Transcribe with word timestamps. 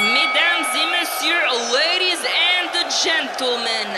mesdames 0.00 0.66
et 0.74 0.86
messieurs, 0.94 1.46
ladies 1.74 2.22
and 2.22 2.70
gentlemen, 3.02 3.88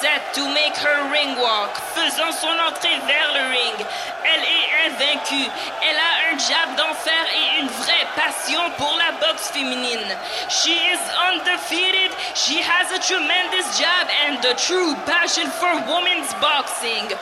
set 0.00 0.34
to 0.34 0.42
make 0.52 0.76
her 0.76 1.10
ring 1.12 1.36
walk, 1.36 1.76
faisant 1.94 2.32
son 2.32 2.56
entrée 2.58 2.98
vers 3.06 3.30
le 3.34 3.44
ring. 3.52 3.86
Elle 4.24 4.42
est 4.42 4.68
invaincue. 4.86 5.50
Elle 5.82 5.96
a 5.96 6.32
un 6.32 6.38
jab 6.38 6.76
d'enfer 6.76 7.24
et 7.36 7.60
une 7.60 7.68
vraie 7.68 8.06
passion 8.16 8.60
pour 8.78 8.96
la 8.98 9.12
boxe 9.20 9.50
féminine. 9.50 10.16
She 10.48 10.74
is 10.74 11.00
undefeated. 11.28 12.10
She 12.34 12.60
has 12.62 12.90
a 12.92 12.98
tremendous 12.98 13.78
jab 13.78 14.08
and 14.26 14.44
a 14.44 14.54
true 14.54 14.94
passion 15.06 15.48
for 15.50 15.72
women's 15.86 16.32
boxing. 16.40 17.14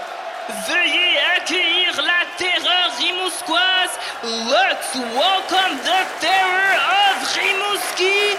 Veuillez 0.66 1.18
accueillir 1.36 2.02
la 2.02 2.29
terreur. 2.40 3.98
Let's 4.22 4.94
welcome 4.96 5.76
the 5.84 6.00
terror 6.20 6.72
of 7.04 7.16
Rimouski, 7.36 8.36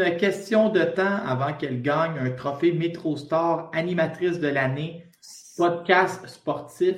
une 0.00 0.16
question 0.16 0.68
de 0.70 0.82
temps 0.82 1.16
avant 1.26 1.52
qu'elle 1.54 1.82
gagne 1.82 2.18
un 2.18 2.30
trophée 2.30 2.72
MetroStar 2.72 3.70
animatrice 3.74 4.38
de 4.40 4.48
l'année, 4.48 5.04
podcast 5.56 6.26
sportif. 6.28 6.96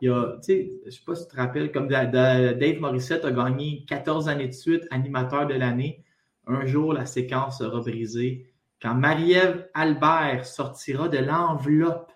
Il 0.00 0.06
y 0.06 0.08
a, 0.08 0.36
tu 0.36 0.42
sais, 0.42 0.70
je 0.86 0.90
sais 0.90 1.00
pas 1.04 1.14
si 1.16 1.26
tu 1.26 1.32
te 1.32 1.36
rappelles, 1.36 1.72
comme 1.72 1.88
da- 1.88 2.06
da- 2.06 2.54
Dave 2.54 2.78
Morissette 2.78 3.24
a 3.24 3.32
gagné 3.32 3.84
14 3.88 4.28
années 4.28 4.46
de 4.46 4.52
suite 4.52 4.84
animateur 4.90 5.46
de 5.46 5.54
l'année. 5.54 6.04
Un 6.46 6.64
jour, 6.66 6.92
la 6.92 7.04
séquence 7.04 7.58
sera 7.58 7.80
brisée. 7.80 8.46
Quand 8.80 8.94
Marie-Ève 8.94 9.68
Albert 9.74 10.46
sortira 10.46 11.08
de 11.08 11.18
l'enveloppe, 11.18 12.12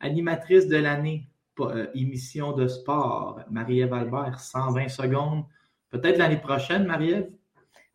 animatrice 0.00 0.68
de 0.68 0.76
l'année, 0.76 1.28
euh, 1.58 1.88
émission 1.94 2.52
de 2.52 2.68
sport, 2.68 3.40
Marie-Ève 3.50 3.92
Albert, 3.92 4.38
120 4.40 4.88
secondes. 4.88 5.44
Peut-être 5.90 6.18
l'année 6.18 6.38
prochaine, 6.38 6.86
Marie-Ève? 6.86 7.28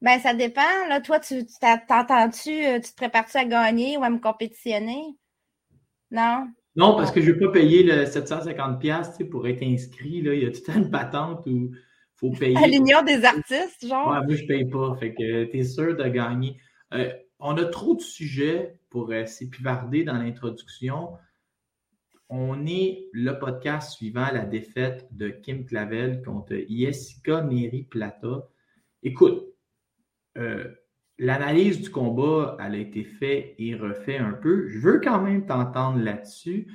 Ben, 0.05 0.19
ça 0.19 0.35
dépend. 0.35 0.61
Là, 0.87 1.01
toi, 1.01 1.19
tu 1.19 1.47
t'entends-tu, 1.87 2.51
euh, 2.63 2.79
tu 2.79 2.91
te 2.91 2.95
prépares-tu 2.95 3.37
à 3.37 3.45
gagner 3.45 3.97
ou 3.97 4.03
à 4.03 4.11
me 4.11 4.19
compétitionner? 4.19 5.01
Non? 6.11 6.47
Non, 6.75 6.95
parce 6.95 7.11
que 7.11 7.21
je 7.21 7.31
ne 7.31 7.33
veux 7.33 7.47
pas 7.47 7.53
payer 7.53 7.81
le 7.81 8.05
750$ 8.05 8.77
piastres, 8.77 9.17
tu 9.17 9.23
sais, 9.23 9.29
pour 9.29 9.47
être 9.47 9.63
inscrit. 9.63 10.21
Là. 10.21 10.35
Il 10.35 10.43
y 10.43 10.45
a 10.45 10.51
tout 10.51 10.59
le 10.67 10.73
temps 10.73 10.79
une 10.79 10.91
patente 10.91 11.47
où 11.47 11.49
il 11.49 11.71
faut 12.17 12.29
payer. 12.39 12.55
À 12.55 12.67
l'Union 12.67 13.01
des 13.01 13.25
artistes, 13.25 13.87
genre? 13.87 14.11
Ouais, 14.11 14.23
moi, 14.23 14.35
je 14.35 14.43
ne 14.43 14.47
paye 14.47 14.69
pas. 14.69 14.95
Fait 14.99 15.15
que 15.15 15.45
tu 15.45 15.57
es 15.57 15.63
sûr 15.63 15.97
de 15.97 16.07
gagner. 16.07 16.61
Euh, 16.93 17.11
on 17.39 17.57
a 17.57 17.65
trop 17.65 17.95
de 17.95 18.01
sujets 18.01 18.79
pour 18.91 19.09
euh, 19.09 19.25
s'épivarder 19.25 20.03
dans 20.03 20.19
l'introduction. 20.19 21.13
On 22.29 22.63
est 22.67 23.07
le 23.11 23.39
podcast 23.39 23.93
suivant 23.93 24.27
la 24.31 24.45
défaite 24.45 25.07
de 25.09 25.29
Kim 25.29 25.65
Clavel 25.65 26.21
contre 26.21 26.53
Jessica 26.69 27.41
Neri 27.41 27.87
Plata. 27.89 28.47
Écoute, 29.01 29.54
euh, 30.37 30.67
l'analyse 31.17 31.81
du 31.81 31.89
combat, 31.89 32.57
a 32.59 32.75
été 32.75 33.03
faite 33.03 33.55
et 33.57 33.75
refait 33.75 34.17
un 34.17 34.33
peu. 34.33 34.67
Je 34.67 34.79
veux 34.79 34.99
quand 34.99 35.21
même 35.21 35.45
t'entendre 35.45 35.99
là-dessus. 35.99 36.67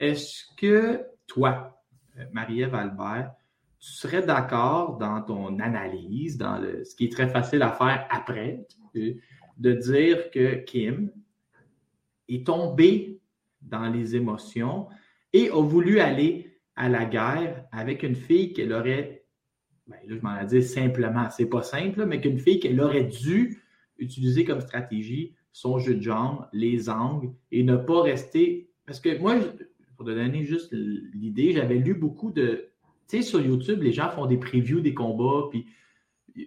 Est-ce 0.00 0.44
que 0.56 1.04
toi, 1.26 1.82
euh, 2.18 2.24
Marie-Ève 2.32 2.74
Albert, 2.74 3.32
tu 3.78 3.90
serais 3.90 4.22
d'accord 4.22 4.98
dans 4.98 5.20
ton 5.22 5.58
analyse, 5.58 6.38
dans 6.38 6.58
le, 6.58 6.84
ce 6.84 6.94
qui 6.94 7.06
est 7.06 7.12
très 7.12 7.28
facile 7.28 7.62
à 7.62 7.72
faire 7.72 8.06
après, 8.10 8.64
de 8.94 9.72
dire 9.72 10.30
que 10.30 10.56
Kim 10.64 11.10
est 12.28 12.46
tombée 12.46 13.20
dans 13.60 13.88
les 13.88 14.16
émotions 14.16 14.88
et 15.32 15.50
a 15.50 15.62
voulu 15.62 16.00
aller 16.00 16.58
à 16.76 16.88
la 16.88 17.04
guerre 17.04 17.64
avec 17.72 18.02
une 18.02 18.14
fille 18.14 18.52
qu'elle 18.52 18.72
aurait, 18.72 19.21
ben 19.86 19.96
là, 20.06 20.16
je 20.16 20.22
m'en 20.22 20.38
ai 20.38 20.46
dit 20.46 20.62
simplement, 20.62 21.28
c'est 21.30 21.46
pas 21.46 21.62
simple, 21.62 22.06
mais 22.06 22.20
qu'une 22.20 22.38
fille 22.38 22.60
qu'elle 22.60 22.80
aurait 22.80 23.04
dû 23.04 23.62
utiliser 23.98 24.44
comme 24.44 24.60
stratégie 24.60 25.34
son 25.52 25.78
jeu 25.78 25.94
de 25.94 26.02
jambes, 26.02 26.46
les 26.52 26.88
angles 26.88 27.30
et 27.50 27.62
ne 27.62 27.76
pas 27.76 28.02
rester. 28.02 28.70
Parce 28.86 29.00
que 29.00 29.18
moi, 29.18 29.36
pour 29.96 30.06
te 30.06 30.10
donner 30.10 30.44
juste 30.44 30.72
l'idée, 30.72 31.52
j'avais 31.52 31.76
lu 31.76 31.94
beaucoup 31.94 32.30
de. 32.30 32.70
Tu 33.08 33.18
sais, 33.18 33.22
sur 33.22 33.40
YouTube, 33.40 33.82
les 33.82 33.92
gens 33.92 34.10
font 34.10 34.26
des 34.26 34.38
previews 34.38 34.80
des 34.80 34.94
combats, 34.94 35.48
puis 35.50 35.66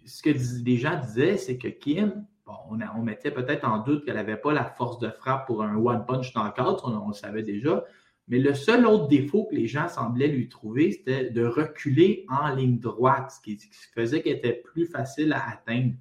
ce 0.05 0.21
que 0.23 0.31
les 0.65 0.77
gens 0.77 0.99
disaient, 0.99 1.37
c'est 1.37 1.57
que 1.57 1.67
Kim, 1.67 2.25
on, 2.69 3.01
mettait 3.01 3.31
peut-être 3.31 3.65
en 3.65 3.79
doute 3.79 4.05
qu'elle 4.05 4.15
n'avait 4.15 4.37
pas 4.37 4.53
la 4.53 4.65
force 4.65 4.99
de 4.99 5.09
frappe 5.09 5.45
pour 5.45 5.63
un 5.63 5.75
one 5.75 6.05
punch 6.05 6.33
knockout, 6.33 6.81
on, 6.83 6.95
on 6.95 7.07
le 7.09 7.13
savait 7.13 7.43
déjà. 7.43 7.83
Mais 8.27 8.39
le 8.39 8.53
seul 8.55 8.85
autre 8.87 9.07
défaut 9.07 9.45
que 9.45 9.55
les 9.55 9.67
gens 9.67 9.87
semblaient 9.87 10.27
lui 10.27 10.49
trouver, 10.49 10.91
c'était 10.91 11.29
de 11.29 11.45
reculer 11.45 12.25
en 12.27 12.53
ligne 12.55 12.79
droite, 12.79 13.31
ce 13.31 13.41
qui, 13.41 13.59
faisait 13.93 14.21
qu'elle 14.21 14.37
était 14.37 14.63
plus 14.63 14.87
facile 14.87 15.33
à 15.33 15.47
atteindre. 15.47 15.93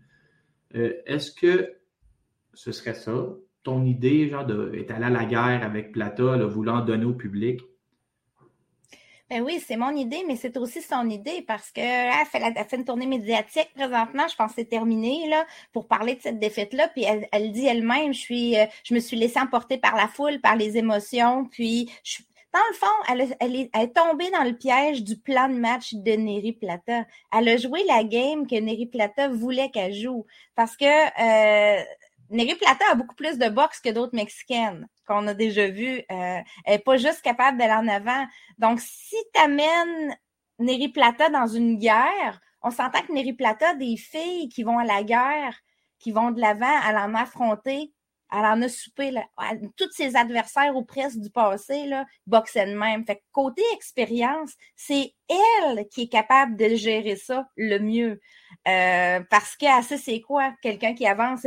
Euh, 0.74 0.94
Est-ce 1.04 1.32
que 1.32 1.74
ce 2.54 2.72
serait 2.72 2.94
ça, 2.94 3.28
ton 3.62 3.84
idée, 3.84 4.28
genre, 4.28 4.46
d'être 4.46 4.90
allé 4.90 5.04
à 5.04 5.10
la 5.10 5.24
guerre 5.24 5.62
avec 5.62 5.92
Plata, 5.92 6.36
là, 6.36 6.46
voulant 6.46 6.82
donner 6.82 7.04
au 7.04 7.14
public? 7.14 7.60
Ben 9.30 9.40
oui, 9.42 9.58
c'est 9.66 9.76
mon 9.76 9.90
idée, 9.96 10.22
mais 10.26 10.36
c'est 10.36 10.56
aussi 10.58 10.82
son 10.82 11.08
idée 11.08 11.42
parce 11.42 11.70
que 11.70 11.80
là, 11.80 12.20
elle 12.20 12.26
fait, 12.26 12.38
la- 12.40 12.52
elle 12.54 12.66
fait 12.66 12.76
une 12.76 12.84
tournée 12.84 13.06
médiatique 13.06 13.70
présentement. 13.74 14.28
Je 14.28 14.36
pense 14.36 14.50
que 14.50 14.56
c'est 14.56 14.68
terminé 14.68 15.26
là 15.28 15.46
pour 15.72 15.88
parler 15.88 16.14
de 16.16 16.20
cette 16.20 16.38
défaite-là. 16.38 16.88
Puis 16.88 17.04
elle, 17.04 17.26
elle 17.32 17.50
dit 17.52 17.66
elle-même, 17.66 18.12
je 18.12 18.18
suis, 18.18 18.56
euh, 18.58 18.66
je 18.84 18.92
me 18.94 19.00
suis 19.00 19.16
laissée 19.16 19.40
emporter 19.40 19.78
par 19.78 19.96
la 19.96 20.08
foule, 20.08 20.40
par 20.42 20.56
les 20.56 20.76
émotions. 20.76 21.46
Puis 21.46 21.90
je, 22.04 22.18
dans 22.52 22.60
le 22.70 22.74
fond, 22.76 22.86
elle, 23.08 23.36
elle 23.40 23.56
est, 23.56 23.70
elle 23.72 23.82
est 23.84 23.94
tombée 23.94 24.30
dans 24.30 24.42
le 24.44 24.52
piège 24.56 25.02
du 25.02 25.16
plan 25.16 25.48
de 25.48 25.54
match 25.54 25.94
de 25.94 26.12
Neri 26.12 26.52
Plata. 26.52 27.04
Elle 27.32 27.48
a 27.48 27.56
joué 27.56 27.82
la 27.88 28.04
game 28.04 28.46
que 28.46 28.56
Neri 28.56 28.86
Plata 28.86 29.28
voulait 29.28 29.70
qu'elle 29.70 29.94
joue 29.94 30.26
parce 30.54 30.76
que 30.76 30.84
euh, 30.84 31.82
Neri 32.30 32.54
Plata 32.56 32.84
a 32.92 32.94
beaucoup 32.94 33.14
plus 33.14 33.38
de 33.38 33.48
boxe 33.48 33.80
que 33.80 33.88
d'autres 33.90 34.14
Mexicaines 34.14 34.86
qu'on 35.04 35.26
a 35.26 35.34
déjà 35.34 35.68
vues. 35.68 35.98
Euh, 36.10 36.40
elle 36.64 36.74
n'est 36.74 36.78
pas 36.78 36.96
juste 36.96 37.22
capable 37.22 37.58
d'aller 37.58 37.72
en 37.72 37.88
avant. 37.88 38.26
Donc, 38.58 38.80
si 38.80 39.16
tu 39.34 39.40
amènes 39.40 40.16
Neri 40.58 40.88
Plata 40.88 41.30
dans 41.30 41.46
une 41.46 41.78
guerre, 41.78 42.40
on 42.62 42.70
s'entend 42.70 43.02
que 43.02 43.12
Neri 43.12 43.32
Plata, 43.32 43.74
des 43.74 43.96
filles 43.96 44.48
qui 44.48 44.62
vont 44.62 44.78
à 44.78 44.84
la 44.84 45.02
guerre, 45.02 45.58
qui 45.98 46.12
vont 46.12 46.30
de 46.30 46.40
l'avant, 46.40 46.80
elle 46.88 46.96
en 46.96 47.14
a 47.14 47.22
affronté, 47.22 47.92
elle 48.32 48.44
en 48.46 48.62
a 48.62 48.68
soupé. 48.68 49.12
Elle- 49.50 49.70
tous 49.76 49.90
ses 49.92 50.16
adversaires 50.16 50.76
ou 50.76 50.84
presque 50.84 51.18
du 51.18 51.30
passé 51.30 51.86
là, 51.86 52.04
boxaient 52.26 52.66
de 52.66 52.74
même. 52.74 53.04
Fait 53.04 53.16
que 53.16 53.22
côté 53.32 53.62
expérience, 53.74 54.52
c'est 54.74 55.12
elle 55.28 55.86
qui 55.88 56.02
est 56.02 56.08
capable 56.08 56.56
de 56.56 56.74
gérer 56.74 57.16
ça 57.16 57.46
le 57.56 57.78
mieux. 57.78 58.20
Euh, 58.66 59.20
parce 59.30 59.56
qu'elle 59.56 59.82
sait 59.84 59.98
c'est 59.98 60.20
quoi, 60.20 60.52
quelqu'un 60.62 60.94
qui 60.94 61.06
avance 61.06 61.44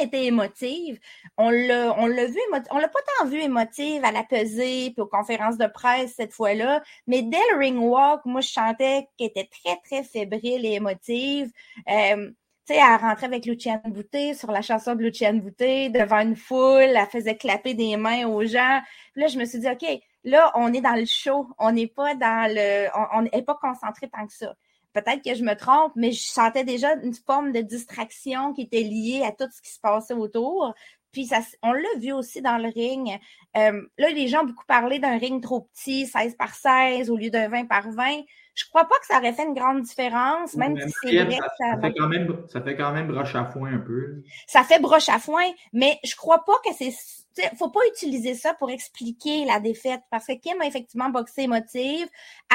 Était 0.00 0.24
émotive. 0.24 0.98
On 1.38 1.50
l'a, 1.50 1.94
on 1.98 2.06
l'a 2.06 2.26
vu, 2.26 2.38
on 2.70 2.78
l'a 2.78 2.88
pas 2.88 2.98
tant 3.18 3.26
vu 3.26 3.40
émotive 3.40 4.04
à 4.04 4.12
la 4.12 4.22
pesée 4.22 4.90
puis 4.90 5.00
aux 5.00 5.06
conférences 5.06 5.56
de 5.56 5.66
presse 5.66 6.14
cette 6.16 6.32
fois-là, 6.32 6.82
mais 7.06 7.22
dès 7.22 7.38
le 7.52 7.58
ring 7.58 7.78
walk, 7.78 8.20
moi 8.24 8.40
je 8.40 8.48
chantais 8.48 9.08
qu'elle 9.16 9.28
était 9.28 9.48
très 9.48 9.76
très 9.84 10.02
fébrile 10.04 10.66
et 10.66 10.74
émotive. 10.74 11.50
Euh, 11.88 12.30
tu 12.66 12.74
sais, 12.74 12.80
elle 12.80 13.00
rentrait 13.00 13.26
avec 13.26 13.44
Luciane 13.46 13.82
Boutet 13.86 14.34
sur 14.34 14.50
la 14.50 14.62
chanson 14.62 14.94
de 14.94 15.02
Luciane 15.02 15.40
Boutet 15.40 15.90
devant 15.90 16.20
une 16.20 16.36
foule, 16.36 16.82
elle 16.82 17.06
faisait 17.12 17.36
clapper 17.36 17.74
des 17.74 17.96
mains 17.96 18.26
aux 18.26 18.44
gens. 18.46 18.80
Là, 19.16 19.26
je 19.26 19.38
me 19.38 19.44
suis 19.44 19.58
dit, 19.58 19.68
OK, 19.68 19.84
là, 20.24 20.50
on 20.54 20.72
est 20.72 20.80
dans 20.80 20.94
le 20.94 21.04
show, 21.04 21.48
on 21.58 21.72
n'est 21.72 21.86
pas 21.86 22.14
dans 22.14 22.50
le, 22.50 22.88
on 23.14 23.22
n'est 23.22 23.42
pas 23.42 23.58
concentré 23.60 24.08
tant 24.08 24.26
que 24.26 24.32
ça. 24.32 24.54
Peut-être 24.94 25.22
que 25.22 25.34
je 25.34 25.42
me 25.42 25.54
trompe, 25.54 25.92
mais 25.96 26.12
je 26.12 26.22
sentais 26.22 26.64
déjà 26.64 26.94
une 26.94 27.14
forme 27.14 27.52
de 27.52 27.60
distraction 27.60 28.54
qui 28.54 28.62
était 28.62 28.82
liée 28.82 29.22
à 29.26 29.32
tout 29.32 29.50
ce 29.52 29.60
qui 29.60 29.70
se 29.70 29.80
passait 29.80 30.14
autour. 30.14 30.72
Puis 31.12 31.26
ça, 31.26 31.40
on 31.62 31.72
l'a 31.72 31.98
vu 31.98 32.12
aussi 32.12 32.42
dans 32.42 32.58
le 32.58 32.68
ring. 32.68 33.18
Euh, 33.56 33.82
là, 33.98 34.10
les 34.10 34.28
gens 34.28 34.42
ont 34.42 34.46
beaucoup 34.46 34.66
parlé 34.66 34.98
d'un 34.98 35.18
ring 35.18 35.42
trop 35.42 35.68
petit, 35.72 36.06
16 36.06 36.36
par 36.36 36.54
16 36.54 37.10
au 37.10 37.16
lieu 37.16 37.30
d'un 37.30 37.48
20 37.48 37.66
par 37.66 37.90
20. 37.90 38.22
Je 38.54 38.64
crois 38.68 38.84
pas 38.84 38.96
que 39.00 39.06
ça 39.06 39.18
aurait 39.18 39.32
fait 39.32 39.44
une 39.44 39.54
grande 39.54 39.82
différence, 39.82 40.54
même 40.54 40.78
si 40.78 40.94
c'est 41.02 41.24
vrai 41.24 41.36
ça, 41.36 41.48
ça, 41.58 41.72
ça, 41.72 41.80
fait 41.80 41.94
quand 41.94 42.08
même, 42.08 42.36
ça 42.48 42.62
fait 42.62 42.76
quand 42.76 42.92
même 42.92 43.08
broche 43.08 43.34
à 43.34 43.44
foin 43.46 43.74
un 43.74 43.78
peu. 43.78 44.22
Ça 44.46 44.62
fait 44.62 44.80
broche 44.80 45.08
à 45.08 45.18
foin, 45.18 45.44
mais 45.72 45.98
je 46.04 46.14
crois 46.14 46.44
pas 46.44 46.54
que 46.64 46.72
c'est 46.76 46.92
ne 47.38 47.56
faut 47.56 47.70
pas 47.70 47.80
utiliser 47.92 48.34
ça 48.34 48.54
pour 48.54 48.70
expliquer 48.70 49.44
la 49.44 49.60
défaite 49.60 50.02
parce 50.10 50.26
que 50.26 50.32
Kim 50.34 50.60
a 50.60 50.66
effectivement 50.66 51.10
boxé 51.10 51.42
émotive. 51.42 52.06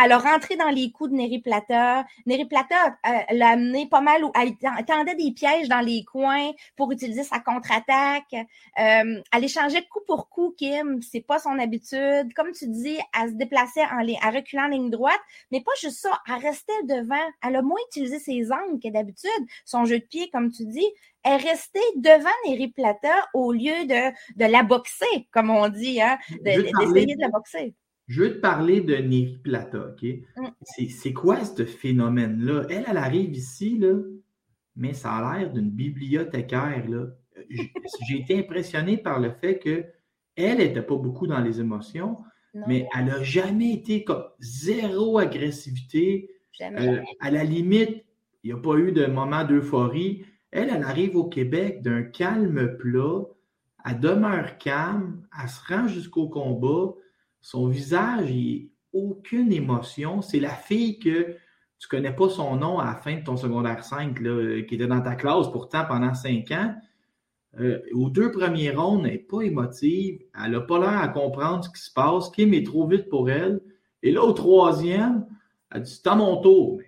Elle 0.02 0.12
a 0.12 0.18
rentré 0.18 0.56
dans 0.56 0.70
les 0.70 0.92
coups 0.92 1.12
de 1.12 1.16
Neri 1.16 1.40
Plata. 1.40 2.06
Neri 2.26 2.46
Plata 2.46 2.98
euh, 3.08 3.12
l'a 3.31 3.50
amené 3.50 3.88
pas 3.88 4.02
mal, 4.02 4.22
elle 4.36 4.86
tendait 4.86 5.16
des 5.16 5.31
pièges 5.31 5.68
dans 5.68 5.81
les 5.81 6.04
coins 6.04 6.52
pour 6.76 6.92
utiliser 6.92 7.24
sa 7.24 7.40
contre-attaque. 7.40 8.34
Euh, 8.34 9.22
elle 9.31 9.44
échangeait 9.44 9.86
coup 9.90 10.02
pour 10.08 10.30
coup, 10.30 10.54
Kim. 10.58 11.02
C'est 11.02 11.22
pas 11.22 11.40
son 11.40 11.60
habitude. 11.60 12.34
Comme 12.36 12.52
tu 12.52 12.68
dis, 12.68 12.98
elle 13.20 13.31
se 13.31 13.36
déplaçait 13.36 13.84
en, 13.84 14.02
en 14.02 14.31
reculant 14.31 14.64
en 14.64 14.68
ligne 14.68 14.90
droite, 14.90 15.20
mais 15.52 15.62
pas 15.62 15.72
juste 15.81 16.00
ça. 16.00 16.22
Elle 16.28 16.42
restait 16.42 16.84
devant. 16.84 17.16
Elle 17.46 17.56
a 17.56 17.62
moins 17.62 17.80
utilisé 17.90 18.20
ses 18.20 18.52
angles 18.52 18.80
que 18.81 18.90
d'habitude. 18.90 19.30
Son 19.66 19.86
jeu 19.86 20.00
de 20.00 20.06
pied, 20.06 20.30
comme 20.30 20.52
tu 20.52 20.66
dis, 20.66 20.88
est 21.24 21.36
restée 21.38 21.80
devant 21.98 22.30
Neri 22.48 22.69
Plata 22.69 23.27
au 23.33 23.51
lieu 23.51 23.86
de, 23.86 24.12
de 24.38 24.51
la 24.51 24.63
boxer, 24.63 25.27
comme 25.31 25.50
on 25.50 25.68
dit, 25.69 26.01
hein, 26.01 26.18
d'essayer 26.42 27.16
de, 27.16 27.21
la 27.21 27.30
boxer. 27.30 27.74
Je 28.07 28.24
veux 28.24 28.36
te 28.36 28.39
parler 28.39 28.81
de 28.81 28.95
Neri 28.95 29.39
Plata, 29.44 29.89
OK? 29.89 30.04
Mm. 30.38 30.88
C'est 30.89 31.13
quoi 31.13 31.44
ce 31.44 31.66
phénomène-là? 31.66 32.63
Elle, 32.69 32.86
elle 32.88 32.98
arrive 32.98 33.33
ici, 33.33 33.77
là, 33.77 33.95
mais 34.75 34.94
ça 34.94 35.13
a 35.13 35.39
l'air 35.39 35.51
d'une 35.51 35.69
bibliothécaire, 35.69 36.88
là. 36.89 37.06
J'ai 38.07 38.19
été 38.19 38.38
impressionné 38.38 38.98
par 38.98 39.19
le 39.19 39.31
fait 39.31 39.60
que 39.60 39.86
elle 40.36 40.57
n'était 40.57 40.81
pas 40.81 40.95
beaucoup 40.95 41.27
dans 41.27 41.39
les 41.39 41.60
émotions, 41.60 42.18
mais 42.68 42.88
elle 42.95 43.06
n'a 43.06 43.24
jamais 43.24 43.74
été 43.74 44.04
comme 44.04 44.24
zéro 44.39 45.18
agressivité. 45.18 46.30
Euh, 46.62 47.01
à 47.19 47.31
la 47.31 47.44
limite, 47.44 48.06
il 48.44 48.54
n'y 48.54 48.60
a 48.60 48.62
pas 48.62 48.75
eu 48.77 48.92
de 48.92 49.06
moment 49.06 49.44
d'euphorie. 49.44 50.25
Elle, 50.51 50.69
elle 50.69 50.84
arrive 50.84 51.16
au 51.16 51.25
Québec 51.25 51.81
d'un 51.81 52.04
calme 52.04 52.78
plat, 52.78 53.22
elle 53.86 54.00
demeure 54.00 54.57
calme, 54.57 55.22
elle 55.42 55.50
se 55.50 55.62
rend 55.68 55.88
jusqu'au 55.88 56.28
combat, 56.28 56.94
son 57.42 57.68
visage, 57.68 58.30
il 58.31 58.72
aucune 58.94 59.51
émotion. 59.51 60.22
C'est 60.22 60.40
la 60.40 60.50
fille 60.50 61.00
que 61.00 61.36
tu 61.80 61.88
ne 61.88 61.90
connais 61.90 62.16
pas 62.16 62.30
son 62.30 62.56
nom 62.56 62.80
à 62.80 62.86
la 62.86 62.96
fin 62.96 63.16
de 63.16 63.24
ton 63.24 63.38
secondaire 63.38 63.84
5, 63.84 64.19
là, 64.19 64.62
qui 64.63 64.75
était 64.75 64.88
dans 64.88 65.01
ta 65.01 65.16
classe 65.16 65.50
pourtant 65.51 65.86
pendant 65.88 66.13
cinq 66.13 66.52
ans. 66.52 66.75
Euh, 67.60 67.80
aux 67.94 68.10
deux 68.10 68.31
premiers 68.31 68.72
rondes, 68.72 69.06
elle 69.06 69.13
n'est 69.13 69.18
pas 69.18 69.42
émotive, 69.42 70.19
elle 70.44 70.52
n'a 70.52 70.62
pas 70.62 70.80
l'air 70.80 71.00
à 71.00 71.07
comprendre 71.07 71.63
ce 71.63 71.69
qui 71.69 71.81
se 71.81 71.92
passe. 71.92 72.30
Kim 72.31 72.54
est 72.54 72.66
trop 72.66 72.88
vite 72.88 73.10
pour 73.10 73.30
elle. 73.30 73.62
Et 74.04 74.12
là, 74.12 74.24
au 74.24 74.34
troisième, 74.34 75.25
elle 75.72 75.84
dit 75.84 75.92
C'est 75.92 76.07
à 76.07 76.16
mon 76.16 76.42
tour. 76.42 76.80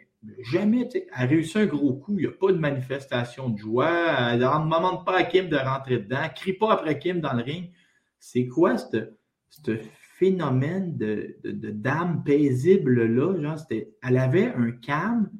Jamais, 0.44 0.88
elle 1.15 1.29
réussit 1.29 1.57
un 1.57 1.65
gros 1.65 1.94
coup, 1.94 2.13
il 2.19 2.27
n'y 2.27 2.27
a 2.27 2.31
pas 2.31 2.51
de 2.51 2.57
manifestation 2.57 3.50
de 3.50 3.57
joie, 3.57 4.31
elle 4.33 4.39
ne 4.39 4.45
demande 4.45 5.03
pas 5.03 5.18
à 5.18 5.23
Kim 5.23 5.50
de 5.50 5.57
rentrer 5.57 5.97
dedans, 5.97 6.19
elle 6.23 6.33
crie 6.33 6.53
pas 6.53 6.73
après 6.73 7.00
Kim 7.00 7.21
dans 7.21 7.33
le 7.33 7.41
ring. 7.41 7.71
C'est 8.19 8.47
quoi 8.47 8.75
ce 8.77 9.77
phénomène 10.19 10.95
de, 10.95 11.38
dame 11.44 12.23
paisible-là? 12.23 13.56
Elle 14.03 14.18
avait 14.18 14.53
un 14.53 14.71
calme 14.71 15.31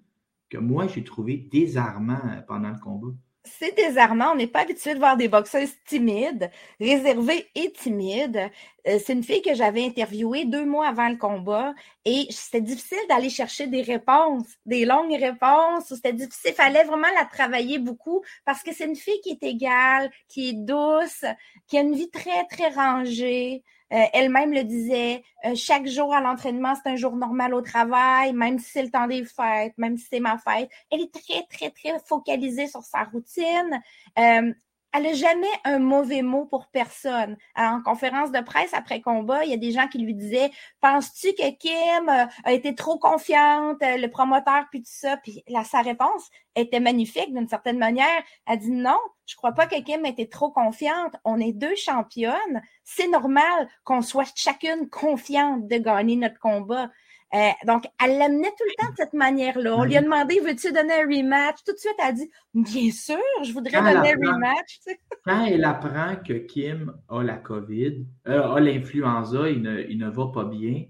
que 0.50 0.58
moi, 0.58 0.88
j'ai 0.88 1.04
trouvé 1.04 1.38
désarmant 1.52 2.44
pendant 2.48 2.70
le 2.70 2.80
combat 2.80 3.14
c'est 3.44 3.76
désarmant. 3.76 4.32
On 4.34 4.36
n'est 4.36 4.48
pas 4.48 4.62
habitué 4.62 4.94
de 4.94 5.00
voir 5.00 5.18
des 5.18 5.28
boxeuses 5.28 5.74
timides, 5.86 6.50
réservées 6.80 7.50
et 7.56 7.72
timides. 7.72 8.50
Euh, 8.88 9.00
c'est 9.04 9.14
une 9.14 9.24
fille 9.24 9.42
que 9.42 9.54
j'avais 9.54 9.86
interviewée 9.86 10.46
deux 10.46 10.66
mois 10.66 10.88
avant 10.88 11.10
le 11.10 11.18
combat 11.18 11.74
et 12.06 12.28
c'était 12.30 12.62
difficile 12.62 12.98
d'aller 13.10 13.30
chercher 13.30 13.68
des 13.68 13.82
réponses, 13.82 14.48
des 14.66 14.86
longues 14.86 15.16
réponses. 15.20 15.86
C'était 15.90 16.14
difficile. 16.14 16.52
Il 16.52 16.56
fallait 16.56 16.84
vraiment 16.84 17.08
la 17.18 17.26
travailler 17.26 17.80
beaucoup 17.80 18.24
parce 18.46 18.64
que 18.64 18.74
c'est 18.74 18.86
une 18.86 18.96
fille 18.96 19.20
qui 19.22 19.32
est 19.32 19.44
égale, 19.44 20.12
qui 20.28 20.50
est 20.50 20.54
douce, 20.54 21.26
qui 21.68 21.78
a 21.78 21.82
une 21.82 21.96
vie 21.96 22.10
très, 22.10 22.46
très 22.46 22.70
rangée. 22.70 23.64
Euh, 23.92 24.06
elle-même 24.14 24.54
le 24.54 24.64
disait, 24.64 25.24
euh, 25.46 25.54
chaque 25.56 25.88
jour 25.88 26.14
à 26.14 26.22
l'entraînement, 26.22 26.74
c'est 26.76 26.90
un 26.90 26.96
jour 26.96 27.16
normal 27.16 27.54
au 27.54 27.62
travail, 27.62 28.34
même 28.34 28.58
si 28.58 28.72
c'est 28.72 28.84
le 28.84 28.90
temps 28.90 29.08
des 29.08 29.26
fêtes, 29.26 29.74
même 29.78 29.98
si 29.98 30.08
c'est 30.10 30.20
ma 30.20 30.38
fête. 30.38 30.70
Elle 30.90 31.02
est 31.02 31.14
très, 31.14 31.44
très, 31.50 31.70
très 31.72 32.00
focalisée 32.06 32.68
sur 32.68 32.84
sa 32.84 33.04
routine. 33.04 33.82
Euh, 34.18 34.54
elle 34.94 35.04
n'a 35.04 35.14
jamais 35.14 35.48
un 35.64 35.80
mauvais 35.80 36.22
mot 36.22 36.46
pour 36.46 36.68
personne. 36.68 37.38
En 37.56 37.82
conférence 37.82 38.32
de 38.32 38.42
presse 38.42 38.74
après 38.74 39.02
combat, 39.02 39.46
il 39.46 39.52
y 39.52 39.54
a 39.54 39.58
des 39.58 39.72
gens 39.72 39.88
qui 39.88 40.00
lui 40.00 40.14
disaient 40.14 40.52
Penses-tu 40.82 41.34
que 41.34 41.50
Kim 41.52 42.10
euh, 42.10 42.26
a 42.44 42.52
été 42.52 42.76
trop 42.76 42.98
confiante, 43.00 43.82
euh, 43.84 43.98
le 43.98 44.10
promoteur, 44.10 44.66
puis 44.70 44.82
tout 44.82 44.92
ça? 44.92 45.18
Puis 45.18 45.44
là, 45.48 45.64
sa 45.64 45.82
réponse 45.82 46.30
était 46.56 46.80
magnifique 46.82 47.34
d'une 47.34 47.48
certaine 47.48 47.78
manière. 47.78 48.22
Elle 48.46 48.60
dit 48.60 48.72
Non, 48.72 49.00
je 49.26 49.36
crois 49.36 49.54
pas 49.54 49.66
que 49.66 49.80
Kim 49.82 50.06
était 50.06 50.28
trop 50.28 50.52
confiante. 50.52 51.16
On 51.24 51.40
est 51.40 51.54
deux 51.54 51.76
championnes. 51.76 52.62
C'est 52.84 53.08
normal 53.08 53.70
qu'on 53.86 54.02
soit 54.02 54.32
chacune 54.36 54.90
confiante 54.90 55.68
de 55.68 55.78
gagner 55.78 56.18
notre 56.18 56.40
combat. 56.40 56.90
Euh, 57.34 57.50
donc, 57.66 57.86
elle 58.04 58.18
l'amenait 58.18 58.50
tout 58.50 58.66
le 58.66 58.84
temps 58.84 58.92
de 58.92 58.98
cette 58.98 59.14
manière-là. 59.14 59.78
On 59.78 59.84
lui 59.84 59.96
a 59.96 60.02
demandé 60.02 60.40
Veux-tu 60.40 60.74
donner 60.74 60.94
un 60.94 61.08
rematch? 61.08 61.64
Tout 61.66 61.72
de 61.72 61.78
suite, 61.78 61.96
elle 62.00 62.10
a 62.10 62.12
dit 62.12 62.30
Bien 62.54 62.92
sûr, 62.92 63.18
je 63.44 63.54
voudrais 63.54 63.78
donner 63.78 64.14
un 64.14 64.34
rematch. 64.34 64.80
Quand 65.24 65.46
elle 65.46 65.64
apprend 65.64 66.18
que 66.18 66.34
Kim 66.34 66.94
a 67.08 67.24
la 67.24 67.38
COVID, 67.38 68.06
euh, 68.28 68.56
a 68.56 68.60
l'influenza, 68.60 69.50
il 69.50 69.62
ne, 69.62 69.82
il 69.90 69.98
ne 69.98 70.10
va 70.10 70.28
pas 70.28 70.44
bien, 70.44 70.86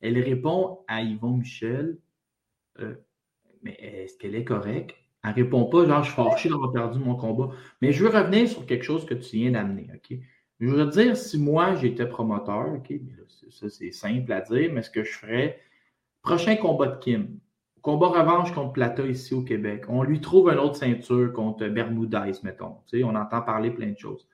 elle 0.00 0.22
répond 0.22 0.80
à 0.86 1.02
Yvon 1.02 1.38
Michel 1.38 1.96
euh, 2.80 2.94
Mais 3.62 3.76
est-ce 3.80 4.18
qu'elle 4.18 4.34
est 4.34 4.44
correcte? 4.44 4.96
Elle 5.24 5.30
ne 5.30 5.34
répond 5.36 5.64
pas 5.64 5.86
genre, 5.86 6.02
je 6.02 6.12
suis 6.12 6.22
fâché 6.22 6.48
d'avoir 6.50 6.72
perdu 6.72 6.98
mon 6.98 7.16
combat. 7.16 7.50
Mais 7.80 7.92
je 7.92 8.04
veux 8.04 8.10
revenir 8.10 8.48
sur 8.48 8.66
quelque 8.66 8.84
chose 8.84 9.06
que 9.06 9.14
tu 9.14 9.36
viens 9.36 9.52
d'amener. 9.52 9.88
OK? 9.94 10.18
Je 10.60 10.68
veux 10.68 10.86
dire, 10.86 11.16
si 11.16 11.38
moi 11.38 11.74
j'étais 11.74 12.06
promoteur, 12.06 12.74
OK, 12.74 12.92
ça 13.50 13.68
c'est 13.68 13.92
simple 13.92 14.32
à 14.32 14.40
dire, 14.40 14.70
mais 14.72 14.82
ce 14.82 14.90
que 14.90 15.02
je 15.02 15.12
ferais, 15.12 15.60
Prochain 16.26 16.56
combat 16.56 16.88
de 16.88 16.98
Kim. 16.98 17.38
Combat 17.82 18.08
revanche 18.08 18.52
contre 18.52 18.72
Plata 18.72 19.06
ici 19.06 19.32
au 19.32 19.42
Québec. 19.42 19.84
On 19.88 20.02
lui 20.02 20.20
trouve 20.20 20.48
une 20.48 20.58
autre 20.58 20.74
ceinture 20.74 21.32
contre 21.32 21.68
Bermudez, 21.68 22.32
mettons. 22.42 22.78
On 22.92 23.14
entend 23.14 23.42
parler 23.42 23.70
plein 23.70 23.92
de 23.92 23.96
choses. 23.96 24.26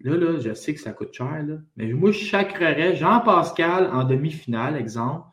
Là, 0.00 0.14
là, 0.14 0.38
je 0.38 0.52
sais 0.52 0.74
que 0.74 0.80
ça 0.80 0.92
coûte 0.92 1.14
cher, 1.14 1.42
mais 1.78 1.90
moi, 1.94 2.10
je 2.10 2.18
chacrerais 2.18 2.96
Jean-Pascal 2.96 3.88
en 3.94 4.04
demi-finale, 4.04 4.76
exemple, 4.76 5.24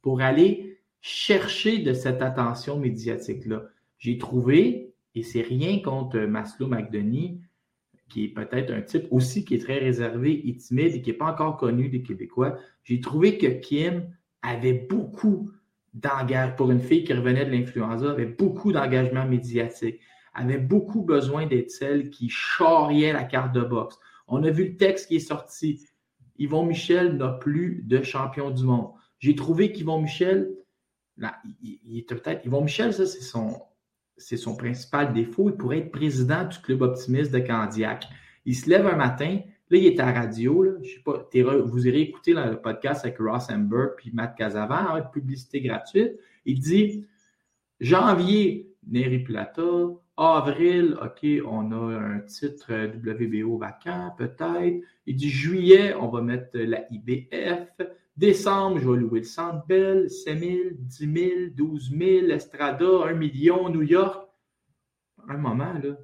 pour 0.00 0.20
aller 0.20 0.78
chercher 1.00 1.78
de 1.78 1.92
cette 1.92 2.22
attention 2.22 2.78
médiatique-là. 2.78 3.64
J'ai 3.98 4.18
trouvé, 4.18 4.94
et 5.16 5.24
c'est 5.24 5.42
rien 5.42 5.80
contre 5.80 6.20
Maslow 6.20 6.68
McDonough, 6.68 7.40
qui 8.08 8.26
est 8.26 8.28
peut-être 8.28 8.70
un 8.72 8.82
type 8.82 9.08
aussi 9.10 9.44
qui 9.44 9.56
est 9.56 9.64
très 9.64 9.78
réservé 9.78 10.48
et 10.48 10.56
timide 10.56 10.94
et 10.94 11.02
qui 11.02 11.10
n'est 11.10 11.16
pas 11.16 11.32
encore 11.32 11.56
connu 11.56 11.88
des 11.88 12.02
Québécois. 12.02 12.58
J'ai 12.84 13.00
trouvé 13.00 13.38
que 13.38 13.48
Kim 13.48 14.06
avait 14.42 14.86
beaucoup 14.88 15.50
d'engagement, 15.94 16.56
pour 16.56 16.70
une 16.70 16.80
fille 16.80 17.04
qui 17.04 17.12
revenait 17.12 17.44
de 17.44 17.50
l'influenza, 17.50 18.10
avait 18.10 18.26
beaucoup 18.26 18.72
d'engagement 18.72 19.26
médiatique, 19.26 20.00
avait 20.34 20.58
beaucoup 20.58 21.02
besoin 21.02 21.46
d'être 21.46 21.70
celle 21.70 22.10
qui 22.10 22.28
charriait 22.28 23.12
la 23.12 23.24
carte 23.24 23.54
de 23.54 23.60
boxe. 23.60 23.98
On 24.26 24.42
a 24.44 24.50
vu 24.50 24.70
le 24.70 24.76
texte 24.76 25.08
qui 25.08 25.16
est 25.16 25.20
sorti. 25.20 25.86
Yvon 26.38 26.64
Michel 26.64 27.16
n'a 27.16 27.28
plus 27.28 27.82
de 27.86 28.02
champion 28.02 28.50
du 28.50 28.64
monde. 28.64 28.92
J'ai 29.18 29.36
trouvé 29.36 29.70
qu'Yvon 29.70 30.00
Michel, 30.00 30.50
là, 31.16 31.36
il, 31.62 31.98
est 31.98 32.08
peut-être. 32.08 32.44
Yvon 32.46 32.62
Michel, 32.62 32.94
ça, 32.94 33.06
c'est 33.06 33.20
son, 33.20 33.60
c'est 34.16 34.38
son 34.38 34.56
principal 34.56 35.12
défaut. 35.12 35.50
Il 35.50 35.56
pourrait 35.56 35.78
être 35.78 35.92
président 35.92 36.44
du 36.44 36.58
club 36.58 36.82
optimiste 36.82 37.30
de 37.30 37.38
Candiac. 37.38 38.08
Il 38.46 38.56
se 38.56 38.68
lève 38.70 38.86
un 38.86 38.96
matin, 38.96 39.40
Là, 39.72 39.78
il 39.78 39.86
est 39.86 39.98
à 40.00 40.04
la 40.04 40.20
radio. 40.20 40.62
Là. 40.62 40.72
Je 40.82 40.90
sais 40.90 41.00
pas, 41.02 41.26
vous 41.64 41.88
irez 41.88 42.02
écouter 42.02 42.34
le 42.34 42.60
podcast 42.60 43.06
avec 43.06 43.16
Ross 43.16 43.48
Amber 43.48 43.86
puis 43.96 44.10
Matt 44.12 44.36
Casavant, 44.36 44.90
avec 44.90 45.10
publicité 45.12 45.62
gratuite. 45.62 46.20
Il 46.44 46.60
dit 46.60 47.06
janvier, 47.80 48.70
Neri 48.86 49.20
Plata. 49.20 49.62
Avril, 50.18 50.98
OK, 51.02 51.26
on 51.46 51.72
a 51.72 51.98
un 51.98 52.20
titre 52.20 52.70
WBO 52.98 53.56
vacant, 53.56 54.14
peut-être. 54.18 54.84
Il 55.06 55.16
dit 55.16 55.30
juillet, 55.30 55.94
on 55.94 56.08
va 56.08 56.20
mettre 56.20 56.50
la 56.52 56.84
IBF. 56.92 57.70
Décembre, 58.14 58.78
je 58.78 58.90
vais 58.90 58.98
louer 58.98 59.20
le 59.20 59.24
Centre 59.24 59.66
Bell, 59.66 60.10
5 60.10 60.38
000, 60.38 60.58
10 60.76 60.96
000, 60.98 61.30
12 61.56 61.92
000, 61.98 62.26
Estrada, 62.26 63.06
1 63.06 63.14
million, 63.14 63.70
New 63.70 63.80
York. 63.80 64.28
Un 65.30 65.38
moment, 65.38 65.72
là 65.82 65.96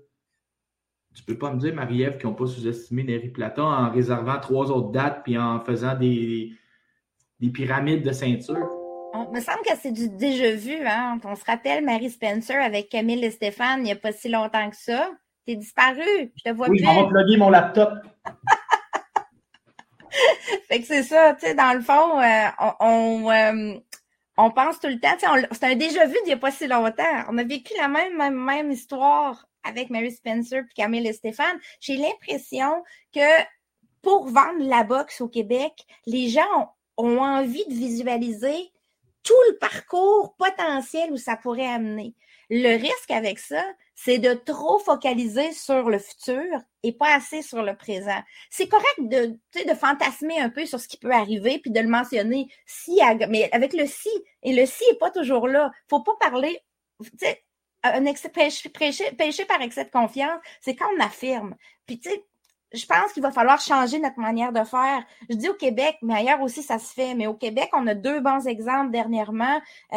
tu 1.19 1.25
peux 1.25 1.37
pas 1.37 1.53
me 1.53 1.59
dire, 1.59 1.75
Marie-Ève, 1.75 2.17
qu'ils 2.17 2.29
n'ont 2.29 2.35
pas 2.35 2.47
sous-estimé 2.47 3.03
Neri 3.03 3.29
Plata 3.29 3.63
en 3.63 3.91
réservant 3.91 4.39
trois 4.39 4.71
autres 4.71 4.93
dates 4.93 5.23
puis 5.25 5.37
en 5.37 5.59
faisant 5.59 5.97
des, 5.97 6.53
des 7.41 7.49
pyramides 7.49 8.05
de 8.05 8.13
ceinture? 8.13 8.69
On, 9.13 9.29
me 9.33 9.41
semble 9.41 9.63
que 9.67 9.77
c'est 9.81 9.91
du 9.91 10.09
déjà 10.09 10.53
vu. 10.53 10.77
Hein? 10.87 11.19
On 11.25 11.35
se 11.35 11.45
rappelle 11.45 11.85
Marie 11.85 12.11
Spencer 12.11 12.55
avec 12.55 12.89
Camille 12.89 13.25
et 13.25 13.33
Stéphane 13.33 13.81
il 13.81 13.85
n'y 13.85 13.93
a 13.93 13.97
pas 13.97 14.13
si 14.13 14.29
longtemps 14.29 14.71
que 14.71 14.77
ça. 14.77 15.11
T'es 15.45 15.57
disparu. 15.57 16.33
Je 16.37 16.45
te 16.45 16.55
vois 16.55 16.69
oui, 16.69 16.79
plus. 16.79 16.87
Oui, 16.87 16.95
on 16.97 17.03
va 17.03 17.09
plugger 17.09 17.37
mon 17.37 17.51
laptop. 17.51 17.95
fait 20.69 20.81
que 20.81 20.87
c'est 20.87 21.03
ça, 21.03 21.35
tu 21.35 21.47
sais, 21.47 21.55
dans 21.55 21.75
le 21.75 21.81
fond, 21.81 22.21
euh, 22.21 22.49
on, 22.79 23.29
euh, 23.29 23.75
on, 24.39 24.51
pense 24.51 24.81
tout 24.81 24.89
le 24.89 24.99
temps, 24.99 25.17
c'est 25.53 25.65
un 25.65 25.75
déjà 25.75 26.07
vu 26.07 26.15
d'il 26.25 26.29
n'y 26.29 26.33
a 26.33 26.37
pas 26.37 26.51
si 26.51 26.67
longtemps. 26.67 27.25
On 27.29 27.37
a 27.39 27.45
vécu 27.45 27.73
la 27.77 27.89
même, 27.89 28.71
histoire 28.71 29.47
avec 29.65 29.91
Mary 29.91 30.13
Spencer 30.13 30.63
puis 30.65 30.75
Camille 30.75 31.07
et 31.07 31.13
Stéphane. 31.13 31.59
J'ai 31.81 31.97
l'impression 31.97 32.83
que 33.15 33.43
pour 34.01 34.29
vendre 34.29 34.65
la 34.67 34.85
boxe 34.85 35.21
au 35.21 35.29
Québec, 35.29 35.85
les 36.07 36.29
gens 36.29 36.75
ont 36.97 37.19
envie 37.19 37.67
de 37.67 37.75
visualiser 37.75 38.73
tout 39.23 39.35
le 39.51 39.59
parcours 39.59 40.35
potentiel 40.37 41.13
où 41.13 41.17
ça 41.17 41.37
pourrait 41.37 41.67
amener. 41.67 42.15
Le 42.51 42.77
risque 42.77 43.11
avec 43.11 43.39
ça, 43.39 43.63
c'est 43.95 44.19
de 44.19 44.33
trop 44.33 44.79
focaliser 44.79 45.53
sur 45.53 45.91
le 45.91 45.99
futur 45.99 46.45
et 46.83 46.93
pas 46.93 47.15
assez 47.15 47.43
sur 47.43 47.63
le 47.63 47.77
présent. 47.77 48.23
C'est 48.49 48.69
correct 48.69 48.99
de, 49.01 49.39
de 49.55 49.75
fantasmer 49.75 50.39
un 50.39 50.49
peu 50.49 50.65
sur 50.65 50.81
ce 50.81 50.89
qui 50.89 50.97
peut 50.97 51.13
arriver 51.13 51.59
puis 51.59 51.71
de 51.71 51.81
le 51.81 51.89
mentionner 51.89 52.49
si, 52.65 53.01
mais 53.29 53.51
avec 53.53 53.73
le 53.73 53.87
si, 53.87 54.11
et 54.43 54.55
le 54.55 54.67
si 54.67 54.85
est 54.85 54.99
pas 54.99 55.11
toujours 55.11 55.49
là. 55.49 55.73
Faut 55.89 56.01
pas 56.01 56.17
parler, 56.21 56.61
tu 57.03 57.11
sais, 57.19 57.43
un 57.83 58.05
péché, 58.05 59.45
par 59.45 59.61
excès 59.63 59.85
de 59.85 59.91
confiance, 59.91 60.41
c'est 60.61 60.75
quand 60.75 60.89
on 60.97 61.01
affirme. 61.01 61.55
Puis 61.87 62.01
tu 62.01 62.11
sais, 62.11 62.25
je 62.73 62.85
pense 62.85 63.13
qu'il 63.13 63.23
va 63.23 63.31
falloir 63.31 63.61
changer 63.61 63.99
notre 63.99 64.19
manière 64.19 64.53
de 64.53 64.63
faire. 64.65 65.05
Je 65.31 65.37
dis 65.37 65.49
au 65.49 65.55
Québec, 65.55 65.97
mais 66.03 66.15
ailleurs 66.15 66.43
aussi 66.43 66.63
ça 66.63 66.79
se 66.79 66.93
fait. 66.93 67.15
Mais 67.15 67.27
au 67.27 67.35
Québec, 67.35 67.71
on 67.73 67.87
a 67.87 67.95
deux 67.95 68.21
bons 68.21 68.47
exemples 68.47 68.91
dernièrement. 68.91 69.61
Euh, 69.93 69.97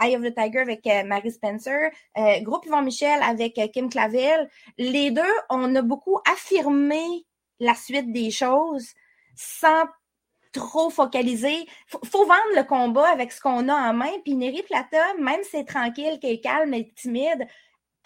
Eye 0.00 0.16
of 0.16 0.22
the 0.22 0.34
Tiger 0.34 0.60
avec 0.60 0.86
euh, 0.86 1.04
Marie 1.04 1.30
Spencer, 1.30 1.90
euh, 2.16 2.40
Groupe 2.40 2.64
Yvon 2.66 2.82
Michel 2.82 3.22
avec 3.22 3.58
euh, 3.58 3.68
Kim 3.68 3.90
Clavel. 3.90 4.48
Les 4.78 5.10
deux, 5.10 5.22
on 5.50 5.74
a 5.74 5.82
beaucoup 5.82 6.18
affirmé 6.30 7.26
la 7.60 7.74
suite 7.74 8.12
des 8.12 8.30
choses 8.30 8.88
sans 9.34 9.84
trop 10.52 10.88
focaliser. 10.88 11.66
Faut, 11.86 12.00
faut 12.04 12.24
vendre 12.24 12.56
le 12.56 12.62
combat 12.62 13.08
avec 13.08 13.30
ce 13.30 13.42
qu'on 13.42 13.68
a 13.68 13.74
en 13.74 13.92
main. 13.92 14.12
Puis 14.24 14.36
Neri 14.36 14.62
Plata, 14.62 15.14
même 15.20 15.42
si 15.42 15.50
c'est 15.50 15.64
tranquille, 15.64 16.18
qu'elle 16.18 16.32
est 16.32 16.40
calme 16.40 16.72
et 16.72 16.90
timide, 16.94 17.46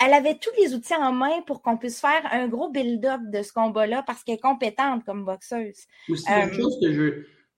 elle 0.01 0.15
avait 0.15 0.39
tous 0.39 0.51
les 0.59 0.75
outils 0.75 0.95
en 0.95 1.13
main 1.13 1.43
pour 1.47 1.63
qu'on 1.63 1.77
puisse 1.77 2.01
faire 2.01 2.23
un 2.33 2.49
gros 2.49 2.71
build-up 2.71 3.21
de 3.33 3.43
ce 3.43 3.53
combat-là 3.53 4.03
parce 4.07 4.25
qu'elle 4.25 4.37
est 4.37 4.41
compétente 4.41 5.05
comme 5.05 5.25
boxeuse. 5.25 5.87
Aussi, 6.09 6.25
il, 6.27 6.31
y 6.31 6.35
a 6.35 6.45
une 6.45 6.51
euh, 6.51 6.55
chose 6.55 6.79
que 6.81 6.93
je, 6.93 7.03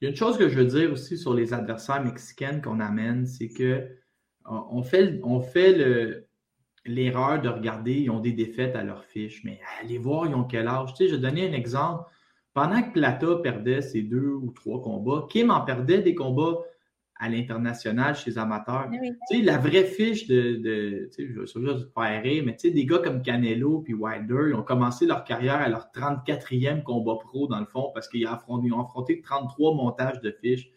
il 0.00 0.04
y 0.04 0.06
a 0.06 0.10
une 0.10 0.16
chose 0.16 0.36
que 0.36 0.48
je 0.48 0.58
veux 0.58 0.64
dire 0.64 0.92
aussi 0.92 1.16
sur 1.16 1.34
les 1.34 1.54
adversaires 1.54 2.02
mexicains 2.02 2.60
qu'on 2.60 2.80
amène, 2.80 3.26
c'est 3.26 3.48
que 3.48 3.88
on 4.44 4.82
fait, 4.82 5.20
on 5.22 5.40
fait 5.40 6.26
l'erreur 6.84 7.40
de 7.40 7.48
regarder, 7.48 7.92
ils 7.92 8.10
ont 8.10 8.18
des 8.18 8.32
défaites 8.32 8.74
à 8.74 8.82
leur 8.82 9.04
fiche, 9.04 9.44
mais 9.44 9.60
allez 9.80 9.98
voir, 9.98 10.26
ils 10.26 10.34
ont 10.34 10.42
quel 10.42 10.66
âge. 10.66 10.94
Tu 10.94 11.04
sais, 11.04 11.08
je 11.08 11.14
vais 11.14 11.20
donner 11.20 11.48
un 11.48 11.52
exemple. 11.52 12.04
Pendant 12.52 12.82
que 12.82 12.92
Plata 12.92 13.36
perdait 13.36 13.80
ses 13.80 14.02
deux 14.02 14.32
ou 14.32 14.50
trois 14.50 14.82
combats, 14.82 15.26
Kim 15.30 15.52
en 15.52 15.60
perdait 15.60 16.02
des 16.02 16.16
combats 16.16 16.58
à 17.22 17.28
l'international 17.28 18.16
chez 18.16 18.32
les 18.32 18.38
amateurs. 18.38 18.90
Tu 18.90 19.16
sais, 19.30 19.42
la 19.42 19.56
vraie 19.56 19.84
fiche 19.84 20.26
de, 20.26 20.56
de 20.56 21.08
tu 21.14 21.28
sais, 21.28 21.32
je 21.32 21.40
vais 21.40 21.46
juste 21.46 21.88
faire 21.94 22.44
mais 22.44 22.56
tu 22.56 22.68
sais, 22.68 22.70
des 22.70 22.84
gars 22.84 22.98
comme 22.98 23.22
Canelo 23.22 23.78
puis 23.78 23.94
Wilder, 23.94 24.48
ils 24.48 24.54
ont 24.54 24.64
commencé 24.64 25.06
leur 25.06 25.22
carrière 25.22 25.60
à 25.60 25.68
leur 25.68 25.88
34e 25.94 26.82
combat 26.82 27.16
pro, 27.22 27.46
dans 27.46 27.60
le 27.60 27.66
fond, 27.66 27.92
parce 27.94 28.08
qu'ils 28.08 28.26
ont 28.26 28.32
affronté, 28.32 28.72
ont 28.72 28.80
affronté 28.80 29.20
33 29.20 29.74
montages 29.74 30.20
de 30.20 30.32
fiches. 30.32 30.68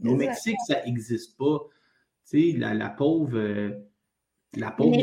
Mais 0.00 0.10
au 0.10 0.16
Mexique, 0.16 0.58
ça 0.66 0.84
n'existe 0.84 1.38
pas. 1.38 1.60
Tu 2.30 2.52
sais, 2.52 2.58
la, 2.58 2.74
la 2.74 2.90
pauvre... 2.90 3.38
Euh, 3.38 3.70
la 4.56 4.70
pauvre... 4.70 4.94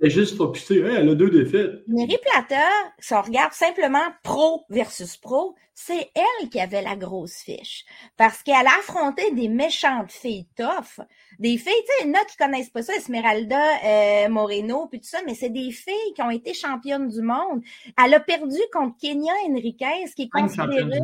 Elle 0.00 0.08
est 0.08 0.10
juste 0.10 0.36
focusée, 0.36 0.80
elle 0.80 1.08
a 1.08 1.14
deux 1.14 1.30
défaites. 1.30 1.86
Mary 1.86 2.16
Plata, 2.22 2.66
si 2.98 3.14
on 3.14 3.22
regarde 3.22 3.52
simplement 3.52 4.06
pro 4.22 4.64
versus 4.68 5.16
pro, 5.16 5.54
c'est 5.74 6.10
elle 6.14 6.48
qui 6.48 6.60
avait 6.60 6.82
la 6.82 6.96
grosse 6.96 7.38
fiche. 7.38 7.84
Parce 8.16 8.42
qu'elle 8.42 8.66
a 8.66 8.78
affronté 8.78 9.32
des 9.32 9.48
méchantes 9.48 10.12
filles 10.12 10.46
tough. 10.56 11.04
Des 11.40 11.58
filles, 11.58 11.72
tu 11.72 11.86
sais, 11.86 12.04
il 12.04 12.06
y 12.06 12.10
en 12.10 12.14
a 12.14 12.24
qui 12.24 12.36
connaissent 12.36 12.70
pas 12.70 12.82
ça, 12.82 12.94
Esmeralda 12.94 13.60
euh, 13.84 14.28
Moreno, 14.28 14.86
puis 14.86 15.00
tout 15.00 15.08
ça, 15.08 15.18
mais 15.26 15.34
c'est 15.34 15.50
des 15.50 15.72
filles 15.72 16.12
qui 16.14 16.22
ont 16.22 16.30
été 16.30 16.54
championnes 16.54 17.08
du 17.08 17.22
monde. 17.22 17.62
Elle 18.02 18.14
a 18.14 18.20
perdu 18.20 18.58
contre 18.72 18.96
Kenya 19.00 19.32
Enriquez, 19.48 20.04
qui 20.14 20.22
est 20.22 20.28
considérée... 20.28 21.00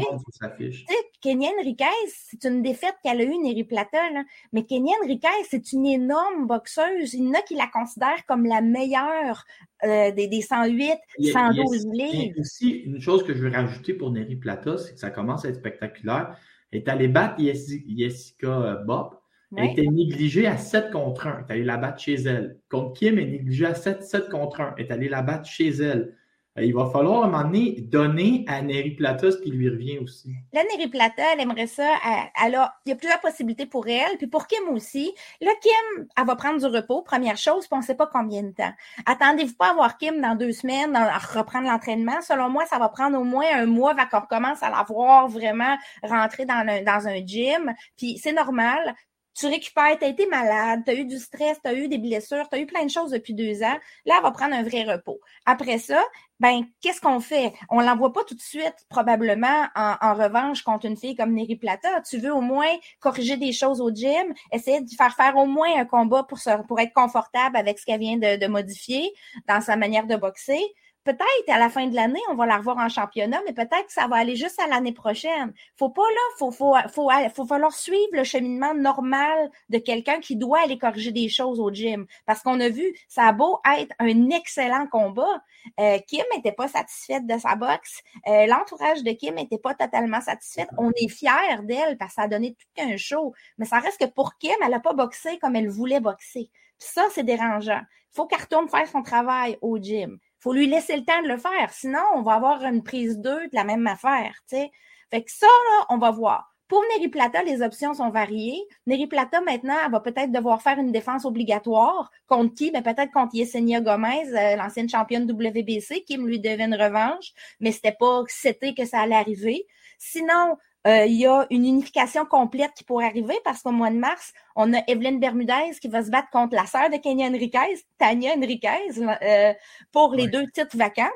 Kenya 1.20 1.50
Enriquez, 1.58 1.84
c'est 2.06 2.44
une 2.48 2.62
défaite 2.62 2.94
qu'elle 3.02 3.20
a 3.20 3.24
eue, 3.24 3.38
Neri 3.38 3.64
Plata, 3.64 4.10
là. 4.10 4.22
mais 4.52 4.64
Kenya 4.64 4.94
Enriquez, 5.02 5.28
c'est 5.48 5.72
une 5.72 5.86
énorme 5.86 6.46
boxeuse. 6.46 7.14
Il 7.14 7.24
y 7.24 7.28
en 7.28 7.34
a 7.34 7.42
qui 7.42 7.54
la 7.54 7.66
considèrent 7.66 8.24
comme 8.26 8.46
la 8.46 8.60
meilleure 8.60 9.44
euh, 9.82 10.10
des, 10.12 10.28
des, 10.28 10.42
108, 10.42 10.98
112 11.32 11.86
livres. 11.92 12.38
Aussi, 12.38 12.70
une 12.70 13.00
chose 13.00 13.24
que 13.24 13.32
je 13.32 13.42
veux 13.42 13.50
rajouter 13.50 13.94
pour 13.94 14.10
Neri 14.10 14.36
Plata, 14.36 14.59
c'est 14.78 14.94
que 14.94 15.00
ça 15.00 15.10
commence 15.10 15.44
à 15.44 15.48
être 15.48 15.56
spectaculaire. 15.56 16.36
Elle 16.72 16.80
est 16.80 16.88
allée 16.88 17.08
battre 17.08 17.36
Jessica 17.38 18.46
euh, 18.46 18.84
Bob. 18.84 19.14
Elle 19.56 19.70
était 19.70 19.86
négligée 19.86 20.46
à 20.46 20.56
7 20.56 20.92
contre 20.92 21.26
1. 21.26 21.30
Elle 21.30 21.44
est 21.44 21.52
allée 21.52 21.64
la 21.64 21.76
battre 21.76 22.00
chez 22.00 22.14
elle. 22.14 22.58
Contre 22.68 22.92
Kim, 22.92 23.18
elle 23.18 23.24
est 23.24 23.32
négligée 23.32 23.66
à 23.66 23.74
7, 23.74 24.04
7 24.04 24.28
contre 24.28 24.60
1. 24.60 24.74
Elle 24.76 24.86
est 24.86 24.92
allée 24.92 25.08
la 25.08 25.22
battre 25.22 25.48
chez 25.48 25.70
elle. 25.70 26.14
Euh, 26.60 26.64
il 26.64 26.74
va 26.74 26.86
falloir 26.86 27.22
à 27.22 27.26
un 27.26 27.30
moment 27.30 27.44
donné 27.44 27.80
donner 27.80 28.44
à 28.48 28.62
Neri 28.62 28.90
Plata 28.90 29.30
ce 29.30 29.38
qui 29.38 29.50
lui 29.50 29.68
revient 29.68 29.98
aussi. 29.98 30.34
La 30.52 30.62
Neri 30.64 30.88
Plata, 30.88 31.22
elle 31.32 31.40
aimerait 31.40 31.66
ça. 31.66 31.94
Elle, 32.42 32.58
il 32.86 32.90
y 32.90 32.92
a 32.92 32.96
plusieurs 32.96 33.20
possibilités 33.20 33.66
pour 33.66 33.86
elle, 33.88 34.16
puis 34.18 34.26
pour 34.26 34.46
Kim 34.46 34.68
aussi. 34.70 35.12
Là, 35.40 35.50
Kim, 35.60 36.06
elle 36.16 36.26
va 36.26 36.36
prendre 36.36 36.58
du 36.58 36.66
repos, 36.66 37.02
première 37.02 37.36
chose, 37.36 37.66
puis 37.66 37.74
on 37.74 37.78
ne 37.78 37.84
sait 37.84 37.94
pas 37.94 38.06
combien 38.06 38.42
de 38.42 38.50
temps. 38.50 38.72
Attendez-vous 39.06 39.54
pas 39.54 39.70
à 39.70 39.74
voir 39.74 39.98
Kim 39.98 40.20
dans 40.20 40.34
deux 40.34 40.52
semaines, 40.52 40.94
à 40.96 41.18
reprendre 41.18 41.68
l'entraînement. 41.68 42.20
Selon 42.22 42.48
moi, 42.48 42.66
ça 42.66 42.78
va 42.78 42.88
prendre 42.88 43.18
au 43.18 43.24
moins 43.24 43.46
un 43.54 43.66
mois 43.66 43.92
avant 43.92 44.06
qu'on 44.06 44.20
recommence 44.20 44.62
à 44.62 44.70
la 44.70 44.84
voir 44.84 45.28
vraiment 45.28 45.76
rentrer 46.02 46.44
dans 46.44 46.64
un, 46.66 46.82
dans 46.82 47.08
un 47.08 47.24
gym. 47.24 47.72
Puis 47.96 48.18
c'est 48.18 48.32
normal 48.32 48.94
tu 49.34 49.46
récupères, 49.46 49.98
tu 49.98 50.04
as 50.04 50.08
été 50.08 50.26
malade, 50.26 50.82
tu 50.84 50.90
as 50.90 50.94
eu 50.94 51.04
du 51.04 51.18
stress, 51.18 51.58
tu 51.62 51.70
as 51.70 51.74
eu 51.74 51.88
des 51.88 51.98
blessures, 51.98 52.48
tu 52.48 52.56
as 52.56 52.60
eu 52.60 52.66
plein 52.66 52.84
de 52.84 52.90
choses 52.90 53.10
depuis 53.10 53.34
deux 53.34 53.62
ans. 53.62 53.78
Là, 54.04 54.14
elle 54.16 54.22
va 54.22 54.30
prendre 54.30 54.54
un 54.54 54.62
vrai 54.62 54.84
repos. 54.84 55.20
Après 55.46 55.78
ça, 55.78 56.02
ben, 56.40 56.64
qu'est-ce 56.80 57.00
qu'on 57.00 57.20
fait? 57.20 57.52
On 57.68 57.80
l'envoie 57.80 58.12
pas 58.12 58.24
tout 58.24 58.34
de 58.34 58.40
suite, 58.40 58.74
probablement, 58.88 59.66
en, 59.74 60.14
revanche, 60.14 60.62
contre 60.62 60.86
une 60.86 60.96
fille 60.96 61.14
comme 61.14 61.34
Neri 61.34 61.56
Plata. 61.56 62.00
Tu 62.02 62.18
veux 62.18 62.32
au 62.32 62.40
moins 62.40 62.74
corriger 62.98 63.36
des 63.36 63.52
choses 63.52 63.80
au 63.80 63.90
gym, 63.90 64.34
essayer 64.52 64.80
de 64.80 64.90
faire 64.90 65.14
faire 65.14 65.36
au 65.36 65.46
moins 65.46 65.78
un 65.78 65.84
combat 65.84 66.22
pour, 66.24 66.38
se, 66.38 66.50
pour 66.66 66.80
être 66.80 66.92
confortable 66.94 67.56
avec 67.56 67.78
ce 67.78 67.86
qu'elle 67.86 68.00
vient 68.00 68.16
de 68.16 68.46
modifier 68.46 69.12
dans 69.48 69.60
sa 69.60 69.76
manière 69.76 70.06
de 70.06 70.16
boxer 70.16 70.60
peut-être 71.04 71.48
à 71.48 71.58
la 71.58 71.70
fin 71.70 71.86
de 71.86 71.94
l'année, 71.94 72.20
on 72.30 72.34
va 72.34 72.46
la 72.46 72.58
revoir 72.58 72.78
en 72.78 72.88
championnat, 72.88 73.40
mais 73.46 73.52
peut-être 73.52 73.86
que 73.86 73.92
ça 73.92 74.06
va 74.06 74.16
aller 74.16 74.36
juste 74.36 74.60
à 74.60 74.66
l'année 74.66 74.92
prochaine. 74.92 75.52
Faut 75.76 75.88
pas 75.88 76.02
là, 76.02 76.20
faut, 76.38 76.50
faut, 76.50 76.74
faut, 76.92 77.46
falloir 77.46 77.72
suivre 77.72 78.10
le 78.12 78.24
cheminement 78.24 78.74
normal 78.74 79.50
de 79.68 79.78
quelqu'un 79.78 80.20
qui 80.20 80.36
doit 80.36 80.60
aller 80.60 80.78
corriger 80.78 81.12
des 81.12 81.28
choses 81.28 81.60
au 81.60 81.72
gym. 81.72 82.06
Parce 82.26 82.42
qu'on 82.42 82.60
a 82.60 82.68
vu, 82.68 82.94
ça 83.08 83.24
a 83.24 83.32
beau 83.32 83.60
être 83.78 83.94
un 83.98 84.30
excellent 84.30 84.86
combat. 84.86 85.42
Euh, 85.78 85.98
Kim 86.06 86.24
n'était 86.34 86.52
pas 86.52 86.68
satisfaite 86.68 87.26
de 87.26 87.38
sa 87.38 87.54
boxe. 87.54 88.02
Euh, 88.26 88.46
l'entourage 88.46 89.02
de 89.02 89.12
Kim 89.12 89.34
n'était 89.34 89.58
pas 89.58 89.74
totalement 89.74 90.20
satisfait. 90.20 90.66
On 90.78 90.90
est 90.96 91.08
fiers 91.08 91.62
d'elle 91.62 91.96
parce 91.98 92.12
que 92.12 92.14
ça 92.16 92.22
a 92.22 92.28
donné 92.28 92.54
tout 92.54 92.82
un 92.82 92.96
show. 92.96 93.34
Mais 93.58 93.66
ça 93.66 93.78
reste 93.78 93.98
que 93.98 94.06
pour 94.06 94.36
Kim, 94.38 94.54
elle 94.62 94.70
n'a 94.70 94.80
pas 94.80 94.92
boxé 94.92 95.38
comme 95.38 95.56
elle 95.56 95.68
voulait 95.68 96.00
boxer. 96.00 96.50
ça, 96.78 97.06
c'est 97.12 97.24
dérangeant. 97.24 97.80
Il 98.12 98.16
faut 98.16 98.26
qu'elle 98.26 98.40
retourne 98.40 98.68
faire 98.68 98.88
son 98.88 99.02
travail 99.02 99.56
au 99.60 99.78
gym 99.78 100.18
faut 100.40 100.52
lui 100.52 100.66
laisser 100.66 100.96
le 100.96 101.04
temps 101.04 101.22
de 101.22 101.28
le 101.28 101.36
faire. 101.36 101.70
Sinon, 101.70 102.00
on 102.14 102.22
va 102.22 102.34
avoir 102.34 102.64
une 102.64 102.82
prise 102.82 103.18
2 103.18 103.48
de 103.48 103.48
la 103.52 103.64
même 103.64 103.86
affaire, 103.86 104.34
tu 104.48 104.56
sais. 104.56 104.70
Fait 105.10 105.22
que 105.22 105.30
ça, 105.30 105.46
là, 105.46 105.86
on 105.90 105.98
va 105.98 106.10
voir. 106.10 106.50
Pour 106.70 106.84
Neri 106.94 107.08
Plata, 107.08 107.42
les 107.42 107.62
options 107.62 107.94
sont 107.94 108.10
variées. 108.10 108.62
Neri 108.86 109.08
Plata, 109.08 109.40
maintenant, 109.40 109.74
elle 109.84 109.90
va 109.90 109.98
peut-être 109.98 110.30
devoir 110.30 110.62
faire 110.62 110.78
une 110.78 110.92
défense 110.92 111.24
obligatoire. 111.24 112.12
Contre 112.28 112.54
qui? 112.54 112.70
Ben, 112.70 112.80
peut-être 112.80 113.10
contre 113.10 113.34
Yesenia 113.34 113.80
Gomez, 113.80 114.28
euh, 114.28 114.54
l'ancienne 114.54 114.88
championne 114.88 115.28
WBC, 115.28 116.04
qui 116.04 116.16
lui 116.16 116.38
devait 116.38 116.64
une 116.64 116.76
revanche, 116.76 117.32
mais 117.58 117.72
c'était 117.72 117.96
pas 117.98 118.22
c'était 118.28 118.72
que 118.72 118.84
ça 118.84 119.00
allait 119.00 119.16
arriver. 119.16 119.66
Sinon, 119.98 120.56
euh, 120.86 121.04
il 121.04 121.20
y 121.20 121.26
a 121.26 121.46
une 121.50 121.66
unification 121.66 122.24
complète 122.24 122.70
qui 122.74 122.84
pourrait 122.84 123.06
arriver 123.06 123.34
parce 123.44 123.62
qu'au 123.62 123.70
mois 123.70 123.90
de 123.90 123.96
mars, 123.96 124.32
on 124.56 124.72
a 124.72 124.78
Evelyn 124.88 125.18
Bermudez 125.18 125.78
qui 125.80 125.88
va 125.88 126.02
se 126.02 126.10
battre 126.10 126.30
contre 126.30 126.54
la 126.54 126.64
sœur 126.64 126.88
de 126.88 126.96
Kenya 126.96 127.26
Enriquez, 127.26 127.84
Tania 127.98 128.32
Enriquez, 128.34 128.68
euh, 128.98 129.52
pour 129.92 130.14
les 130.14 130.28
deux 130.28 130.46
titres 130.54 130.76
vacants. 130.76 131.12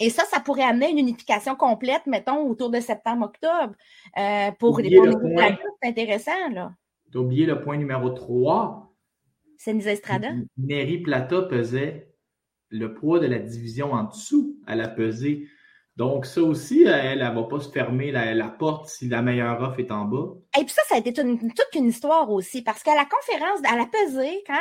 Et 0.00 0.10
ça, 0.10 0.24
ça 0.24 0.40
pourrait 0.40 0.62
amener 0.62 0.90
une 0.90 0.98
unification 0.98 1.54
complète, 1.56 2.06
mettons, 2.06 2.48
autour 2.48 2.70
de 2.70 2.80
septembre-octobre. 2.80 3.74
Euh, 4.16 4.50
pour 4.58 4.78
les 4.78 4.90
c'est 4.90 5.88
intéressant, 5.88 6.48
là. 6.52 6.72
T'as 7.12 7.18
oublié 7.20 7.46
le 7.46 7.60
point 7.62 7.76
numéro 7.76 8.10
3. 8.10 8.94
C'est 9.56 9.74
Estrada. 9.76 10.28
Neri 10.56 10.98
Plata 10.98 11.42
pesait 11.42 12.12
le 12.68 12.94
poids 12.94 13.18
de 13.18 13.26
la 13.26 13.38
division 13.38 13.92
en 13.92 14.04
dessous. 14.04 14.56
Elle 14.68 14.82
a 14.82 14.88
pesé 14.88 15.48
donc, 15.98 16.26
ça 16.26 16.40
aussi, 16.42 16.84
elle, 16.84 17.20
elle, 17.20 17.34
va 17.34 17.42
pas 17.42 17.58
se 17.58 17.68
fermer 17.68 18.12
la, 18.12 18.48
porte 18.48 18.88
si 18.88 19.08
la 19.08 19.20
meilleure 19.20 19.60
offre 19.60 19.80
est 19.80 19.90
en 19.90 20.04
bas. 20.04 20.28
Et 20.56 20.64
puis 20.64 20.72
ça, 20.72 20.82
ça 20.88 20.94
a 20.94 20.98
été 20.98 21.12
toute 21.12 21.74
une 21.74 21.88
histoire 21.88 22.30
aussi, 22.30 22.62
parce 22.62 22.84
qu'à 22.84 22.94
la 22.94 23.04
conférence, 23.04 23.58
elle 23.68 23.80
a 23.80 23.86
pesé, 23.86 24.44
quand 24.46 24.54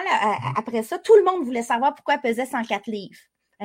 après 0.58 0.82
ça, 0.82 0.98
tout 0.98 1.13
le 1.15 1.24
monde 1.24 1.46
voulait 1.46 1.62
savoir 1.62 1.94
pourquoi 1.94 2.15
elle 2.15 2.22
pesait 2.22 2.48
104 2.48 2.88
livres. 2.88 3.20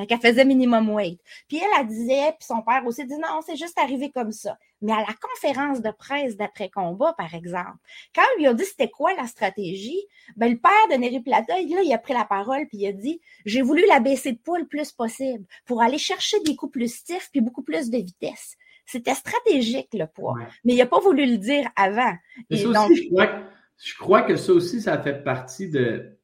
Qu'elle 0.07 0.19
faisait 0.19 0.45
minimum 0.45 0.89
weight. 0.89 1.19
Puis 1.47 1.57
elle, 1.57 1.69
elle 1.79 1.87
disait, 1.87 2.31
puis 2.39 2.45
son 2.45 2.61
père 2.61 2.83
aussi 2.85 3.05
dit 3.05 3.17
non, 3.17 3.41
c'est 3.45 3.55
juste 3.55 3.77
arrivé 3.77 4.11
comme 4.11 4.31
ça. 4.31 4.57
Mais 4.81 4.91
à 4.91 4.99
la 4.99 5.13
conférence 5.21 5.81
de 5.81 5.91
presse 5.91 6.35
d'après-combat, 6.35 7.13
par 7.13 7.33
exemple, 7.33 7.77
quand 8.13 8.23
on 8.35 8.39
lui 8.39 8.47
a 8.47 8.53
dit 8.53 8.65
c'était 8.65 8.89
quoi 8.89 9.13
la 9.13 9.27
stratégie, 9.27 10.01
ben 10.35 10.51
le 10.51 10.57
père 10.57 10.71
de 10.91 10.95
Neri 10.95 11.21
Plata, 11.21 11.53
là, 11.53 11.81
il 11.83 11.93
a 11.93 11.97
pris 11.97 12.13
la 12.13 12.25
parole 12.25 12.67
puis 12.67 12.79
il 12.79 12.87
a 12.87 12.91
dit 12.91 13.21
j'ai 13.45 13.61
voulu 13.61 13.83
la 13.87 13.99
baisser 13.99 14.33
de 14.33 14.39
poids 14.39 14.59
le 14.59 14.67
plus 14.67 14.91
possible 14.91 15.45
pour 15.65 15.81
aller 15.81 15.97
chercher 15.97 16.39
des 16.41 16.55
coups 16.55 16.73
plus 16.73 16.93
stiffs 16.93 17.29
puis 17.31 17.41
beaucoup 17.41 17.63
plus 17.63 17.89
de 17.89 17.97
vitesse. 17.97 18.57
C'était 18.85 19.15
stratégique 19.15 19.89
le 19.93 20.07
poids, 20.07 20.35
mais 20.65 20.73
il 20.73 20.77
n'a 20.77 20.85
pas 20.85 20.99
voulu 20.99 21.25
le 21.25 21.37
dire 21.37 21.69
avant. 21.75 22.13
Et 22.49 22.63
donc, 22.63 22.91
je, 22.93 23.07
crois 23.07 23.27
que, 23.27 23.43
je 23.77 23.95
crois 23.97 24.21
que 24.23 24.35
ça 24.35 24.51
aussi, 24.51 24.81
ça 24.81 25.01
fait 25.01 25.23
partie 25.23 25.69
de, 25.69 26.17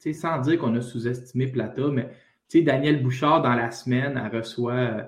tu 0.00 0.12
sais, 0.12 0.12
sans 0.12 0.38
dire 0.38 0.58
qu'on 0.58 0.76
a 0.76 0.80
sous-estimé 0.80 1.48
Plata, 1.48 1.88
mais 1.88 2.08
tu 2.48 2.58
sais, 2.58 2.64
Daniel 2.64 3.02
Bouchard, 3.02 3.42
dans 3.42 3.54
la 3.54 3.70
semaine, 3.70 4.20
elle 4.22 4.38
reçoit 4.38 4.72
euh, 4.72 5.02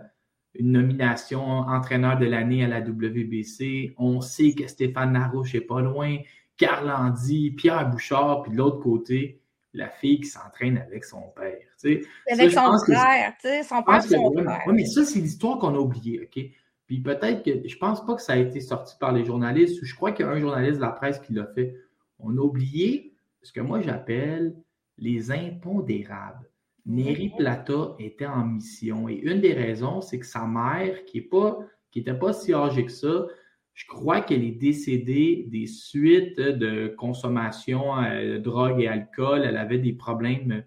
une 0.54 0.72
nomination 0.72 1.40
entraîneur 1.40 2.18
de 2.18 2.26
l'année 2.26 2.64
à 2.64 2.68
la 2.68 2.80
WBC. 2.80 3.94
On 3.96 4.20
sait 4.20 4.52
que 4.52 4.66
Stéphane 4.66 5.12
Narouche 5.12 5.54
est 5.54 5.60
pas 5.60 5.80
loin, 5.80 6.18
Carl 6.56 6.90
Andy, 6.90 7.52
Pierre 7.52 7.88
Bouchard, 7.88 8.42
puis 8.42 8.52
de 8.52 8.56
l'autre 8.56 8.80
côté, 8.80 9.40
la 9.72 9.88
fille 9.88 10.20
qui 10.20 10.26
s'entraîne 10.26 10.78
avec 10.78 11.04
son 11.04 11.22
père. 11.36 11.58
Tu 11.80 12.02
sais. 12.02 12.08
Avec 12.30 12.50
son 12.50 12.76
frère, 12.78 13.34
tu 13.40 13.48
sais, 13.48 13.62
son 13.62 13.82
père, 13.82 14.02
son 14.02 14.32
frère. 14.32 14.62
Oui, 14.66 14.74
mais 14.74 14.86
ça, 14.86 15.04
c'est 15.04 15.20
l'histoire 15.20 15.58
qu'on 15.58 15.74
a 15.74 15.78
oubliée, 15.78 16.20
OK? 16.22 16.44
Puis 16.86 17.00
peut-être 17.00 17.44
que, 17.44 17.68
je 17.68 17.76
pense 17.76 18.04
pas 18.04 18.16
que 18.16 18.22
ça 18.22 18.32
a 18.32 18.36
été 18.36 18.60
sorti 18.60 18.96
par 18.98 19.12
les 19.12 19.24
journalistes, 19.24 19.78
je 19.84 19.94
crois 19.94 20.10
qu'il 20.12 20.24
y 20.24 20.28
a 20.28 20.32
un 20.32 20.40
journaliste 20.40 20.76
de 20.76 20.82
la 20.82 20.90
presse 20.90 21.18
qui 21.20 21.34
l'a 21.34 21.46
fait. 21.46 21.76
On 22.18 22.36
a 22.36 22.40
oublié 22.40 23.14
ce 23.42 23.52
que 23.52 23.60
moi 23.60 23.80
j'appelle 23.82 24.56
les 24.96 25.30
impondérables. 25.30 26.50
Neri 26.88 27.30
Plata 27.36 27.94
était 27.98 28.26
en 28.26 28.44
mission. 28.46 29.08
Et 29.08 29.14
une 29.14 29.40
des 29.40 29.52
raisons, 29.52 30.00
c'est 30.00 30.18
que 30.18 30.26
sa 30.26 30.46
mère, 30.46 31.04
qui 31.04 31.18
n'était 31.18 32.14
pas, 32.14 32.26
pas 32.26 32.32
si 32.32 32.54
âgée 32.54 32.86
que 32.86 32.92
ça, 32.92 33.26
je 33.74 33.86
crois 33.86 34.22
qu'elle 34.22 34.42
est 34.42 34.58
décédée 34.58 35.44
des 35.48 35.66
suites 35.66 36.40
de 36.40 36.88
consommation 36.88 37.96
euh, 38.02 38.32
de 38.32 38.38
drogue 38.38 38.80
et 38.80 38.88
alcool. 38.88 39.44
Elle 39.44 39.56
avait 39.56 39.78
des 39.78 39.92
problèmes. 39.92 40.64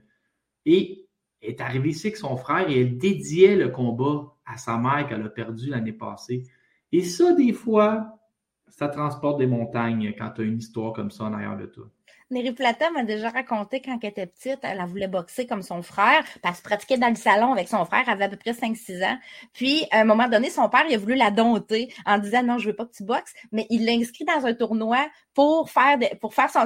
Et 0.65 1.01
est 1.41 1.59
arrivée 1.59 1.89
ici 1.89 2.07
avec 2.07 2.17
son 2.17 2.37
frère 2.37 2.69
et 2.69 2.79
elle 2.79 2.97
dédiait 2.97 3.55
le 3.55 3.69
combat 3.69 4.35
à 4.45 4.57
sa 4.57 4.77
mère 4.77 5.07
qu'elle 5.07 5.23
a 5.23 5.29
perdu 5.29 5.69
l'année 5.69 5.91
passée. 5.91 6.43
Et 6.91 7.03
ça, 7.03 7.33
des 7.33 7.51
fois, 7.51 8.19
ça 8.67 8.87
transporte 8.87 9.39
des 9.39 9.47
montagnes 9.47 10.13
quand 10.17 10.31
tu 10.35 10.41
as 10.41 10.43
une 10.43 10.59
histoire 10.59 10.93
comme 10.93 11.09
ça 11.09 11.25
en 11.25 11.33
arrière 11.33 11.57
de 11.57 11.65
toi. 11.65 11.89
Neri 12.31 12.53
Plata 12.53 12.89
m'a 12.91 13.03
déjà 13.03 13.29
raconté 13.29 13.81
quand 13.81 13.97
elle 14.01 14.09
était 14.09 14.25
petite, 14.25 14.59
elle, 14.63 14.81
voulait 14.85 15.07
boxer 15.07 15.45
comme 15.45 15.61
son 15.61 15.81
frère, 15.81 16.23
parce 16.41 16.41
qu'elle 16.41 16.55
se 16.55 16.61
pratiquait 16.61 16.97
dans 16.97 17.09
le 17.09 17.15
salon 17.15 17.51
avec 17.51 17.67
son 17.67 17.85
frère, 17.85 18.03
elle 18.07 18.13
avait 18.13 18.25
à 18.25 18.29
peu 18.29 18.37
près 18.37 18.51
5-6 18.51 19.05
ans. 19.05 19.17
Puis, 19.53 19.85
à 19.91 19.99
un 19.99 20.03
moment 20.05 20.27
donné, 20.27 20.49
son 20.49 20.69
père, 20.69 20.85
il 20.89 20.95
a 20.95 20.97
voulu 20.97 21.15
la 21.15 21.31
dompter 21.31 21.93
en 22.05 22.17
disant 22.17 22.43
non, 22.43 22.57
je 22.57 22.69
veux 22.69 22.75
pas 22.75 22.85
que 22.85 22.93
tu 22.93 23.03
boxes, 23.03 23.33
mais 23.51 23.67
il 23.69 23.85
l'a 23.85 23.91
inscrit 23.93 24.25
dans 24.25 24.45
un 24.45 24.53
tournoi 24.53 25.09
pour 25.33 25.69
faire 25.69 25.97
pour 26.19 26.33
faire 26.33 26.49
son, 26.49 26.65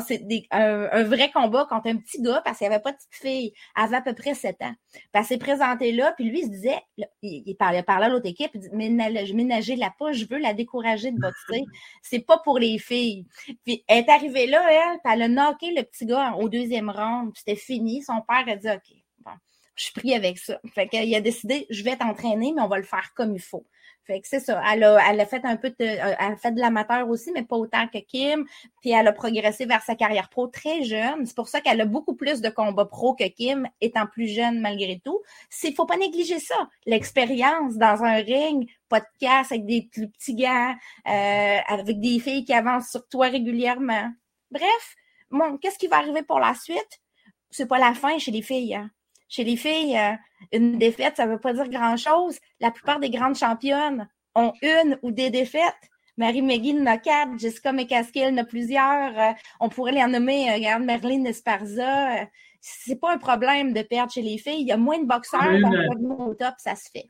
un, 0.52 1.04
vrai 1.04 1.30
combat 1.32 1.68
contre 1.70 1.88
un 1.88 1.98
petit 1.98 2.22
gars 2.22 2.42
parce 2.44 2.58
qu'il 2.58 2.68
n'y 2.68 2.74
avait 2.74 2.82
pas 2.82 2.92
de 2.92 2.98
petite 2.98 3.14
fille. 3.14 3.54
Elle 3.78 3.84
avait 3.84 3.98
à 3.98 4.02
peu 4.02 4.14
près 4.14 4.34
7 4.34 4.56
ans. 4.62 4.74
Puis 4.92 5.02
elle 5.14 5.26
s'est 5.26 5.38
présentée 5.38 5.92
là, 5.92 6.14
puis 6.16 6.30
lui, 6.30 6.40
il 6.40 6.46
se 6.46 6.50
disait, 6.50 6.80
il, 7.22 7.56
parlait, 7.56 7.84
parlait 7.84 8.06
à 8.06 8.10
l'autre 8.10 8.28
équipe, 8.28 8.52
il 8.54 8.62
dit, 8.62 8.70
je 8.72 9.34
ménager 9.34 9.76
la 9.76 9.92
pas, 9.98 10.12
je 10.14 10.26
veux 10.26 10.38
la 10.38 10.54
décourager 10.54 11.12
de 11.12 11.20
boxer. 11.20 11.64
C'est 12.02 12.20
pas 12.20 12.38
pour 12.40 12.60
les 12.60 12.78
filles. 12.78 13.26
Puis 13.66 13.84
elle 13.88 14.06
est 14.06 14.10
arrivée 14.10 14.48
là, 14.48 14.62
elle, 14.72 15.00
puis 15.04 15.14
elle 15.14 15.22
a 15.24 15.28
le 15.62 15.84
petit 15.84 16.06
gars 16.06 16.34
au 16.36 16.50
deuxième 16.50 16.90
round, 16.90 17.32
c'était 17.36 17.56
fini. 17.56 18.02
Son 18.04 18.22
père 18.28 18.46
a 18.48 18.56
dit 18.56 18.70
OK, 18.70 18.96
bon, 19.20 19.32
je 19.76 19.84
suis 19.84 19.94
pris 19.94 20.14
avec 20.14 20.38
ça. 20.38 20.60
Fait 20.74 20.88
qu'il 20.88 21.14
a 21.16 21.22
décidé, 21.22 21.66
je 21.70 21.84
vais 21.84 21.96
t'entraîner, 21.96 22.54
mais 22.54 22.62
on 22.62 22.68
va 22.68 22.78
le 22.78 22.84
faire 22.84 23.14
comme 23.16 23.36
il 23.36 23.42
faut. 23.42 23.66
Fait 24.06 24.22
que 24.22 24.28
c'est 24.28 24.40
ça. 24.40 24.62
Elle 24.72 24.84
a, 24.84 25.00
elle 25.10 25.20
a 25.20 25.26
fait 25.26 25.44
un 25.46 25.58
peu 25.58 25.70
de, 25.72 25.76
elle 25.80 26.16
a 26.20 26.36
fait 26.36 26.52
de 26.52 26.60
l'amateur 26.60 27.10
aussi, 27.10 27.32
mais 27.32 27.42
pas 27.42 27.56
autant 27.56 27.88
que 27.88 27.98
Kim. 27.98 28.46
Puis 28.82 28.92
elle 28.92 29.08
a 29.08 29.12
progressé 29.12 29.66
vers 29.66 29.82
sa 29.82 29.96
carrière 29.96 30.30
pro 30.30 30.46
très 30.48 30.84
jeune. 30.84 31.26
C'est 31.26 31.36
pour 31.36 31.48
ça 31.48 31.60
qu'elle 31.60 31.82
a 31.82 31.86
beaucoup 31.86 32.14
plus 32.14 32.40
de 32.40 32.50
combats 32.50 32.86
pro 32.86 33.16
que 33.16 33.28
Kim, 33.28 33.68
étant 33.82 34.06
plus 34.06 34.28
jeune 34.28 34.62
malgré 34.62 35.02
tout. 35.04 35.22
Il 35.64 35.74
faut 35.74 35.88
pas 35.88 35.98
négliger 35.98 36.40
ça. 36.40 36.70
L'expérience 36.86 37.78
dans 37.78 38.04
un 38.04 38.18
ring, 38.18 38.70
podcast 38.90 39.52
avec 39.52 39.66
des 39.66 39.90
petits 39.92 40.36
gars, 40.36 40.76
euh, 41.08 41.58
avec 41.68 42.00
des 42.00 42.20
filles 42.20 42.46
qui 42.46 42.54
avancent 42.54 42.92
sur 42.92 43.08
toi 43.08 43.28
régulièrement. 43.28 44.12
Bref, 44.52 44.96
bon, 45.32 45.58
qu'est-ce 45.58 45.78
qui 45.78 45.88
va 45.88 45.98
arriver 45.98 46.24
pour 46.24 46.40
la 46.40 46.54
suite? 46.54 47.02
C'est 47.50 47.68
pas 47.68 47.80
la 47.80 47.94
fin 47.94 48.18
chez 48.18 48.32
les 48.32 48.42
filles. 48.42 48.76
Hein. 48.76 48.90
Chez 49.28 49.44
les 49.44 49.56
filles, 49.56 49.98
euh, 49.98 50.14
une 50.52 50.78
défaite, 50.78 51.18
ça 51.18 51.26
veut 51.26 51.40
pas 51.40 51.54
dire 51.54 51.70
grand-chose. 51.70 52.38
La 52.60 52.72
plupart 52.72 53.00
des 53.00 53.10
grandes 53.10 53.36
championnes 53.36 54.08
ont 54.36 54.54
une 54.62 54.98
ou 55.02 55.12
des 55.12 55.30
défaites. 55.30 55.74
Marie 56.18 56.42
McGee 56.42 56.80
en 56.80 56.86
a 56.86 56.98
quatre, 56.98 57.38
Jessica 57.38 57.74
McCaskill 57.74 58.34
en 58.34 58.38
a 58.38 58.46
plusieurs. 58.46 59.20
Euh, 59.20 59.34
on 59.60 59.70
pourrait 59.70 59.94
les 59.94 60.04
en 60.04 60.10
nommer, 60.10 60.50
euh, 60.50 60.56
regarde, 60.56 60.84
Merlin 60.84 61.26
Esparza. 61.26 62.28
c'est 62.62 63.00
pas 63.00 63.14
un 63.14 63.18
problème 63.18 63.74
de 63.74 63.82
perdre 63.82 64.12
chez 64.12 64.22
les 64.22 64.38
filles. 64.38 64.62
Il 64.62 64.68
y 64.68 64.72
a 64.72 64.78
moins 64.78 65.00
de 65.00 65.08
boxeurs, 65.08 65.60
donc 65.60 66.20
au 66.20 66.34
top, 66.36 66.54
ça 66.58 66.76
se 66.76 66.90
fait. 66.92 67.10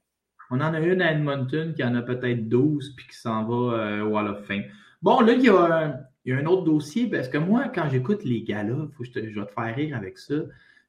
On 0.50 0.62
en 0.62 0.74
a 0.74 0.80
une 0.80 1.02
à 1.02 1.12
Edmonton 1.12 1.74
qui 1.76 1.84
en 1.84 1.96
a 1.96 2.02
peut-être 2.02 2.48
12 2.48 2.96
puis 2.96 3.08
qui 3.08 3.18
s'en 3.18 3.44
va 3.46 4.04
au 4.04 4.08
Wall 4.10 4.28
of 4.28 4.46
Fame. 4.46 4.64
Bon, 5.02 5.20
là, 5.22 5.34
il 5.34 5.42
y 5.42 5.50
a 5.50 6.00
il 6.26 6.32
y 6.32 6.34
a 6.34 6.40
un 6.40 6.46
autre 6.46 6.64
dossier, 6.64 7.08
parce 7.08 7.28
que 7.28 7.38
moi, 7.38 7.72
quand 7.74 7.88
j'écoute 7.90 8.24
les 8.24 8.42
gars-là, 8.42 8.88
je, 9.00 9.06
je, 9.14 9.40
vais 9.40 9.46
te 9.46 9.52
faire 9.52 9.76
rire 9.76 9.96
avec 9.96 10.18
ça. 10.18 10.36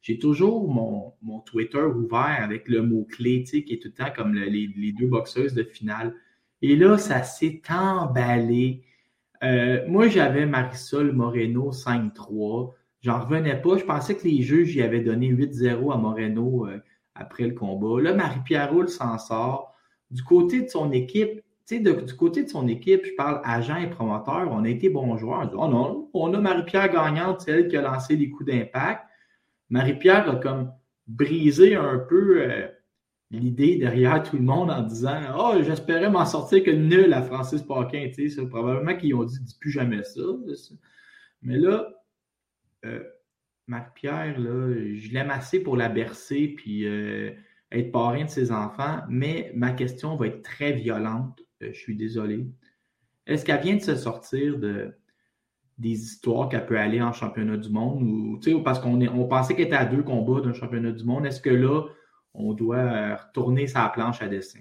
J'ai 0.01 0.19
toujours 0.19 0.69
mon, 0.73 1.13
mon, 1.23 1.41
Twitter 1.41 1.83
ouvert 1.83 2.39
avec 2.43 2.69
le 2.69 2.81
mot-clé, 2.83 3.43
tu 3.45 3.47
sais, 3.47 3.65
qui 3.65 3.75
est 3.75 3.83
tout 3.83 3.89
le 3.89 4.05
temps 4.05 4.13
comme 4.15 4.35
les, 4.35 4.73
les, 4.75 4.93
deux 4.93 5.07
boxeuses 5.09 5.53
de 5.53 5.63
finale. 5.63 6.15
Et 6.63 6.77
là, 6.77 6.97
ça 6.97 7.23
s'est 7.23 7.61
emballé. 7.69 8.83
Euh, 9.43 9.85
moi, 9.89 10.09
j'avais 10.09 10.47
Marisol 10.47 11.13
Moreno 11.13 11.71
5-3. 11.71 12.73
J'en 13.03 13.21
revenais 13.21 13.61
pas. 13.61 13.77
Je 13.77 13.85
pensais 13.85 14.17
que 14.17 14.27
les 14.27 14.43
juges 14.43 14.75
y 14.75 14.83
avaient 14.83 15.01
donné 15.01 15.31
8-0 15.31 15.93
à 15.93 15.99
Moreno 15.99 16.67
euh, 16.67 16.79
après 17.15 17.47
le 17.47 17.55
combat. 17.55 18.01
Là, 18.01 18.15
Marie-Pierre 18.15 18.73
Roule 18.73 18.89
s'en 18.89 19.19
sort. 19.19 19.75
Du 20.11 20.23
côté 20.23 20.63
de 20.63 20.69
son 20.69 20.93
équipe, 20.93 21.43
sais, 21.67 21.81
du 21.81 22.17
côté 22.17 22.45
de 22.45 22.49
son 22.49 22.69
équipe, 22.69 23.05
je 23.05 23.15
parle 23.17 23.41
agent 23.45 23.77
et 23.77 23.91
promoteur, 23.91 24.49
on 24.51 24.65
a 24.65 24.69
été 24.69 24.89
bons 24.89 25.17
joueurs. 25.17 25.51
On 25.55 25.67
oh 25.67 25.69
non, 25.69 26.11
on 26.15 26.33
a 26.35 26.41
Marie-Pierre 26.41 26.93
gagnante, 26.93 27.43
celle 27.43 27.69
qui 27.69 27.77
a 27.77 27.83
lancé 27.83 28.17
les 28.17 28.31
coups 28.31 28.51
d'impact. 28.51 29.05
Marie-Pierre 29.71 30.31
a 30.31 30.37
comme 30.37 30.73
brisé 31.09 31.75
un 31.75 31.99
peu 31.99 32.43
euh, 32.43 32.69
l'idée 33.31 33.77
derrière 33.77 34.23
tout 34.23 34.37
le 34.37 34.43
monde 34.43 34.71
en 34.71 34.83
disant 34.83 35.21
Oh, 35.37 35.55
j'espérais 35.61 36.09
m'en 36.09 36.25
sortir 36.25 36.63
que 36.63 36.71
nul 36.71 37.13
à 37.13 37.23
Francis 37.23 37.63
Paquin. 37.63 38.09
Sais, 38.13 38.47
probablement 38.47 38.97
qu'ils 38.97 39.15
ont 39.15 39.25
dit 39.25 39.41
Dis 39.41 39.59
plus 39.59 39.73
jamais 39.73 40.05
ça. 40.05 40.23
Mais 41.43 41.59
là, 41.59 41.89
euh, 42.85 43.03
Marie-Pierre, 43.67 44.37
je 44.39 45.13
l'aime 45.13 45.31
assez 45.31 45.61
pour 45.61 45.77
la 45.77 45.89
bercer 45.89 46.55
puis 46.57 46.87
euh, 46.87 47.33
être 47.73 47.91
parrain 47.91 48.25
de 48.25 48.31
ses 48.31 48.53
enfants, 48.53 49.01
mais 49.09 49.51
ma 49.55 49.73
question 49.73 50.15
va 50.17 50.29
être 50.29 50.43
très 50.43 50.73
violente 50.73 51.43
je 51.61 51.73
suis 51.73 51.97
désolé. 51.97 52.47
Est-ce 53.27 53.45
qu'elle 53.45 53.61
vient 53.61 53.77
de 53.77 53.83
se 53.83 53.97
sortir 53.97 54.59
de, 54.59 54.95
des 55.79 55.91
histoires 55.91 56.49
qu'elle 56.49 56.67
peut 56.67 56.79
aller 56.79 57.03
en 57.03 57.13
championnat 57.13 57.57
du 57.57 57.69
monde 57.69 58.03
ou 58.03 58.63
parce 58.63 58.79
qu'on 58.79 59.01
on 59.01 59.29
pensait 59.29 59.55
qu'elle 59.55 59.67
était 59.67 59.77
à 59.77 59.85
deux 59.85 60.03
combats 60.03 60.41
d'un 60.41 60.55
championnat 60.55 60.93
du 60.93 61.05
monde. 61.05 61.27
Est-ce 61.27 61.41
que 61.41 61.51
là, 61.51 61.83
on 62.35 62.55
doit 62.55 62.77
euh, 62.77 63.17
retourner 63.17 63.67
sa 63.67 63.89
planche 63.89 64.23
à 64.23 64.29
dessin? 64.29 64.61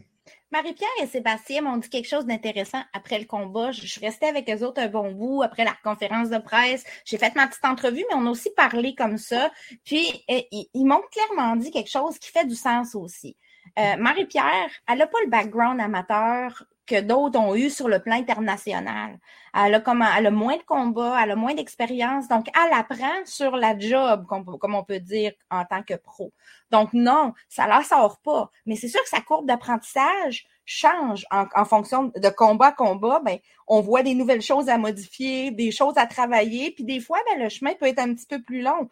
Marie-Pierre 0.52 0.90
et 1.02 1.08
Sébastien 1.08 1.62
m'ont 1.62 1.78
dit 1.78 1.90
quelque 1.90 2.08
chose 2.08 2.26
d'intéressant 2.26 2.82
après 2.94 3.20
le 3.20 3.26
combat. 3.26 3.72
Je 3.72 3.86
suis 3.86 4.00
restée 4.00 4.28
avec 4.28 4.50
eux 4.50 4.66
autres 4.66 4.82
un 4.82 4.88
bon 4.88 5.12
bout 5.12 5.44
après 5.44 5.66
la 5.66 5.76
conférence 5.84 6.30
de 6.30 6.38
presse. 6.38 6.84
J'ai 7.06 7.18
fait 7.18 7.36
ma 7.36 7.48
petite 7.48 7.66
entrevue, 7.66 8.06
mais 8.10 8.16
on 8.16 8.26
a 8.26 8.30
aussi 8.30 8.50
parlé 8.56 8.96
comme 8.96 9.18
ça. 9.18 9.52
Puis, 9.84 10.24
euh, 10.30 10.42
ils 10.52 10.86
m'ont 10.86 11.02
clairement 11.12 11.56
dit 11.56 11.72
quelque 11.72 11.90
chose 11.90 12.18
qui 12.20 12.32
fait 12.32 12.46
du 12.46 12.56
sens 12.56 12.96
aussi. 12.96 13.38
Marie-Pierre, 13.78 14.70
elle 14.88 15.00
n'a 15.00 15.08
pas 15.08 15.18
le 15.26 15.30
background 15.30 15.82
amateur 15.82 16.64
que 16.86 17.02
d'autres 17.02 17.40
ont 17.40 17.56
eu 17.56 17.70
sur 17.70 17.88
le 17.88 18.00
plan 18.00 18.16
international. 18.16 19.18
Elle 19.54 19.76
a, 19.76 19.80
comme, 19.80 20.06
elle 20.18 20.28
a 20.28 20.32
moins 20.32 20.58
de 20.58 20.64
combats, 20.64 21.18
elle 21.22 21.32
a 21.32 21.36
moins 21.36 21.54
d'expérience, 21.54 22.28
donc 22.28 22.48
elle 22.56 22.74
apprend 22.74 23.26
sur 23.26 23.56
la 23.56 23.78
job, 23.78 24.26
comme, 24.28 24.76
on 24.76 24.84
peut 24.84 25.00
dire, 25.00 25.32
en 25.50 25.66
tant 25.66 25.82
que 25.82 25.96
pro. 25.96 26.32
Donc 26.72 26.94
non, 26.94 27.34
ça 27.50 27.68
la 27.68 27.82
sort 27.84 28.20
pas. 28.20 28.52
Mais 28.66 28.76
c'est 28.76 28.90
sûr 28.90 29.02
que 29.02 29.10
sa 29.10 29.22
courbe 29.22 29.48
d'apprentissage 29.48 30.46
change 30.66 31.26
en, 31.32 31.66
fonction 31.66 32.12
de 32.16 32.30
combat 32.30 32.68
à 32.68 32.72
combat. 32.72 33.22
Ben, 33.24 33.38
on 33.68 33.82
voit 33.82 34.04
des 34.04 34.16
nouvelles 34.16 34.42
choses 34.42 34.68
à 34.68 34.78
modifier, 34.78 35.52
des 35.52 35.72
choses 35.72 35.98
à 35.98 36.06
travailler, 36.06 36.72
puis 36.72 36.84
des 36.84 37.00
fois, 37.00 37.20
ben, 37.30 37.44
le 37.44 37.50
chemin 37.50 37.74
peut 37.74 37.88
être 37.88 38.00
un 38.00 38.14
petit 38.14 38.26
peu 38.28 38.42
plus 38.42 38.62
long. 38.62 38.90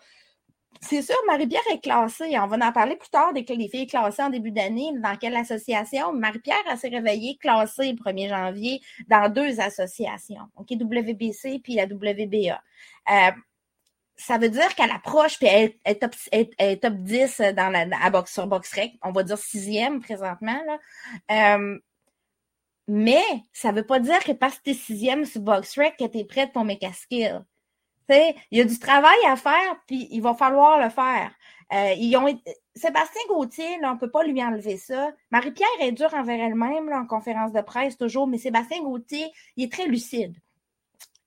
C'est 0.82 1.02
sûr, 1.02 1.16
Marie-Pierre 1.28 1.62
est 1.72 1.82
classée. 1.82 2.38
On 2.38 2.48
va 2.48 2.68
en 2.68 2.72
parler 2.72 2.96
plus 2.96 3.10
tard 3.10 3.34
des 3.34 3.44
les 3.44 3.70
filles 3.70 3.88
classées 3.88 4.22
en 4.22 4.30
début 4.30 4.52
d'année. 4.52 4.92
Dans 5.02 5.16
quelle 5.16 5.36
association? 5.36 6.14
Marie-Pierre 6.14 6.78
s'est 6.78 6.90
réveillée 6.90 7.38
classée 7.38 7.94
le 7.94 7.98
1er 7.98 8.30
janvier 8.30 8.82
dans 9.08 9.32
deux 9.32 9.60
associations, 9.60 10.50
WBC 10.58 11.60
puis 11.64 11.76
la 11.76 11.86
WBA. 11.86 12.62
Euh, 13.12 13.32
ça 14.16 14.38
veut 14.38 14.50
dire 14.50 14.76
qu'elle 14.76 14.92
approche, 14.92 15.38
puis 15.38 15.48
elle, 15.48 15.74
est 15.86 15.96
top, 15.96 16.16
top 16.82 16.94
10 16.96 17.42
dans 17.56 17.70
la, 17.70 18.10
box, 18.10 18.34
sur 18.34 18.48
BoxRec. 18.48 18.94
On 19.02 19.12
va 19.12 19.24
dire 19.24 19.38
sixième 19.38 20.02
présentement. 20.02 20.62
Euh, 21.32 21.80
mais 22.88 23.24
ça 23.54 23.72
veut 23.72 23.86
pas 23.86 24.00
dire 24.00 24.24
que 24.24 24.34
parce 24.34 24.58
que 24.58 24.64
t'es 24.64 24.74
sixième 24.74 25.26
sur 25.26 25.42
BoxRec 25.42 25.98
que 25.98 26.06
t'es 26.06 26.26
prête 26.26 26.52
pour 26.52 26.66
mes 26.66 26.78
casquilles. 26.78 27.40
Il 28.10 28.58
y 28.58 28.62
a 28.62 28.66
du 28.66 28.80
travail 28.80 29.18
à 29.28 29.36
faire, 29.36 29.82
puis 29.88 30.08
il 30.12 30.22
va 30.22 30.34
falloir 30.34 30.80
le 30.80 30.90
faire. 30.90 31.32
Euh, 31.74 31.96
Sébastien 32.76 33.22
Gauthier, 33.30 33.80
on 33.84 33.94
ne 33.94 34.00
peut 34.00 34.12
pas 34.12 34.24
lui 34.24 34.44
enlever 34.44 34.78
ça. 34.78 35.12
Marie-Pierre 35.32 35.68
est 35.80 35.92
dure 35.92 36.14
envers 36.14 36.40
elle-même 36.40 36.92
en 36.92 37.06
conférence 37.06 37.52
de 37.52 37.62
presse 37.62 37.98
toujours, 37.98 38.28
mais 38.28 38.38
Sébastien 38.38 38.82
Gauthier, 38.82 39.32
il 39.56 39.66
est 39.66 39.72
très 39.72 39.88
lucide. 39.88 40.36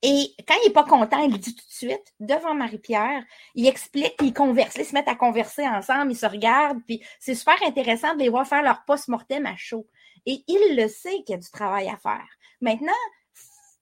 Et 0.02 0.34
quand 0.46 0.54
il 0.62 0.68
n'est 0.68 0.72
pas 0.72 0.84
content, 0.84 1.18
il 1.24 1.32
le 1.32 1.38
dit 1.38 1.54
tout 1.54 1.64
de 1.66 1.72
suite, 1.72 2.14
devant 2.20 2.54
Marie-Pierre, 2.54 3.24
il 3.54 3.66
explique, 3.66 4.14
il 4.20 4.34
converse. 4.34 4.76
Ils 4.76 4.84
se 4.84 4.92
mettent 4.92 5.08
à 5.08 5.14
converser 5.14 5.66
ensemble, 5.66 6.12
ils 6.12 6.16
se 6.16 6.26
regardent, 6.26 6.82
puis 6.86 7.02
c'est 7.18 7.34
super 7.34 7.56
intéressant 7.66 8.14
de 8.14 8.20
les 8.20 8.28
voir 8.28 8.46
faire 8.46 8.62
leur 8.62 8.84
post-mortem 8.84 9.46
à 9.46 9.56
chaud. 9.56 9.86
Et 10.26 10.44
il 10.46 10.76
le 10.76 10.88
sait 10.88 11.22
qu'il 11.24 11.30
y 11.30 11.34
a 11.34 11.38
du 11.38 11.50
travail 11.50 11.88
à 11.88 11.96
faire. 11.96 12.26
Maintenant, 12.60 12.92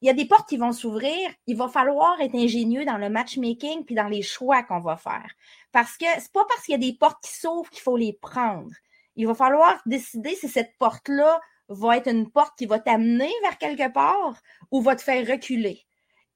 il 0.04 0.08
y 0.08 0.10
a 0.10 0.12
des 0.12 0.26
portes 0.26 0.46
qui 0.46 0.58
vont 0.58 0.72
s'ouvrir. 0.72 1.30
Il 1.46 1.56
va 1.56 1.66
falloir 1.66 2.20
être 2.20 2.34
ingénieux 2.34 2.84
dans 2.84 2.98
le 2.98 3.08
matchmaking 3.08 3.86
puis 3.86 3.94
dans 3.94 4.08
les 4.08 4.20
choix 4.20 4.62
qu'on 4.62 4.80
va 4.80 4.98
faire. 4.98 5.30
Parce 5.72 5.96
que 5.96 6.04
c'est 6.18 6.30
pas 6.30 6.44
parce 6.46 6.62
qu'il 6.64 6.72
y 6.72 6.74
a 6.74 6.78
des 6.78 6.92
portes 6.92 7.24
qui 7.24 7.32
s'ouvrent 7.32 7.70
qu'il 7.70 7.80
faut 7.80 7.96
les 7.96 8.12
prendre. 8.12 8.70
Il 9.16 9.26
va 9.26 9.34
falloir 9.34 9.80
décider 9.86 10.34
si 10.34 10.46
cette 10.46 10.76
porte-là 10.78 11.40
va 11.70 11.96
être 11.96 12.10
une 12.10 12.30
porte 12.30 12.52
qui 12.58 12.66
va 12.66 12.80
t'amener 12.80 13.30
vers 13.40 13.56
quelque 13.56 13.90
part 13.90 14.36
ou 14.70 14.82
va 14.82 14.94
te 14.94 15.00
faire 15.00 15.26
reculer. 15.26 15.86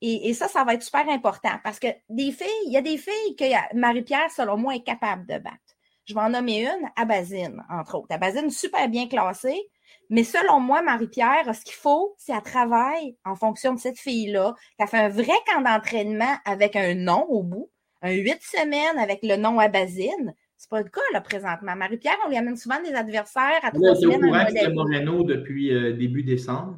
Et, 0.00 0.32
ça, 0.32 0.48
ça 0.48 0.64
va 0.64 0.72
être 0.72 0.82
super 0.82 1.06
important 1.10 1.58
parce 1.62 1.78
que 1.78 1.88
des 2.08 2.32
filles, 2.32 2.48
il 2.64 2.72
y 2.72 2.78
a 2.78 2.82
des 2.82 2.96
filles 2.96 3.36
que 3.36 3.76
Marie-Pierre, 3.76 4.30
selon 4.30 4.56
moi, 4.56 4.76
est 4.76 4.82
capable 4.82 5.26
de 5.26 5.36
battre. 5.36 5.76
Je 6.06 6.14
vais 6.14 6.20
en 6.20 6.30
nommer 6.30 6.62
une, 6.62 6.88
Abazine, 6.96 7.62
entre 7.68 7.98
autres. 7.98 8.14
Abazine, 8.14 8.48
super 8.48 8.88
bien 8.88 9.08
classée, 9.08 9.60
mais 10.10 10.24
selon 10.24 10.60
moi, 10.60 10.82
Marie-Pierre, 10.82 11.54
ce 11.54 11.64
qu'il 11.64 11.74
faut, 11.74 12.14
c'est 12.18 12.32
qu'elle 12.32 12.42
travaille 12.42 13.16
en 13.24 13.34
fonction 13.34 13.74
de 13.74 13.78
cette 13.78 13.98
fille-là, 13.98 14.54
qu'elle 14.78 14.88
fait 14.88 14.98
un 14.98 15.08
vrai 15.08 15.34
camp 15.46 15.60
d'entraînement 15.60 16.36
avec 16.44 16.76
un 16.76 16.94
nom 16.94 17.26
au 17.28 17.42
bout, 17.42 17.70
un 18.02 18.12
huit 18.12 18.40
semaines 18.40 18.98
avec 18.98 19.20
le 19.22 19.36
nom 19.36 19.58
à 19.58 19.68
basine. 19.68 20.34
C'est 20.56 20.70
pas 20.70 20.82
le 20.82 20.88
cas, 20.88 21.00
là, 21.12 21.20
présentement. 21.20 21.76
Marie-Pierre, 21.76 22.16
on 22.26 22.30
lui 22.30 22.36
amène 22.36 22.56
souvent 22.56 22.82
des 22.82 22.92
adversaires 22.94 23.60
à 23.62 23.70
trois 23.70 23.94
semaines. 23.94 24.24
Au 24.24 24.28
courant 24.28 24.74
Moreno 24.74 25.22
depuis 25.22 25.72
euh, 25.72 25.92
début 25.92 26.24
décembre. 26.24 26.76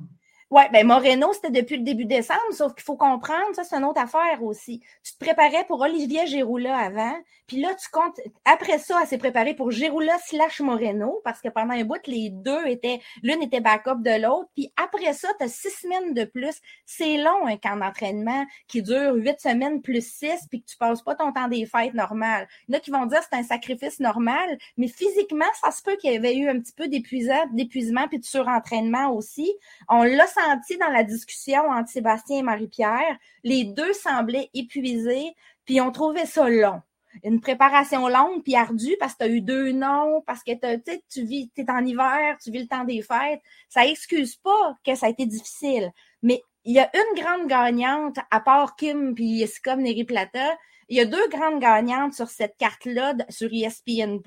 Oui, 0.52 0.62
ben 0.72 0.84
Moreno, 0.84 1.32
c'était 1.32 1.62
depuis 1.62 1.76
le 1.76 1.84
début 1.84 2.06
décembre, 2.06 2.40
sauf 2.50 2.74
qu'il 2.74 2.82
faut 2.82 2.96
comprendre, 2.96 3.54
ça, 3.54 3.62
c'est 3.62 3.76
une 3.76 3.84
autre 3.84 4.00
affaire 4.00 4.42
aussi. 4.42 4.80
Tu 5.04 5.12
te 5.12 5.24
préparais 5.24 5.64
pour 5.68 5.80
Olivier 5.80 6.26
Giroula 6.26 6.76
avant, 6.76 7.14
puis 7.46 7.60
là, 7.60 7.72
tu 7.76 7.88
comptes, 7.88 8.18
après 8.44 8.78
ça, 8.78 8.98
elle 9.00 9.06
s'est 9.06 9.16
préparée 9.16 9.54
pour 9.54 9.70
Giroula 9.70 10.18
slash 10.18 10.58
Moreno, 10.58 11.20
parce 11.22 11.40
que 11.40 11.48
pendant 11.48 11.74
un 11.74 11.84
bout, 11.84 12.04
les 12.08 12.30
deux 12.30 12.66
étaient, 12.66 13.00
l'une 13.22 13.44
était 13.44 13.60
backup 13.60 14.02
de 14.02 14.20
l'autre, 14.20 14.50
puis 14.56 14.72
après 14.76 15.12
ça, 15.12 15.28
tu 15.38 15.44
as 15.44 15.48
six 15.48 15.70
semaines 15.70 16.14
de 16.14 16.24
plus. 16.24 16.60
C'est 16.84 17.18
long, 17.18 17.46
un 17.46 17.56
camp 17.56 17.76
d'entraînement 17.76 18.44
qui 18.66 18.82
dure 18.82 19.14
huit 19.14 19.38
semaines 19.38 19.80
plus 19.80 20.04
six, 20.04 20.48
puis 20.50 20.62
que 20.62 20.66
tu 20.66 20.76
passes 20.76 21.02
pas 21.02 21.14
ton 21.14 21.32
temps 21.32 21.46
des 21.46 21.64
fêtes 21.64 21.94
normal. 21.94 22.48
Il 22.66 22.72
y 22.72 22.74
en 22.74 22.78
a 22.78 22.80
qui 22.80 22.90
vont 22.90 23.06
dire 23.06 23.20
que 23.20 23.26
c'est 23.30 23.38
un 23.38 23.44
sacrifice 23.44 24.00
normal, 24.00 24.58
mais 24.76 24.88
physiquement, 24.88 25.44
ça 25.62 25.70
se 25.70 25.80
peut 25.80 25.94
qu'il 25.94 26.12
y 26.12 26.16
avait 26.16 26.36
eu 26.36 26.48
un 26.48 26.58
petit 26.58 26.72
peu 26.72 26.88
d'épuisement 26.88 28.08
puis 28.08 28.18
de 28.18 28.24
surentraînement 28.24 29.12
aussi. 29.14 29.48
On 29.88 30.02
l'a 30.02 30.26
senti 30.26 30.39
dans 30.78 30.92
la 30.92 31.04
discussion 31.04 31.62
entre 31.70 31.90
Sébastien 31.90 32.38
et 32.38 32.42
Marie-Pierre. 32.42 33.18
Les 33.44 33.64
deux 33.64 33.92
semblaient 33.92 34.50
épuisés, 34.54 35.34
puis 35.64 35.80
on 35.80 35.90
trouvait 35.90 36.26
ça 36.26 36.48
long. 36.48 36.82
Une 37.24 37.40
préparation 37.40 38.06
longue 38.08 38.42
puis 38.42 38.54
ardue 38.54 38.96
parce 39.00 39.14
que 39.14 39.18
tu 39.18 39.24
as 39.24 39.28
eu 39.28 39.40
deux 39.40 39.72
noms, 39.72 40.22
parce 40.26 40.44
que 40.44 40.52
tu 41.08 41.24
vis, 41.24 41.50
es 41.56 41.70
en 41.70 41.84
hiver, 41.84 42.38
tu 42.42 42.50
vis 42.50 42.60
le 42.60 42.68
temps 42.68 42.84
des 42.84 43.02
fêtes. 43.02 43.40
Ça 43.68 43.86
excuse 43.86 44.36
pas 44.36 44.76
que 44.84 44.94
ça 44.94 45.06
a 45.06 45.10
été 45.10 45.26
difficile. 45.26 45.92
Mais 46.22 46.40
il 46.64 46.74
y 46.74 46.78
a 46.78 46.90
une 46.94 47.20
grande 47.20 47.48
gagnante, 47.48 48.18
à 48.30 48.40
part 48.40 48.76
Kim 48.76 49.14
puis 49.14 49.44
comme 49.64 49.82
Neri 49.82 50.04
Plata, 50.04 50.56
il 50.88 50.96
y 50.96 51.00
a 51.00 51.04
deux 51.04 51.28
grandes 51.28 51.60
gagnantes 51.60 52.14
sur 52.14 52.28
cette 52.28 52.56
carte-là 52.56 53.14
sur 53.28 53.48
ESPN+. 53.52 54.20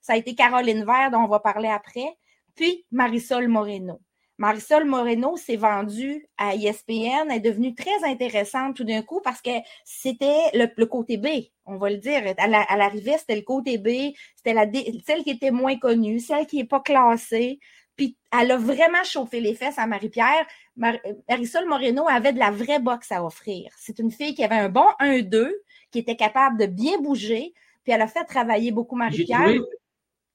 Ça 0.00 0.14
a 0.14 0.16
été 0.16 0.34
Caroline 0.34 0.84
Vert, 0.84 1.10
dont 1.12 1.20
on 1.20 1.28
va 1.28 1.38
parler 1.38 1.68
après, 1.68 2.16
puis 2.56 2.84
Marisol 2.90 3.48
Moreno. 3.48 4.00
Marisol 4.40 4.86
Moreno 4.86 5.36
s'est 5.36 5.58
vendue 5.58 6.26
à 6.38 6.54
ESPN, 6.54 7.28
elle 7.28 7.36
est 7.36 7.40
devenue 7.40 7.74
très 7.74 8.04
intéressante 8.04 8.74
tout 8.74 8.84
d'un 8.84 9.02
coup 9.02 9.20
parce 9.22 9.42
que 9.42 9.50
c'était 9.84 10.40
le, 10.54 10.86
côté 10.86 11.18
B, 11.18 11.26
on 11.66 11.76
va 11.76 11.90
le 11.90 11.98
dire. 11.98 12.22
À 12.38 12.76
l'arrivée, 12.78 13.18
c'était 13.18 13.36
le 13.36 13.42
côté 13.42 13.76
B, 13.76 14.14
c'était 14.34 14.54
la 14.54 14.64
celle 15.04 15.24
qui 15.24 15.32
était 15.32 15.50
moins 15.50 15.76
connue, 15.76 16.20
celle 16.20 16.46
qui 16.46 16.56
n'est 16.56 16.64
pas 16.64 16.80
classée. 16.80 17.60
Puis 17.96 18.16
elle 18.32 18.52
a 18.52 18.56
vraiment 18.56 19.04
chauffé 19.04 19.42
les 19.42 19.54
fesses 19.54 19.78
à 19.78 19.86
Marie-Pierre. 19.86 20.46
Marisol 20.74 21.68
Moreno 21.68 22.08
avait 22.08 22.32
de 22.32 22.38
la 22.38 22.50
vraie 22.50 22.80
boxe 22.80 23.12
à 23.12 23.22
offrir. 23.22 23.70
C'est 23.76 23.98
une 23.98 24.10
fille 24.10 24.34
qui 24.34 24.42
avait 24.42 24.54
un 24.54 24.70
bon 24.70 24.86
1-2, 25.00 25.50
qui 25.90 25.98
était 25.98 26.16
capable 26.16 26.58
de 26.58 26.64
bien 26.64 26.98
bouger, 26.98 27.52
puis 27.82 27.92
elle 27.92 28.00
a 28.00 28.08
fait 28.08 28.24
travailler 28.24 28.72
beaucoup 28.72 28.96
Marie-Pierre. 28.96 29.52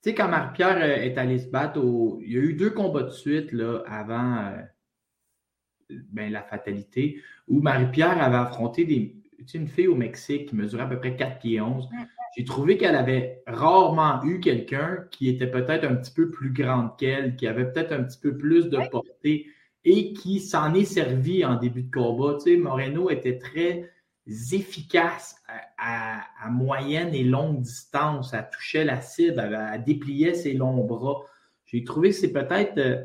Tu 0.06 0.12
sais, 0.12 0.14
quand 0.14 0.28
Marie-Pierre 0.28 0.76
euh, 0.76 1.02
est 1.02 1.18
allée 1.18 1.40
se 1.40 1.48
battre, 1.48 1.80
il 2.20 2.32
y 2.32 2.36
a 2.36 2.40
eu 2.40 2.54
deux 2.54 2.70
combats 2.70 3.02
de 3.02 3.10
suite 3.10 3.50
là, 3.50 3.82
avant 3.88 4.36
euh, 4.36 4.62
ben, 6.12 6.30
la 6.30 6.44
fatalité, 6.44 7.20
où 7.48 7.60
Marie-Pierre 7.60 8.22
avait 8.22 8.36
affronté 8.36 8.84
des, 8.84 9.16
une 9.52 9.66
fille 9.66 9.88
au 9.88 9.96
Mexique 9.96 10.50
qui 10.50 10.54
mesurait 10.54 10.84
à 10.84 10.86
peu 10.86 11.00
près 11.00 11.16
4 11.16 11.40
pieds 11.40 11.60
11. 11.60 11.88
J'ai 12.36 12.44
trouvé 12.44 12.76
qu'elle 12.78 12.94
avait 12.94 13.42
rarement 13.48 14.22
eu 14.22 14.38
quelqu'un 14.38 15.08
qui 15.10 15.28
était 15.28 15.50
peut-être 15.50 15.82
un 15.82 15.96
petit 15.96 16.12
peu 16.12 16.30
plus 16.30 16.52
grande 16.52 16.96
qu'elle, 16.96 17.34
qui 17.34 17.48
avait 17.48 17.72
peut-être 17.72 17.90
un 17.90 18.04
petit 18.04 18.20
peu 18.20 18.36
plus 18.36 18.68
de 18.68 18.78
portée 18.88 19.48
et 19.84 20.12
qui 20.12 20.38
s'en 20.38 20.72
est 20.74 20.84
servi 20.84 21.44
en 21.44 21.56
début 21.56 21.82
de 21.82 21.90
combat. 21.90 22.36
Tu 22.36 22.52
sais, 22.52 22.56
Moreno 22.56 23.10
était 23.10 23.38
très 23.38 23.90
efficace 24.26 25.36
à, 25.78 26.22
moyenne 26.50 27.14
et 27.14 27.24
longue 27.24 27.60
distance. 27.60 28.32
Elle 28.32 28.48
touchait 28.52 28.84
la 28.84 29.00
cible, 29.00 29.40
elle, 29.40 29.84
dépliait 29.84 30.34
ses 30.34 30.54
longs 30.54 30.84
bras. 30.84 31.22
J'ai 31.64 31.84
trouvé 31.84 32.10
que 32.10 32.16
c'est 32.16 32.32
peut-être 32.32 32.78
euh, 32.78 33.04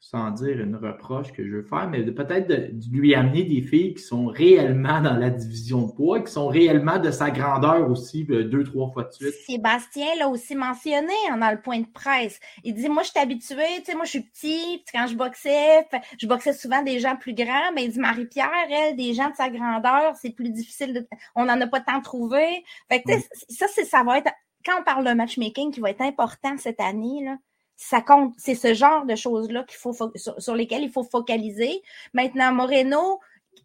sans 0.00 0.30
dire 0.30 0.58
une 0.58 0.76
reproche 0.76 1.30
que 1.30 1.46
je 1.46 1.56
veux 1.56 1.62
faire, 1.62 1.86
mais 1.90 2.02
peut-être 2.02 2.48
de, 2.48 2.70
lui 2.90 3.14
amener 3.14 3.44
des 3.44 3.60
filles 3.60 3.92
qui 3.92 4.02
sont 4.02 4.26
réellement 4.26 5.02
dans 5.02 5.14
la 5.14 5.28
division 5.28 5.86
de 5.86 5.92
poids, 5.92 6.20
qui 6.20 6.32
sont 6.32 6.48
réellement 6.48 6.98
de 6.98 7.10
sa 7.10 7.30
grandeur 7.30 7.88
aussi, 7.90 8.26
euh, 8.30 8.44
deux, 8.44 8.64
trois 8.64 8.90
fois 8.90 9.04
de 9.04 9.12
suite. 9.12 9.34
Sébastien 9.46 10.06
l'a 10.18 10.28
aussi 10.28 10.56
mentionné 10.56 11.12
dans 11.28 11.50
le 11.50 11.60
point 11.60 11.80
de 11.80 11.86
presse. 11.86 12.40
Il 12.64 12.74
dit, 12.74 12.88
moi, 12.88 13.02
je 13.02 13.10
suis 13.10 13.20
habitué, 13.20 13.62
tu 13.78 13.84
sais, 13.84 13.94
moi, 13.94 14.06
je 14.06 14.10
suis 14.10 14.22
petit, 14.22 14.82
quand 14.90 15.06
je 15.06 15.16
boxais, 15.16 15.86
je 16.18 16.26
boxais 16.26 16.54
souvent 16.54 16.82
des 16.82 16.98
gens 16.98 17.16
plus 17.16 17.34
grands, 17.34 17.70
mais 17.74 17.84
il 17.84 17.92
dit, 17.92 18.00
Marie-Pierre, 18.00 18.50
elle, 18.70 18.96
des 18.96 19.12
gens 19.12 19.28
de 19.28 19.36
sa 19.36 19.50
grandeur, 19.50 20.16
c'est 20.16 20.30
plus 20.30 20.50
difficile, 20.50 20.94
de, 20.94 21.06
on 21.36 21.44
n'en 21.44 21.60
a 21.60 21.66
pas 21.66 21.80
tant 21.80 22.00
trouvé. 22.00 22.64
Fait 22.90 23.02
que, 23.02 23.12
ça, 23.50 23.66
c'est, 23.68 23.84
ça 23.84 24.02
va 24.02 24.16
être, 24.16 24.30
quand 24.64 24.80
on 24.80 24.82
parle 24.82 25.06
de 25.06 25.12
matchmaking 25.12 25.72
qui 25.72 25.80
va 25.80 25.90
être 25.90 26.00
important 26.00 26.56
cette 26.56 26.80
année, 26.80 27.22
là, 27.22 27.36
ça 27.82 28.02
compte, 28.02 28.34
c'est 28.36 28.54
ce 28.54 28.74
genre 28.74 29.06
de 29.06 29.16
choses-là 29.16 29.64
qu'il 29.64 29.78
faut 29.78 29.94
sur, 29.94 30.54
lesquelles 30.54 30.82
il 30.82 30.90
faut 30.90 31.02
focaliser. 31.02 31.80
Maintenant, 32.12 32.52
Moreno, 32.52 33.20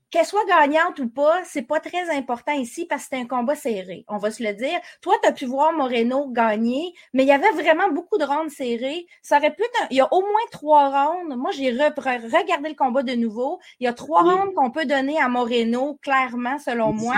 qu'elle 0.09 0.25
soit 0.25 0.45
gagnante 0.45 0.99
ou 0.99 1.09
pas, 1.09 1.43
c'est 1.43 1.63
pas 1.63 1.81
très 1.81 2.09
important 2.15 2.53
ici 2.53 2.85
parce 2.85 3.03
que 3.03 3.09
c'est 3.11 3.21
un 3.21 3.27
combat 3.27 3.55
serré. 3.55 4.05
On 4.07 4.17
va 4.17 4.31
se 4.31 4.41
le 4.41 4.53
dire. 4.53 4.79
Toi, 5.01 5.15
tu 5.21 5.27
as 5.27 5.33
pu 5.33 5.45
voir 5.45 5.73
Moreno 5.73 6.29
gagner, 6.31 6.93
mais 7.13 7.23
il 7.23 7.27
y 7.27 7.33
avait 7.33 7.51
vraiment 7.51 7.89
beaucoup 7.91 8.17
de 8.17 8.23
rounds 8.23 8.55
serrés. 8.55 9.05
Ça 9.21 9.37
aurait 9.37 9.53
pu 9.53 9.63
être 9.63 9.87
il 9.91 9.97
y 9.97 10.01
a 10.01 10.07
au 10.13 10.21
moins 10.21 10.47
trois 10.49 10.89
rounds. 10.89 11.35
Moi, 11.35 11.51
j'ai 11.51 11.71
regardé 11.71 12.69
le 12.69 12.75
combat 12.75 13.03
de 13.03 13.15
nouveau. 13.15 13.59
Il 13.81 13.83
y 13.83 13.87
a 13.87 13.93
trois 13.93 14.23
rounds 14.23 14.53
qu'on 14.55 14.71
peut 14.71 14.85
donner 14.85 15.19
à 15.19 15.27
Moreno, 15.27 15.99
clairement, 16.01 16.57
selon 16.57 16.93
moi. 16.93 17.15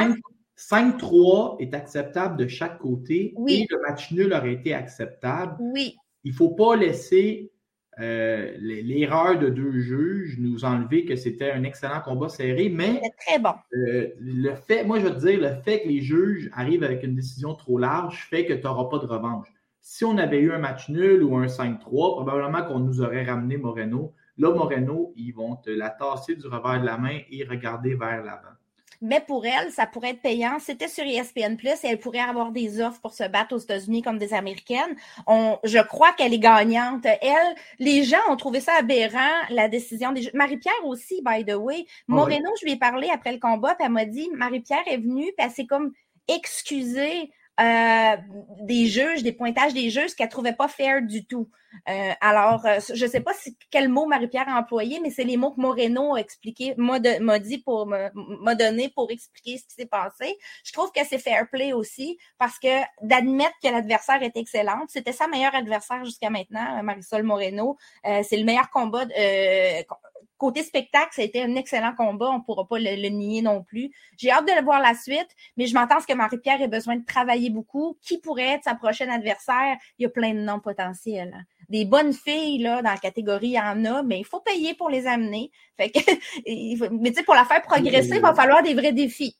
5-3 0.57 1.57
est 1.60 1.75
acceptable 1.75 2.38
de 2.38 2.47
chaque 2.47 2.79
côté 2.79 3.36
oui. 3.36 3.62
et 3.62 3.67
le 3.69 3.79
match 3.88 4.12
nul 4.12 4.33
aurait 4.33 4.53
été 4.53 4.73
acceptable. 4.73 5.57
Oui 5.60 5.95
il 6.27 6.31
ne 6.31 6.35
faut 6.35 6.49
pas 6.49 6.75
laisser 6.75 7.53
euh, 8.01 8.53
l'erreur 8.59 9.39
de 9.39 9.47
deux 9.47 9.79
juges 9.79 10.37
nous 10.39 10.65
enlever 10.65 11.05
que 11.05 11.15
c'était 11.15 11.51
un 11.51 11.63
excellent 11.63 12.01
combat 12.01 12.27
serré, 12.27 12.67
mais 12.67 13.01
très 13.17 13.39
bon. 13.39 13.53
Euh, 13.73 14.09
le 14.19 14.53
fait, 14.55 14.83
moi 14.83 14.99
je 14.99 15.05
veux 15.05 15.13
te 15.13 15.25
dire, 15.25 15.39
le 15.39 15.61
fait 15.61 15.83
que 15.83 15.87
les 15.87 16.01
juges 16.01 16.49
arrivent 16.51 16.83
avec 16.83 17.03
une 17.03 17.15
décision 17.15 17.55
trop 17.55 17.77
large 17.77 18.27
fait 18.29 18.45
que 18.45 18.51
tu 18.51 18.63
n'auras 18.63 18.89
pas 18.89 18.97
de 18.97 19.09
revanche. 19.09 19.47
Si 19.79 20.03
on 20.03 20.17
avait 20.17 20.41
eu 20.41 20.51
un 20.51 20.57
match 20.57 20.89
nul 20.89 21.23
ou 21.23 21.37
un 21.37 21.45
5-3, 21.45 21.79
probablement 21.79 22.61
qu'on 22.63 22.79
nous 22.79 23.01
aurait 23.01 23.23
ramené 23.23 23.55
Moreno. 23.55 24.13
Là, 24.37 24.53
Moreno, 24.53 25.13
ils 25.15 25.31
vont 25.31 25.55
te 25.55 25.69
la 25.69 25.89
tasser 25.89 26.35
du 26.35 26.45
revers 26.45 26.81
de 26.81 26.85
la 26.85 26.97
main 26.97 27.19
et 27.31 27.45
regarder 27.45 27.95
vers 27.95 28.21
l'avant 28.21 28.56
mais 29.01 29.21
pour 29.21 29.45
elle, 29.45 29.71
ça 29.71 29.86
pourrait 29.86 30.12
être 30.12 30.21
payant. 30.21 30.57
C'était 30.60 30.88
sur 30.88 31.03
ESPN 31.03 31.55
Plus 31.55 31.83
et 31.83 31.88
elle 31.88 31.99
pourrait 31.99 32.19
avoir 32.19 32.51
des 32.51 32.81
offres 32.81 32.99
pour 33.01 33.13
se 33.13 33.23
battre 33.27 33.55
aux 33.55 33.60
États-Unis 33.60 34.01
comme 34.01 34.17
des 34.17 34.33
Américaines. 34.33 34.95
On, 35.25 35.57
je 35.63 35.79
crois 35.79 36.13
qu'elle 36.13 36.33
est 36.33 36.39
gagnante. 36.39 37.05
Elle, 37.05 37.55
les 37.79 38.03
gens 38.03 38.17
ont 38.29 38.38
trouvé 38.38 38.60
ça 38.60 38.73
aberrant, 38.79 39.19
la 39.49 39.67
décision 39.67 40.12
des 40.12 40.29
Marie-Pierre 40.33 40.86
aussi, 40.86 41.21
by 41.23 41.45
the 41.45 41.55
way. 41.55 41.86
Ah 41.88 42.03
Moreno, 42.07 42.49
je 42.60 42.65
lui 42.65 42.73
ai 42.73 42.77
parlé 42.77 43.10
après 43.13 43.31
le 43.31 43.39
combat, 43.39 43.75
puis 43.75 43.86
elle 43.86 43.91
m'a 43.91 44.05
dit, 44.05 44.29
Marie-Pierre 44.33 44.88
est 44.88 44.97
venue, 44.97 45.31
puis 45.38 45.45
elle 45.45 45.51
s'est 45.51 45.65
comme 45.65 45.91
excusé 46.27 47.31
euh, 47.60 48.17
des 48.62 48.86
juges, 48.86 49.23
des 49.23 49.31
pointages 49.31 49.73
des 49.73 49.89
juges 49.89 50.13
qu'elle 50.15 50.29
trouvait 50.29 50.53
pas 50.53 50.67
fair 50.67 51.01
du 51.01 51.25
tout. 51.25 51.49
Euh, 51.89 52.12
alors, 52.21 52.65
euh, 52.65 52.80
je 52.93 53.06
sais 53.06 53.21
pas 53.21 53.34
si, 53.34 53.58
quel 53.71 53.89
mot 53.89 54.06
Marie-Pierre 54.06 54.49
a 54.49 54.60
employé, 54.60 54.99
mais 55.01 55.10
c'est 55.10 55.23
les 55.23 55.38
mots 55.38 55.51
que 55.51 55.62
Moreno 55.62 56.15
a 56.15 56.19
expliqué, 56.19 56.73
m'a 56.77 56.99
dit 57.39 57.60
pour 57.60 57.86
m'a 57.88 58.56
donné 58.56 58.89
pour 58.89 59.12
expliquer 59.12 59.58
ce 59.58 59.63
qui 59.67 59.75
s'est 59.75 59.86
passé. 59.86 60.38
Je 60.63 60.73
trouve 60.73 60.91
que 60.91 61.06
c'est 61.06 61.19
fair 61.19 61.47
play 61.49 61.73
aussi 61.73 62.17
parce 62.38 62.60
que 62.60 62.82
d'admettre 63.01 63.56
que 63.63 63.69
l'adversaire 63.69 64.21
est 64.23 64.36
excellente, 64.38 64.89
c'était 64.89 65.12
sa 65.13 65.27
meilleure 65.27 65.56
adversaire 65.56 66.03
jusqu'à 66.06 66.30
maintenant, 66.30 66.82
Marisol 66.84 67.23
Moreno. 67.23 67.77
c'est 68.03 68.38
le 68.38 68.45
meilleur 68.45 68.69
combat 68.69 69.06
côté 70.38 70.63
spectacle, 70.63 71.10
ça 71.12 71.21
a 71.21 71.25
été 71.25 71.41
un 71.41 71.56
excellent 71.56 71.93
combat. 71.95 72.30
On 72.30 72.39
ne 72.39 72.43
pourra 72.43 72.67
pas 72.67 72.80
le, 72.80 73.10
nier 73.10 73.41
non 73.41 73.63
plus. 73.63 73.91
J'ai 74.17 74.32
hâte 74.32 74.45
de 74.45 74.63
voir 74.63 74.80
la 74.80 74.93
suite, 74.95 75.30
mais 75.58 75.65
je 75.65 75.73
m'entends 75.73 75.99
que 75.99 76.13
Marie-Pierre 76.13 76.62
ait 76.62 76.67
besoin 76.67 76.95
de 76.95 77.06
travailler 77.06 77.49
beaucoup. 77.49 77.97
Qui 78.01 78.19
pourrait 78.19 78.53
être 78.53 78.63
sa 78.63 78.75
prochaine 78.75 79.10
adversaire? 79.10 79.77
Il 79.97 80.03
y 80.03 80.06
a 80.06 80.10
plein 80.10 80.34
de 80.34 80.39
noms 80.39 80.60
potentiels. 80.60 81.45
Des 81.69 81.86
bonnes 81.86 82.13
filles, 82.13 82.60
là, 82.60 82.82
dans 82.82 82.91
la 82.91 82.97
catégorie, 82.97 83.47
il 83.47 83.53
y 83.53 83.60
en 83.60 83.84
a, 83.86 84.03
mais 84.03 84.19
il 84.19 84.25
faut 84.25 84.39
payer 84.39 84.73
pour 84.73 84.89
les 84.89 85.06
amener. 85.06 85.51
Fait 85.75 85.89
que, 85.89 85.99
mais 87.01 87.10
tu 87.10 87.15
sais, 87.17 87.23
pour 87.23 87.36
la 87.36 87.45
faire 87.45 87.62
progresser, 87.62 88.15
il 88.15 88.21
va 88.21 88.34
falloir 88.34 88.63
des 88.63 88.73
vrais 88.73 88.93
défis. 88.93 89.36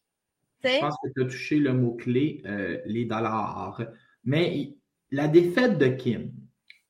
Je 0.63 0.80
pense 0.80 0.96
que 1.04 1.10
tu 1.16 1.22
as 1.22 1.26
touché 1.26 1.60
le 1.60 1.74
mot-clé, 1.74 2.42
euh, 2.46 2.80
les 2.86 3.06
dollars. 3.06 3.82
Mais 4.26 4.74
la 5.12 5.28
défaite 5.28 5.78
de 5.78 5.88
Kim, 5.88 6.34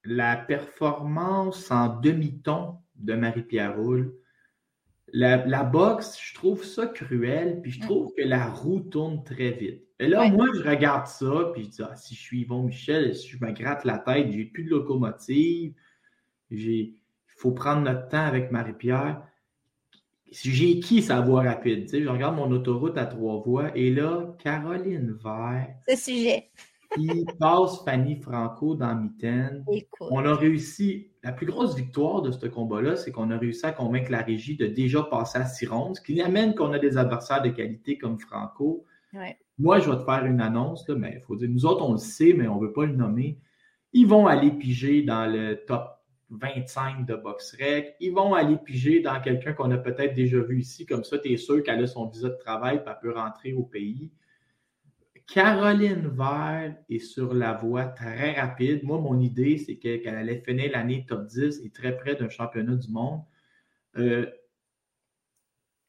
la 0.03 0.37
performance 0.37 1.69
en 1.69 1.99
demi-ton 1.99 2.77
de 2.95 3.13
Marie-Pierre 3.13 3.75
Roule. 3.75 4.13
La, 5.13 5.63
boxe, 5.63 6.19
je 6.21 6.33
trouve 6.33 6.63
ça 6.63 6.85
cruel, 6.85 7.61
puis 7.61 7.71
je 7.71 7.79
trouve 7.79 8.13
que 8.15 8.23
la 8.23 8.49
roue 8.49 8.81
tourne 8.81 9.23
très 9.23 9.51
vite. 9.51 9.83
Et 9.99 10.07
là, 10.07 10.29
moi, 10.29 10.47
je 10.53 10.61
regarde 10.61 11.07
ça, 11.07 11.51
puis 11.53 11.63
je 11.63 11.69
dis, 11.69 11.81
ah, 11.81 11.95
si 11.95 12.13
je 12.13 12.19
suis 12.19 12.41
Yvon 12.41 12.63
Michel, 12.63 13.15
si 13.15 13.29
je 13.29 13.43
me 13.43 13.51
gratte 13.51 13.85
la 13.85 13.97
tête, 13.97 14.31
j'ai 14.31 14.45
plus 14.45 14.65
de 14.65 14.69
locomotive, 14.69 15.73
il 16.51 16.93
faut 17.25 17.51
prendre 17.51 17.81
notre 17.81 18.07
temps 18.09 18.25
avec 18.25 18.51
Marie-Pierre. 18.51 19.21
J'ai 20.29 20.79
qui 20.81 21.01
sa 21.01 21.21
voie 21.21 21.41
rapide? 21.41 21.87
je 21.89 22.07
regarde 22.07 22.35
mon 22.35 22.51
autoroute 22.51 22.97
à 22.97 23.05
trois 23.05 23.41
voies, 23.41 23.75
et 23.75 23.89
là, 23.89 24.35
Caroline 24.39 25.17
Vert. 25.23 25.73
Ce 25.87 25.95
sujet 25.95 26.51
qui 26.95 27.25
passe 27.39 27.83
Fanny 27.83 28.15
Franco 28.15 28.75
dans 28.75 28.95
Mitaine. 28.95 29.65
On 29.99 30.25
a 30.25 30.35
réussi, 30.35 31.11
la 31.23 31.31
plus 31.31 31.45
grosse 31.45 31.75
victoire 31.75 32.21
de 32.21 32.31
ce 32.31 32.45
combat-là, 32.47 32.95
c'est 32.95 33.11
qu'on 33.11 33.31
a 33.31 33.37
réussi 33.37 33.65
à 33.65 33.71
convaincre 33.71 34.11
la 34.11 34.21
régie 34.21 34.55
de 34.55 34.67
déjà 34.67 35.03
passer 35.03 35.39
à 35.39 35.45
six 35.45 35.65
ce 35.65 36.01
qui 36.01 36.21
amène 36.21 36.55
qu'on 36.55 36.73
a 36.73 36.79
des 36.79 36.97
adversaires 36.97 37.41
de 37.41 37.49
qualité 37.49 37.97
comme 37.97 38.19
Franco. 38.19 38.85
Moi, 39.59 39.79
je 39.79 39.89
vais 39.89 39.97
te 39.97 40.03
faire 40.03 40.25
une 40.25 40.41
annonce, 40.41 40.87
mais 40.89 41.13
il 41.15 41.21
faut 41.21 41.35
dire, 41.35 41.49
nous 41.49 41.65
autres, 41.65 41.83
on 41.83 41.93
le 41.93 41.97
sait, 41.97 42.33
mais 42.33 42.47
on 42.47 42.59
ne 42.59 42.67
veut 42.67 42.73
pas 42.73 42.85
le 42.85 42.95
nommer. 42.95 43.39
Ils 43.93 44.05
vont 44.07 44.27
aller 44.27 44.51
piger 44.51 45.01
dans 45.01 45.25
le 45.25 45.55
top 45.65 45.97
25 46.29 47.05
de 47.05 47.15
BoxRec. 47.15 47.95
Ils 47.99 48.13
vont 48.13 48.33
aller 48.33 48.57
piger 48.57 48.99
dans 48.99 49.19
quelqu'un 49.19 49.53
qu'on 49.53 49.71
a 49.71 49.77
peut-être 49.77 50.13
déjà 50.13 50.39
vu 50.39 50.59
ici. 50.59 50.85
Comme 50.85 51.03
ça, 51.03 51.17
tu 51.17 51.31
es 51.31 51.37
sûr 51.37 51.63
qu'elle 51.63 51.83
a 51.83 51.87
son 51.87 52.07
visa 52.07 52.29
de 52.29 52.35
travail 52.35 52.77
et 52.77 52.81
elle 52.85 52.97
peut 53.01 53.13
rentrer 53.13 53.53
au 53.53 53.63
pays. 53.63 54.11
Caroline 55.27 56.07
Vert 56.07 56.75
est 56.89 56.99
sur 56.99 57.33
la 57.33 57.53
voie 57.53 57.85
très 57.85 58.39
rapide. 58.39 58.83
Moi, 58.83 58.97
mon 58.99 59.19
idée, 59.19 59.57
c'est 59.57 59.75
qu'elle 59.75 60.15
allait 60.15 60.41
finir 60.45 60.71
l'année 60.71 61.05
top 61.07 61.27
10 61.27 61.61
et 61.65 61.69
très 61.69 61.97
près 61.97 62.15
d'un 62.15 62.29
championnat 62.29 62.75
du 62.75 62.89
monde. 62.89 63.21
Euh, 63.97 64.25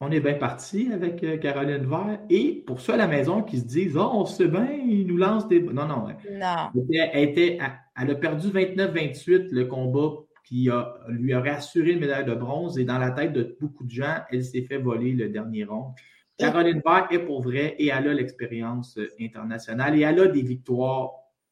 on 0.01 0.11
est 0.11 0.21
bien 0.21 0.35
parti 0.35 0.93
avec 0.93 1.23
euh, 1.23 1.37
Caroline 1.37 1.87
Vert. 1.87 2.21
Et 2.31 2.65
pour 2.67 2.81
ceux 2.81 2.95
à 2.95 2.97
la 2.97 3.07
maison 3.07 3.43
qui 3.43 3.59
se 3.59 3.65
disent 3.65 3.97
Oh, 3.97 4.11
on 4.13 4.27
sait 4.27 4.49
bien, 4.49 4.71
il 4.73 5.07
nous 5.07 5.17
lance 5.17 5.47
des. 5.47 5.61
Non, 5.61 5.87
non. 5.87 6.09
non. 6.09 6.71
Elle, 6.93 7.29
était, 7.29 7.59
elle 7.97 8.11
a 8.11 8.15
perdu 8.17 8.49
29-28 8.49 9.49
le 9.53 9.67
combat 9.67 10.25
qui 10.45 10.71
lui 11.09 11.35
aurait 11.35 11.51
assuré 11.51 11.93
une 11.93 12.01
médaille 12.01 12.25
de 12.25 12.35
bronze. 12.35 12.79
Et 12.79 12.85
dans 12.85 12.99
la 12.99 13.13
tête 13.13 13.33
de 13.33 13.57
beaucoup 13.61 13.85
de 13.85 13.91
gens, 13.91 14.19
elle 14.31 14.45
s'est 14.45 14.63
fait 14.63 14.79
voler 14.79 15.13
le 15.13 15.29
dernier 15.29 15.65
rond. 15.65 15.95
Caroline 16.39 16.81
Vert 16.85 17.09
est 17.11 17.19
pour 17.19 17.43
vrai 17.43 17.75
et 17.79 17.89
elle 17.89 18.09
a 18.09 18.15
l'expérience 18.15 18.97
euh, 18.99 19.09
internationale 19.21 19.99
et 19.99 20.03
elle 20.03 20.21
a 20.21 20.29
des 20.29 20.43
victoires 20.43 21.11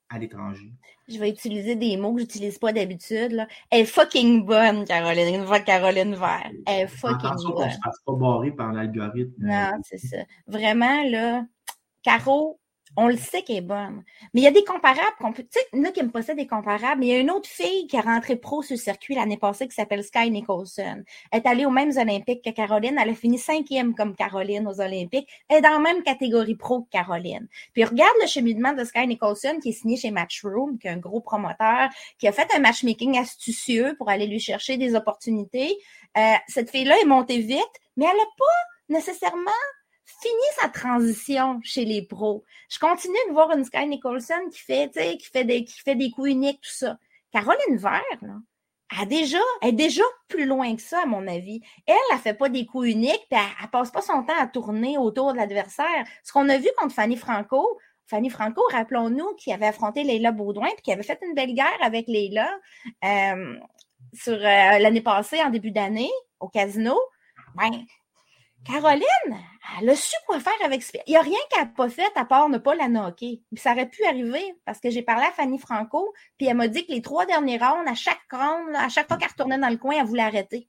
à 0.09 0.19
l'étranger. 0.19 0.73
Je 1.09 1.19
vais 1.19 1.31
utiliser 1.31 1.75
des 1.75 1.97
mots 1.97 2.15
que 2.15 2.21
j'utilise 2.21 2.59
pas 2.59 2.73
d'habitude. 2.73 3.47
Elle 3.71 3.81
est 3.81 3.85
fucking 3.85 4.45
bonne, 4.45 4.85
Caroline, 4.85 5.45
Caroline 5.65 6.15
Vert. 6.15 6.51
Elle 6.67 6.85
est 6.85 6.87
fucking 6.87 7.17
Attention 7.17 7.51
bonne. 7.51 7.63
Attention 7.63 7.63
qu'on 7.63 7.67
ne 7.67 7.71
se 7.71 7.79
fasse 7.79 8.01
pas 8.07 8.13
barrer 8.13 8.51
par 8.53 8.73
l'algorithme. 8.73 9.35
Non, 9.45 9.73
c'est 9.83 9.99
ça. 9.99 10.19
Vraiment, 10.47 11.03
là, 11.05 11.45
Caro, 12.03 12.61
on 12.97 13.09
le 13.09 13.17
sait 13.17 13.43
qu'elle 13.43 13.57
est 13.57 13.61
bonne. 13.61 14.03
Mais 14.33 14.41
il 14.41 14.45
y 14.45 14.47
a 14.47 14.51
des 14.51 14.65
comparables 14.65 15.17
qu'on 15.21 15.33
peut. 15.33 15.43
Tu 15.43 15.61
sais, 15.61 15.67
nous 15.73 15.93
qui 15.93 16.03
pas 16.05 16.23
ça 16.23 16.35
des 16.35 16.47
comparables, 16.47 17.05
il 17.05 17.09
y 17.09 17.13
a 17.13 17.19
une 17.19 17.31
autre 17.31 17.49
fille 17.49 17.87
qui 17.87 17.97
a 17.97 18.01
rentré 18.01 18.37
pro 18.37 18.63
sur 18.63 18.75
le 18.75 18.81
circuit 18.81 19.15
l'année 19.15 19.37
passée 19.37 19.69
qui 19.69 19.75
s'appelle 19.75 20.03
Sky 20.03 20.31
Nicholson. 20.31 21.03
Elle 21.31 21.41
est 21.41 21.47
allée 21.47 21.67
aux 21.67 21.71
mêmes 21.71 21.93
Olympiques 21.97 22.43
que 22.43 22.51
Caroline. 22.51 22.99
Elle 23.01 23.11
a 23.11 23.15
fini 23.15 23.39
cinquième 23.39 23.95
comme 23.95 24.15
Caroline 24.15 24.67
aux 24.67 24.81
Olympiques. 24.81 25.29
Elle 25.49 25.59
est 25.59 25.63
dans 25.63 25.71
la 25.71 25.79
même 25.79 26.03
catégorie 26.03 26.55
pro 26.55 26.83
que 26.83 26.91
Caroline. 26.91 27.49
Puis 27.75 27.85
regarde 27.85 28.15
le 28.21 28.27
cheminement 28.27 28.73
de 28.73 28.85
Sky 28.85 29.07
Nicholson 29.07 29.59
qui 29.63 29.71
est 29.71 29.73
signé 29.73 29.97
chez 29.97 30.11
Matchroom, 30.11 30.79
qui 30.79 30.87
est 30.87 30.91
un 30.91 30.97
gros 30.97 31.21
promoteur, 31.21 31.91
qui 32.19 32.29
a 32.29 32.33
fait 32.33 32.49
un 32.55 32.61
matchmaking 32.61 33.19
astucieux 33.19 33.95
pour 33.99 34.09
aller 34.09 34.27
lui 34.27 34.41
chercher 34.41 34.77
des 34.77 34.95
opportunités. 34.95 35.77
Euh, 36.17 36.35
cette 36.49 36.71
fille-là 36.71 36.97
est 37.03 37.07
montée 37.07 37.39
vite, 37.39 37.61
mais 37.97 38.07
elle 38.07 38.17
n'a 38.17 38.25
pas 38.39 38.95
nécessairement 38.95 39.51
fini 40.07 40.43
sa 40.61 40.69
transition 40.69 41.61
chez 41.63 41.85
les 41.85 42.03
pros. 42.03 42.45
Je 42.71 42.79
continue 42.79 43.19
de 43.29 43.33
voir 43.33 43.51
une 43.51 43.65
Sky 43.65 43.87
Nicholson 43.87 44.49
qui 44.51 44.61
fait, 44.61 44.91
qui 45.19 45.27
fait 45.27 45.45
des, 45.45 45.65
qui 45.65 45.81
fait 45.81 45.97
des 45.97 46.11
coups 46.11 46.31
uniques, 46.31 46.61
tout 46.61 46.73
ça. 46.73 46.99
Caroline 47.33 47.77
Vert, 47.77 48.03
là, 48.23 48.35
a 48.99 49.05
déjà, 49.05 49.39
elle 49.63 49.71
est 49.71 49.73
déjà 49.73 50.05
plus 50.29 50.47
loin 50.47 50.75
que 50.77 50.83
ça, 50.83 51.03
à 51.03 51.07
mon 51.07 51.27
avis. 51.27 51.61
Elle, 51.87 51.97
elle 52.13 52.19
fait 52.19 52.35
pas 52.35 52.49
des 52.49 52.65
coups 52.65 52.89
uniques, 52.89 53.27
puis 53.31 53.39
elle, 53.61 53.69
passe 53.71 53.91
pas 53.91 54.01
son 54.01 54.23
temps 54.23 54.39
à 54.39 54.47
tourner 54.47 54.97
autour 54.97 55.33
de 55.33 55.39
l'adversaire. 55.39 56.05
Ce 56.23 56.33
qu'on 56.33 56.49
a 56.49 56.57
vu 56.57 56.69
contre 56.79 56.95
Fanny 56.95 57.17
Franco, 57.17 57.79
Fanny 58.07 58.31
Franco, 58.31 58.63
rappelons-nous, 58.71 59.35
qui 59.35 59.53
avait 59.53 59.67
affronté 59.67 60.05
Leila 60.05 60.31
Baudouin, 60.31 60.69
puis 60.69 60.83
qui 60.83 60.93
avait 60.93 61.03
fait 61.03 61.19
une 61.23 61.35
belle 61.35 61.55
guerre 61.55 61.79
avec 61.83 62.07
Leila 62.07 62.49
euh, 63.05 63.57
sur 64.15 64.35
euh, 64.35 64.39
l'année 64.79 65.01
passée, 65.01 65.43
en 65.43 65.51
début 65.51 65.73
d'année, 65.73 66.11
au 66.39 66.49
casino. 66.49 66.97
Ben, 67.57 67.85
Caroline, 68.65 69.39
elle 69.79 69.91
a 69.91 69.95
su 69.95 70.15
quoi 70.27 70.41
faire 70.41 70.53
avec 70.65 70.83
ce 70.83 70.93
Il 71.07 71.11
n'y 71.11 71.17
a 71.17 71.21
rien 71.21 71.39
qu'elle 71.51 71.65
n'a 71.65 71.73
pas 71.73 71.89
fait 71.89 72.11
à 72.17 72.25
part 72.25 72.49
ne 72.49 72.59
pas 72.59 72.75
la 72.75 72.89
knocker. 72.89 73.43
Ça 73.57 73.73
aurait 73.73 73.89
pu 73.89 74.05
arriver 74.05 74.55
parce 74.65 74.81
que 74.81 74.91
j'ai 74.91 75.03
parlé 75.03 75.25
à 75.25 75.31
Fanny 75.31 75.59
Franco, 75.59 76.13
puis 76.37 76.47
elle 76.47 76.57
m'a 76.57 76.69
dit 76.69 76.85
que 76.87 76.93
les 76.93 77.03
trois 77.03 77.27
derniers 77.27 77.59
rounds, 77.59 77.89
à 77.89 77.95
chaque 77.95 78.21
round, 78.33 78.75
à 78.75 78.89
chaque 78.89 79.09
fois 79.09 79.17
qu'elle 79.17 79.29
retournait 79.29 79.59
dans 79.59 79.69
le 79.69 79.77
coin, 79.77 79.97
elle 79.99 80.07
voulait 80.07 80.23
arrêter. 80.23 80.69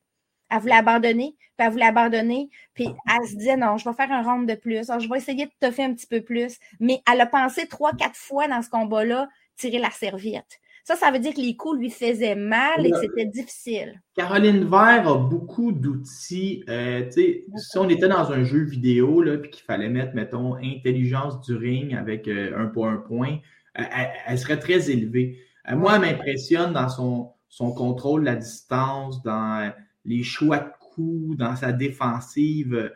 Elle 0.49 0.59
voulait 0.59 0.75
abandonner, 0.75 1.35
puis 1.39 1.65
elle 1.65 1.71
voulait 1.71 1.85
abandonner, 1.85 2.49
puis 2.73 2.87
elle 3.09 3.27
se 3.27 3.35
disait 3.35 3.57
non, 3.57 3.77
je 3.77 3.89
vais 3.89 3.95
faire 3.95 4.11
un 4.11 4.21
round 4.21 4.47
de 4.47 4.55
plus, 4.55 4.87
je 4.87 5.09
vais 5.09 5.17
essayer 5.17 5.45
de 5.45 5.51
te 5.59 5.71
faire 5.71 5.89
un 5.89 5.93
petit 5.93 6.07
peu 6.07 6.21
plus. 6.21 6.57
Mais 6.79 7.01
elle 7.11 7.19
a 7.21 7.25
pensé 7.25 7.67
trois, 7.67 7.93
quatre 7.93 8.15
fois 8.15 8.47
dans 8.47 8.61
ce 8.61 8.69
combat-là 8.69 9.27
tirer 9.57 9.79
la 9.79 9.91
serviette. 9.91 10.59
Ça, 10.87 10.95
ça 10.95 11.11
veut 11.11 11.19
dire 11.19 11.33
que 11.33 11.41
les 11.41 11.57
coups 11.57 11.79
lui 11.79 11.89
faisaient 11.89 12.33
mal 12.33 12.85
et 12.85 12.91
que 12.91 13.01
c'était 13.01 13.25
difficile. 13.25 14.01
Caroline 14.15 14.63
Vert 14.63 15.05
a 15.05 15.17
beaucoup 15.17 15.73
d'outils. 15.73 16.63
Euh, 16.69 17.03
si 17.11 17.77
on 17.77 17.89
était 17.89 18.07
dans 18.07 18.31
un 18.31 18.45
jeu 18.45 18.61
vidéo, 18.61 19.21
puis 19.41 19.49
qu'il 19.49 19.65
fallait 19.65 19.89
mettre, 19.89 20.15
mettons, 20.15 20.55
intelligence 20.55 21.41
du 21.41 21.57
ring 21.57 21.93
avec 21.93 22.29
euh, 22.29 22.57
un 22.57 22.67
point, 22.67 22.93
un 22.93 22.97
point, 22.99 23.39
euh, 23.77 23.83
elle, 24.27 24.39
serait 24.39 24.59
très 24.59 24.89
élevée. 24.89 25.41
moi, 25.73 25.95
elle 25.95 26.03
m'impressionne 26.03 26.71
dans 26.71 26.87
son, 26.87 27.31
son 27.49 27.73
contrôle 27.73 28.21
de 28.21 28.27
la 28.27 28.37
distance, 28.37 29.21
dans 29.23 29.69
les 30.05 30.23
choix 30.23 30.59
de 30.59 30.69
coups, 30.79 31.35
dans 31.35 31.57
sa 31.57 31.73
défensive. 31.73 32.93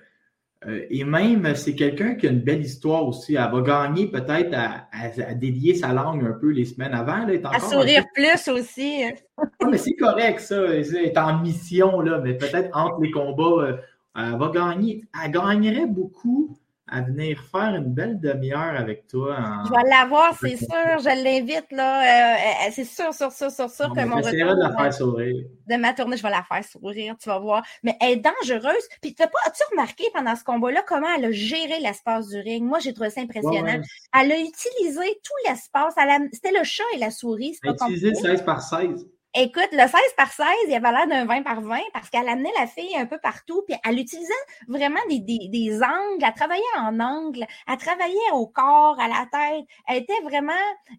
Euh, 0.67 0.85
et 0.91 1.03
même, 1.03 1.55
c'est 1.55 1.73
quelqu'un 1.73 2.13
qui 2.15 2.27
a 2.27 2.29
une 2.29 2.41
belle 2.41 2.61
histoire 2.61 3.07
aussi. 3.07 3.35
Elle 3.35 3.51
va 3.51 3.61
gagner 3.61 4.07
peut-être 4.07 4.53
à, 4.53 5.33
délier 5.33 5.73
sa 5.73 5.91
langue 5.91 6.23
un 6.23 6.33
peu 6.33 6.49
les 6.49 6.65
semaines 6.65 6.93
avant. 6.93 7.25
Là, 7.25 7.33
à 7.51 7.59
sourire 7.59 8.05
plus 8.13 8.47
aussi. 8.47 9.03
Ah, 9.37 9.65
mais 9.69 9.77
c'est 9.77 9.95
correct, 9.95 10.39
ça. 10.39 10.63
Elle 10.65 10.95
est 10.95 11.17
en 11.17 11.39
mission, 11.39 12.01
là, 12.01 12.19
mais 12.19 12.35
peut-être 12.35 12.69
entre 12.77 13.01
les 13.01 13.09
combats, 13.09 13.63
euh, 13.63 13.77
elle 14.15 14.37
va 14.37 14.51
gagner. 14.53 15.03
Elle 15.23 15.31
gagnerait 15.31 15.87
beaucoup 15.87 16.55
à 16.91 17.01
venir 17.01 17.41
faire 17.51 17.73
une 17.75 17.93
belle 17.93 18.19
demi-heure 18.19 18.75
avec 18.77 19.07
toi. 19.07 19.37
Je 19.65 19.71
vais 19.71 19.89
l'avoir, 19.89 20.37
c'est 20.39 20.57
sûr. 20.57 20.99
Je 20.99 21.23
l'invite, 21.23 21.71
là. 21.71 22.01
Euh, 22.01 22.35
euh, 22.35 22.71
c'est 22.71 22.83
sûr, 22.83 23.13
sûr, 23.13 23.31
sûr, 23.31 23.49
sûr, 23.49 23.69
sûr 23.69 23.93
que 23.93 24.05
mon 24.05 24.17
retour... 24.17 24.31
de 24.31 24.61
la 24.61 24.77
faire 24.77 24.93
sourire. 24.93 25.45
De 25.67 25.75
ma 25.77 25.93
tournée, 25.93 26.17
je 26.17 26.23
vais 26.23 26.29
la 26.29 26.43
faire 26.43 26.63
sourire, 26.65 27.15
tu 27.17 27.29
vas 27.29 27.39
voir. 27.39 27.63
Mais 27.83 27.95
elle 28.01 28.11
est 28.11 28.15
dangereuse. 28.17 28.83
Puis, 29.01 29.13
pas, 29.13 29.25
as-tu 29.45 29.63
remarqué 29.71 30.03
pendant 30.13 30.35
ce 30.35 30.43
combat-là 30.43 30.83
comment 30.85 31.07
elle 31.17 31.25
a 31.25 31.31
géré 31.31 31.79
l'espace 31.79 32.27
du 32.27 32.39
ring? 32.39 32.63
Moi, 32.65 32.79
j'ai 32.79 32.93
trouvé 32.93 33.09
ça 33.09 33.21
impressionnant. 33.21 33.81
Elle 34.19 34.31
a 34.31 34.39
utilisé 34.39 35.19
tout 35.23 35.49
l'espace. 35.49 35.95
C'était 36.33 36.57
le 36.57 36.63
chat 36.65 36.83
et 36.95 36.99
la 36.99 37.09
souris. 37.09 37.57
Elle 37.63 37.69
a 37.69 37.73
utilisé 37.73 38.13
16 38.13 38.43
par 38.43 38.61
16. 38.61 39.07
Écoute, 39.33 39.69
le 39.71 39.87
16 39.87 39.93
par 40.17 40.33
16, 40.33 40.45
il 40.67 40.73
avait 40.73 40.91
l'air 40.91 41.07
d'un 41.07 41.23
20 41.23 41.43
par 41.43 41.61
20 41.61 41.79
parce 41.93 42.09
qu'elle 42.09 42.27
amenait 42.27 42.51
la 42.59 42.67
fille 42.67 42.97
un 42.97 43.05
peu 43.05 43.17
partout, 43.17 43.63
puis 43.65 43.77
elle 43.85 43.97
utilisait 43.97 44.33
vraiment 44.67 44.99
des, 45.09 45.19
des, 45.19 45.79
angles, 45.81 46.21
elle 46.21 46.33
travaillait 46.33 46.63
en 46.77 46.99
angle, 46.99 47.45
elle 47.65 47.77
travaillait 47.77 48.31
au 48.33 48.47
corps, 48.47 48.99
à 48.99 49.07
la 49.07 49.25
tête. 49.31 49.65
Elle 49.87 49.99
était 49.99 50.19
vraiment 50.23 50.51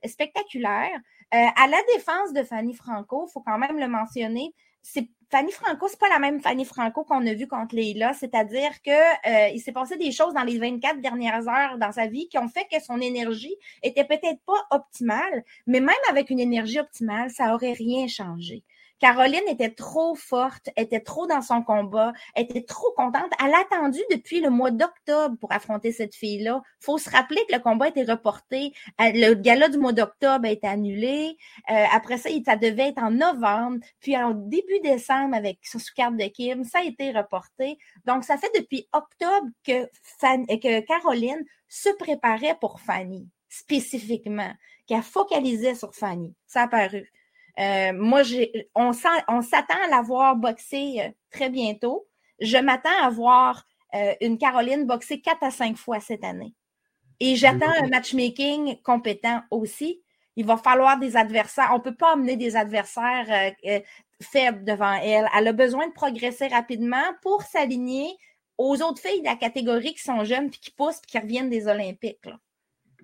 spectaculaire. 0.07 0.99
Euh, 1.35 1.47
à 1.57 1.66
la 1.66 1.77
défense 1.95 2.33
de 2.33 2.42
Fanny 2.42 2.73
Franco, 2.73 3.27
faut 3.27 3.42
quand 3.42 3.59
même 3.59 3.79
le 3.79 3.88
mentionner, 3.88 4.55
Fanny 5.33 5.51
Franco, 5.51 5.88
c'est 5.88 5.99
pas 5.99 6.11
la 6.11 6.18
même 6.18 6.42
Fanny 6.42 6.66
Franco 6.66 7.05
qu'on 7.05 7.27
a 7.27 7.33
vue 7.33 7.49
contre 7.49 7.75
Leila, 7.75 8.12
c'est-à-dire 8.12 8.71
que 8.85 8.90
euh, 8.90 9.49
il 9.49 9.61
s'est 9.61 9.73
passé 9.73 9.97
des 9.97 10.12
choses 10.12 10.35
dans 10.35 10.42
les 10.42 10.59
24 10.59 11.01
dernières 11.01 11.49
heures 11.49 11.79
dans 11.79 11.90
sa 11.90 12.07
vie 12.07 12.29
qui 12.29 12.37
ont 12.37 12.49
fait 12.49 12.66
que 12.71 12.83
son 12.85 13.01
énergie 13.01 13.57
était 13.83 14.05
peut-être 14.05 14.40
pas 14.45 14.66
optimale, 14.71 15.42
mais 15.66 15.81
même 15.81 15.97
avec 16.11 16.29
une 16.29 16.38
énergie 16.38 16.79
optimale, 16.79 17.31
ça 17.31 17.55
aurait 17.55 17.73
rien 17.73 18.09
changé. 18.09 18.62
Caroline 19.03 19.43
était 19.49 19.75
trop 19.75 20.15
forte, 20.15 20.71
était 20.77 21.01
trop 21.01 21.27
dans 21.27 21.43
son 21.43 21.65
combat, 21.65 22.12
était 22.37 22.62
trop 22.62 22.93
contente. 22.97 23.33
Elle 23.45 23.53
a 23.53 23.59
attendu 23.59 23.99
depuis 24.12 24.41
le 24.41 24.49
mois 24.49 24.71
d'octobre 24.71 25.37
pour 25.41 25.51
affronter 25.51 25.91
cette 25.91 26.15
fille-là. 26.15 26.62
faut 26.79 26.99
se 26.99 27.11
rappeler 27.11 27.41
que 27.49 27.57
le 27.57 27.59
combat 27.59 27.88
été 27.88 28.05
reporté. 28.05 28.73
Euh, 29.01 29.11
le 29.12 29.35
gala 29.35 29.69
du 29.69 29.79
mois 29.79 29.93
d'octobre 29.93 30.47
a 30.47 30.53
été 30.53 30.69
annulé. 30.69 31.37
Euh, 31.69 31.85
après 31.93 32.17
ça, 32.17 32.31
ça 32.47 32.55
devait 32.55 32.91
être 32.91 33.03
en 33.03 33.11
novembre. 33.11 33.81
Puis 33.99 34.17
en 34.17 34.35
début 34.35 34.79
décembre, 34.85 35.35
avec 35.35 35.59
sous-carte 35.65 36.17
de 36.17 36.27
Kim, 36.27 36.62
ça 36.62 36.79
a 36.79 36.85
été 36.85 37.11
reporté. 37.11 37.79
Donc, 38.05 38.23
ça 38.23 38.38
fait 38.38 38.53
depuis 38.57 38.88
octobre 38.93 39.49
que, 39.67 39.83
que 39.83 40.81
Caroline 40.87 41.45
se 41.67 41.88
préparait 41.97 42.57
pour 42.61 42.79
Fanny, 42.79 43.29
spécifiquement, 43.49 44.53
qu'elle 44.87 45.03
focalisait 45.03 45.75
sur 45.75 45.93
Fanny. 45.93 46.37
Ça 46.47 46.62
a 46.62 46.69
paru. 46.69 47.11
Euh, 47.59 47.93
moi, 47.93 48.23
on, 48.75 48.93
s'attend 48.93 49.83
à 49.85 49.88
la 49.88 50.03
voir 50.03 50.37
boxer 50.37 51.01
euh, 51.01 51.09
très 51.31 51.51
bientôt. 51.51 52.07
Je 52.41 52.57
m'attends 52.59 53.03
à 53.03 53.11
voir 53.11 53.67
euh, 53.95 54.15
une 54.21 54.38
Caroline 54.38 54.87
boxer 54.87 55.21
quatre 55.21 55.43
à 55.43 55.51
cinq 55.51 55.77
fois 55.77 56.01
cette 56.01 56.25
année. 56.25 56.55
Et 57.21 57.37
j'attends 57.37 57.71
un 57.71 57.88
matchmaking 57.88 58.81
compétent 58.83 59.43
aussi. 59.51 60.03
Il 60.35 60.47
va 60.47 60.57
falloir 60.57 60.99
des 60.99 61.17
adversaires. 61.17 61.71
On 61.73 61.79
ne 61.79 61.83
peut 61.83 61.95
pas 61.95 62.15
amener 62.15 62.37
des 62.37 62.57
adversaires 62.57 63.53
faibles 64.21 64.65
devant 64.65 64.95
elle. 64.95 65.29
Elle 65.37 65.49
a 65.49 65.53
besoin 65.53 65.87
de 65.87 65.93
progresser 65.93 66.49
rapidement 66.49 67.05
pour 67.21 67.43
s'aligner 67.43 68.17
aux 68.59 68.81
autres 68.83 69.01
filles 69.01 69.21
de 69.21 69.27
la 69.27 69.37
catégorie 69.37 69.95
qui 69.95 70.03
sont 70.03 70.25
jeunes, 70.25 70.51
puis 70.51 70.59
qui 70.59 70.71
poussent, 70.71 71.01
puis 71.01 71.12
qui 71.12 71.19
reviennent 71.19 71.51
des 71.51 71.69
Olympiques. 71.69 72.25
Là. 72.25 72.38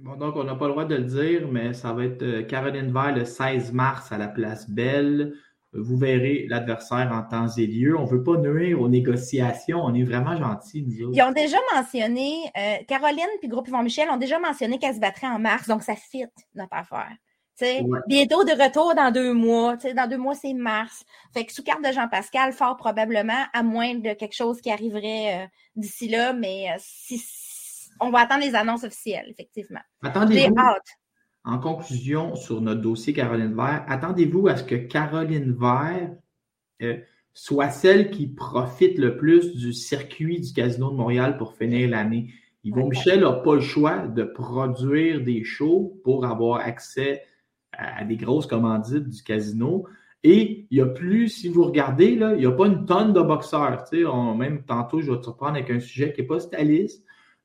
Bon, 0.01 0.15
donc, 0.15 0.37
on 0.37 0.45
n'a 0.45 0.55
pas 0.55 0.67
le 0.67 0.73
droit 0.73 0.85
de 0.85 0.95
le 0.95 1.05
dire, 1.05 1.49
mais 1.51 1.75
ça 1.75 1.93
va 1.93 2.05
être 2.05 2.23
euh, 2.23 2.43
Caroline 2.45 2.93
Vert 2.93 3.17
le 3.17 3.25
16 3.25 3.73
mars 3.73 4.13
à 4.13 4.19
la 4.19 4.29
place 4.29 4.71
Belle. 4.71 5.35
Vous 5.73 5.99
verrez 5.99 6.47
l'adversaire 6.49 7.11
en 7.13 7.23
temps 7.23 7.49
et 7.57 7.67
lieu. 7.67 7.99
On 7.99 8.05
ne 8.05 8.09
veut 8.09 8.23
pas 8.23 8.37
nuire 8.37 8.81
aux 8.81 8.89
négociations. 8.89 9.81
On 9.85 9.93
est 9.95 10.05
vraiment 10.05 10.37
gentils, 10.37 10.85
nous 10.87 11.09
autres. 11.09 11.17
Ils 11.17 11.23
ont 11.23 11.33
déjà 11.33 11.59
mentionné, 11.75 12.33
euh, 12.57 12.77
Caroline 12.87 13.27
puis 13.41 13.49
Groupe 13.49 13.67
Yvon 13.67 13.83
Michel 13.83 14.09
ont 14.09 14.17
déjà 14.17 14.39
mentionné 14.39 14.79
qu'elle 14.79 14.95
se 14.95 15.01
battrait 15.01 15.27
en 15.27 15.41
mars, 15.41 15.67
donc 15.67 15.83
ça 15.83 15.97
fit 15.97 16.25
notre 16.55 16.75
affaire. 16.75 17.11
Bientôt 18.07 18.45
de 18.45 18.53
retour 18.53 18.95
dans 18.95 19.11
deux 19.11 19.33
mois. 19.33 19.77
Dans 19.77 20.09
deux 20.09 20.17
mois, 20.17 20.37
c'est 20.37 20.55
mars. 20.55 21.03
Fait 21.35 21.45
que 21.45 21.53
sous 21.53 21.65
carte 21.65 21.85
de 21.85 21.93
Jean-Pascal, 21.93 22.53
fort 22.53 22.77
probablement, 22.77 23.45
à 23.53 23.65
moins 23.65 23.97
de 23.97 24.13
quelque 24.13 24.35
chose 24.35 24.61
qui 24.61 24.71
arriverait 24.71 25.43
euh, 25.43 25.47
d'ici 25.75 26.09
là, 26.09 26.33
mais 26.33 26.69
si 26.79 27.19
on 28.01 28.11
va 28.11 28.21
attendre 28.21 28.45
les 28.45 28.55
annonces 28.55 28.85
officielles, 28.85 29.27
effectivement. 29.29 29.81
En 31.45 31.59
conclusion 31.59 32.35
sur 32.35 32.61
notre 32.61 32.81
dossier 32.81 33.13
Caroline 33.13 33.55
Vert, 33.55 33.85
attendez-vous 33.89 34.49
à 34.49 34.57
ce 34.57 34.65
que 34.65 34.75
Caroline 34.75 35.57
Vert 35.59 36.11
euh, 36.83 36.99
soit 37.33 37.71
celle 37.71 38.11
qui 38.11 38.27
profite 38.27 38.99
le 38.99 39.17
plus 39.17 39.57
du 39.57 39.73
circuit 39.73 40.41
du 40.41 40.53
Casino 40.53 40.91
de 40.91 40.97
Montréal 40.97 41.37
pour 41.39 41.55
finir 41.55 41.89
l'année. 41.91 42.33
Yvon 42.65 42.89
Michel 42.89 43.21
n'a 43.21 43.33
pas 43.33 43.55
le 43.55 43.61
choix 43.61 44.09
de 44.09 44.25
produire 44.25 45.23
des 45.23 45.45
shows 45.45 46.01
pour 46.05 46.27
avoir 46.27 46.61
accès 46.61 47.23
à 47.73 48.05
des 48.05 48.17
grosses 48.17 48.47
commandites 48.47 49.09
du 49.09 49.23
casino. 49.23 49.87
Et 50.25 50.67
il 50.71 50.75
n'y 50.75 50.81
a 50.83 50.87
plus, 50.87 51.29
si 51.29 51.49
vous 51.49 51.65
regardez, 51.65 52.17
là, 52.17 52.35
il 52.35 52.41
n'y 52.41 52.47
a 52.47 52.53
pas 52.53 52.67
une 52.67 52.85
tonne 52.87 53.13
de 53.13 53.21
boxeurs. 53.21 53.85
même 54.37 54.65
tantôt, 54.65 55.01
je 55.01 55.13
vais 55.13 55.19
te 55.19 55.23
surprendre 55.23 55.57
avec 55.57 55.71
un 55.71 55.79
sujet 55.79 56.13
qui 56.13 56.23
n'est 56.23 56.27
pas 56.27 56.41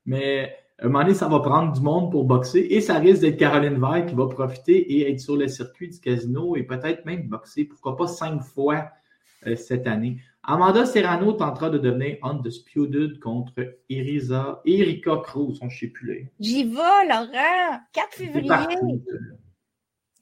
mais 0.06 0.56
à 0.78 0.86
un 0.86 0.88
moment 0.88 1.04
donné, 1.04 1.14
ça 1.14 1.28
va 1.28 1.40
prendre 1.40 1.72
du 1.72 1.80
monde 1.80 2.10
pour 2.10 2.24
boxer 2.24 2.66
et 2.70 2.80
ça 2.80 2.98
risque 2.98 3.20
d'être 3.20 3.36
Caroline 3.36 3.80
Vert 3.80 4.06
qui 4.06 4.14
va 4.14 4.26
profiter 4.26 4.76
et 4.76 5.10
être 5.10 5.20
sur 5.20 5.36
le 5.36 5.46
circuit 5.48 5.88
du 5.88 6.00
casino 6.00 6.56
et 6.56 6.64
peut-être 6.64 7.04
même 7.04 7.28
boxer, 7.28 7.64
pourquoi 7.64 7.96
pas 7.96 8.08
cinq 8.08 8.42
fois 8.42 8.90
euh, 9.46 9.56
cette 9.56 9.86
année. 9.86 10.18
Amanda 10.42 10.84
Serrano 10.84 11.32
tentera 11.32 11.70
de 11.70 11.78
devenir 11.78 12.18
undisputed 12.22 13.18
contre 13.18 13.78
Erisa, 13.88 14.60
Erika 14.66 15.16
Cruz, 15.22 15.58
on 15.62 15.66
ne 15.66 15.70
sait 15.70 15.86
plus 15.86 16.28
J'y 16.38 16.64
vais, 16.64 17.08
Laurent. 17.08 17.80
4 17.92 18.12
février. 18.12 18.50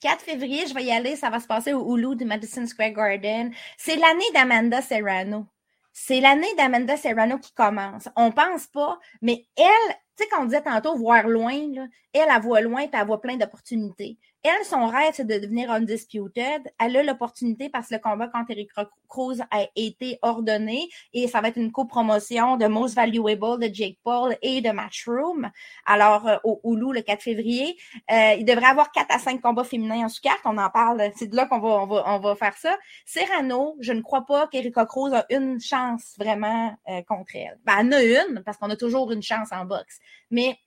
4 0.01 0.21
février, 0.21 0.66
je 0.68 0.75
vais 0.75 0.85
y 0.85 0.92
aller. 0.92 1.16
Ça 1.16 1.31
va 1.31 1.40
se 1.40 1.47
passer 1.47 1.73
au 1.73 1.97
Hulu 1.97 2.14
de 2.14 2.25
Madison 2.25 2.66
Square 2.66 2.92
Garden. 2.92 3.53
C'est 3.77 3.97
l'année 3.97 4.31
d'Amanda 4.33 4.81
Serrano. 4.81 5.47
C'est 5.92 6.20
l'année 6.20 6.55
d'Amanda 6.57 6.96
Serrano 6.96 7.38
qui 7.38 7.52
commence. 7.52 8.09
On 8.16 8.33
pense 8.33 8.66
pas, 8.66 8.98
mais 9.20 9.46
elle, 9.57 9.94
tu 10.16 10.24
sais, 10.24 10.28
quand 10.31 10.42
on 10.42 10.44
disait 10.46 10.62
tantôt 10.62 10.96
voir 10.96 11.28
loin, 11.28 11.52
là, 11.74 11.87
elle, 12.12 12.28
elle 12.35 12.42
voit 12.42 12.61
loin 12.61 12.83
et 12.83 12.90
elle 12.92 13.07
voit 13.07 13.20
plein 13.20 13.37
d'opportunités. 13.37 14.18
Elle, 14.44 14.64
son 14.64 14.88
rêve, 14.88 15.12
c'est 15.14 15.26
de 15.26 15.38
devenir 15.38 15.70
undisputed. 15.70 16.62
Elle 16.81 16.96
a 16.96 17.02
l'opportunité 17.05 17.68
parce 17.68 17.88
que 17.88 17.94
le 17.94 18.00
combat 18.00 18.26
contre 18.26 18.50
Eric 18.50 18.70
Cruz 19.09 19.37
a 19.52 19.66
été 19.76 20.18
ordonné 20.20 20.88
et 21.12 21.28
ça 21.28 21.40
va 21.40 21.48
être 21.48 21.59
une 21.59 21.70
copromotion 21.70 22.57
de 22.57 22.66
Most 22.66 22.96
Valuable 22.96 23.61
de 23.61 23.72
Jake 23.72 23.98
Paul 24.02 24.37
et 24.42 24.61
de 24.61 24.70
Matchroom. 24.70 25.48
Alors, 25.87 26.26
euh, 26.26 26.38
au 26.42 26.61
Hulu, 26.64 26.92
le 26.92 27.02
4 27.02 27.22
février, 27.22 27.76
euh, 28.11 28.35
il 28.37 28.44
devrait 28.44 28.66
avoir 28.66 28.90
4 28.90 29.14
à 29.14 29.20
5 29.20 29.40
combats 29.40 29.62
féminins 29.62 30.07
en 30.07 30.09
sous-carte. 30.09 30.40
On 30.44 30.59
en 30.59 30.70
parle. 30.70 31.12
C'est 31.14 31.28
de 31.28 31.37
là 31.37 31.46
qu'on 31.46 31.61
va, 31.61 31.68
on 31.68 31.87
va, 31.87 32.02
on 32.07 32.18
va 32.18 32.35
faire 32.35 32.57
ça. 32.57 32.76
Serrano, 33.07 33.76
je 33.78 33.92
ne 33.92 34.00
crois 34.00 34.26
pas 34.26 34.48
qu'Erika 34.48 34.87
Cruz 34.87 35.14
a 35.14 35.24
une 35.31 35.61
chance 35.61 36.14
vraiment 36.18 36.74
euh, 36.88 37.00
contre 37.02 37.37
elle. 37.37 37.61
Ben, 37.64 37.74
elle 37.78 37.87
en 37.87 37.92
a 37.92 38.02
une 38.02 38.42
parce 38.44 38.57
qu'on 38.57 38.70
a 38.70 38.76
toujours 38.76 39.12
une 39.12 39.22
chance 39.22 39.52
en 39.52 39.66
boxe. 39.66 40.00
Mais 40.33 40.59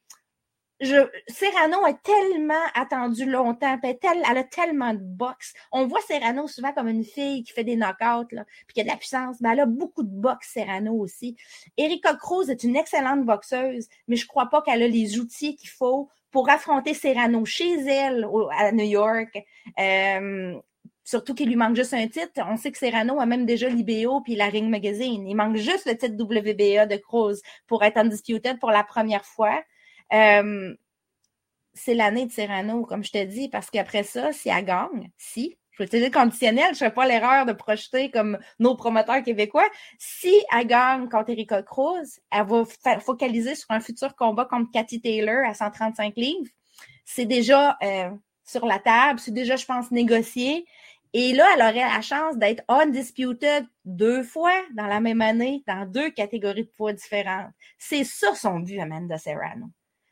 je, 0.82 1.08
Serrano 1.28 1.86
est 1.88 2.02
tellement 2.04 2.54
attendu 2.74 3.26
longtemps, 3.26 3.80
elle, 3.82 4.38
a 4.38 4.44
tellement 4.44 4.94
de 4.94 5.00
boxe. 5.02 5.54
On 5.72 5.88
voit 5.88 6.02
Serrano 6.02 6.48
souvent 6.48 6.74
comme 6.74 6.90
une 6.90 7.06
fille 7.06 7.44
qui 7.44 7.54
fait 7.54 7.64
des 7.64 7.78
knockouts, 7.78 8.28
puis 8.68 8.74
qui 8.74 8.82
a 8.82 8.84
de 8.84 8.90
la 8.90 8.98
puissance. 8.98 9.38
mais 9.40 9.50
elle 9.54 9.62
a 9.62 9.66
beaucoup 9.66 10.04
de 10.04 10.10
boxe, 10.10 10.52
Serrano 10.54 10.94
aussi. 10.94 11.38
Erika 11.78 12.16
Cruz 12.16 12.50
est 12.50 12.64
une 12.64 12.76
excellente 12.76 13.26
boxeuse, 13.26 13.88
mais 14.08 14.18
je 14.18 14.28
crois 14.28 14.48
pas 14.48 14.62
qu'elle 14.62 14.84
a 14.84 14.88
les 14.88 15.20
outils 15.20 15.56
qu'il 15.56 15.70
faut 15.70 16.10
pour 16.32 16.50
affronter 16.50 16.94
Serrano 16.94 17.46
chez 17.46 17.80
elle 17.88 18.28
à 18.58 18.72
New 18.74 18.84
York. 18.84 19.42
Euh, 19.80 20.60
surtout 21.06 21.34
qu'il 21.34 21.48
lui 21.48 21.56
manque 21.56 21.78
juste 21.78 21.94
un 21.94 22.08
titre. 22.08 22.42
On 22.50 22.58
sait 22.58 22.72
que 22.72 22.78
Serrano 22.78 23.22
a 23.22 23.26
même 23.26 23.46
déjà 23.46 23.70
l'IBO 23.70 24.20
puis 24.22 24.36
la 24.36 24.48
Ring 24.48 24.70
Magazine. 24.70 25.26
Il 25.26 25.36
manque 25.36 25.56
juste 25.56 25.86
le 25.86 25.96
titre 25.96 26.22
WBA 26.22 26.88
de 26.88 26.98
Cruz 26.98 27.40
pour 27.68 27.84
être 27.84 27.98
undisputed 27.98 28.60
pour 28.60 28.72
la 28.72 28.84
première 28.84 29.24
fois. 29.24 29.64
Euh, 30.14 30.76
c'est 31.74 31.94
l'année 31.94 32.26
de 32.26 32.32
Serrano, 32.32 32.86
comme 32.86 33.04
je 33.04 33.12
te 33.12 33.24
dis, 33.24 33.50
parce 33.50 33.70
qu'après 33.70 34.04
ça, 34.04 34.32
si 34.32 34.50
elle 34.50 34.66
gagne, 34.66 35.12
si, 35.18 35.58
je 35.72 35.80
vais 35.80 35.88
utiliser 35.88 36.10
conditionnel, 36.10 36.68
je 36.68 36.86
ne 36.86 36.90
fais 36.90 36.92
pas 36.92 37.06
l'erreur 37.06 37.46
de 37.46 37.52
projeter 37.52 38.10
comme 38.10 38.40
nos 38.60 38.76
promoteurs 38.76 39.22
québécois. 39.24 39.68
Si 40.00 40.34
elle 40.54 40.68
gagne 40.68 41.10
contre 41.10 41.32
Erika 41.32 41.62
Cruz, 41.64 42.20
elle 42.32 42.46
va 42.46 42.64
focaliser 43.02 43.56
sur 43.56 43.70
un 43.72 43.82
futur 43.82 44.16
combat 44.16 44.46
contre 44.46 44.72
Cathy 44.72 45.02
Taylor 45.02 45.46
à 45.46 45.54
135 45.54 46.16
livres. 46.16 46.50
C'est 47.04 47.26
déjà 47.26 47.78
euh, 47.84 48.10
sur 48.46 48.66
la 48.66 48.80
table, 48.80 49.20
c'est 49.20 49.34
déjà, 49.34 49.58
je 49.58 49.66
pense, 49.66 49.92
négocié. 49.92 50.66
Et 51.12 51.34
là, 51.34 51.46
elle 51.54 51.62
aurait 51.62 51.94
la 51.94 52.02
chance 52.02 52.38
d'être 52.38 52.64
undisputed 52.70 53.66
deux 53.84 54.24
fois 54.24 54.54
dans 54.76 54.88
la 54.88 55.02
même 55.02 55.22
année, 55.22 55.64
dans 55.68 55.86
deux 55.86 56.10
catégories 56.10 56.66
de 56.66 56.72
poids 56.76 56.94
différentes. 56.94 57.52
C'est 57.78 58.04
ça 58.06 58.34
son 58.34 58.60
but, 58.60 58.80
Amanda 58.80 59.18
Serrano. 59.18 59.68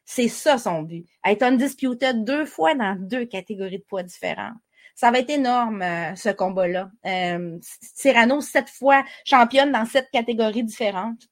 C'est 0.05 0.27
ça 0.27 0.57
son 0.57 0.83
but. 0.83 1.07
Être 1.25 1.43
undisputed 1.43 2.23
deux 2.23 2.45
fois 2.45 2.75
dans 2.75 2.95
deux 2.99 3.25
catégories 3.25 3.79
de 3.79 3.83
poids 3.83 4.03
différentes. 4.03 4.57
Ça 4.95 5.09
va 5.11 5.19
être 5.19 5.29
énorme, 5.29 5.81
euh, 5.81 6.15
ce 6.15 6.29
combat-là. 6.29 6.91
Euh, 7.05 7.57
Serrano, 7.61 8.41
sept 8.41 8.69
fois 8.69 9.03
championne 9.25 9.71
dans 9.71 9.85
sept 9.85 10.07
catégories 10.11 10.63
différentes, 10.63 11.27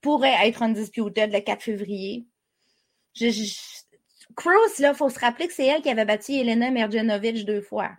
pourrait 0.00 0.48
être 0.48 0.62
undisputed 0.62 1.32
le 1.32 1.40
4 1.40 1.62
février. 1.62 2.26
Cruz, 4.36 4.78
là, 4.78 4.94
faut 4.94 5.10
se 5.10 5.18
rappeler 5.18 5.48
que 5.48 5.52
c'est 5.52 5.66
elle 5.66 5.82
qui 5.82 5.90
avait 5.90 6.04
battu 6.04 6.32
Elena 6.32 6.70
Merjanovic 6.70 7.44
deux 7.44 7.60
fois. 7.60 7.90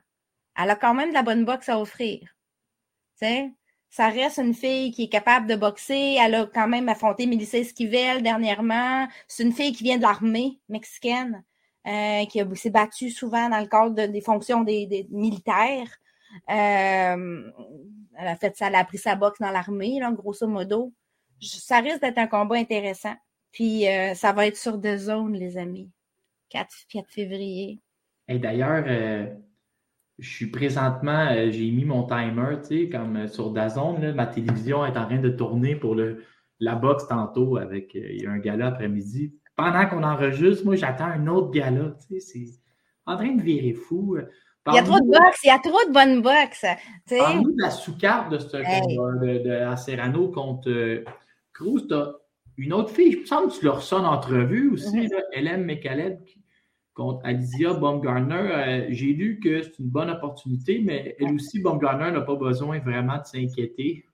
Elle 0.58 0.70
a 0.70 0.76
quand 0.76 0.94
même 0.94 1.10
de 1.10 1.14
la 1.14 1.24
bonne 1.24 1.46
boxe 1.46 1.70
à 1.70 1.80
offrir. 1.80 2.36
sais 3.16 3.52
ça 3.92 4.08
reste 4.08 4.38
une 4.38 4.54
fille 4.54 4.92
qui 4.92 5.04
est 5.04 5.10
capable 5.10 5.48
de 5.48 5.56
boxer. 5.56 6.16
Elle 6.18 6.36
a 6.36 6.46
quand 6.46 6.68
même 6.70 6.88
affronté 6.88 7.28
Melissa 7.28 7.58
Esquivel 7.58 8.24
dernièrement. 8.24 9.06
C'est 9.28 9.44
une 9.44 9.52
fille 9.52 9.74
qui 9.74 9.84
vient 9.84 9.98
de 9.98 10.02
l'armée 10.02 10.60
mexicaine, 10.70 11.44
euh, 11.86 12.26
qui 12.26 12.42
s'est 12.56 12.70
battue 12.70 13.10
souvent 13.10 13.50
dans 13.50 13.60
le 13.60 13.68
cadre 13.68 14.08
des 14.08 14.22
fonctions 14.22 14.64
des, 14.64 15.08
militaires. 15.12 15.90
elle 16.48 17.18
a 18.18 18.36
fait 18.38 18.56
ça, 18.56 18.68
elle 18.68 18.76
a 18.76 18.80
appris 18.80 18.98
sa 18.98 19.16
boxe 19.16 19.40
dans 19.40 19.52
l'armée, 19.52 20.00
grosso 20.14 20.48
modo. 20.48 20.94
Ça 21.42 21.80
risque 21.80 22.00
d'être 22.00 22.18
un 22.18 22.28
combat 22.28 22.56
intéressant. 22.56 23.16
Puis 23.52 23.84
ça 24.16 24.32
va 24.32 24.48
être 24.48 24.58
sur 24.58 24.78
deux 24.78 24.98
zones, 24.98 25.34
les 25.34 25.58
amis. 25.58 25.90
4, 26.50 26.70
4 26.88 27.10
février. 27.10 27.80
Et 28.30 28.40
d'ailleurs, 28.40 28.86
je 30.22 30.30
suis 30.30 30.48
présentement, 30.48 31.28
j'ai 31.50 31.72
mis 31.72 31.84
mon 31.84 32.04
timer, 32.04 32.58
tu 32.62 32.68
sais, 32.68 32.90
comme 32.90 33.28
sur 33.28 33.52
Dazone, 33.52 34.02
là, 34.02 34.14
ma 34.14 34.28
télévision 34.28 34.86
est 34.86 34.98
en 34.98 35.06
train 35.06 35.20
de 35.20 35.30
tourner 35.30 35.76
pour 35.76 35.96
le, 35.96 36.24
la 36.60 36.76
boxe 36.76 37.08
tantôt 37.08 37.58
avec 37.58 37.96
il 37.96 38.22
y 38.22 38.26
a 38.26 38.32
un 38.32 38.38
gala 38.38 38.68
après-midi 38.68 39.34
pendant 39.56 39.86
qu'on 39.88 40.04
enregistre, 40.04 40.66
moi, 40.66 40.76
j'attends 40.76 41.06
un 41.06 41.28
autre 41.28 41.52
gala. 41.52 41.96
Tu 42.08 42.20
sais, 42.20 42.40
c'est 42.46 42.60
en 43.06 43.16
train 43.16 43.36
de 43.36 43.42
virer 43.42 43.74
fou. 43.74 44.18
il 44.68 44.74
y 44.74 44.80
a 44.80 44.84
trop 44.84 45.00
de 45.00 45.08
boxe, 45.08 45.44
il 45.44 45.48
y 45.48 45.50
a 45.52 45.60
trop 45.60 45.88
de 45.88 45.94
bonnes 45.94 46.22
boxe. 46.22 46.66
Parle-nous 47.10 47.52
de 47.56 47.62
la 47.62 47.72
sous-carte 47.72 48.32
de 48.32 48.40
ce 48.40 48.58
de, 48.58 49.44
de 49.44 49.52
Acerano 49.52 50.30
contre 50.30 50.70
euh, 50.70 51.04
Cruz. 51.54 51.88
Tu 51.88 51.94
as 51.94 52.12
une 52.58 52.74
autre 52.74 52.90
fille, 52.90 53.12
je 53.14 53.20
me 53.20 53.26
semble 53.26 53.52
que 53.52 53.60
tu 53.60 53.66
leur 53.66 53.82
sonnes 53.82 54.06
en 54.06 54.14
entrevue 54.14 54.70
aussi, 54.72 54.98
mm 54.98 55.10
Hélène 55.34 55.64
Mekaleb 55.64 56.20
contre 56.94 57.26
Alicia 57.26 57.74
Baumgartner. 57.74 58.36
Euh, 58.36 58.86
j'ai 58.90 59.14
lu 59.14 59.40
que 59.44 59.62
c'est 59.64 59.80
une 59.80 59.90
bonne 59.90 60.10
opportunité, 60.10 60.82
mais 60.84 61.16
elle 61.20 61.34
aussi, 61.36 61.60
Baumgartner 61.60 62.12
n'a 62.12 62.22
pas 62.22 62.36
besoin 62.36 62.80
vraiment 62.80 63.18
de 63.18 63.26
s'inquiéter. 63.26 64.06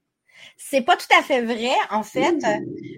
C'est 0.56 0.82
pas 0.82 0.96
tout 0.96 1.08
à 1.18 1.24
fait 1.24 1.42
vrai, 1.42 1.74
en 1.90 2.04
fait. 2.04 2.38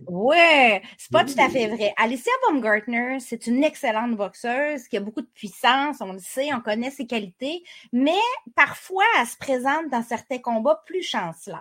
Ouais, 0.07 0.81
c'est 0.97 1.11
pas 1.11 1.23
tout 1.23 1.39
à 1.39 1.49
fait 1.49 1.67
vrai. 1.67 1.93
Alicia 1.97 2.31
Baumgartner, 2.47 3.19
c'est 3.19 3.47
une 3.47 3.63
excellente 3.63 4.15
boxeuse 4.15 4.87
qui 4.87 4.97
a 4.97 4.99
beaucoup 4.99 5.21
de 5.21 5.29
puissance, 5.33 5.97
on 6.01 6.13
le 6.13 6.19
sait, 6.19 6.53
on 6.53 6.59
connaît 6.59 6.91
ses 6.91 7.07
qualités, 7.07 7.63
mais 7.93 8.19
parfois, 8.55 9.05
elle 9.19 9.27
se 9.27 9.37
présente 9.37 9.89
dans 9.89 10.03
certains 10.03 10.39
combats 10.39 10.83
plus 10.85 11.01
chancelantes. 11.03 11.59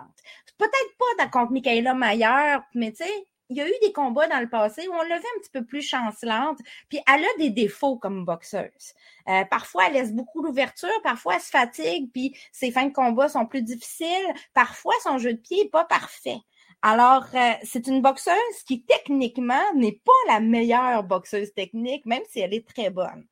Peut-être 0.57 0.97
pas 1.17 1.27
contre 1.27 1.53
Michaela 1.53 1.93
Mayer, 1.93 2.57
mais 2.75 2.91
tu 2.91 2.97
sais, 2.97 3.27
il 3.49 3.57
y 3.57 3.61
a 3.61 3.67
eu 3.67 3.73
des 3.81 3.91
combats 3.91 4.27
dans 4.27 4.39
le 4.39 4.49
passé 4.49 4.87
où 4.87 4.93
on 4.93 5.01
l'a 5.01 5.17
vu 5.17 5.25
un 5.35 5.39
petit 5.39 5.49
peu 5.51 5.65
plus 5.65 5.81
chancelante, 5.81 6.59
puis 6.87 6.99
elle 7.07 7.23
a 7.23 7.37
des 7.39 7.49
défauts 7.49 7.97
comme 7.97 8.25
boxeuse. 8.25 8.93
Euh, 9.27 9.43
parfois, 9.45 9.87
elle 9.87 9.93
laisse 9.93 10.13
beaucoup 10.13 10.41
d'ouverture, 10.41 10.89
parfois 11.03 11.35
elle 11.35 11.41
se 11.41 11.49
fatigue, 11.49 12.11
puis 12.11 12.35
ses 12.51 12.71
fins 12.71 12.85
de 12.85 12.93
combat 12.93 13.27
sont 13.27 13.45
plus 13.45 13.63
difficiles, 13.63 14.33
parfois 14.53 14.93
son 15.03 15.17
jeu 15.17 15.33
de 15.33 15.39
pied 15.39 15.63
n'est 15.63 15.69
pas 15.69 15.85
parfait. 15.85 16.37
Alors, 16.81 17.25
euh, 17.33 17.53
c'est 17.63 17.87
une 17.87 18.01
boxeuse 18.01 18.63
qui 18.65 18.83
techniquement 18.85 19.73
n'est 19.75 19.99
pas 20.05 20.33
la 20.33 20.39
meilleure 20.39 21.03
boxeuse 21.03 21.53
technique, 21.53 22.05
même 22.05 22.23
si 22.29 22.39
elle 22.39 22.53
est 22.53 22.65
très 22.67 22.89
bonne. 22.89 23.25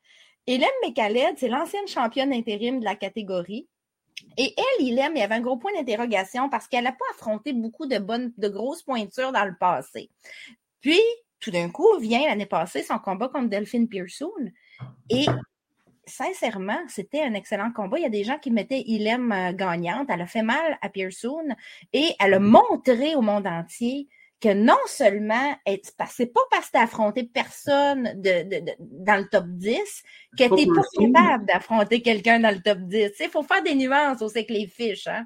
Hélène 0.47 0.69
Mécaled, 0.81 1.37
c'est 1.37 1.47
l'ancienne 1.47 1.87
championne 1.87 2.33
intérim 2.33 2.79
de 2.79 2.85
la 2.85 2.95
catégorie. 2.95 3.67
Et 4.37 4.53
elle, 4.57 4.85
il 4.85 4.97
aime, 4.99 5.13
il 5.15 5.19
y 5.19 5.23
avait 5.23 5.35
un 5.35 5.41
gros 5.41 5.57
point 5.57 5.73
d'interrogation 5.73 6.49
parce 6.49 6.67
qu'elle 6.67 6.83
n'a 6.83 6.91
pas 6.91 7.05
affronté 7.11 7.53
beaucoup 7.53 7.85
de 7.85 7.97
bonnes, 7.97 8.33
de 8.37 8.47
grosses 8.47 8.83
pointures 8.83 9.31
dans 9.31 9.45
le 9.45 9.55
passé. 9.59 10.09
Puis, 10.81 11.01
tout 11.39 11.51
d'un 11.51 11.69
coup, 11.69 11.97
vient 11.99 12.25
l'année 12.25 12.45
passée 12.45 12.83
son 12.83 12.99
combat 12.99 13.29
contre 13.29 13.49
Delphine 13.49 13.87
Pearson. 13.87 14.31
Et 15.09 15.25
sincèrement, 16.05 16.79
c'était 16.87 17.21
un 17.21 17.33
excellent 17.33 17.71
combat. 17.71 17.99
Il 17.99 18.03
y 18.03 18.05
a 18.05 18.09
des 18.09 18.23
gens 18.23 18.39
qui 18.39 18.51
mettaient 18.51 18.81
Ilem 18.81 19.31
euh, 19.31 19.53
gagnante. 19.53 20.07
Elle 20.09 20.21
a 20.21 20.27
fait 20.27 20.41
mal 20.41 20.77
à 20.81 20.89
Pearson 20.89 21.47
et 21.93 22.15
elle 22.19 22.33
a 22.33 22.39
montré 22.39 23.15
au 23.15 23.21
monde 23.21 23.47
entier 23.47 24.07
que 24.39 24.53
non 24.53 24.77
seulement, 24.85 25.55
c'est 25.65 26.31
pas 26.31 26.41
parce 26.51 26.67
que 26.67 26.71
t'as 26.73 26.83
affronté 26.83 27.23
personne 27.23 28.13
de, 28.21 28.63
dans 28.79 29.17
le 29.17 29.27
top 29.27 29.45
10 29.47 29.79
que 30.37 30.55
t'es 30.55 30.67
pas 30.67 30.83
capable 30.99 31.45
d'affronter 31.45 32.01
quelqu'un 32.01 32.39
dans 32.39 32.53
le 32.53 32.61
top 32.61 32.79
10. 32.79 33.11
Il 33.19 33.29
faut 33.29 33.43
faire 33.43 33.63
des 33.63 33.75
nuances 33.75 34.21
aussi 34.21 34.39
avec 34.39 34.49
les 34.49 34.67
fiches. 34.67 35.07
Hein? 35.07 35.25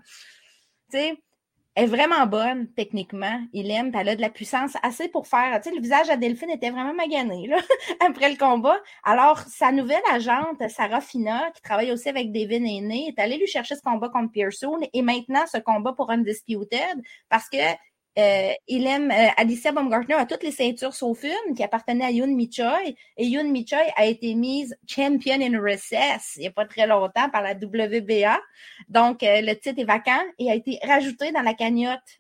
elle 0.94 1.86
est 1.86 1.88
vraiment 1.88 2.26
bonne 2.26 2.68
techniquement. 2.74 3.42
Il 3.54 3.72
aime, 3.72 3.92
elle 3.98 4.10
a 4.10 4.16
de 4.16 4.22
la 4.22 4.30
puissance 4.30 4.74
assez 4.84 5.08
pour 5.08 5.28
faire. 5.28 5.60
Tu 5.62 5.74
le 5.74 5.82
visage 5.82 6.10
à 6.10 6.18
Delphine 6.18 6.50
était 6.50 6.70
vraiment 6.70 6.94
magané 6.94 7.48
là, 7.48 7.58
après 8.06 8.30
le 8.30 8.38
combat. 8.38 8.78
Alors, 9.04 9.40
sa 9.40 9.72
nouvelle 9.72 10.02
agente, 10.12 10.62
Sarah 10.70 11.02
Fina, 11.02 11.50
qui 11.56 11.62
travaille 11.62 11.92
aussi 11.92 12.10
avec 12.10 12.32
David 12.32 12.64
Aîné, 12.64 13.08
est 13.08 13.22
allée 13.22 13.38
lui 13.38 13.48
chercher 13.48 13.76
ce 13.76 13.82
combat 13.82 14.10
contre 14.10 14.32
Pearson 14.32 14.80
et 14.94 15.02
maintenant 15.02 15.46
ce 15.52 15.60
combat 15.60 15.94
pour 15.94 16.12
Undisputed 16.12 17.02
parce 17.30 17.50
que 17.50 17.58
euh, 18.20 18.52
il 18.68 18.86
aime 18.88 19.10
euh, 19.10 19.30
Alicia 19.38 19.72
Baumgartner 19.72 20.16
a 20.16 20.26
toutes 20.26 20.44
les 20.44 20.52
ceintures 20.52 20.94
sauf 20.94 21.24
une 21.24 21.56
qui 21.56 21.64
appartenait 21.64 22.04
à 22.04 22.12
Yoon 22.12 22.36
Michoi 22.36 22.78
et 23.16 23.26
Yoon 23.26 23.50
Michoi 23.50 23.80
a 23.96 24.06
été 24.06 24.36
mise 24.36 24.76
champion 24.86 25.40
in 25.40 25.58
recess 25.58 26.34
il 26.36 26.42
n'y 26.42 26.48
a 26.48 26.52
pas 26.52 26.66
très 26.66 26.86
longtemps 26.88 27.30
par 27.30 27.42
la 27.42 27.54
WBA. 27.54 28.38
Donc 28.90 29.24
euh, 29.24 29.40
le 29.42 29.54
titre 29.54 29.80
est 29.80 29.86
vacant 29.86 30.24
et 30.40 30.52
a 30.52 30.56
été 30.56 30.78
rajouté 30.84 31.32
dans 31.32 31.42
la 31.42 31.54
cagnotte. 31.54 32.20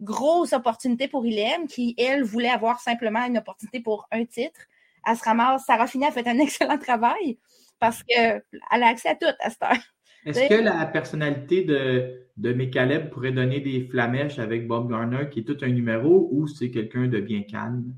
grosse 0.00 0.52
opportunité 0.54 1.08
pour 1.08 1.26
Ilem 1.26 1.66
qui 1.66 1.94
elle 1.98 2.22
voulait 2.22 2.48
avoir 2.48 2.80
simplement 2.80 3.24
une 3.26 3.38
opportunité 3.38 3.80
pour 3.80 4.06
un 4.10 4.24
titre. 4.24 4.60
Elle 5.06 5.16
se 5.16 5.24
ramasse. 5.24 5.64
Sarah 5.66 5.84
a 5.84 6.10
fait 6.10 6.26
un 6.26 6.38
excellent 6.46 6.78
travail 6.78 7.38
parce 7.78 8.02
qu'elle 8.02 8.42
a 8.70 8.86
accès 8.86 9.10
à 9.10 9.14
tout 9.14 9.26
à 9.40 9.50
cette 9.50 9.62
heure. 9.62 9.95
Est-ce 10.26 10.48
que 10.48 10.62
la 10.62 10.84
personnalité 10.86 11.64
de, 11.64 12.26
de 12.36 13.08
pourrait 13.10 13.32
donner 13.32 13.60
des 13.60 13.88
flamèches 13.88 14.38
avec 14.38 14.66
Bob 14.66 14.90
Garner, 14.90 15.28
qui 15.30 15.40
est 15.40 15.44
tout 15.44 15.56
un 15.62 15.68
numéro, 15.68 16.28
ou 16.32 16.46
c'est 16.48 16.70
quelqu'un 16.70 17.06
de 17.06 17.20
bien 17.20 17.42
calme? 17.42 17.94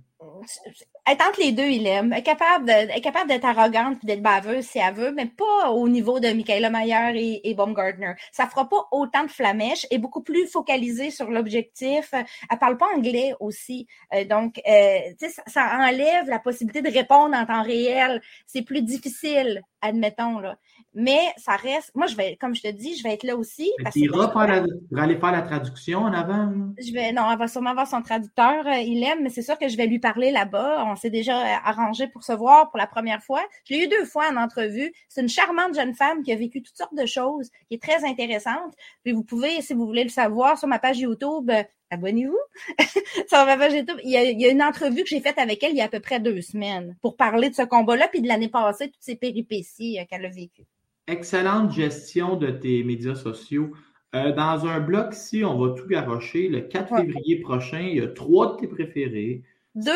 Elle 1.10 1.16
tente 1.16 1.38
les 1.38 1.52
deux, 1.52 1.68
il 1.68 1.86
aime. 1.86 2.12
Elle 2.12 2.18
est 2.18 2.22
capable, 2.22 2.70
capable 3.02 3.28
d'être 3.28 3.46
arrogante 3.46 3.98
et 4.02 4.06
d'être 4.06 4.22
baveuse 4.22 4.64
si 4.64 4.78
elle 4.78 4.94
veut, 4.94 5.12
mais 5.12 5.26
pas 5.26 5.70
au 5.70 5.88
niveau 5.88 6.20
de 6.20 6.28
Michaela 6.28 6.68
Mayer 6.68 7.12
et, 7.14 7.48
et 7.48 7.54
Baumgartner. 7.54 8.12
Ça 8.30 8.46
fera 8.46 8.68
pas 8.68 8.88
autant 8.92 9.24
de 9.24 9.30
flamèches 9.30 9.86
et 9.90 9.96
beaucoup 9.96 10.22
plus 10.22 10.46
focalisée 10.46 11.10
sur 11.10 11.30
l'objectif. 11.30 12.12
Elle 12.12 12.58
parle 12.58 12.76
pas 12.76 12.88
anglais 12.94 13.32
aussi. 13.40 13.86
Euh, 14.12 14.24
donc, 14.24 14.60
euh, 14.68 14.98
ça, 15.18 15.42
ça 15.46 15.78
enlève 15.80 16.28
la 16.28 16.40
possibilité 16.40 16.82
de 16.82 16.92
répondre 16.92 17.34
en 17.34 17.46
temps 17.46 17.62
réel. 17.62 18.20
C'est 18.46 18.62
plus 18.62 18.82
difficile, 18.82 19.62
admettons. 19.80 20.40
Là. 20.40 20.58
Mais 20.94 21.20
ça 21.36 21.52
reste. 21.52 21.92
Moi, 21.94 22.06
je 22.06 22.16
vais, 22.16 22.36
comme 22.36 22.54
je 22.54 22.62
te 22.62 22.68
dis, 22.68 22.96
je 22.96 23.02
vais 23.02 23.14
être 23.14 23.24
là 23.24 23.36
aussi. 23.36 23.70
Tu 23.92 24.00
iras 24.00 24.28
pour 24.28 24.40
aller 24.40 25.16
faire 25.16 25.32
la 25.32 25.42
traduction 25.42 26.00
en 26.00 26.12
avant? 26.12 26.52
Je 26.78 26.92
vais, 26.92 27.12
non, 27.12 27.30
elle 27.30 27.38
va 27.38 27.46
sûrement 27.46 27.70
avoir 27.70 27.86
son 27.86 28.02
traducteur. 28.02 28.66
Euh, 28.66 28.78
il 28.78 29.02
aime, 29.04 29.22
mais 29.22 29.30
c'est 29.30 29.42
sûr 29.42 29.58
que 29.58 29.68
je 29.68 29.76
vais 29.76 29.86
lui 29.86 30.00
parler 30.00 30.32
là-bas. 30.32 30.84
On 30.86 30.96
s'est 30.98 31.10
déjà 31.10 31.40
euh, 31.40 31.58
arrangé 31.64 32.08
pour 32.08 32.24
se 32.24 32.32
voir 32.32 32.70
pour 32.70 32.78
la 32.78 32.86
première 32.86 33.22
fois. 33.22 33.42
Je 33.64 33.74
l'ai 33.74 33.84
eu 33.84 33.88
deux 33.88 34.04
fois 34.04 34.28
en 34.30 34.36
entrevue. 34.36 34.92
C'est 35.08 35.22
une 35.22 35.28
charmante 35.28 35.74
jeune 35.74 35.94
femme 35.94 36.22
qui 36.22 36.32
a 36.32 36.36
vécu 36.36 36.62
toutes 36.62 36.76
sortes 36.76 36.94
de 36.94 37.06
choses, 37.06 37.50
qui 37.68 37.74
est 37.74 37.82
très 37.82 38.04
intéressante. 38.04 38.74
Puis 39.04 39.12
vous 39.12 39.24
pouvez, 39.24 39.62
si 39.62 39.74
vous 39.74 39.86
voulez 39.86 40.04
le 40.04 40.10
savoir, 40.10 40.58
sur 40.58 40.68
ma 40.68 40.78
page 40.78 40.98
YouTube, 40.98 41.50
euh, 41.50 41.62
abonnez-vous. 41.90 42.38
sur 43.28 43.46
ma 43.46 43.56
page 43.56 43.74
YouTube, 43.74 43.98
il 44.04 44.10
y, 44.10 44.16
a, 44.16 44.24
il 44.24 44.40
y 44.40 44.46
a 44.46 44.50
une 44.50 44.62
entrevue 44.62 45.02
que 45.02 45.08
j'ai 45.08 45.20
faite 45.20 45.38
avec 45.38 45.62
elle 45.62 45.72
il 45.72 45.78
y 45.78 45.80
a 45.80 45.84
à 45.84 45.88
peu 45.88 46.00
près 46.00 46.20
deux 46.20 46.42
semaines 46.42 46.96
pour 47.00 47.16
parler 47.16 47.48
de 47.48 47.54
ce 47.54 47.62
combat-là, 47.62 48.08
puis 48.08 48.20
de 48.20 48.28
l'année 48.28 48.48
passée, 48.48 48.90
toutes 48.90 49.02
ces 49.02 49.16
péripéties 49.16 49.98
qu'elle 50.10 50.26
a 50.26 50.28
vécues 50.28 50.66
excellente 51.08 51.72
gestion 51.72 52.36
de 52.36 52.50
tes 52.50 52.84
médias 52.84 53.14
sociaux. 53.14 53.72
Euh, 54.14 54.32
dans 54.32 54.66
un 54.66 54.80
blog 54.80 55.12
ici, 55.12 55.44
on 55.44 55.58
va 55.58 55.74
tout 55.74 55.86
garocher. 55.86 56.48
Le 56.48 56.60
4 56.60 56.96
février 56.96 57.40
prochain, 57.40 57.80
il 57.80 57.96
y 57.96 58.00
a 58.00 58.08
trois 58.08 58.54
de 58.54 58.60
tes 58.60 58.68
préférés. 58.68 59.42
Deux 59.74 59.92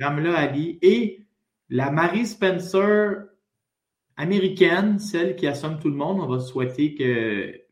Ramla 0.00 0.36
Ali 0.36 0.78
et 0.82 1.24
la 1.68 1.90
Marie 1.90 2.26
Spencer 2.26 3.26
américaine, 4.16 4.98
celle 4.98 5.36
qui 5.36 5.46
assomme 5.46 5.78
tout 5.78 5.88
le 5.88 5.96
monde. 5.96 6.20
On 6.20 6.26
va 6.26 6.40
souhaiter 6.40 6.94
que 6.94 7.64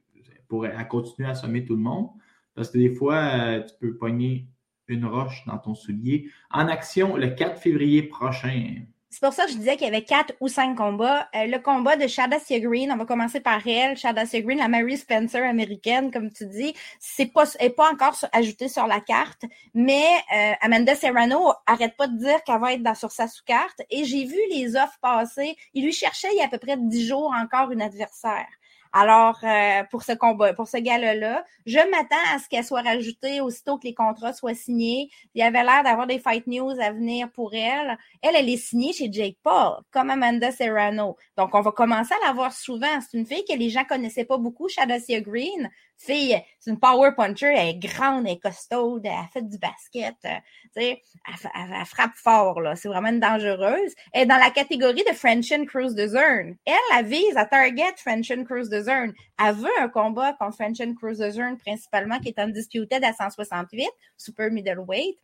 pour 0.49 0.67
continue 0.89 1.27
à 1.27 1.31
assommer 1.31 1.65
tout 1.65 1.77
le 1.77 1.83
monde. 1.83 2.09
Parce 2.55 2.71
que 2.71 2.79
des 2.79 2.95
fois, 2.95 3.17
euh, 3.17 3.63
tu 3.63 3.75
peux 3.81 3.97
pogner 3.97 4.49
une 4.87 5.07
roche 5.07 5.45
dans 5.47 5.59
ton 5.59 5.75
soulier. 5.75 6.31
En 6.51 6.69
action 6.69 7.17
le 7.17 7.29
4 7.29 7.59
février 7.59 8.03
prochain. 8.03 8.83
C'est 9.13 9.21
pour 9.21 9.35
ça 9.35 9.45
que 9.45 9.53
je 9.53 9.59
disais 9.59 9.77
qu'il 9.77 9.85
y 9.85 9.91
avait 9.91 10.05
quatre 10.05 10.33
ou 10.41 10.49
cinq 10.49 10.75
combats. 10.75 11.29
Euh, 11.37 11.45
le 11.45 11.59
combat 11.59 11.97
de 11.97 12.07
Shadasia 12.07 12.61
Green, 12.61 12.91
on 12.91 12.97
va 12.97 13.05
commencer 13.05 13.41
par 13.41 13.61
elle. 13.67 13.95
Shadasia 13.95 14.41
Green, 14.41 14.57
la 14.57 14.69
Mary 14.69 14.97
Spencer 14.97 15.43
américaine, 15.43 16.11
comme 16.11 16.33
tu 16.33 16.47
dis, 16.47 16.75
c'est 16.99 17.27
pas, 17.27 17.45
est 17.59 17.69
pas 17.69 17.93
encore 17.93 18.17
ajouté 18.33 18.69
sur 18.69 18.87
la 18.87 19.01
carte, 19.01 19.45
mais 19.75 20.07
euh, 20.35 20.55
Amanda 20.63 20.95
Serrano 20.95 21.53
arrête 21.67 21.95
pas 21.99 22.07
de 22.07 22.17
dire 22.17 22.43
qu'elle 22.45 22.59
va 22.59 22.73
être 22.73 22.97
sur 22.97 23.13
sa 23.13 23.29
sous-carte. 23.29 23.83
Et 23.91 24.05
j'ai 24.05 24.25
vu 24.25 24.39
les 24.51 24.77
offres 24.77 24.99
passer. 25.03 25.59
Il 25.75 25.85
lui 25.85 25.93
cherchait 25.93 26.29
il 26.33 26.39
y 26.39 26.41
a 26.41 26.47
à 26.47 26.49
peu 26.49 26.57
près 26.57 26.79
dix 26.79 27.07
jours 27.07 27.35
encore 27.39 27.71
une 27.71 27.83
adversaire. 27.83 28.47
Alors, 28.95 29.39
euh, 29.43 29.85
pour 29.91 30.03
ce 30.03 30.13
combat, 30.13 30.53
pour 30.53 30.69
ce 30.69 30.77
gars-là, 30.77 31.45
je 31.65 31.79
m'attends 31.91 32.35
à 32.35 32.39
ce 32.39 32.49
qu'elle 32.49 32.65
soit 32.65 32.83
rajoutée 32.83 33.41
aussitôt 33.41 33.79
que 33.79 33.87
les 33.87 33.95
contrats 33.95 34.35
soient 34.35 34.55
signés. 34.55 35.09
Il 35.35 35.41
y 35.41 35.43
avait 35.43 35.63
l'air 35.65 35.83
d'avoir 35.83 36.07
des 36.07 36.19
fight 36.19 36.47
news 36.47 36.79
à 36.79 36.93
venir 36.93 37.31
pour 37.33 37.55
elle. 37.55 37.97
Elle, 38.21 38.37
elle 38.37 38.51
est 38.51 38.59
signée 38.59 38.93
chez 38.93 39.11
Jake 39.11 39.39
Paul, 39.43 39.79
comme 39.93 40.11
Amanda 40.11 40.53
Serrano. 40.53 41.17
Donc, 41.39 41.55
on 41.55 41.63
va 41.63 41.73
commencer 41.73 42.15
à 42.23 42.27
la 42.27 42.35
voir 42.35 42.53
souvent. 42.53 43.01
C'est 43.01 43.17
une 43.17 43.27
fille 43.27 43.45
que 43.49 43.57
les 43.57 43.71
gens 43.71 43.85
connaissaient 43.85 44.27
pas 44.27 44.37
beaucoup, 44.37 44.69
Shadasia 44.69 45.23
Green. 45.23 45.71
C'est 46.05 46.45
une 46.67 46.81
power 46.81 47.13
puncher, 47.17 47.55
elle 47.57 47.69
est 47.69 47.79
grande, 47.79 48.27
elle 48.27 48.33
est 48.33 48.41
costaude, 48.41 49.07
elle 49.07 49.29
fait 49.33 49.49
du 49.49 49.57
basket, 49.57 50.17
euh, 50.25 50.39
elle, 50.75 51.87
frappe 51.87 52.17
fort. 52.17 52.61
C'est 52.75 52.89
vraiment 52.89 53.11
une 53.11 53.21
dangereuse. 53.21 53.95
Elle 54.13 54.23
est 54.23 54.27
dans 54.27 54.37
la 54.37 54.51
catégorie 54.51 55.05
de 55.09 55.15
Frenchin 55.15 55.65
Cruz 55.65 55.95
de 55.95 56.09
Zern. 56.09 56.57
Elle, 56.65 56.75
elle 56.97 57.07
vise 57.07 57.37
à 57.37 57.47
target 57.47 57.95
Frenchin 57.99 58.43
Cruz 58.43 58.69
de 58.69 58.81
Zern. 58.81 59.13
Elle 59.39 59.55
veut 59.55 59.79
un 59.81 59.89
combat 59.89 60.33
contre 60.33 60.57
Frenchin 60.57 60.93
Cruz 60.95 61.19
de 61.19 61.31
Zern, 61.31 61.57
principalement, 61.57 62.19
qui 62.19 62.31
est 62.31 62.39
undisputed 62.41 63.05
à 63.05 63.13
168, 63.13 63.89
super 64.17 64.51
middleweight. 64.51 65.17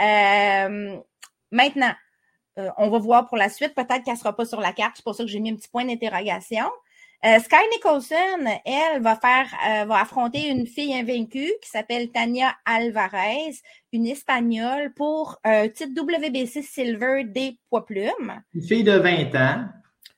Euh, 0.00 0.96
maintenant, 1.50 1.94
euh, 2.58 2.70
on 2.76 2.88
va 2.88 2.98
voir 2.98 3.26
pour 3.26 3.36
la 3.36 3.48
suite. 3.48 3.74
Peut-être 3.74 4.04
qu'elle 4.04 4.16
sera 4.16 4.36
pas 4.36 4.44
sur 4.44 4.60
la 4.60 4.72
carte. 4.72 4.92
C'est 4.94 5.04
pour 5.04 5.16
ça 5.16 5.24
que 5.24 5.30
j'ai 5.30 5.40
mis 5.40 5.50
un 5.50 5.56
petit 5.56 5.68
point 5.68 5.84
d'interrogation. 5.84 6.70
Euh, 7.22 7.38
Sky 7.38 7.56
Nicholson, 7.72 8.46
elle, 8.64 9.02
va 9.02 9.14
faire, 9.14 9.46
euh, 9.68 9.84
va 9.84 10.00
affronter 10.00 10.48
une 10.48 10.66
fille 10.66 10.94
invaincue 10.94 11.52
qui 11.60 11.68
s'appelle 11.68 12.10
Tania 12.10 12.54
Alvarez, 12.64 13.56
une 13.92 14.06
Espagnole, 14.06 14.94
pour 14.94 15.38
un 15.44 15.68
titre 15.68 16.00
WBC 16.00 16.62
Silver 16.62 17.24
des 17.24 17.58
poids 17.68 17.84
plumes. 17.84 18.40
Une 18.54 18.62
fille 18.62 18.84
de 18.84 18.96
20 18.96 19.34
ans. 19.34 19.64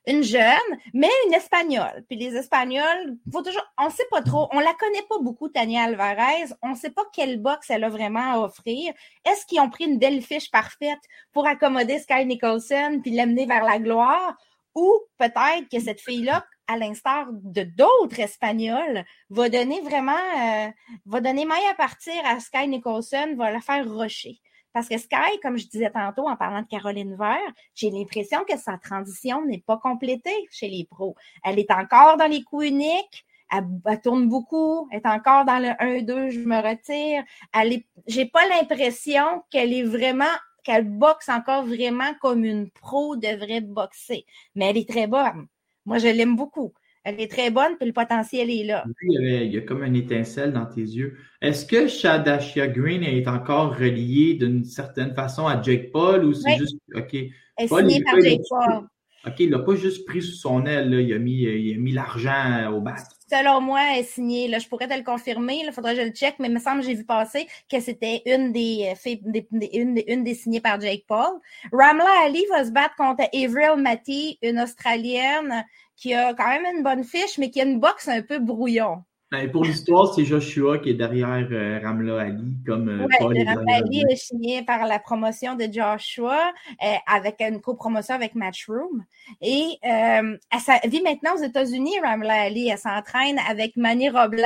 Une 0.06 0.22
jeune, 0.22 0.78
mais 0.94 1.08
une 1.26 1.34
Espagnole. 1.34 2.04
Puis 2.08 2.18
les 2.18 2.36
Espagnols, 2.36 3.16
faut 3.32 3.42
toujours, 3.42 3.66
on 3.78 3.90
sait 3.90 4.06
pas 4.08 4.22
trop, 4.22 4.48
on 4.52 4.60
la 4.60 4.74
connaît 4.74 5.04
pas 5.08 5.18
beaucoup, 5.20 5.48
Tania 5.48 5.82
Alvarez. 5.82 6.54
On 6.62 6.76
sait 6.76 6.90
pas 6.90 7.02
quelle 7.12 7.40
boxe 7.40 7.70
elle 7.70 7.82
a 7.82 7.88
vraiment 7.88 8.32
à 8.32 8.38
offrir. 8.38 8.92
Est-ce 9.28 9.44
qu'ils 9.46 9.60
ont 9.60 9.70
pris 9.70 9.84
une 9.84 9.98
belle 9.98 10.22
fiche 10.22 10.52
parfaite 10.52 11.02
pour 11.32 11.48
accommoder 11.48 11.98
Sky 11.98 12.26
Nicholson 12.26 13.00
puis 13.02 13.10
l'amener 13.10 13.46
vers 13.46 13.64
la 13.64 13.80
gloire? 13.80 14.36
Ou 14.76 15.00
peut-être 15.18 15.68
que 15.70 15.80
cette 15.80 16.00
fille-là 16.00 16.44
à 16.66 16.76
l'instar 16.76 17.26
de 17.30 17.62
d'autres 17.62 18.20
Espagnols, 18.20 19.04
va 19.30 19.48
donner 19.48 19.80
vraiment, 19.80 20.12
euh, 20.12 20.68
va 21.06 21.20
donner 21.20 21.44
maille 21.44 21.66
à 21.70 21.74
partir 21.74 22.14
à 22.24 22.40
Sky 22.40 22.68
Nicholson, 22.68 23.34
va 23.36 23.50
la 23.50 23.60
faire 23.60 23.88
rusher. 23.88 24.40
Parce 24.72 24.88
que 24.88 24.96
Sky, 24.96 25.38
comme 25.42 25.58
je 25.58 25.66
disais 25.66 25.90
tantôt 25.90 26.28
en 26.28 26.36
parlant 26.36 26.62
de 26.62 26.66
Caroline 26.66 27.14
Vert, 27.16 27.52
j'ai 27.74 27.90
l'impression 27.90 28.44
que 28.48 28.56
sa 28.56 28.78
transition 28.78 29.44
n'est 29.44 29.62
pas 29.66 29.76
complétée 29.76 30.48
chez 30.50 30.68
les 30.68 30.86
pros. 30.90 31.14
Elle 31.44 31.58
est 31.58 31.70
encore 31.70 32.16
dans 32.16 32.26
les 32.26 32.42
coups 32.42 32.68
uniques, 32.68 33.26
elle, 33.50 34.00
tourne 34.00 34.28
beaucoup, 34.28 34.88
elle 34.90 35.00
est 35.04 35.06
encore 35.06 35.44
dans 35.44 35.58
le 35.58 35.68
1-2, 35.68 36.30
je 36.30 36.38
me 36.40 36.56
retire. 36.56 37.22
Elle 37.52 37.82
j'ai 38.06 38.24
pas 38.24 38.46
l'impression 38.46 39.42
qu'elle 39.50 39.74
est 39.74 39.82
vraiment 39.82 40.24
qu'elle 40.64 40.88
boxe 40.88 41.28
encore 41.28 41.64
vraiment 41.64 42.14
comme 42.20 42.44
une 42.44 42.70
pro 42.70 43.16
devrait 43.16 43.60
boxer. 43.60 44.24
Mais 44.54 44.70
elle 44.70 44.78
est 44.78 44.88
très 44.88 45.06
bonne. 45.06 45.48
Moi, 45.86 45.98
je 45.98 46.08
l'aime 46.08 46.36
beaucoup. 46.36 46.72
Elle 47.04 47.20
est 47.20 47.30
très 47.30 47.50
bonne, 47.50 47.76
puis 47.76 47.86
le 47.86 47.92
potentiel 47.92 48.48
est 48.48 48.62
là. 48.62 48.84
il, 49.02 49.52
y 49.52 49.58
a, 49.58 49.60
comme 49.62 49.82
une 49.82 49.96
étincelle 49.96 50.52
dans 50.52 50.66
tes 50.66 50.82
yeux. 50.82 51.16
Est-ce 51.40 51.66
que 51.66 51.88
Shadashia 51.88 52.68
Green 52.68 53.02
est 53.02 53.26
encore 53.26 53.76
relié 53.76 54.34
d'une 54.34 54.64
certaine 54.64 55.12
façon 55.12 55.48
à 55.48 55.60
Jake 55.60 55.90
Paul 55.90 56.24
ou 56.24 56.32
c'est 56.32 56.56
juste. 56.58 56.76
OK. 56.94 57.14
Elle 57.14 57.30
est 57.58 57.68
signée 57.68 58.02
par 58.04 58.20
Jake 58.20 58.42
Paul. 58.48 58.86
OK, 59.26 59.34
il 59.40 59.50
l'a 59.50 59.58
pas 59.60 59.74
juste 59.74 60.06
pris 60.06 60.22
sous 60.22 60.34
son 60.34 60.64
aile, 60.64 60.90
là. 60.90 61.00
Il 61.00 61.12
a 61.12 61.18
mis, 61.18 61.42
il 61.42 61.74
a 61.74 61.78
mis 61.78 61.92
l'argent 61.92 62.72
au 62.72 62.80
bat. 62.80 62.96
Selon 63.32 63.62
moi, 63.62 63.96
est 63.96 64.02
signée. 64.02 64.46
Là, 64.46 64.58
je 64.58 64.68
pourrais 64.68 64.88
te 64.88 64.92
le 64.92 65.02
confirmer. 65.02 65.62
Il 65.64 65.72
faudrait 65.72 65.94
que 65.94 66.02
je 66.02 66.06
le 66.06 66.12
check, 66.12 66.34
mais 66.38 66.48
il 66.48 66.54
me 66.54 66.60
semble 66.60 66.80
que 66.82 66.86
j'ai 66.86 66.94
vu 66.94 67.04
passer 67.04 67.48
que 67.70 67.80
c'était 67.80 68.20
une 68.26 68.52
des, 68.52 68.92
euh, 68.92 69.16
des, 69.22 69.48
une, 69.72 69.94
des, 69.94 70.04
une 70.06 70.22
des 70.22 70.34
signées 70.34 70.60
par 70.60 70.78
Jake 70.78 71.04
Paul. 71.08 71.40
Ramla 71.72 72.04
Ali 72.26 72.44
va 72.50 72.66
se 72.66 72.70
battre 72.70 72.94
contre 72.96 73.24
Avril 73.32 73.80
Matty, 73.82 74.38
une 74.42 74.60
Australienne 74.60 75.64
qui 75.96 76.12
a 76.12 76.34
quand 76.34 76.46
même 76.46 76.76
une 76.76 76.82
bonne 76.82 77.04
fiche, 77.04 77.38
mais 77.38 77.50
qui 77.50 77.62
a 77.62 77.64
une 77.64 77.80
boxe 77.80 78.06
un 78.08 78.20
peu 78.20 78.38
brouillon. 78.38 79.02
Ben, 79.32 79.50
pour 79.50 79.64
l'histoire, 79.64 80.12
c'est 80.14 80.26
Joshua 80.26 80.76
qui 80.76 80.90
est 80.90 80.94
derrière 80.94 81.48
euh, 81.50 81.80
Ramla 81.82 82.20
Ali, 82.20 82.52
comme 82.66 82.90
euh, 82.90 83.06
Ramla 83.18 83.76
Ali 83.76 84.04
est 84.10 84.16
signé 84.16 84.62
par 84.62 84.84
la 84.84 84.98
promotion 84.98 85.54
de 85.54 85.64
Joshua 85.72 86.52
euh, 86.84 86.94
avec 87.06 87.40
une 87.40 87.62
copromotion 87.62 88.14
avec 88.14 88.34
Matchroom. 88.34 89.06
Et 89.40 89.78
elle 89.82 90.38
vit 90.84 91.00
maintenant 91.00 91.34
aux 91.34 91.42
États-Unis, 91.42 91.98
Ramla 92.04 92.42
Ali. 92.42 92.68
Elle 92.68 92.76
s'entraîne 92.76 93.38
avec 93.48 93.74
Manny 93.78 94.10
Robles, 94.10 94.44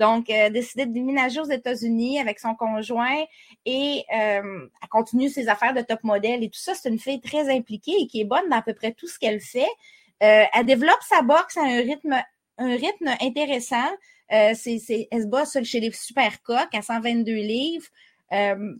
donc 0.00 0.26
décidé 0.26 0.86
de 0.86 0.92
déménager 0.92 1.38
aux 1.38 1.48
États-Unis 1.48 2.18
avec 2.18 2.40
son 2.40 2.56
conjoint 2.56 3.22
et 3.64 4.04
elle 4.08 4.88
continue 4.90 5.28
ses 5.28 5.48
affaires 5.48 5.72
de 5.72 5.82
top 5.82 6.02
modèle 6.02 6.42
et 6.42 6.48
tout 6.48 6.58
ça. 6.58 6.74
C'est 6.74 6.88
une 6.88 6.98
fille 6.98 7.20
très 7.20 7.48
impliquée 7.48 7.94
et 8.00 8.08
qui 8.08 8.22
est 8.22 8.24
bonne 8.24 8.48
dans 8.50 8.56
à 8.56 8.62
peu 8.62 8.74
près 8.74 8.90
tout 8.90 9.06
ce 9.06 9.20
qu'elle 9.20 9.40
fait. 9.40 9.70
elle 10.18 10.66
développe 10.66 11.02
sa 11.02 11.22
boxe 11.22 11.56
à 11.56 11.62
un 11.62 11.80
rythme 11.80 12.16
un 12.60 12.76
rythme 12.76 13.08
intéressant. 13.20 13.88
Euh, 14.32 14.52
c'est, 14.54 15.08
elle 15.10 15.22
se 15.22 15.26
bat 15.26 15.44
chez 15.64 15.80
les 15.80 15.90
super 15.92 16.32
à 16.46 16.82
122 16.82 17.32
livres. 17.32 17.86
Euh, 18.32 18.74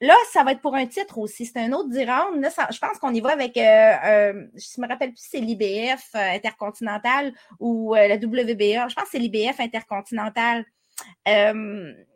là, 0.00 0.14
ça 0.32 0.42
va 0.42 0.52
être 0.52 0.60
pour 0.60 0.74
un 0.74 0.86
titre 0.86 1.18
aussi. 1.18 1.46
C'est 1.46 1.60
un 1.60 1.72
autre 1.72 1.90
10 1.90 2.00
je 2.00 2.78
pense 2.78 2.98
qu'on 2.98 3.14
y 3.14 3.20
va 3.20 3.30
avec, 3.30 3.56
euh, 3.56 3.92
euh, 4.04 4.46
je 4.54 4.80
me 4.80 4.88
rappelle 4.88 5.10
plus 5.10 5.22
si 5.22 5.28
c'est 5.30 5.40
l'IBF 5.40 6.14
intercontinental 6.14 7.32
ou 7.60 7.94
la 7.94 8.16
WBA. 8.16 8.88
Je 8.88 8.94
pense 8.94 9.04
que 9.04 9.10
c'est 9.12 9.18
l'IBF 9.18 9.60
intercontinental. 9.60 10.64
elle 11.24 12.06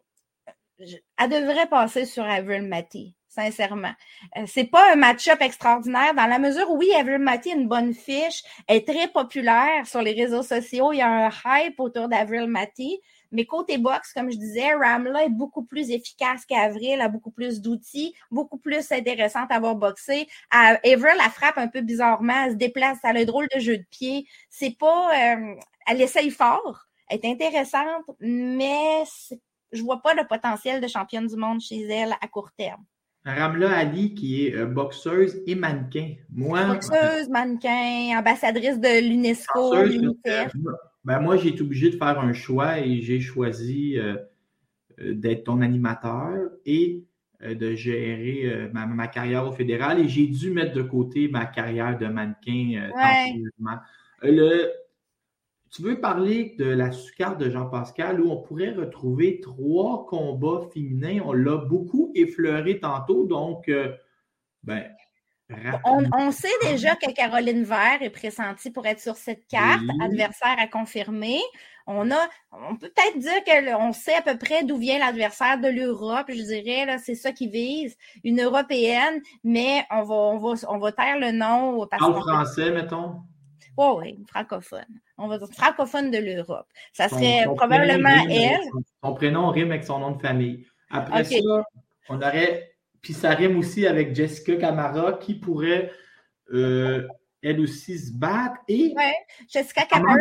devrait 0.78 1.68
passer 1.68 2.06
sur 2.06 2.24
Avril 2.24 2.62
Matty 2.62 3.14
sincèrement. 3.34 3.92
Euh, 4.36 4.44
c'est 4.46 4.64
pas 4.64 4.92
un 4.92 4.96
match-up 4.96 5.40
extraordinaire 5.40 6.14
dans 6.14 6.26
la 6.26 6.38
mesure 6.38 6.70
où 6.70 6.78
oui, 6.78 6.90
Matty 7.18 7.52
a 7.52 7.54
une 7.54 7.68
bonne 7.68 7.94
fiche, 7.94 8.42
est 8.68 8.86
très 8.86 9.08
populaire 9.08 9.86
sur 9.86 10.02
les 10.02 10.12
réseaux 10.12 10.42
sociaux, 10.42 10.92
il 10.92 10.98
y 10.98 11.02
a 11.02 11.26
un 11.26 11.30
hype 11.44 11.78
autour 11.80 12.08
d'Avril 12.08 12.46
Matty, 12.46 13.00
mais 13.34 13.46
côté 13.46 13.78
boxe, 13.78 14.12
comme 14.12 14.30
je 14.30 14.36
disais, 14.36 14.74
Ramla 14.74 15.24
est 15.24 15.28
beaucoup 15.28 15.64
plus 15.64 15.90
efficace 15.90 16.46
qu'Avril, 16.46 17.00
a 17.00 17.08
beaucoup 17.08 17.32
plus 17.32 17.60
d'outils, 17.60 18.14
beaucoup 18.30 18.58
plus 18.58 18.92
intéressante 18.92 19.50
à 19.50 19.56
avoir 19.56 19.74
boxé. 19.74 20.28
Avril, 20.50 21.16
la 21.16 21.30
frappe 21.30 21.58
un 21.58 21.66
peu 21.66 21.80
bizarrement, 21.80 22.44
elle 22.44 22.52
se 22.52 22.56
déplace, 22.56 22.98
elle 23.02 23.16
a 23.16 23.20
un 23.20 23.24
drôle 23.24 23.48
de 23.52 23.58
jeu 23.60 23.78
de 23.78 23.86
pied. 23.90 24.26
C'est 24.50 24.78
pas, 24.78 25.10
euh, 25.34 25.54
elle 25.88 26.00
essaye 26.00 26.30
fort, 26.30 26.86
elle 27.08 27.20
est 27.22 27.28
intéressante, 27.28 28.04
mais 28.20 29.02
je 29.72 29.82
vois 29.82 30.00
pas 30.00 30.14
le 30.14 30.26
potentiel 30.26 30.80
de 30.80 30.86
championne 30.86 31.26
du 31.26 31.36
monde 31.36 31.60
chez 31.60 31.82
elle 31.82 32.12
à 32.20 32.28
court 32.28 32.52
terme. 32.56 32.84
Ramla 33.24 33.70
Ali, 33.70 34.14
qui 34.14 34.46
est 34.46 34.54
euh, 34.54 34.66
boxeuse 34.66 35.42
et 35.46 35.54
mannequin. 35.54 36.14
Moi, 36.30 36.62
boxeuse, 36.64 37.28
mannequin, 37.30 38.18
ambassadrice 38.18 38.78
de 38.78 39.08
l'UNESCO, 39.08 39.82
l'UNICEF. 39.82 40.52
Ben 41.04 41.20
moi, 41.20 41.36
j'ai 41.36 41.50
été 41.50 41.62
obligé 41.62 41.90
de 41.90 41.96
faire 41.96 42.18
un 42.18 42.32
choix 42.32 42.78
et 42.78 43.00
j'ai 43.00 43.20
choisi 43.20 43.98
euh, 43.98 44.16
euh, 45.00 45.14
d'être 45.14 45.44
ton 45.44 45.60
animateur 45.60 46.50
et 46.66 47.04
de 47.42 47.74
gérer 47.74 48.70
ma, 48.72 49.06
carrière 49.06 49.46
au 49.46 49.52
fédéral 49.52 49.98
et 49.98 50.08
j'ai 50.08 50.26
dû 50.26 50.50
mettre 50.50 50.72
de 50.72 50.80
côté 50.80 51.28
ma 51.28 51.44
carrière 51.44 51.98
de 51.98 52.06
mannequin 52.06 52.88
ouais. 52.96 53.34
Le, 54.22 54.70
tu 55.74 55.82
veux 55.82 56.00
parler 56.00 56.54
de 56.56 56.66
la 56.66 56.92
sous-carte 56.92 57.38
de 57.38 57.50
Jean-Pascal 57.50 58.20
où 58.20 58.30
on 58.30 58.40
pourrait 58.40 58.70
retrouver 58.70 59.40
trois 59.40 60.06
combats 60.06 60.68
féminins? 60.72 61.20
On 61.24 61.32
l'a 61.32 61.56
beaucoup 61.56 62.12
effleuré 62.14 62.78
tantôt, 62.78 63.26
donc, 63.26 63.68
euh, 63.68 63.92
ben, 64.62 64.84
on, 65.84 66.30
sait 66.30 66.48
déjà 66.62 66.96
que 66.96 67.12
Caroline 67.12 67.64
Vert 67.64 67.98
est 68.00 68.10
pressentie 68.10 68.70
pour 68.70 68.86
être 68.86 69.00
sur 69.00 69.16
cette 69.16 69.46
carte, 69.46 69.82
adversaire 70.00 70.56
à 70.58 70.66
confirmer. 70.66 71.40
On 71.86 72.10
a, 72.10 72.28
on 72.52 72.76
peut 72.76 72.88
peut-être 72.88 73.18
dire 73.18 73.44
qu'on 73.44 73.92
sait 73.92 74.14
à 74.14 74.22
peu 74.22 74.38
près 74.38 74.64
d'où 74.64 74.78
vient 74.78 74.98
l'adversaire 74.98 75.60
de 75.60 75.68
l'Europe, 75.68 76.26
je 76.28 76.42
dirais, 76.42 76.86
là, 76.86 76.98
c'est 76.98 77.14
ça 77.14 77.32
qui 77.32 77.48
vise, 77.48 77.96
une 78.22 78.40
européenne, 78.40 79.20
mais 79.42 79.84
on 79.90 80.02
va, 80.02 80.14
on 80.14 80.38
va, 80.38 80.54
on 80.68 80.78
va 80.78 80.92
taire 80.92 81.18
le 81.18 81.32
nom. 81.32 81.86
Parce 81.88 82.02
en 82.02 82.14
français, 82.14 82.70
mettons? 82.70 83.16
Oh, 83.76 83.98
oui, 84.00 84.24
francophone. 84.28 85.00
On 85.16 85.28
va 85.28 85.38
dire 85.38 85.48
francophone 85.52 86.10
de 86.10 86.18
l'Europe. 86.18 86.66
Ça 86.92 87.08
serait 87.08 87.44
probablement 87.56 88.26
elle. 88.28 88.60
Son, 89.02 89.14
prénom 89.14 89.48
rime 89.50 89.70
avec 89.70 89.84
son 89.84 89.98
nom 89.98 90.12
de 90.12 90.20
famille. 90.20 90.66
Après 90.90 91.24
ça, 91.24 91.64
on 92.08 92.16
aurait. 92.16 92.72
Puis 93.00 93.12
ça 93.12 93.30
rime 93.30 93.58
aussi 93.58 93.86
avec 93.86 94.14
Jessica 94.14 94.56
Camara 94.56 95.12
qui 95.14 95.34
pourrait 95.34 95.92
euh, 96.52 97.06
elle 97.44 97.60
aussi 97.60 97.98
se 97.98 98.12
battre. 98.12 98.56
Et 98.68 98.94
ouais, 98.96 99.14
Jessica 99.48 99.84
Camara. 99.84 100.16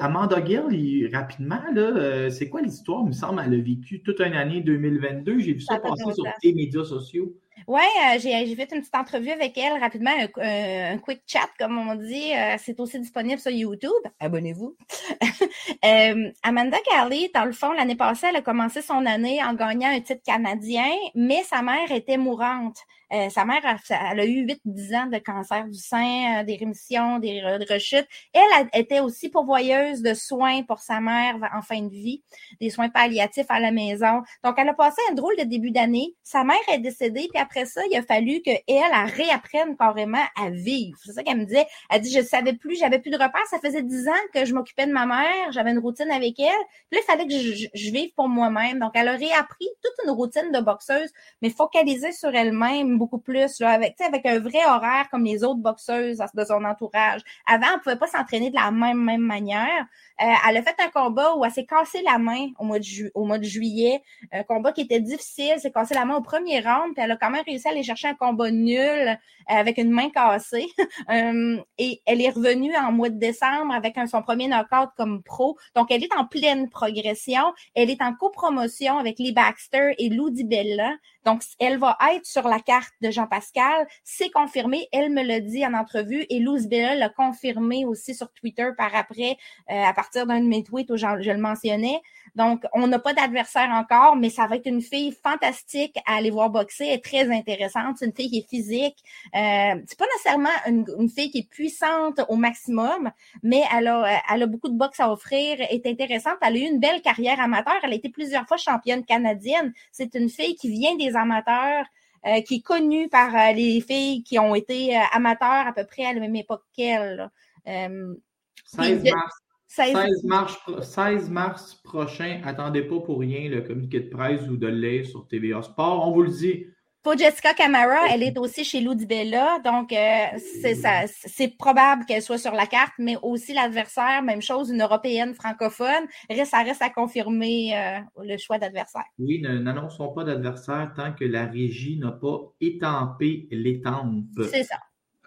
Amanda 0.00 0.44
Gill, 0.44 1.10
rapidement, 1.12 1.62
là, 1.74 1.82
euh, 1.82 2.30
c'est 2.30 2.48
quoi 2.48 2.62
l'histoire? 2.62 3.02
Il 3.02 3.08
me 3.08 3.12
semble 3.12 3.42
qu'elle 3.42 3.54
a 3.54 3.62
vécu 3.62 4.02
toute 4.02 4.20
une 4.20 4.32
année 4.32 4.62
2022. 4.62 5.38
J'ai 5.40 5.52
vu 5.52 5.60
ça, 5.60 5.78
passer 5.78 6.12
sur 6.14 6.24
les 6.42 6.54
médias 6.54 6.84
sociaux. 6.84 7.34
Oui, 7.66 7.80
euh, 7.80 8.18
j'ai 8.18 8.54
fait 8.56 8.72
une 8.72 8.80
petite 8.80 8.94
entrevue 8.94 9.30
avec 9.30 9.56
elle 9.58 9.78
rapidement, 9.80 10.10
un, 10.38 10.98
quick 10.98 11.22
chat, 11.26 11.48
comme 11.58 11.78
on 11.78 11.94
dit. 11.94 12.32
Euh, 12.34 12.56
c'est 12.58 12.78
aussi 12.80 12.98
disponible 13.00 13.40
sur 13.40 13.50
YouTube. 13.50 13.90
Abonnez-vous. 14.20 14.76
Euh, 15.84 16.30
Amanda 16.42 16.78
Carly, 16.88 17.30
dans 17.34 17.44
le 17.44 17.52
fond, 17.52 17.72
l'année 17.72 17.96
passée, 17.96 18.28
elle 18.30 18.36
a 18.36 18.42
commencé 18.42 18.82
son 18.82 19.04
année 19.04 19.42
en 19.42 19.54
gagnant 19.54 19.88
un 19.88 20.00
titre 20.00 20.22
canadien, 20.24 20.90
mais 21.14 21.42
sa 21.42 21.62
mère 21.62 21.90
était 21.90 22.16
mourante. 22.16 22.78
Euh, 23.12 23.28
sa 23.28 23.44
mère, 23.44 23.60
elle 23.90 24.20
a 24.20 24.24
eu 24.24 24.46
8-10 24.46 24.96
ans 24.96 25.06
de 25.06 25.18
cancer 25.18 25.66
du 25.68 25.78
sein, 25.78 26.40
euh, 26.40 26.44
des 26.44 26.56
rémissions, 26.56 27.18
des 27.18 27.42
rechutes. 27.68 28.06
Elle 28.32 28.68
était 28.72 29.00
aussi 29.00 29.28
pourvoyeuse 29.28 30.00
de 30.00 30.14
soins 30.14 30.62
pour 30.62 30.80
sa 30.80 31.00
mère 31.00 31.36
en 31.54 31.60
fin 31.60 31.82
de 31.82 31.90
vie, 31.90 32.22
des 32.58 32.70
soins 32.70 32.88
palliatifs 32.88 33.50
à 33.50 33.60
la 33.60 33.70
maison. 33.70 34.22
Donc, 34.42 34.54
elle 34.56 34.68
a 34.70 34.74
passé 34.74 35.02
un 35.10 35.14
drôle 35.14 35.36
de 35.36 35.44
début 35.44 35.70
d'année. 35.70 36.14
Sa 36.22 36.42
mère 36.42 36.56
est 36.72 36.78
décédée, 36.78 37.28
puis 37.30 37.42
après 37.42 37.51
ça, 37.64 37.82
il 37.90 37.96
a 37.96 38.02
fallu 38.02 38.40
qu'elle, 38.40 38.60
elle 38.66 39.10
réapprenne 39.14 39.76
carrément 39.76 40.24
à 40.36 40.50
vivre. 40.50 40.98
C'est 41.04 41.12
ça 41.12 41.22
qu'elle 41.22 41.38
me 41.38 41.44
disait. 41.44 41.66
Elle 41.90 42.00
dit, 42.00 42.12
je 42.12 42.22
savais 42.22 42.54
plus, 42.54 42.76
j'avais 42.76 42.98
plus 42.98 43.10
de 43.10 43.16
repères. 43.16 43.46
Ça 43.50 43.58
faisait 43.58 43.82
10 43.82 44.08
ans 44.08 44.24
que 44.34 44.44
je 44.44 44.54
m'occupais 44.54 44.86
de 44.86 44.92
ma 44.92 45.06
mère, 45.06 45.52
j'avais 45.52 45.70
une 45.70 45.78
routine 45.78 46.10
avec 46.10 46.38
elle. 46.40 46.46
Puis 46.90 46.98
là, 46.98 47.00
il 47.00 47.04
fallait 47.04 47.26
que 47.26 47.32
je, 47.32 47.90
vive 47.90 48.12
pour 48.14 48.28
moi-même. 48.28 48.78
Donc, 48.78 48.92
elle 48.94 49.08
a 49.08 49.12
réappris 49.12 49.68
toute 49.82 49.92
une 50.04 50.10
routine 50.10 50.50
de 50.52 50.60
boxeuse, 50.60 51.10
mais 51.42 51.50
focalisée 51.50 52.12
sur 52.12 52.34
elle-même 52.34 52.98
beaucoup 52.98 53.18
plus, 53.18 53.60
avec, 53.60 54.00
avec 54.00 54.26
un 54.26 54.38
vrai 54.38 54.64
horaire 54.66 55.08
comme 55.10 55.24
les 55.24 55.44
autres 55.44 55.60
boxeuses 55.60 56.22
de 56.34 56.44
son 56.44 56.64
entourage. 56.64 57.20
Avant, 57.46 57.66
on 57.76 57.78
pouvait 57.80 57.96
pas 57.96 58.06
s'entraîner 58.06 58.50
de 58.50 58.56
la 58.56 58.70
même, 58.70 59.02
même 59.02 59.20
manière. 59.20 59.86
Euh, 60.20 60.26
elle 60.48 60.56
a 60.56 60.62
fait 60.62 60.76
un 60.80 60.88
combat 60.88 61.34
où 61.36 61.44
elle 61.44 61.50
s'est 61.50 61.66
cassé 61.66 62.02
la 62.02 62.18
main 62.18 62.48
au 62.58 62.64
mois, 62.64 62.78
de 62.78 63.10
au 63.14 63.24
mois 63.24 63.38
de 63.38 63.44
juillet. 63.44 64.02
Un 64.32 64.42
combat 64.42 64.72
qui 64.72 64.82
était 64.82 65.00
difficile. 65.00 65.50
Elle 65.54 65.60
s'est 65.60 65.72
cassé 65.72 65.94
la 65.94 66.04
main 66.04 66.16
au 66.16 66.22
premier 66.22 66.60
round. 66.60 66.94
Puis 66.94 67.02
elle 67.02 67.10
a 67.10 67.16
quand 67.16 67.30
même 67.30 67.41
réussi 67.42 67.68
à 67.68 67.70
aller 67.70 67.82
chercher 67.82 68.08
un 68.08 68.14
combat 68.14 68.50
nul 68.50 68.78
euh, 68.78 69.14
avec 69.46 69.78
une 69.78 69.90
main 69.90 70.10
cassée. 70.10 70.66
Euh, 71.10 71.58
et 71.78 72.00
elle 72.06 72.20
est 72.20 72.30
revenue 72.30 72.74
en 72.76 72.92
mois 72.92 73.08
de 73.08 73.18
décembre 73.18 73.74
avec 73.74 73.96
son 74.08 74.22
premier 74.22 74.46
knockout 74.46 74.90
comme 74.96 75.22
pro. 75.22 75.58
Donc, 75.74 75.90
elle 75.90 76.04
est 76.04 76.14
en 76.14 76.24
pleine 76.24 76.70
progression. 76.70 77.52
Elle 77.74 77.90
est 77.90 78.00
en 78.02 78.14
copromotion 78.14 78.98
avec 78.98 79.18
Lee 79.18 79.32
Baxter 79.32 79.94
et 79.98 80.08
Lou 80.08 80.30
Bella. 80.30 80.92
Donc, 81.24 81.42
elle 81.60 81.78
va 81.78 81.96
être 82.14 82.26
sur 82.26 82.48
la 82.48 82.60
carte 82.60 82.92
de 83.00 83.10
Jean-Pascal. 83.10 83.86
C'est 84.04 84.30
confirmé. 84.30 84.88
Elle 84.92 85.10
me 85.10 85.22
l'a 85.22 85.40
dit 85.40 85.64
en 85.64 85.74
entrevue 85.74 86.26
et 86.28 86.40
Lou 86.40 86.58
Bella 86.68 86.94
l'a 86.94 87.08
confirmé 87.08 87.84
aussi 87.84 88.14
sur 88.14 88.32
Twitter 88.32 88.68
par 88.76 88.94
après, 88.94 89.36
à 89.68 89.92
partir 89.94 90.26
d'un 90.26 90.40
de 90.40 90.46
mes 90.46 90.62
tweets 90.62 90.90
où 90.90 90.96
je, 90.96 91.06
le 91.06 91.38
mentionnais. 91.38 92.00
Donc, 92.34 92.64
on 92.72 92.86
n'a 92.86 92.98
pas 92.98 93.12
d'adversaire 93.12 93.68
encore, 93.70 94.16
mais 94.16 94.30
ça 94.30 94.46
va 94.46 94.56
être 94.56 94.66
une 94.66 94.80
fille 94.80 95.12
fantastique 95.12 95.96
à 96.06 96.16
aller 96.16 96.30
voir 96.30 96.50
boxer. 96.50 96.86
Elle 96.86 96.94
est 96.94 97.04
très 97.04 97.30
intéressante. 97.30 97.96
C'est 97.98 98.06
une 98.06 98.14
fille 98.14 98.30
qui 98.30 98.38
est 98.38 98.48
physique. 98.48 98.96
Euh, 99.34 99.74
c'est 99.86 99.98
pas 99.98 100.06
nécessairement 100.14 100.48
une, 100.66 101.08
fille 101.08 101.30
qui 101.30 101.38
est 101.40 101.48
puissante 101.48 102.20
au 102.28 102.36
maximum, 102.36 103.10
mais 103.42 103.62
elle 103.76 103.88
a, 103.88 104.22
a 104.26 104.46
beaucoup 104.46 104.68
de 104.68 104.76
boxe 104.76 105.00
à 105.00 105.12
offrir. 105.12 105.58
Elle 105.60 105.76
est 105.76 105.86
intéressante. 105.86 106.36
Elle 106.40 106.56
a 106.56 106.58
eu 106.58 106.62
une 106.62 106.80
belle 106.80 107.02
carrière 107.02 107.38
amateur. 107.40 107.74
Elle 107.82 107.92
a 107.92 107.96
été 107.96 108.08
plusieurs 108.08 108.46
fois 108.46 108.56
championne 108.56 109.04
canadienne. 109.04 109.72
C'est 109.90 110.14
une 110.14 110.30
fille 110.30 110.54
qui 110.54 110.70
vient 110.70 110.96
des 110.96 111.11
amateurs. 111.16 111.84
Euh, 112.24 112.40
qui 112.40 112.56
est 112.56 112.60
connue 112.62 113.08
par 113.08 113.34
euh, 113.34 113.52
les 113.52 113.80
filles 113.80 114.22
qui 114.22 114.38
ont 114.38 114.54
été 114.54 114.96
euh, 114.96 115.00
amateurs 115.12 115.66
à 115.66 115.72
peu 115.72 115.84
près 115.84 116.04
à 116.04 116.12
la 116.12 116.20
même 116.20 116.36
époque 116.36 116.62
qu'elle. 116.72 117.28
16 117.66 119.02
mars 119.02 119.34
16 119.66 120.22
mars, 120.22 120.56
16 120.82 121.30
mars 121.30 121.74
prochain, 121.82 122.40
attendez 122.44 122.82
pas 122.82 123.00
pour 123.00 123.18
rien 123.18 123.48
le 123.48 123.62
communiqué 123.62 124.00
de 124.00 124.08
presse 124.08 124.46
ou 124.46 124.56
de 124.56 124.68
lait 124.68 125.02
sur 125.02 125.26
TVA 125.26 125.62
Sport. 125.62 126.06
On 126.06 126.12
vous 126.12 126.22
le 126.22 126.30
dit. 126.30 126.66
Pour 127.02 127.18
Jessica 127.18 127.52
Camara, 127.52 128.14
elle 128.14 128.22
est 128.22 128.38
aussi 128.38 128.62
chez 128.62 128.80
Bella, 128.80 129.58
donc 129.64 129.92
euh, 129.92 130.26
c'est 130.38 131.56
probable 131.58 132.04
qu'elle 132.06 132.22
soit 132.22 132.38
sur 132.38 132.52
la 132.52 132.66
carte, 132.66 132.92
mais 132.96 133.16
aussi 133.22 133.52
l'adversaire, 133.54 134.22
même 134.22 134.40
chose, 134.40 134.70
une 134.70 134.82
européenne 134.82 135.34
francophone. 135.34 136.06
ça 136.44 136.62
reste 136.62 136.80
à 136.80 136.90
confirmer 136.90 137.76
euh, 137.76 137.98
le 138.22 138.36
choix 138.36 138.58
d'adversaire. 138.58 139.02
Oui, 139.18 139.40
n'annonçons 139.42 140.12
pas 140.12 140.22
d'adversaire 140.22 140.92
tant 140.94 141.12
que 141.12 141.24
la 141.24 141.46
régie 141.46 141.98
n'a 141.98 142.12
pas 142.12 142.38
étampé 142.60 143.48
l'étampe. 143.50 144.24
C'est 144.52 144.62
ça. 144.62 144.76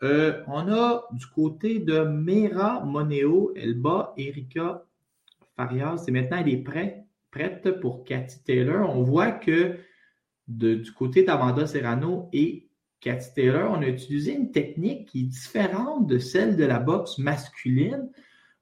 Euh, 0.04 0.44
on 0.48 0.72
a 0.72 1.04
du 1.12 1.26
côté 1.28 1.80
de 1.80 2.00
Mera 2.00 2.86
Moneo, 2.86 3.52
elle 3.56 3.74
bat 3.74 4.14
Erika 4.16 4.84
Farias 5.58 6.06
et 6.08 6.12
maintenant 6.12 6.38
elle 6.40 6.54
est 6.54 6.64
prête, 6.64 7.04
prête 7.32 7.82
pour 7.82 8.06
Cathy 8.06 8.42
Taylor. 8.44 8.90
On 8.90 9.04
voit 9.04 9.32
que 9.32 9.78
du 10.48 10.92
côté 10.92 11.24
d'Amanda 11.24 11.66
Serrano 11.66 12.30
et 12.34 12.70
Cathy 13.00 13.34
Taylor, 13.34 13.72
on 13.72 13.82
a 13.82 13.88
utilisé 13.88 14.34
une 14.34 14.52
technique 14.52 15.10
qui 15.10 15.22
est 15.22 15.24
différente 15.24 16.08
de 16.08 16.18
celle 16.18 16.56
de 16.56 16.66
la 16.66 16.80
boxe 16.80 17.18
masculine. 17.18 18.10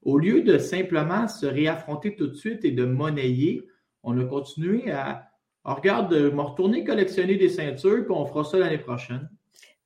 Au 0.02 0.18
lieu 0.18 0.42
de 0.42 0.58
simplement 0.58 1.28
se 1.28 1.46
réaffronter 1.46 2.14
tout 2.14 2.26
de 2.26 2.34
suite 2.34 2.64
et 2.64 2.70
de 2.70 2.84
monnayer, 2.84 3.66
on 4.02 4.18
a 4.18 4.24
continué 4.24 4.90
à, 4.90 5.30
regarde, 5.64 6.12
me 6.12 6.40
retourner 6.42 6.84
collectionner 6.84 7.36
des 7.36 7.48
ceintures, 7.48 8.04
puis 8.04 8.14
on 8.14 8.26
fera 8.26 8.44
ça 8.44 8.58
l'année 8.58 8.78
prochaine. 8.78 9.30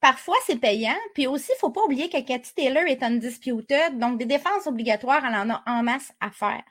Parfois, 0.01 0.37
c'est 0.47 0.61
payant. 0.61 0.95
Puis 1.15 1.27
aussi, 1.27 1.51
il 1.57 1.59
faut 1.59 1.71
pas 1.71 1.83
oublier 1.83 2.09
que 2.09 2.21
Cathy 2.21 2.55
Taylor 2.55 2.85
est 2.87 3.03
undisputed, 3.03 3.99
donc 3.99 4.19
des 4.19 4.27
défenses 4.27 4.67
obligatoires, 4.67 5.25
elle 5.27 5.35
en 5.35 5.51
a 5.51 5.63
en 5.67 5.83
masse 5.83 6.13
à 6.21 6.31
faire. 6.31 6.63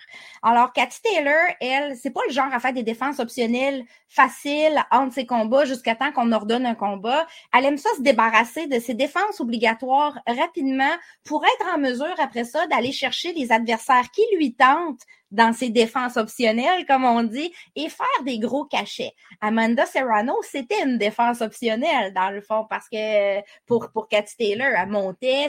Alors, 0.42 0.72
Cathy 0.72 1.02
Taylor, 1.02 1.56
elle, 1.60 1.98
c'est 1.98 2.12
pas 2.12 2.22
le 2.28 2.34
genre 2.34 2.54
à 2.54 2.60
faire 2.60 2.72
des 2.72 2.84
défenses 2.84 3.20
optionnelles 3.20 3.84
faciles 4.08 4.82
entre 4.92 5.14
ses 5.14 5.26
combats 5.26 5.66
jusqu'à 5.66 5.96
temps 5.96 6.14
qu'on 6.14 6.32
ordonne 6.32 6.66
un 6.66 6.76
combat. 6.76 7.28
Elle 7.54 7.66
aime 7.66 7.78
ça 7.78 7.90
se 7.98 8.02
débarrasser 8.02 8.68
de 8.68 8.80
ses 8.80 8.94
défenses 8.94 9.42
obligatoires 9.42 10.18
rapidement 10.26 10.96
pour 11.26 11.44
être 11.44 11.76
en 11.76 11.80
mesure, 11.80 12.16
après 12.20 12.46
ça, 12.46 12.66
d'aller 12.68 12.94
chercher 12.94 13.34
les 13.34 13.52
adversaires 13.52 14.10
qui 14.12 14.22
lui 14.38 14.56
tentent 14.56 15.04
dans 15.32 15.54
ses 15.54 15.70
défenses 15.70 16.18
optionnelles, 16.18 16.86
comme 16.86 17.04
on 17.04 17.24
dit, 17.24 17.52
et 17.76 17.90
faire 17.90 18.24
des 18.26 18.40
gros 18.40 18.66
cachets. 18.66 19.14
Amanda 19.42 19.86
Serrano, 19.86 20.34
c'était 20.44 20.84
une 20.84 20.98
défense 20.98 21.42
optionnelle, 21.42 22.14
dans 22.14 22.30
le 22.30 22.42
fond, 22.42 22.66
parce 22.70 22.88
que 22.90 23.40
pour, 23.66 23.92
pour 23.92 24.08
Cathy 24.08 24.36
Taylor, 24.38 24.70
elle 24.76 24.90
montait, 24.90 25.48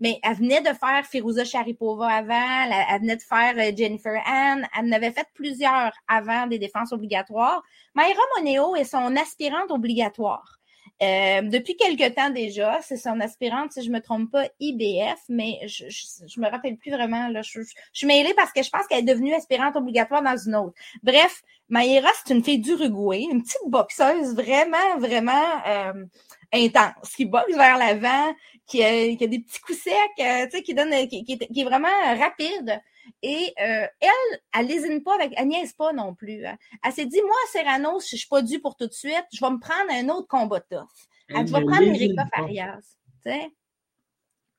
mais 0.00 0.18
elle 0.22 0.36
venait 0.36 0.60
de 0.60 0.74
faire 0.74 1.04
Firouza 1.04 1.44
Sharipova 1.44 2.08
avant, 2.08 2.70
elle, 2.90 3.00
venait 3.00 3.16
de 3.16 3.22
faire 3.22 3.54
euh, 3.56 3.76
Jennifer 3.76 4.20
Ann, 4.26 4.66
elle 4.76 4.86
en 4.86 4.92
avait 4.92 5.12
fait 5.12 5.26
plusieurs 5.34 5.92
avant 6.08 6.46
des 6.46 6.58
défenses 6.58 6.92
obligatoires. 6.92 7.62
Mayra 7.94 8.20
Moneo 8.38 8.76
est 8.76 8.84
son 8.84 9.16
aspirante 9.16 9.70
obligatoire. 9.70 10.59
Euh, 11.02 11.40
depuis 11.42 11.76
quelque 11.76 12.14
temps 12.14 12.28
déjà, 12.28 12.78
c'est 12.82 12.98
son 12.98 13.20
aspirante, 13.20 13.72
si 13.72 13.82
je 13.82 13.90
me 13.90 14.00
trompe 14.00 14.30
pas, 14.30 14.46
IBF, 14.60 15.18
mais 15.30 15.58
je, 15.66 15.86
je, 15.88 16.40
me 16.40 16.48
rappelle 16.50 16.76
plus 16.76 16.90
vraiment. 16.90 17.28
Là, 17.28 17.40
je, 17.40 17.62
je, 17.62 17.72
suis 17.92 18.06
mêlée 18.06 18.34
parce 18.34 18.52
que 18.52 18.62
je 18.62 18.68
pense 18.68 18.86
qu'elle 18.86 18.98
est 18.98 19.14
devenue 19.14 19.32
aspirante 19.32 19.76
obligatoire 19.76 20.22
dans 20.22 20.36
une 20.36 20.56
autre. 20.56 20.74
Bref, 21.02 21.42
Maïra, 21.70 22.10
c'est 22.22 22.34
une 22.34 22.44
fille 22.44 22.58
d'Uruguay, 22.58 23.26
une 23.30 23.42
petite 23.42 23.62
boxeuse 23.66 24.34
vraiment, 24.34 24.98
vraiment 24.98 25.62
euh, 25.66 26.04
intense, 26.52 27.14
qui 27.16 27.24
boxe 27.24 27.56
vers 27.56 27.78
l'avant, 27.78 28.34
qui 28.66 28.84
a, 28.84 29.16
qui 29.16 29.24
a 29.24 29.26
des 29.26 29.38
petits 29.38 29.60
coups 29.60 29.78
secs, 29.78 29.94
euh, 30.20 30.60
qui 30.60 30.74
donne, 30.74 31.08
qui, 31.08 31.24
qui, 31.24 31.60
est 31.60 31.64
vraiment 31.64 31.88
rapide. 32.18 32.78
Et 33.22 33.52
euh, 33.60 33.86
elle, 34.00 34.40
elle 34.54 34.66
lésine 34.66 35.02
pas 35.02 35.14
avec, 35.14 35.32
elle 35.36 35.48
niaise 35.48 35.72
pas 35.72 35.92
non 35.92 36.14
plus. 36.14 36.46
Hein. 36.46 36.56
Elle 36.84 36.92
s'est 36.92 37.06
dit, 37.06 37.20
moi, 37.22 37.36
Serrano, 37.50 38.00
je 38.00 38.16
suis 38.16 38.28
pas 38.28 38.42
due 38.42 38.60
pour 38.60 38.76
tout 38.76 38.86
de 38.86 38.92
suite, 38.92 39.24
je 39.32 39.44
vais 39.44 39.50
me 39.50 39.58
prendre 39.58 39.90
un 39.90 40.08
autre 40.08 40.28
combat 40.28 40.60
tough. 40.60 40.86
Elle, 41.28 41.44
dit, 41.44 41.52
je 41.52 41.58
vais 41.58 41.64
prendre 41.64 41.82
Erika 41.82 42.26
Farias. 42.34 42.96
Tu 43.22 43.30
sais? 43.30 43.50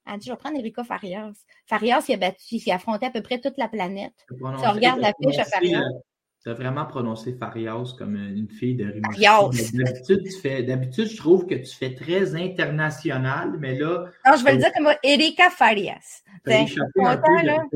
Elle 0.05 0.17
dit, 0.19 0.27
je 0.27 0.31
vais 0.31 0.37
prendre 0.37 0.57
Erika 0.57 0.83
Farias. 0.83 1.33
Farias, 1.65 2.05
il 2.07 2.13
a 2.13 2.17
battu, 2.17 2.55
il 2.55 2.71
a 2.71 2.75
affronté 2.75 3.05
à 3.05 3.11
peu 3.11 3.21
près 3.21 3.39
toute 3.39 3.57
la 3.57 3.67
planète. 3.67 4.25
Si 4.29 4.35
on 4.41 4.71
regarde 4.71 4.99
la 4.99 5.13
fiche 5.21 5.39
à 5.39 5.45
Farias. 5.45 5.83
Tu 6.43 6.49
as 6.49 6.53
vraiment 6.55 6.85
prononcé 6.85 7.33
Farias 7.33 7.93
comme 7.99 8.15
une 8.15 8.49
fille 8.49 8.73
de 8.73 8.85
Rimouski. 8.85 9.77
D'habitude, 9.77 10.23
tu 10.41 10.63
d'habitude, 10.63 11.07
je 11.07 11.17
trouve 11.17 11.45
que 11.45 11.53
tu 11.53 11.75
fais 11.75 11.93
très 11.93 12.35
international, 12.35 13.57
mais 13.59 13.77
là. 13.77 14.05
Non, 14.25 14.35
je 14.35 14.43
vais 14.43 14.53
le 14.53 14.57
dire 14.57 14.73
comme 14.75 14.87
Erika 15.03 15.51
Farias. 15.51 16.23
Tu 16.43 16.51
as 16.51 16.61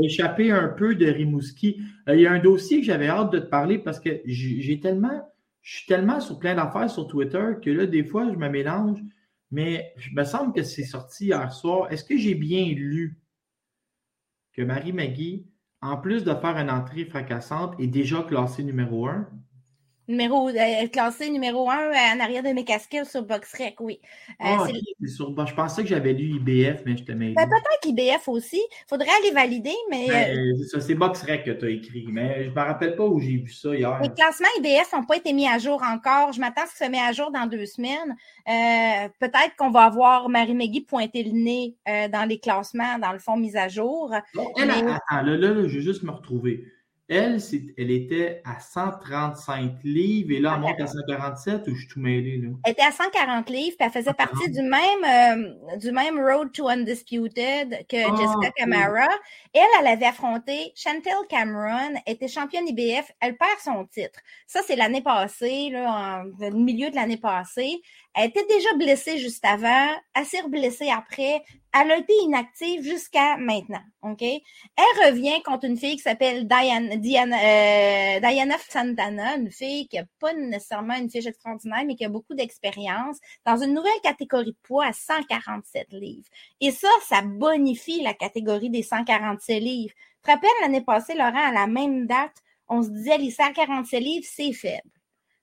échappé, 0.01 0.51
un 0.51 0.69
peu 0.69 0.95
de 0.95 1.05
Rimouski. 1.05 1.79
Euh, 2.09 2.15
il 2.15 2.21
y 2.21 2.27
a 2.27 2.31
un 2.31 2.39
dossier 2.39 2.79
que 2.79 2.87
j'avais 2.87 3.07
hâte 3.07 3.31
de 3.31 3.37
te 3.37 3.45
parler 3.45 3.77
parce 3.77 3.99
que 3.99 4.21
j'ai 4.25 4.79
tellement, 4.79 5.21
je 5.61 5.77
suis 5.77 5.85
tellement 5.85 6.19
sur 6.19 6.39
plein 6.39 6.55
d'affaires 6.55 6.89
sur 6.89 7.05
Twitter 7.05 7.45
que 7.63 7.69
là, 7.69 7.85
des 7.85 8.03
fois, 8.03 8.27
je 8.31 8.35
me 8.35 8.49
mélange. 8.49 8.99
Mais 9.51 9.93
il 10.07 10.15
me 10.15 10.23
semble 10.23 10.53
que 10.53 10.63
c'est 10.63 10.85
sorti 10.85 11.25
hier 11.25 11.53
soir. 11.53 11.91
Est-ce 11.91 12.03
que 12.03 12.17
j'ai 12.17 12.33
bien 12.33 12.65
lu 12.65 13.19
que 14.53 14.63
Marie 14.63 14.91
Magui 14.91 15.45
en 15.85 15.97
plus 15.97 16.23
de 16.23 16.33
faire 16.35 16.57
une 16.57 16.69
entrée 16.71 17.05
fracassante, 17.05 17.75
est 17.79 17.87
déjà 17.87 18.23
classé 18.23 18.63
numéro 18.63 19.07
un? 19.07 19.27
Numéro, 20.07 20.49
euh, 20.49 20.87
classé 20.91 21.31
numéro 21.31 21.67
un 21.69 21.89
euh, 21.89 22.15
en 22.15 22.19
arrière 22.19 22.43
de 22.43 22.49
mes 22.49 22.63
casquettes 22.63 23.07
sur 23.07 23.23
BoxRec, 23.23 23.75
oui. 23.79 23.99
Euh, 24.29 24.33
ah, 24.43 24.67
je 25.01 25.53
pensais 25.55 25.81
que 25.81 25.89
j'avais 25.89 26.13
lu 26.13 26.35
IBF, 26.35 26.83
mais 26.85 26.95
je 26.95 27.03
te 27.03 27.11
mets. 27.11 27.33
Ben, 27.33 27.47
peut-être 27.47 27.87
IBF 27.87 28.27
aussi. 28.27 28.57
Il 28.57 28.87
faudrait 28.87 29.09
aller 29.19 29.31
valider, 29.31 29.73
mais. 29.89 30.07
Ben, 30.07 30.63
ça, 30.67 30.79
c'est 30.79 30.93
BoxRec 30.93 31.43
que 31.45 31.51
tu 31.51 31.65
as 31.65 31.69
écrit, 31.69 32.05
mais 32.07 32.43
je 32.43 32.49
ne 32.49 32.55
me 32.55 32.59
rappelle 32.59 32.95
pas 32.95 33.03
où 33.03 33.19
j'ai 33.19 33.37
vu 33.37 33.51
ça 33.51 33.73
hier. 33.73 33.99
Les 34.01 34.09
classements 34.09 34.47
IBF 34.59 34.93
n'ont 34.93 35.05
pas 35.05 35.17
été 35.17 35.33
mis 35.33 35.47
à 35.47 35.57
jour 35.57 35.81
encore. 35.81 36.33
Je 36.33 36.39
m'attends 36.39 36.63
à 36.63 36.67
ce 36.67 36.73
que 36.73 36.77
ça 36.77 36.89
met 36.89 36.99
à 36.99 37.11
jour 37.11 37.31
dans 37.31 37.47
deux 37.47 37.65
semaines. 37.65 38.15
peut-être 38.45 39.55
qu'on 39.57 39.71
va 39.71 39.85
avoir 39.85 40.29
Marie 40.29 40.53
Megui 40.53 40.81
pointer 40.81 41.23
le 41.23 41.31
nez 41.31 41.75
dans 42.11 42.27
les 42.27 42.37
classements, 42.37 42.99
dans 42.99 43.11
le 43.11 43.19
fond, 43.19 43.37
mis 43.37 43.57
à 43.57 43.69
jour. 43.69 44.13
elle, 44.57 44.69
attends, 44.69 44.99
là, 45.09 45.35
là, 45.35 45.67
je 45.67 45.77
vais 45.77 45.81
juste 45.81 46.03
me 46.03 46.11
retrouver. 46.11 46.63
Elle, 47.07 47.37
elle 47.77 47.91
était 47.91 48.41
à 48.45 48.59
135 48.59 49.83
livres 49.83 50.31
et 50.31 50.39
là, 50.39 50.53
elle 50.55 50.61
monte 50.61 50.81
à 50.81 50.87
147 50.87 51.67
ou 51.67 51.75
je 51.75 51.79
suis 51.81 51.87
tout 51.87 51.99
mêlé? 51.99 52.37
Là? 52.37 52.49
Elle 52.63 52.71
était 52.71 52.81
à 52.81 52.91
140 52.91 53.47
livres, 53.51 53.75
puis 53.77 53.85
elle 53.85 53.91
faisait 53.91 54.13
partie 54.13 54.49
du 54.49 54.61
même, 54.63 55.03
euh, 55.03 55.77
du 55.77 55.91
même 55.91 56.19
Road 56.19 56.51
to 56.51 56.67
Undisputed 56.67 57.85
que 57.87 57.97
ah, 57.97 58.15
Jessica 58.15 58.51
Camara. 58.55 59.07
Elle, 59.53 59.61
elle 59.79 59.87
avait 59.87 60.07
affronté 60.07 60.71
Chantel 60.75 61.13
Cameron, 61.29 61.93
était 62.07 62.27
championne 62.27 62.67
IBF, 62.67 63.11
elle 63.19 63.37
perd 63.37 63.59
son 63.63 63.85
titre. 63.85 64.19
Ça, 64.47 64.61
c'est 64.65 64.75
l'année 64.75 65.03
passée, 65.03 65.69
là, 65.71 66.23
en, 66.23 66.47
au 66.47 66.57
milieu 66.57 66.89
de 66.89 66.95
l'année 66.95 67.17
passée. 67.17 67.81
Elle 68.17 68.29
était 68.29 68.45
déjà 68.45 68.73
blessée 68.75 69.17
juste 69.17 69.43
avant, 69.43 69.89
assez 70.13 70.41
blessée 70.43 70.89
après. 70.89 71.43
Elle 71.73 71.91
a 71.91 71.97
été 71.97 72.13
inactive 72.23 72.81
jusqu'à 72.81 73.35
maintenant. 73.35 73.81
OK? 74.03 74.21
Elle 74.21 74.41
revient 75.05 75.43
contre 75.43 75.65
une 75.65 75.75
fille 75.75 75.97
qui 75.97 76.01
s'appelle 76.01 76.47
Diana, 76.47 76.95
euh, 76.95 78.19
Diana 78.21 78.55
Santana, 78.69 79.35
une 79.35 79.51
fille 79.51 79.89
qui 79.89 79.97
n'a 79.97 80.05
pas 80.21 80.33
nécessairement 80.33 80.95
une 80.95 81.09
fiche 81.09 81.25
extraordinaire, 81.25 81.83
mais 81.85 81.95
qui 81.95 82.05
a 82.05 82.09
beaucoup 82.09 82.35
d'expérience 82.35 83.17
dans 83.45 83.57
une 83.57 83.73
nouvelle 83.73 83.99
catégorie 84.01 84.53
de 84.53 84.57
poids 84.63 84.85
à 84.85 84.93
147 84.93 85.87
livres. 85.91 86.29
Et 86.61 86.71
ça, 86.71 86.87
ça 87.05 87.21
bonifie 87.21 88.01
la 88.01 88.13
catégorie 88.13 88.69
des 88.69 88.83
147 88.83 89.61
livres. 89.61 89.93
Tu 89.93 90.21
te 90.21 90.31
rappelles 90.31 90.49
l'année 90.61 90.81
passée, 90.85 91.15
Laurent, 91.15 91.49
à 91.49 91.51
la 91.51 91.67
même 91.67 92.07
date, 92.07 92.35
on 92.69 92.81
se 92.81 92.87
disait 92.87 93.17
les 93.17 93.31
147 93.31 93.99
livres, 93.99 94.25
c'est 94.25 94.53
faible 94.53 94.89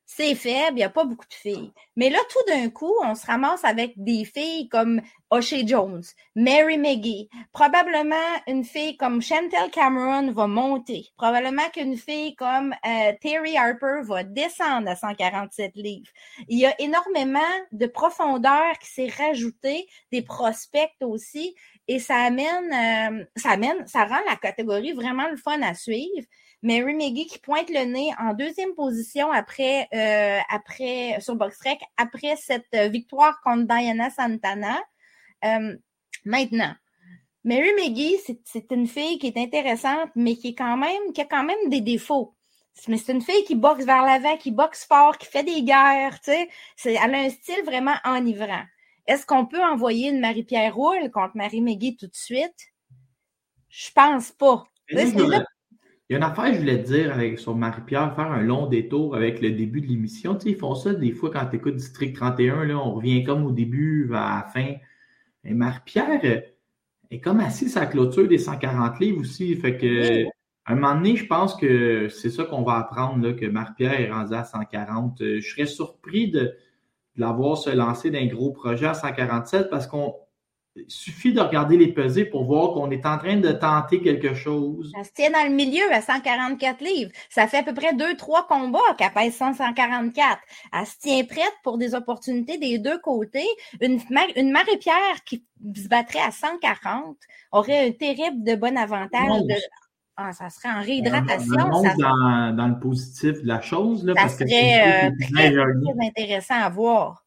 c'est 0.04 0.34
faible, 0.34 0.72
il 0.72 0.76
n'y 0.76 0.82
a 0.82 0.90
pas 0.90 1.04
beaucoup 1.04 1.26
de 1.26 1.34
filles. 1.34 1.72
Mais 1.96 2.10
là, 2.10 2.18
tout 2.30 2.52
d'un 2.52 2.68
coup, 2.70 2.94
on 3.02 3.14
se 3.14 3.26
ramasse 3.26 3.64
avec 3.64 3.92
des 3.96 4.24
filles 4.24 4.68
comme 4.68 5.00
O'Shea 5.30 5.66
Jones, 5.66 6.02
Mary 6.36 6.76
McGee. 6.76 7.28
Probablement 7.52 8.16
une 8.46 8.64
fille 8.64 8.96
comme 8.96 9.22
Chantel 9.22 9.70
Cameron 9.70 10.30
va 10.32 10.46
monter. 10.46 11.08
Probablement 11.16 11.68
qu'une 11.72 11.96
fille 11.96 12.34
comme 12.36 12.74
euh, 12.86 13.12
Terry 13.20 13.56
Harper 13.56 14.02
va 14.02 14.24
descendre 14.24 14.88
à 14.90 14.96
147 14.96 15.72
livres. 15.76 16.10
Il 16.48 16.58
y 16.58 16.66
a 16.66 16.78
énormément 16.80 17.40
de 17.70 17.86
profondeur 17.86 18.78
qui 18.80 18.90
s'est 18.90 19.12
rajouté, 19.16 19.86
des 20.10 20.22
prospects 20.22 20.90
aussi, 21.00 21.54
et 21.88 21.98
ça 21.98 22.16
amène, 22.16 23.20
euh, 23.20 23.24
ça 23.36 23.50
amène, 23.50 23.86
ça 23.86 24.04
rend 24.04 24.20
la 24.28 24.36
catégorie 24.36 24.92
vraiment 24.92 25.28
le 25.28 25.36
fun 25.36 25.60
à 25.62 25.74
suivre. 25.74 26.26
Mary 26.62 26.94
McGee 26.94 27.26
qui 27.26 27.38
pointe 27.38 27.68
le 27.70 27.84
nez 27.84 28.10
en 28.18 28.34
deuxième 28.34 28.74
position 28.74 29.32
après, 29.32 29.88
euh, 29.92 30.38
après 30.48 31.18
sur 31.20 31.34
BoxRec, 31.34 31.80
après 31.96 32.36
cette 32.36 32.74
victoire 32.90 33.40
contre 33.42 33.66
Diana 33.66 34.10
Santana. 34.10 34.80
Euh, 35.44 35.76
maintenant, 36.24 36.74
Mary 37.44 37.70
McGee, 37.76 38.16
c'est 38.44 38.70
une 38.70 38.86
fille 38.86 39.18
qui 39.18 39.26
est 39.26 39.36
intéressante, 39.36 40.10
mais 40.14 40.36
qui 40.36 40.48
est 40.48 40.54
quand 40.54 40.76
même, 40.76 41.12
qui 41.12 41.20
a 41.20 41.24
quand 41.24 41.42
même 41.42 41.68
des 41.68 41.80
défauts. 41.80 42.34
Mais 42.88 42.96
c'est 42.96 43.12
une 43.12 43.22
fille 43.22 43.44
qui 43.44 43.54
boxe 43.54 43.84
vers 43.84 44.04
l'avant, 44.04 44.36
qui 44.36 44.50
boxe 44.50 44.84
fort, 44.86 45.18
qui 45.18 45.26
fait 45.26 45.42
des 45.42 45.62
guerres, 45.62 46.20
tu 46.20 46.32
sais. 46.76 46.98
Elle 47.02 47.14
a 47.14 47.18
un 47.18 47.30
style 47.30 47.62
vraiment 47.64 47.96
enivrant. 48.04 48.62
Est-ce 49.06 49.26
qu'on 49.26 49.46
peut 49.46 49.62
envoyer 49.62 50.10
une 50.10 50.20
Marie-Pierre 50.20 50.74
Roule 50.74 51.10
contre 51.10 51.36
Marie 51.36 51.60
McGee 51.60 51.96
tout 51.96 52.06
de 52.06 52.14
suite? 52.14 52.72
Je 53.68 53.90
pense 53.92 54.30
pas. 54.30 54.64
Il 56.08 56.12
y 56.12 56.16
a 56.16 56.18
une 56.18 56.24
affaire, 56.24 56.52
je 56.52 56.58
voulais 56.58 56.82
te 56.82 56.88
dire 56.88 57.12
avec, 57.12 57.38
sur 57.38 57.54
Marie-Pierre, 57.54 58.14
faire 58.14 58.30
un 58.30 58.42
long 58.42 58.66
détour 58.66 59.14
avec 59.16 59.40
le 59.40 59.52
début 59.52 59.80
de 59.80 59.86
l'émission. 59.86 60.34
Tu 60.34 60.42
sais, 60.42 60.50
ils 60.50 60.58
font 60.58 60.74
ça 60.74 60.92
des 60.92 61.12
fois 61.12 61.30
quand 61.30 61.46
tu 61.46 61.56
écoutes 61.56 61.76
District 61.76 62.14
31, 62.14 62.64
là, 62.64 62.76
on 62.76 62.94
revient 62.94 63.24
comme 63.24 63.46
au 63.46 63.52
début, 63.52 64.10
à 64.12 64.42
la 64.44 64.50
fin. 64.52 64.74
Et 65.44 65.54
Marie-Pierre 65.54 66.44
est 67.10 67.20
comme 67.20 67.40
assise 67.40 67.76
à 67.76 67.80
la 67.80 67.86
clôture 67.86 68.28
des 68.28 68.38
140 68.38 69.00
livres 69.00 69.20
aussi. 69.20 69.54
Fait 69.56 69.76
que, 69.76 70.24
un 70.66 70.74
moment 70.74 70.94
donné, 70.94 71.16
je 71.16 71.26
pense 71.26 71.54
que 71.54 72.08
c'est 72.08 72.30
ça 72.30 72.44
qu'on 72.44 72.62
va 72.62 72.74
apprendre, 72.78 73.26
là, 73.26 73.32
que 73.32 73.46
Marie-Pierre 73.46 74.00
est 74.00 74.10
rendue 74.10 74.34
à 74.34 74.44
140. 74.44 75.18
Je 75.20 75.40
serais 75.40 75.66
surpris 75.66 76.30
de, 76.30 76.40
de 76.40 77.20
la 77.20 77.32
voir 77.32 77.56
se 77.56 77.70
lancer 77.70 78.10
d'un 78.10 78.26
gros 78.26 78.50
projet 78.52 78.86
à 78.86 78.94
147 78.94 79.70
parce 79.70 79.86
qu'on 79.86 80.14
il 80.76 80.84
suffit 80.88 81.32
de 81.32 81.40
regarder 81.40 81.76
les 81.76 81.92
pesées 81.92 82.24
pour 82.24 82.44
voir 82.44 82.72
qu'on 82.72 82.90
est 82.90 83.04
en 83.04 83.18
train 83.18 83.36
de 83.36 83.52
tenter 83.52 84.00
quelque 84.00 84.34
chose. 84.34 84.92
Elle 84.98 85.04
se 85.04 85.12
tient 85.12 85.30
dans 85.30 85.44
le 85.44 85.54
milieu 85.54 85.84
à 85.92 86.00
144 86.00 86.80
livres. 86.80 87.10
Ça 87.28 87.46
fait 87.46 87.58
à 87.58 87.62
peu 87.62 87.74
près 87.74 87.94
deux, 87.94 88.16
trois 88.16 88.46
combats 88.46 88.80
qu'elle 88.96 89.12
pèse 89.12 89.34
144. 89.34 90.38
Elle 90.72 90.86
se 90.86 90.98
tient 90.98 91.24
prête 91.24 91.54
pour 91.62 91.76
des 91.76 91.94
opportunités 91.94 92.58
des 92.58 92.78
deux 92.78 92.98
côtés. 92.98 93.46
Une, 93.80 94.00
une 94.36 94.50
Marie-Pierre 94.50 95.24
qui 95.26 95.44
se 95.76 95.88
battrait 95.88 96.22
à 96.26 96.30
140 96.30 97.16
aurait 97.52 97.88
un 97.88 97.92
terrible 97.92 98.42
de 98.42 98.54
bon 98.54 98.76
avantage 98.78 99.42
de, 99.42 99.54
ah, 100.16 100.32
ça 100.32 100.50
serait 100.50 100.68
en 100.68 100.82
réhydratation. 100.82 101.82
ça 101.82 101.94
dans, 101.98 102.56
dans, 102.56 102.68
le 102.68 102.78
positif 102.78 103.42
de 103.42 103.46
la 103.46 103.60
chose. 103.60 104.04
Là, 104.04 104.14
ça 104.16 104.28
serait 104.28 105.06
euh, 105.06 105.10
très, 105.32 105.54
intéressant 106.06 106.54
à 106.54 106.68
voir. 106.68 107.21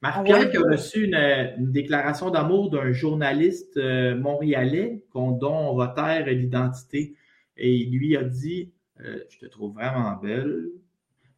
Marc-Pierre 0.00 0.50
qui 0.50 0.56
a 0.56 0.60
reçu 0.60 1.04
une, 1.06 1.72
déclaration 1.72 2.30
d'amour 2.30 2.70
d'un 2.70 2.92
journaliste 2.92 3.76
euh, 3.76 4.16
montréalais 4.16 5.04
dont 5.12 5.38
on 5.42 5.74
va 5.74 5.88
taire 5.88 6.26
l'identité. 6.26 7.16
Et 7.56 7.74
il 7.74 7.98
lui 7.98 8.16
a 8.16 8.22
dit 8.22 8.72
euh, 9.00 9.18
Je 9.28 9.38
te 9.38 9.46
trouve 9.46 9.74
vraiment 9.74 10.14
belle. 10.16 10.68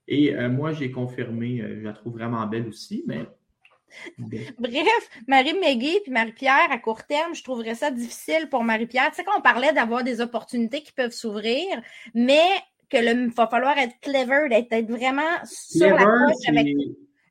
Et 0.09 0.35
euh, 0.35 0.51
moi, 0.51 0.73
j'ai 0.73 0.91
confirmé, 0.91 1.59
je 1.59 1.83
la 1.83 1.93
trouve 1.93 2.15
vraiment 2.15 2.47
belle 2.47 2.69
aussi, 2.69 3.05
mais. 3.07 3.27
Bref, 4.59 5.11
Marie 5.27 5.55
Megui 5.55 5.99
et 6.07 6.11
Marie-Pierre, 6.11 6.71
à 6.71 6.79
court 6.79 7.05
terme, 7.05 7.35
je 7.35 7.43
trouverais 7.43 7.75
ça 7.75 7.91
difficile 7.91 8.49
pour 8.49 8.63
Marie-Pierre. 8.63 9.11
Tu 9.11 9.17
sais, 9.17 9.25
qu'on 9.25 9.41
parlait 9.41 9.73
d'avoir 9.73 10.05
des 10.05 10.21
opportunités 10.21 10.83
qui 10.83 10.93
peuvent 10.93 11.11
s'ouvrir, 11.11 11.65
mais 12.15 12.45
que 12.89 12.99
le 12.99 13.31
va 13.31 13.49
falloir 13.49 13.77
être 13.79 13.99
clever, 14.01 14.49
d'être 14.49 14.89
vraiment 14.89 15.45
sur 15.45 15.89
la 15.89 16.05
avec 16.49 16.67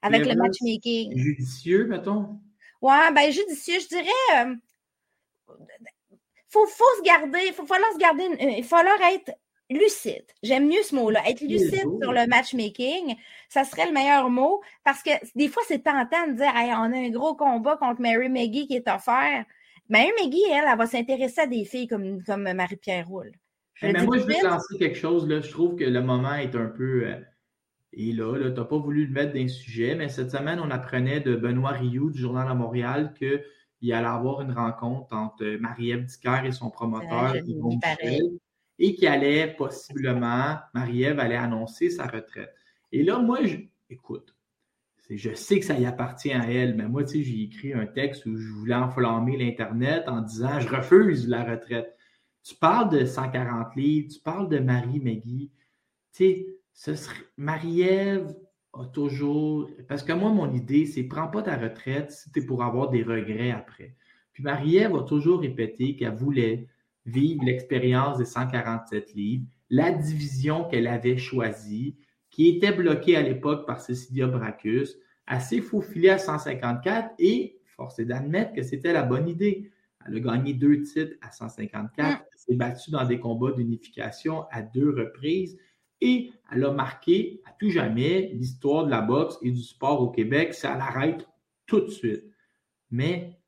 avec 0.01 0.25
le 0.25 0.35
matchmaking. 0.35 1.17
Judicieux, 1.17 1.87
mettons? 1.87 2.39
Ouais, 2.81 3.11
ben 3.13 3.31
judicieux, 3.31 3.79
je 3.79 3.87
dirais. 3.87 4.45
Euh, 4.45 4.55
faut, 6.49 6.65
faut 6.65 6.97
se 6.97 7.03
garder, 7.03 7.39
il 7.47 7.53
faut 7.53 7.65
falloir 7.65 7.91
se 7.93 7.97
garder, 7.97 8.23
euh, 8.23 8.53
il 8.57 8.63
faut 8.63 8.77
falloir 8.77 8.97
être 9.13 9.31
lucide. 9.69 10.25
J'aime 10.41 10.67
mieux 10.67 10.81
ce 10.83 10.95
mot-là. 10.95 11.21
Être 11.27 11.41
lucide 11.41 11.87
sur 12.01 12.11
le 12.11 12.27
matchmaking, 12.27 13.15
ça 13.49 13.63
serait 13.63 13.85
le 13.85 13.93
meilleur 13.93 14.29
mot 14.29 14.61
parce 14.83 15.03
que 15.03 15.11
des 15.35 15.47
fois, 15.47 15.63
c'est 15.67 15.83
tentant 15.83 16.27
de 16.27 16.33
dire 16.33 16.55
hey, 16.55 16.71
on 16.73 16.91
a 16.91 16.97
un 16.97 17.09
gros 17.09 17.35
combat 17.35 17.77
contre 17.77 18.01
Mary 18.01 18.29
McGee 18.29 18.67
qui 18.67 18.75
est 18.75 18.89
offert. 18.89 19.45
Mary 19.89 20.11
McGee, 20.19 20.43
elle, 20.51 20.65
elle 20.71 20.77
va 20.77 20.85
s'intéresser 20.85 21.41
à 21.41 21.47
des 21.47 21.65
filles 21.65 21.87
comme, 21.87 22.23
comme 22.23 22.51
Marie-Pierre 22.51 23.07
Roule. 23.07 23.31
mais 23.81 23.93
moi, 24.03 24.17
je 24.17 24.23
vais 24.23 24.35
te 24.35 24.45
lancer 24.45 24.77
quelque 24.77 24.97
chose. 24.97 25.27
Là. 25.27 25.41
Je 25.41 25.49
trouve 25.49 25.75
que 25.75 25.83
le 25.83 26.01
moment 26.01 26.35
est 26.35 26.55
un 26.55 26.67
peu. 26.67 27.07
Euh, 27.07 27.19
et 27.93 28.11
là, 28.13 28.37
là 28.37 28.51
tu 28.51 28.59
n'as 28.59 28.65
pas 28.65 28.77
voulu 28.77 29.05
le 29.05 29.11
mettre 29.11 29.33
dans 29.33 29.41
le 29.41 29.47
sujet, 29.47 29.95
mais 29.95 30.09
cette 30.09 30.31
semaine, 30.31 30.59
on 30.59 30.69
apprenait 30.69 31.19
de 31.19 31.35
Benoît 31.35 31.71
Rioux 31.71 32.11
du 32.11 32.19
Journal 32.19 32.47
à 32.47 32.53
Montréal 32.53 33.13
qu'il 33.17 33.93
allait 33.93 34.07
avoir 34.07 34.41
une 34.41 34.51
rencontre 34.51 35.13
entre 35.15 35.45
Marie-Ève 35.59 36.05
Dicker 36.05 36.41
et 36.45 36.51
son 36.51 36.69
promoteur, 36.69 37.35
Yvon 37.37 37.79
et 38.79 38.95
qu'il 38.95 39.07
allait 39.07 39.53
possiblement, 39.55 40.57
Marie-Ève 40.73 41.19
allait 41.19 41.35
annoncer 41.35 41.89
sa 41.89 42.07
retraite. 42.07 42.53
Et 42.91 43.03
là, 43.03 43.19
moi, 43.19 43.43
je, 43.43 43.57
écoute, 43.89 44.33
je 45.09 45.33
sais 45.33 45.59
que 45.59 45.65
ça 45.65 45.77
y 45.77 45.85
appartient 45.85 46.31
à 46.31 46.49
elle, 46.49 46.75
mais 46.75 46.87
moi, 46.87 47.03
tu 47.03 47.17
sais, 47.17 47.23
j'ai 47.23 47.43
écrit 47.43 47.73
un 47.73 47.85
texte 47.85 48.25
où 48.25 48.37
je 48.37 48.51
voulais 48.53 48.75
enflammer 48.75 49.37
l'Internet 49.37 50.07
en 50.07 50.21
disant 50.21 50.59
je 50.59 50.69
refuse 50.69 51.27
la 51.27 51.43
retraite. 51.43 51.93
Tu 52.43 52.55
parles 52.55 52.89
de 52.89 53.05
140 53.05 53.75
livres, 53.75 54.07
tu 54.13 54.19
parles 54.21 54.47
de 54.47 54.59
Marie 54.59 54.99
McGee. 54.99 55.51
Tu 56.13 56.23
sais, 56.23 56.47
ce 56.79 56.95
serait 56.95 57.25
Marie-Ève 57.35 58.33
a 58.71 58.85
toujours. 58.85 59.69
Parce 59.89 60.01
que 60.01 60.13
moi, 60.13 60.31
mon 60.31 60.53
idée, 60.53 60.85
c'est 60.85 61.03
prends 61.03 61.27
pas 61.27 61.41
ta 61.41 61.57
retraite 61.57 62.09
si 62.11 62.31
tu 62.31 62.45
pour 62.45 62.63
avoir 62.63 62.89
des 62.89 63.03
regrets 63.03 63.51
après. 63.51 63.97
Puis 64.31 64.43
Marie-Ève 64.43 64.95
a 64.95 65.03
toujours 65.03 65.41
répété 65.41 65.97
qu'elle 65.97 66.15
voulait 66.15 66.67
vivre 67.05 67.43
l'expérience 67.43 68.17
des 68.17 68.25
147 68.25 69.13
livres, 69.13 69.43
la 69.69 69.91
division 69.91 70.69
qu'elle 70.69 70.87
avait 70.87 71.17
choisie, 71.17 71.97
qui 72.29 72.47
était 72.47 72.71
bloquée 72.71 73.17
à 73.17 73.23
l'époque 73.23 73.67
par 73.67 73.81
Cecilia 73.81 74.27
Bracus, 74.27 74.95
assez 75.27 75.59
faufilée 75.59 76.11
à 76.11 76.17
154 76.17 77.13
et 77.19 77.59
force 77.75 77.99
est 77.99 78.05
d'admettre 78.05 78.53
que 78.53 78.63
c'était 78.63 78.93
la 78.93 79.03
bonne 79.03 79.27
idée. 79.27 79.69
Elle 80.07 80.15
a 80.15 80.19
gagné 80.21 80.53
deux 80.53 80.81
titres 80.83 81.17
à 81.21 81.31
154, 81.31 81.97
elle 81.99 82.37
s'est 82.37 82.55
battue 82.55 82.91
dans 82.91 83.05
des 83.05 83.19
combats 83.19 83.51
d'unification 83.51 84.45
à 84.49 84.61
deux 84.61 84.91
reprises 84.91 85.57
et 86.01 86.31
elle 86.51 86.65
a 86.65 86.71
marqué 86.71 87.41
à 87.45 87.51
tout 87.59 87.69
jamais, 87.69 88.31
l'histoire 88.33 88.85
de 88.85 88.91
la 88.91 89.01
boxe 89.01 89.37
et 89.41 89.51
du 89.51 89.61
sport 89.61 90.01
au 90.01 90.09
Québec, 90.09 90.53
ça 90.53 90.75
l'arrête 90.75 91.27
tout 91.65 91.81
de 91.81 91.89
suite. 91.89 92.23
Mais 92.91 93.39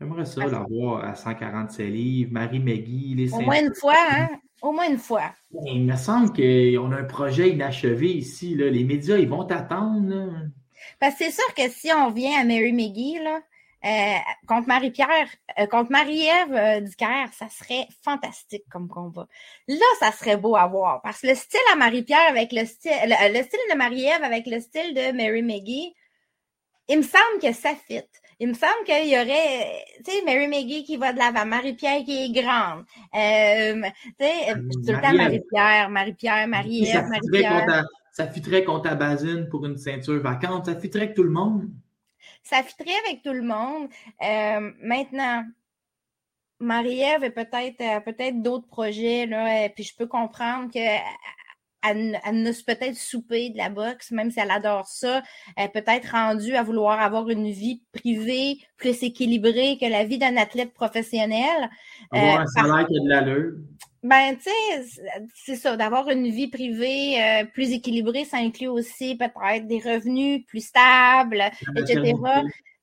j'aimerais 0.00 0.24
ça 0.24 0.46
l'avoir 0.46 1.04
à 1.04 1.14
147 1.14 1.86
livres, 1.88 2.32
Marie 2.32 2.60
McGee, 2.60 3.14
les 3.14 3.34
Au 3.34 3.40
moins 3.40 3.60
une 3.60 3.74
fois, 3.74 3.94
hein? 4.10 4.28
Au 4.62 4.72
moins 4.72 4.88
une 4.88 4.98
fois. 4.98 5.32
Il 5.66 5.84
me 5.84 5.96
semble 5.96 6.32
qu'on 6.32 6.92
a 6.92 6.96
un 6.96 7.04
projet 7.04 7.50
inachevé 7.50 8.14
ici. 8.14 8.54
Là. 8.54 8.70
Les 8.70 8.84
médias, 8.84 9.18
ils 9.18 9.28
vont 9.28 9.44
t'attendre. 9.44 10.32
Parce 10.98 11.18
que 11.18 11.24
c'est 11.24 11.32
sûr 11.32 11.54
que 11.54 11.68
si 11.68 11.90
on 11.92 12.10
vient 12.10 12.40
à 12.40 12.44
Mary 12.44 12.72
McGee, 12.72 13.18
là, 13.22 13.40
euh, 13.84 14.14
contre 14.48 14.66
Marie-Pierre, 14.66 15.28
euh, 15.58 15.66
contre 15.66 15.90
Marie-Ève 15.90 16.54
euh, 16.54 17.28
ça 17.32 17.48
serait 17.50 17.86
fantastique 18.02 18.64
comme 18.70 18.88
combat. 18.88 19.26
Là, 19.68 19.84
ça 20.00 20.10
serait 20.10 20.38
beau 20.38 20.56
à 20.56 20.66
voir. 20.66 21.02
Parce 21.02 21.20
que 21.20 21.26
le 21.26 21.34
style 21.34 21.60
à 21.72 21.76
Marie-Pierre 21.76 22.28
avec 22.30 22.52
le 22.52 22.64
style, 22.64 22.92
le, 23.04 23.42
style 23.42 23.60
de 23.70 23.76
Marie-Ève 23.76 24.22
avec 24.22 24.46
le 24.46 24.60
style 24.60 24.94
de 24.94 25.12
Mary 25.14 25.42
McGee, 25.42 25.94
il 26.88 26.98
me 26.98 27.02
semble 27.02 27.40
que 27.42 27.52
ça 27.52 27.74
fit. 27.74 28.08
Il 28.40 28.48
me 28.48 28.54
semble 28.54 28.84
qu'il 28.86 29.08
y 29.08 29.16
aurait, 29.16 29.84
tu 30.04 30.10
sais, 30.10 30.22
Mary 30.24 30.48
McGee 30.48 30.84
qui 30.84 30.96
va 30.96 31.12
de 31.12 31.18
l'avant, 31.18 31.44
Marie-Pierre 31.44 32.04
qui 32.04 32.24
est 32.24 32.32
grande. 32.32 32.84
Euh, 33.14 33.82
tu 34.18 34.26
sais, 34.26 34.54
tout 34.54 34.92
le 34.92 35.00
temps 35.00 35.14
Marie-Pierre, 35.14 35.90
Marie-Pierre, 35.90 36.48
Marie-Ève, 36.48 37.06
Marie-Pierre. 37.06 37.84
Ça 38.12 38.28
fitterait 38.28 38.64
contre 38.64 38.88
ta 38.88 38.94
basine 38.94 39.48
pour 39.50 39.66
une 39.66 39.76
ceinture 39.76 40.22
vacante. 40.22 40.66
Ça 40.66 40.76
fitterait 40.76 41.04
avec 41.04 41.16
tout 41.16 41.24
le 41.24 41.30
monde. 41.30 41.68
Ça 42.44 42.62
fitterait 42.62 42.96
avec 43.08 43.22
tout 43.22 43.32
le 43.32 43.42
monde. 43.42 43.88
Euh, 44.22 44.70
maintenant, 44.80 45.44
Marie-Ève 46.60 47.24
a 47.24 47.30
peut-être 47.30 47.80
euh, 47.80 48.00
peut-être 48.00 48.42
d'autres 48.42 48.68
projets, 48.68 49.26
là, 49.26 49.68
puis 49.70 49.84
je 49.84 49.96
peux 49.96 50.06
comprendre 50.06 50.70
que 50.72 50.78
elle, 51.86 52.20
elle 52.24 52.54
peut-être 52.66 52.96
souper 52.96 53.50
de 53.50 53.58
la 53.58 53.68
boxe, 53.68 54.10
même 54.10 54.30
si 54.30 54.40
elle 54.40 54.50
adore 54.50 54.86
ça. 54.86 55.22
Elle 55.56 55.70
peut 55.70 55.84
être 55.86 56.12
rendue 56.12 56.54
à 56.54 56.62
vouloir 56.62 57.00
avoir 57.00 57.28
une 57.28 57.50
vie 57.50 57.82
privée 57.92 58.58
plus 58.76 59.02
équilibrée 59.02 59.76
que 59.80 59.86
la 59.86 60.04
vie 60.04 60.18
d'un 60.18 60.36
athlète 60.36 60.72
professionnel. 60.72 61.70
Avoir 62.10 62.40
un 62.40 62.46
salaire 62.46 62.86
qui 62.86 62.96
a 62.96 63.00
de 63.00 63.08
l'allure. 63.08 63.52
Ben, 64.04 64.36
tu 64.36 64.50
sais, 64.50 65.26
c'est 65.34 65.56
ça, 65.56 65.76
d'avoir 65.76 66.10
une 66.10 66.28
vie 66.28 66.48
privée 66.48 67.16
euh, 67.22 67.44
plus 67.46 67.72
équilibrée, 67.72 68.24
ça 68.24 68.36
inclut 68.36 68.68
aussi 68.68 69.16
peut-être 69.16 69.66
des 69.66 69.78
revenus 69.78 70.44
plus 70.46 70.66
stables, 70.66 71.42
etc 71.74 72.14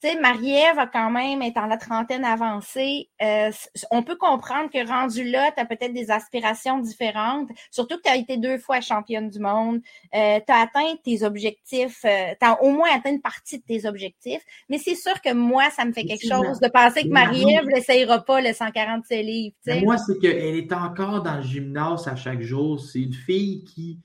tu 0.01 0.07
sais, 0.07 0.19
Marie-Ève 0.19 0.89
quand 0.91 1.11
même 1.11 1.41
est 1.43 1.57
en 1.57 1.67
la 1.67 1.77
trentaine 1.77 2.25
avancée. 2.25 3.09
Euh, 3.21 3.51
on 3.91 4.01
peut 4.01 4.15
comprendre 4.15 4.69
que 4.71 4.87
rendu 4.87 5.23
là, 5.29 5.51
tu 5.51 5.61
as 5.61 5.65
peut-être 5.65 5.93
des 5.93 6.09
aspirations 6.09 6.79
différentes, 6.79 7.49
surtout 7.69 7.97
que 7.97 8.03
tu 8.03 8.09
as 8.09 8.15
été 8.15 8.37
deux 8.37 8.57
fois 8.57 8.81
championne 8.81 9.29
du 9.29 9.39
monde. 9.39 9.79
Euh, 10.15 10.39
tu 10.45 10.53
as 10.53 10.61
atteint 10.61 10.95
tes 11.03 11.23
objectifs, 11.23 11.99
euh, 12.05 12.33
tu 12.39 12.47
as 12.47 12.61
au 12.63 12.71
moins 12.71 12.89
atteint 12.95 13.11
une 13.11 13.21
partie 13.21 13.59
de 13.59 13.63
tes 13.63 13.85
objectifs. 13.85 14.41
Mais 14.69 14.79
c'est 14.79 14.95
sûr 14.95 15.21
que 15.21 15.33
moi, 15.33 15.69
ça 15.69 15.85
me 15.85 15.93
fait 15.93 16.05
quelque 16.05 16.27
chose 16.27 16.59
de 16.59 16.67
penser 16.67 17.03
que 17.03 17.09
Marie-Ève 17.09 17.67
n'essayera 17.67 18.25
pas 18.25 18.41
le 18.41 18.53
147 18.53 19.23
livres. 19.23 19.55
Moi, 19.83 19.97
c'est 19.97 20.17
qu'elle 20.17 20.55
est 20.55 20.73
encore 20.73 21.21
dans 21.21 21.37
le 21.37 21.43
gymnase 21.43 22.07
à 22.07 22.15
chaque 22.15 22.41
jour. 22.41 22.79
C'est 22.79 23.01
une 23.01 23.13
fille 23.13 23.63
qui, 23.65 23.99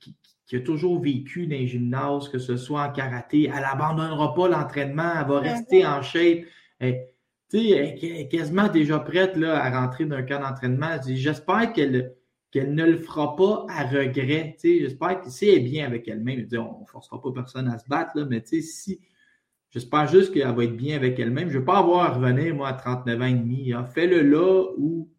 qui, 0.00 0.16
qui 0.46 0.56
a 0.56 0.60
toujours 0.60 1.00
vécu 1.00 1.46
dans 1.46 1.56
les 1.56 1.66
gymnases, 1.66 2.28
que 2.28 2.38
ce 2.38 2.56
soit 2.56 2.82
en 2.82 2.92
karaté, 2.92 3.50
elle 3.52 3.62
n'abandonnera 3.62 4.34
pas 4.34 4.48
l'entraînement, 4.48 5.12
elle 5.20 5.26
va 5.26 5.40
rester 5.40 5.84
en 5.84 6.02
shape. 6.02 6.44
Elle, 6.78 7.08
elle 7.52 7.98
est 8.02 8.28
quasiment 8.30 8.68
déjà 8.68 8.98
prête 9.00 9.36
là, 9.36 9.62
à 9.62 9.80
rentrer 9.80 10.04
dans 10.04 10.16
un 10.16 10.22
camp 10.22 10.40
d'entraînement. 10.40 10.98
J'espère 11.04 11.72
qu'elle 11.72 12.14
qu'elle 12.52 12.74
ne 12.74 12.84
le 12.84 12.96
fera 12.96 13.36
pas 13.36 13.66
à 13.68 13.84
regret. 13.84 14.56
J'espère 14.62 15.20
que 15.20 15.28
si 15.28 15.48
elle 15.48 15.56
est 15.56 15.60
bien 15.60 15.84
avec 15.84 16.08
elle-même, 16.08 16.46
on 16.52 16.80
ne 16.80 16.86
forcera 16.86 17.20
pas 17.20 17.32
personne 17.32 17.68
à 17.68 17.78
se 17.78 17.86
battre, 17.86 18.12
là, 18.14 18.24
mais 18.24 18.42
si 18.44 19.00
j'espère 19.70 20.06
juste 20.06 20.32
qu'elle 20.32 20.54
va 20.54 20.64
être 20.64 20.76
bien 20.76 20.96
avec 20.96 21.18
elle-même. 21.18 21.50
Je 21.50 21.54
ne 21.54 21.58
veux 21.58 21.64
pas 21.64 21.78
avoir 21.78 22.06
à 22.06 22.14
revenir, 22.14 22.54
moi, 22.54 22.68
à 22.68 22.72
39 22.72 23.20
ans 23.20 23.24
et 23.26 23.34
demi. 23.34 23.72
Hein. 23.72 23.84
Fais-le 23.84 24.22
là 24.22 24.70
où. 24.78 25.10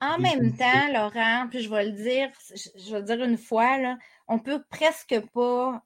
En 0.00 0.18
même 0.18 0.56
temps, 0.56 0.88
Laurent, 0.94 1.48
puis 1.50 1.60
je 1.60 1.68
vais 1.68 1.84
le 1.84 1.92
dire, 1.92 2.28
je 2.48 2.92
vais 2.92 3.00
le 3.00 3.04
dire 3.04 3.22
une 3.22 3.36
fois, 3.36 3.78
là, 3.78 3.98
on 4.30 4.38
peut 4.38 4.62
presque 4.70 5.20
pas 5.34 5.82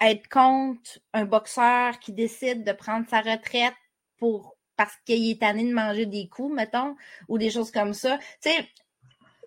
être 0.00 0.28
contre 0.28 0.98
un 1.12 1.24
boxeur 1.24 1.98
qui 1.98 2.12
décide 2.12 2.64
de 2.64 2.72
prendre 2.72 3.06
sa 3.08 3.20
retraite 3.20 3.74
pour 4.16 4.56
parce 4.76 4.96
qu'il 5.04 5.28
est 5.30 5.40
tanné 5.40 5.64
de 5.64 5.74
manger 5.74 6.06
des 6.06 6.26
coups, 6.28 6.54
mettons, 6.54 6.96
ou 7.28 7.36
des 7.36 7.50
choses 7.50 7.70
comme 7.70 7.92
ça. 7.92 8.16
Tu 8.40 8.48
sais, 8.48 8.68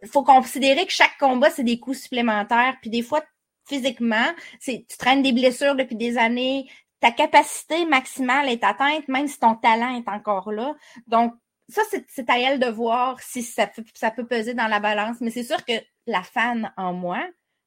il 0.03 0.07
faut 0.09 0.23
considérer 0.23 0.85
que 0.85 0.91
chaque 0.91 1.17
combat, 1.17 1.49
c'est 1.49 1.63
des 1.63 1.79
coups 1.79 2.01
supplémentaires. 2.01 2.77
Puis 2.81 2.91
des 2.91 3.01
fois, 3.01 3.23
physiquement, 3.65 4.27
tu 4.61 4.85
traînes 4.99 5.23
des 5.23 5.31
blessures 5.31 5.75
depuis 5.75 5.95
des 5.95 6.19
années. 6.19 6.69
Ta 6.99 7.11
capacité 7.11 7.85
maximale 7.85 8.49
est 8.49 8.63
atteinte, 8.63 9.07
même 9.07 9.27
si 9.27 9.39
ton 9.39 9.55
talent 9.55 9.97
est 9.97 10.07
encore 10.07 10.51
là. 10.51 10.75
Donc, 11.07 11.33
ça, 11.67 11.81
c'est 12.09 12.29
à 12.29 12.37
elle 12.37 12.59
de 12.59 12.67
voir 12.67 13.19
si 13.21 13.41
ça, 13.41 13.71
ça 13.95 14.11
peut 14.11 14.27
peser 14.27 14.53
dans 14.53 14.67
la 14.67 14.79
balance. 14.79 15.17
Mais 15.21 15.31
c'est 15.31 15.43
sûr 15.43 15.65
que 15.65 15.73
la 16.05 16.21
fan 16.21 16.71
en 16.77 16.93
moi, 16.93 17.25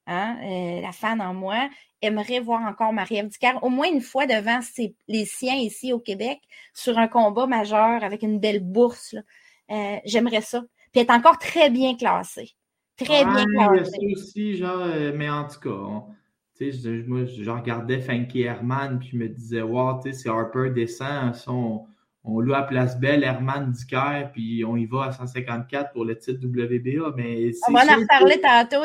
Hein, 0.09 0.39
euh, 0.43 0.81
la 0.81 0.93
fan 0.93 1.21
en 1.21 1.35
moi, 1.35 1.69
aimerait 2.01 2.39
voir 2.39 2.63
encore 2.63 2.93
Marie-Ève 2.93 3.29
au 3.63 3.69
moins 3.69 3.89
une 3.89 4.01
fois 4.01 4.27
devant 4.27 4.61
les 5.09 5.25
siens 5.25 5.57
ici 5.57 5.93
au 5.93 5.99
Québec 5.99 6.41
sur 6.73 6.97
un 6.99 7.09
combat 7.09 7.47
majeur 7.47 8.05
avec 8.05 8.23
une 8.23 8.39
belle 8.39 8.61
bourse. 8.61 9.17
Euh, 9.71 9.97
j'aimerais 10.05 10.43
ça. 10.43 10.63
Puis 10.93 11.01
elle 11.01 11.07
est 11.07 11.11
encore 11.11 11.39
très 11.39 11.71
bien 11.71 11.97
classée. 11.97 12.51
Très 12.97 13.25
bien 13.25 13.45
classée. 13.47 14.15
aussi, 14.15 14.57
genre, 14.57 14.81
euh, 14.81 15.13
mais 15.15 15.29
en 15.29 15.47
tout 15.49 15.61
cas, 15.61 16.07
je, 16.61 17.07
moi, 17.07 17.25
je 17.25 17.51
regardais 17.51 18.01
Funky 18.01 18.43
Herman, 18.43 18.99
puis 19.01 19.11
je 19.13 19.17
me 19.17 19.29
disais, 19.29 19.63
wow, 19.63 20.01
si 20.01 20.29
Harper 20.29 20.71
descend, 20.71 21.35
son 21.35 21.87
on 22.29 22.41
loue 22.41 22.55
à 22.55 22.63
Place 22.63 22.99
Belle, 22.99 23.23
Herman 23.23 23.71
Dicker, 23.71 24.31
puis 24.33 24.65
on 24.65 24.77
y 24.77 24.85
va 24.85 25.05
à 25.05 25.13
154 25.13 25.93
pour 25.93 26.05
le 26.05 26.19
titre 26.19 26.45
WBA. 26.45 27.15
Mais 27.17 27.53
on 27.69 27.73
va 27.73 27.85
en 27.85 28.01
reparler 28.01 28.41
tantôt, 28.41 28.83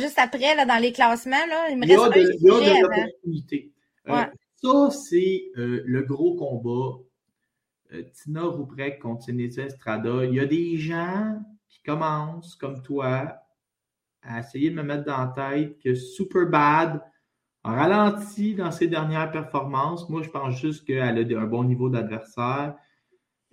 juste 0.00 0.18
après, 0.18 0.54
là, 0.54 0.64
dans 0.64 0.80
les 0.80 0.92
classements. 0.92 1.46
Là. 1.48 1.70
Il 1.70 1.78
me 1.78 1.86
reste 1.86 2.16
il 2.16 2.46
y 2.46 2.50
a 2.50 2.74
de, 2.74 2.82
l'opportunité. 2.82 3.72
Euh, 4.08 4.24
ça, 4.62 4.90
c'est 4.90 5.44
euh, 5.58 5.82
le 5.84 6.02
gros 6.02 6.36
combat. 6.36 7.02
Euh, 7.92 8.02
Tina 8.12 8.44
Rouprek 8.44 9.00
contre 9.00 9.24
Sinisa 9.24 9.62
Estrada. 9.62 10.24
Il 10.24 10.34
y 10.34 10.40
a 10.40 10.46
des 10.46 10.76
gens 10.76 11.40
qui 11.68 11.82
commencent, 11.82 12.54
comme 12.54 12.80
toi, 12.80 13.38
à 14.22 14.38
essayer 14.38 14.70
de 14.70 14.76
me 14.76 14.84
mettre 14.84 15.04
dans 15.04 15.18
la 15.18 15.32
tête 15.34 15.78
que 15.82 15.96
Super 15.96 16.46
Bad 16.46 16.96
a 16.96 17.04
ralenti 17.64 18.54
dans 18.54 18.70
ses 18.70 18.86
dernières 18.86 19.30
performances. 19.30 20.08
Moi, 20.08 20.22
je 20.22 20.28
pense 20.28 20.60
juste 20.60 20.86
qu'elle 20.86 21.18
a 21.18 21.40
un 21.40 21.46
bon 21.46 21.64
niveau 21.64 21.88
d'adversaire. 21.88 22.74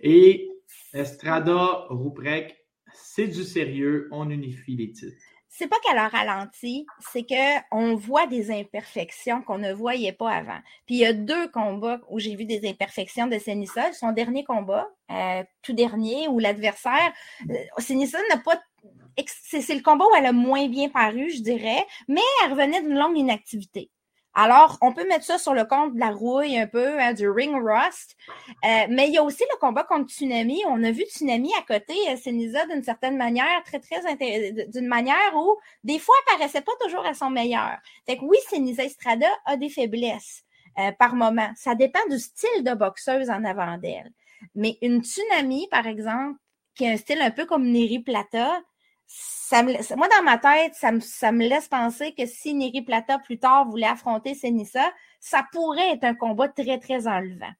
Et 0.00 0.50
Estrada, 0.92 1.86
Ruprek, 1.88 2.56
c'est 2.92 3.28
du 3.28 3.44
sérieux, 3.44 4.08
on 4.12 4.28
unifie 4.30 4.76
les 4.76 4.92
titres. 4.92 5.16
C'est 5.48 5.68
pas 5.68 5.76
qu'elle 5.84 5.98
a 5.98 6.08
ralenti, 6.08 6.86
c'est 7.12 7.26
qu'on 7.26 7.94
voit 7.94 8.26
des 8.26 8.50
imperfections 8.50 9.42
qu'on 9.42 9.58
ne 9.58 9.72
voyait 9.72 10.12
pas 10.12 10.30
avant. 10.30 10.58
Puis 10.86 10.96
il 10.96 11.00
y 11.00 11.04
a 11.04 11.12
deux 11.12 11.46
combats 11.48 12.00
où 12.08 12.18
j'ai 12.18 12.34
vu 12.36 12.46
des 12.46 12.66
imperfections 12.66 13.26
de 13.26 13.38
Senissa. 13.38 13.92
Son 13.92 14.12
dernier 14.12 14.44
combat, 14.44 14.88
euh, 15.10 15.42
tout 15.62 15.74
dernier, 15.74 16.26
où 16.28 16.38
l'adversaire, 16.38 17.12
euh, 17.50 17.54
Senissa 17.78 18.18
n'a 18.30 18.38
pas 18.38 18.58
c'est 19.26 19.74
le 19.74 19.82
combat 19.82 20.06
où 20.06 20.14
elle 20.16 20.26
a 20.26 20.32
moins 20.32 20.68
bien 20.68 20.88
paru, 20.88 21.30
je 21.30 21.42
dirais, 21.42 21.86
mais 22.08 22.22
elle 22.44 22.52
revenait 22.52 22.80
d'une 22.80 22.98
longue 22.98 23.18
inactivité. 23.18 23.90
Alors, 24.34 24.78
on 24.80 24.92
peut 24.92 25.06
mettre 25.06 25.24
ça 25.24 25.36
sur 25.36 25.52
le 25.52 25.64
compte 25.64 25.94
de 25.94 26.00
la 26.00 26.10
rouille 26.10 26.58
un 26.58 26.66
peu, 26.66 26.98
hein, 26.98 27.12
du 27.12 27.28
ring 27.28 27.54
rust. 27.54 28.16
Euh, 28.64 28.86
mais 28.88 29.08
il 29.08 29.12
y 29.12 29.18
a 29.18 29.22
aussi 29.22 29.44
le 29.50 29.58
combat 29.58 29.84
contre 29.84 30.10
Tsunami. 30.10 30.62
On 30.68 30.82
a 30.84 30.90
vu 30.90 31.02
Tsunami 31.02 31.50
à 31.58 31.62
côté, 31.62 31.94
euh, 32.08 32.16
Senisa, 32.16 32.66
d'une 32.66 32.82
certaine 32.82 33.18
manière, 33.18 33.62
très, 33.64 33.78
très 33.78 34.00
d'une 34.68 34.86
manière 34.86 35.34
où, 35.34 35.58
des 35.84 35.98
fois, 35.98 36.14
elle 36.18 36.38
paraissait 36.38 36.62
pas 36.62 36.72
toujours 36.80 37.04
à 37.04 37.12
son 37.12 37.28
meilleur. 37.28 37.76
Fait 38.06 38.16
que 38.16 38.24
oui, 38.24 38.38
Senisa 38.48 38.84
Estrada 38.84 39.28
a 39.44 39.56
des 39.56 39.68
faiblesses 39.68 40.44
euh, 40.78 40.92
par 40.92 41.14
moment. 41.14 41.50
Ça 41.54 41.74
dépend 41.74 42.04
du 42.08 42.18
style 42.18 42.64
de 42.64 42.72
boxeuse 42.72 43.28
en 43.28 43.44
avant 43.44 43.76
d'elle. 43.76 44.12
Mais 44.54 44.78
une 44.80 45.04
Tsunami, 45.04 45.68
par 45.70 45.86
exemple, 45.86 46.38
qui 46.74 46.86
a 46.86 46.92
un 46.92 46.96
style 46.96 47.20
un 47.20 47.30
peu 47.30 47.44
comme 47.44 47.70
Neri 47.70 47.98
Plata, 47.98 48.62
moi, 49.96 50.08
dans 50.08 50.22
ma 50.24 50.38
tête, 50.38 50.74
ça 50.74 50.90
me, 51.32 51.46
laisse 51.46 51.68
penser 51.68 52.14
que 52.14 52.26
si 52.26 52.54
Neri 52.54 52.82
Plata 52.82 53.18
plus 53.18 53.38
tard 53.38 53.68
voulait 53.68 53.86
affronter 53.86 54.34
Senissa, 54.34 54.92
ça 55.20 55.44
pourrait 55.52 55.92
être 55.92 56.04
un 56.04 56.14
combat 56.14 56.48
très, 56.48 56.78
très 56.78 57.06
enlevant. 57.06 57.52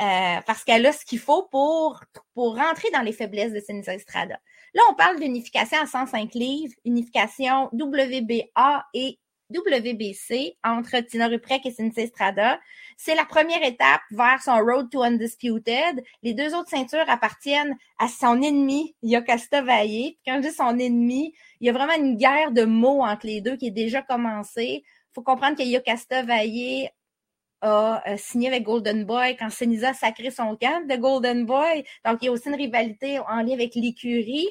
Euh, 0.00 0.40
parce 0.46 0.64
qu'elle 0.64 0.86
a 0.86 0.92
ce 0.92 1.04
qu'il 1.04 1.18
faut 1.18 1.48
pour, 1.50 2.00
rentrer 2.36 2.90
dans 2.92 3.02
les 3.02 3.12
faiblesses 3.12 3.52
de 3.52 3.60
Senissa 3.60 3.94
Estrada. 3.94 4.38
Là, 4.74 4.82
on 4.90 4.94
parle 4.94 5.18
d'unification 5.18 5.78
à 5.80 5.86
105 5.86 6.34
livres, 6.34 6.74
unification 6.84 7.68
WBA 7.72 8.86
et 8.94 9.18
WBC 9.50 10.56
entre 10.62 11.00
Tina 11.00 11.26
Ruprek 11.26 11.64
et 11.64 11.72
Cynthia 11.72 12.06
Strada. 12.06 12.60
C'est 13.00 13.14
la 13.14 13.24
première 13.24 13.62
étape 13.62 14.00
vers 14.10 14.42
son 14.42 14.56
Road 14.56 14.90
to 14.90 15.04
Undisputed. 15.04 16.02
Les 16.24 16.34
deux 16.34 16.52
autres 16.52 16.70
ceintures 16.70 17.08
appartiennent 17.08 17.76
à 17.96 18.08
son 18.08 18.42
ennemi, 18.42 18.96
Yokasta 19.04 19.62
Valle. 19.62 20.14
Quand 20.26 20.42
je 20.42 20.48
dis 20.48 20.52
son 20.52 20.76
ennemi, 20.76 21.32
il 21.60 21.68
y 21.68 21.70
a 21.70 21.72
vraiment 21.72 21.94
une 21.94 22.16
guerre 22.16 22.50
de 22.50 22.64
mots 22.64 23.04
entre 23.04 23.28
les 23.28 23.40
deux 23.40 23.56
qui 23.56 23.68
est 23.68 23.70
déjà 23.70 24.02
commencée. 24.02 24.82
faut 25.14 25.22
comprendre 25.22 25.56
que 25.56 25.62
Yokasta 25.62 26.24
Valle 26.24 26.90
a 27.60 28.02
euh, 28.10 28.16
signé 28.16 28.48
avec 28.48 28.64
Golden 28.64 29.04
Boy 29.04 29.36
quand 29.36 29.50
Senisa 29.50 29.90
a 29.90 29.94
sacré 29.94 30.32
son 30.32 30.56
camp 30.56 30.84
de 30.88 30.96
Golden 30.96 31.46
Boy. 31.46 31.84
Donc, 32.04 32.18
il 32.22 32.24
y 32.24 32.28
a 32.28 32.32
aussi 32.32 32.48
une 32.48 32.56
rivalité 32.56 33.20
en 33.20 33.42
lien 33.42 33.52
avec 33.52 33.76
l'écurie. 33.76 34.48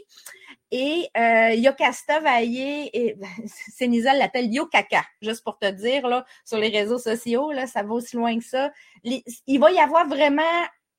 Et 0.72 1.08
euh, 1.16 1.54
Yokasta 1.54 2.20
Vaillé, 2.20 2.90
et 2.94 3.16
Senisa 3.78 4.14
l'appelle 4.14 4.54
Yokaka, 4.54 5.04
juste 5.22 5.44
pour 5.44 5.58
te 5.58 5.70
dire, 5.70 6.08
là, 6.08 6.26
sur 6.44 6.58
les 6.58 6.70
réseaux 6.70 6.98
sociaux, 6.98 7.52
là, 7.52 7.68
ça 7.68 7.84
va 7.84 7.94
aussi 7.94 8.16
loin 8.16 8.38
que 8.38 8.44
ça. 8.44 8.72
il 9.04 9.60
va 9.60 9.72
y 9.72 9.80
avoir 9.80 10.08
vraiment 10.08 10.42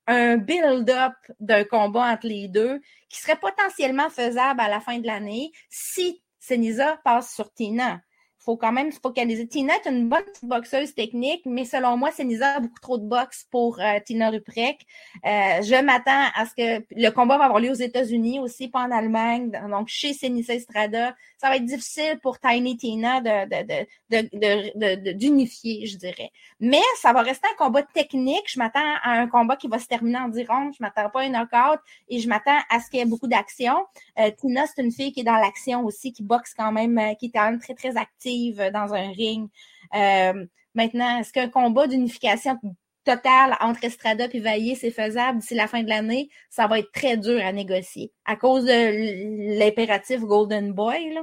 un 0.07 0.37
build-up 0.37 1.13
d'un 1.39 1.63
combat 1.63 2.11
entre 2.11 2.27
les 2.27 2.47
deux 2.47 2.81
qui 3.09 3.19
serait 3.19 3.35
potentiellement 3.35 4.09
faisable 4.09 4.59
à 4.59 4.67
la 4.67 4.79
fin 4.79 4.97
de 4.97 5.05
l'année 5.05 5.51
si 5.69 6.23
Senisa 6.39 6.99
passe 7.03 7.35
sur 7.35 7.53
Tina 7.53 8.01
faut 8.49 8.57
quand 8.57 8.71
même 8.71 8.91
se 8.91 8.99
focaliser. 8.99 9.47
Tina 9.47 9.73
est 9.75 9.87
une 9.87 10.09
bonne 10.09 10.23
boxeuse 10.41 10.95
technique, 10.95 11.43
mais 11.45 11.65
selon 11.65 11.97
moi, 11.97 12.09
Senisa 12.09 12.55
a 12.55 12.59
beaucoup 12.59 12.79
trop 12.81 12.97
de 12.97 13.03
boxe 13.05 13.45
pour 13.51 13.79
euh, 13.79 13.99
Tina 14.03 14.31
Ruprek. 14.31 14.87
Euh, 15.23 15.61
je 15.61 15.83
m'attends 15.83 16.25
à 16.33 16.47
ce 16.47 16.55
que 16.55 16.83
le 16.95 17.11
combat 17.11 17.37
va 17.37 17.45
avoir 17.45 17.59
lieu 17.59 17.69
aux 17.69 17.75
États-Unis 17.89 18.39
aussi, 18.39 18.67
pas 18.67 18.79
en 18.79 18.89
Allemagne, 18.89 19.51
donc 19.69 19.87
chez 19.87 20.13
Senisa 20.13 20.55
Estrada. 20.55 21.15
Ça 21.37 21.49
va 21.49 21.57
être 21.57 21.65
difficile 21.65 22.17
pour 22.23 22.39
Tiny 22.39 22.75
Tina 22.75 23.21
de, 23.21 25.13
d'unifier, 25.13 25.85
je 25.85 25.97
dirais. 25.97 26.31
Mais 26.59 26.81
ça 26.99 27.13
va 27.13 27.21
rester 27.21 27.47
un 27.53 27.55
combat 27.63 27.83
technique. 27.83 28.45
Je 28.47 28.57
m'attends 28.57 28.79
à 29.03 29.11
un 29.11 29.27
combat 29.27 29.57
qui 29.57 29.67
va 29.67 29.77
se 29.77 29.85
terminer 29.85 30.17
en 30.17 30.27
10 30.27 30.45
rounds. 30.49 30.75
Je 30.77 30.83
m'attends 30.83 31.09
pas 31.11 31.21
à 31.21 31.25
un 31.25 31.29
knockout 31.29 31.79
et 32.09 32.19
je 32.19 32.27
m'attends 32.27 32.57
à 32.69 32.79
ce 32.79 32.89
qu'il 32.89 32.99
y 32.99 33.03
ait 33.03 33.05
beaucoup 33.05 33.27
d'action. 33.27 33.75
Euh, 34.17 34.31
Tina, 34.31 34.65
c'est 34.65 34.81
une 34.81 34.91
fille 34.91 35.11
qui 35.11 35.19
est 35.19 35.23
dans 35.23 35.37
l'action 35.37 35.85
aussi, 35.85 36.11
qui 36.11 36.23
boxe 36.23 36.55
quand 36.57 36.71
même, 36.71 36.99
qui 37.19 37.27
est 37.27 37.31
quand 37.31 37.45
même 37.45 37.59
très, 37.59 37.75
très 37.75 37.95
active 37.95 38.38
dans 38.73 38.93
un 38.93 39.11
ring. 39.11 39.49
Euh, 39.95 40.45
maintenant, 40.73 41.19
est-ce 41.19 41.33
qu'un 41.33 41.49
combat 41.49 41.87
d'unification 41.87 42.57
totale 43.03 43.55
entre 43.59 43.83
Estrada 43.83 44.27
et 44.31 44.39
Vaillé, 44.39 44.75
c'est 44.75 44.91
faisable 44.91 45.39
d'ici 45.39 45.55
la 45.55 45.67
fin 45.67 45.83
de 45.83 45.89
l'année? 45.89 46.29
Ça 46.49 46.67
va 46.67 46.79
être 46.79 46.91
très 46.91 47.17
dur 47.17 47.39
à 47.43 47.51
négocier 47.51 48.11
à 48.25 48.35
cause 48.35 48.65
de 48.65 49.57
l'impératif 49.59 50.21
Golden 50.21 50.73
Boy, 50.73 51.17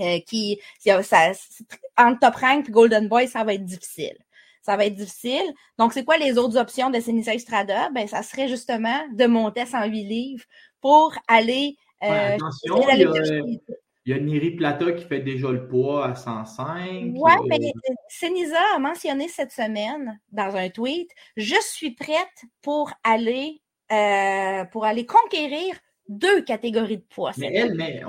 euh, 0.00 0.18
qui, 0.26 0.60
ça, 0.78 1.32
entre 1.96 2.18
Top 2.20 2.34
Rank 2.36 2.68
et 2.68 2.72
Golden 2.72 3.08
Boy, 3.08 3.28
ça 3.28 3.44
va 3.44 3.54
être 3.54 3.64
difficile 3.64 4.16
ça 4.68 4.76
va 4.76 4.84
être 4.84 4.96
difficile. 4.96 5.54
Donc, 5.78 5.94
c'est 5.94 6.04
quoi 6.04 6.18
les 6.18 6.36
autres 6.36 6.58
options 6.58 6.90
de 6.90 7.00
Senisa 7.00 7.32
Estrada? 7.32 7.88
Ben, 7.94 8.06
ça 8.06 8.22
serait 8.22 8.48
justement 8.48 8.98
de 9.14 9.24
monter 9.24 9.62
à 9.62 9.66
108 9.66 10.04
livres 10.04 10.44
pour 10.82 11.14
aller. 11.26 11.78
Euh, 12.02 12.34
attention, 12.34 12.86
il 12.92 12.98
y 12.98 13.04
a 13.04 13.08
Neri 14.14 14.52
Plata 14.52 14.92
qui 14.92 15.04
fait 15.04 15.20
déjà 15.20 15.50
le 15.50 15.66
poids 15.68 16.06
à 16.06 16.14
105. 16.14 17.12
Oui, 17.14 17.32
mais 17.46 17.58
Senisa 18.08 18.56
a 18.74 18.78
mentionné 18.78 19.28
cette 19.28 19.52
semaine 19.52 20.18
dans 20.32 20.56
un 20.56 20.68
tweet 20.70 21.10
Je 21.36 21.56
suis 21.60 21.92
prête 21.92 22.44
pour 22.62 22.90
aller, 23.04 23.60
euh, 23.92 24.64
pour 24.66 24.84
aller 24.84 25.06
conquérir 25.06 25.74
deux 26.08 26.42
catégories 26.42 26.98
de 26.98 27.06
poids. 27.08 27.32
Mais 27.36 27.52
elle, 27.52 27.74
mais 27.74 28.02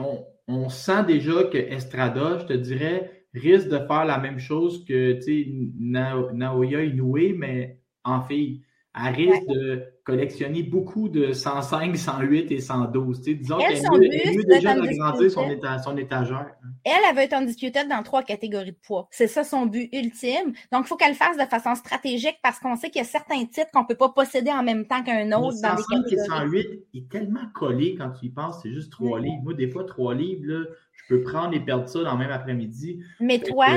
on, 0.47 0.69
sent 0.69 1.03
déjà 1.05 1.43
que 1.43 1.57
Estrada, 1.57 2.39
je 2.39 2.45
te 2.45 2.53
dirais, 2.53 3.25
risque 3.33 3.67
de 3.67 3.77
faire 3.77 4.05
la 4.05 4.17
même 4.17 4.39
chose 4.39 4.85
que 4.85 5.19
Naoya 6.33 6.83
Inoue, 6.83 7.35
mais 7.35 7.79
en 8.03 8.21
fille 8.21 8.63
elle 8.95 9.13
risque 9.13 9.47
de 9.47 9.83
collectionner 10.03 10.63
beaucoup 10.63 11.09
de 11.09 11.31
105, 11.31 11.95
108 11.95 12.51
et 12.51 12.59
112. 12.59 13.21
disons 13.21 13.57
qu'elle 13.57 13.75
est 13.75 14.35
mieux 14.35 14.43
déjà 14.43 14.73
d'agrandir 14.73 15.31
son, 15.31 15.47
son, 15.83 15.97
étagère. 15.97 16.37
Hein. 16.63 16.69
Elle, 16.83 16.93
elle 17.07 17.15
veut 17.15 17.21
être 17.21 17.33
undisputed 17.33 17.87
dans 17.87 18.01
trois 18.01 18.23
catégories 18.23 18.71
de 18.71 18.77
poids. 18.81 19.07
C'est 19.11 19.27
ça 19.27 19.43
son 19.43 19.67
but 19.67 19.89
ultime. 19.93 20.53
Donc, 20.71 20.85
il 20.85 20.87
faut 20.87 20.95
qu'elle 20.95 21.11
le 21.11 21.15
fasse 21.15 21.37
de 21.37 21.43
façon 21.43 21.75
stratégique 21.75 22.39
parce 22.41 22.59
qu'on 22.59 22.75
sait 22.75 22.89
qu'il 22.89 23.01
y 23.01 23.05
a 23.05 23.07
certains 23.07 23.45
titres 23.45 23.69
qu'on 23.71 23.83
ne 23.83 23.87
peut 23.87 23.95
pas 23.95 24.09
posséder 24.09 24.51
en 24.51 24.63
même 24.63 24.87
temps 24.87 25.03
qu'un 25.03 25.31
autre 25.33 25.57
dans 25.61 25.75
les 25.75 25.83
catégories. 25.83 26.13
et 26.13 26.27
108 26.27 26.67
est 26.95 27.11
tellement 27.11 27.45
collé 27.53 27.95
quand 27.95 28.09
tu 28.09 28.25
y 28.25 28.29
penses. 28.29 28.59
C'est 28.63 28.73
juste 28.73 28.91
trois 28.91 29.19
livres. 29.19 29.43
Moi, 29.43 29.53
des 29.53 29.69
fois, 29.69 29.83
trois 29.83 30.15
livres, 30.15 30.45
là, 30.45 30.65
je 30.93 31.15
peux 31.15 31.21
prendre 31.21 31.53
et 31.53 31.59
perdre 31.59 31.87
ça 31.87 32.03
dans 32.03 32.13
le 32.13 32.19
même 32.19 32.31
après-midi. 32.31 33.01
Mais 33.19 33.39
toi, 33.39 33.67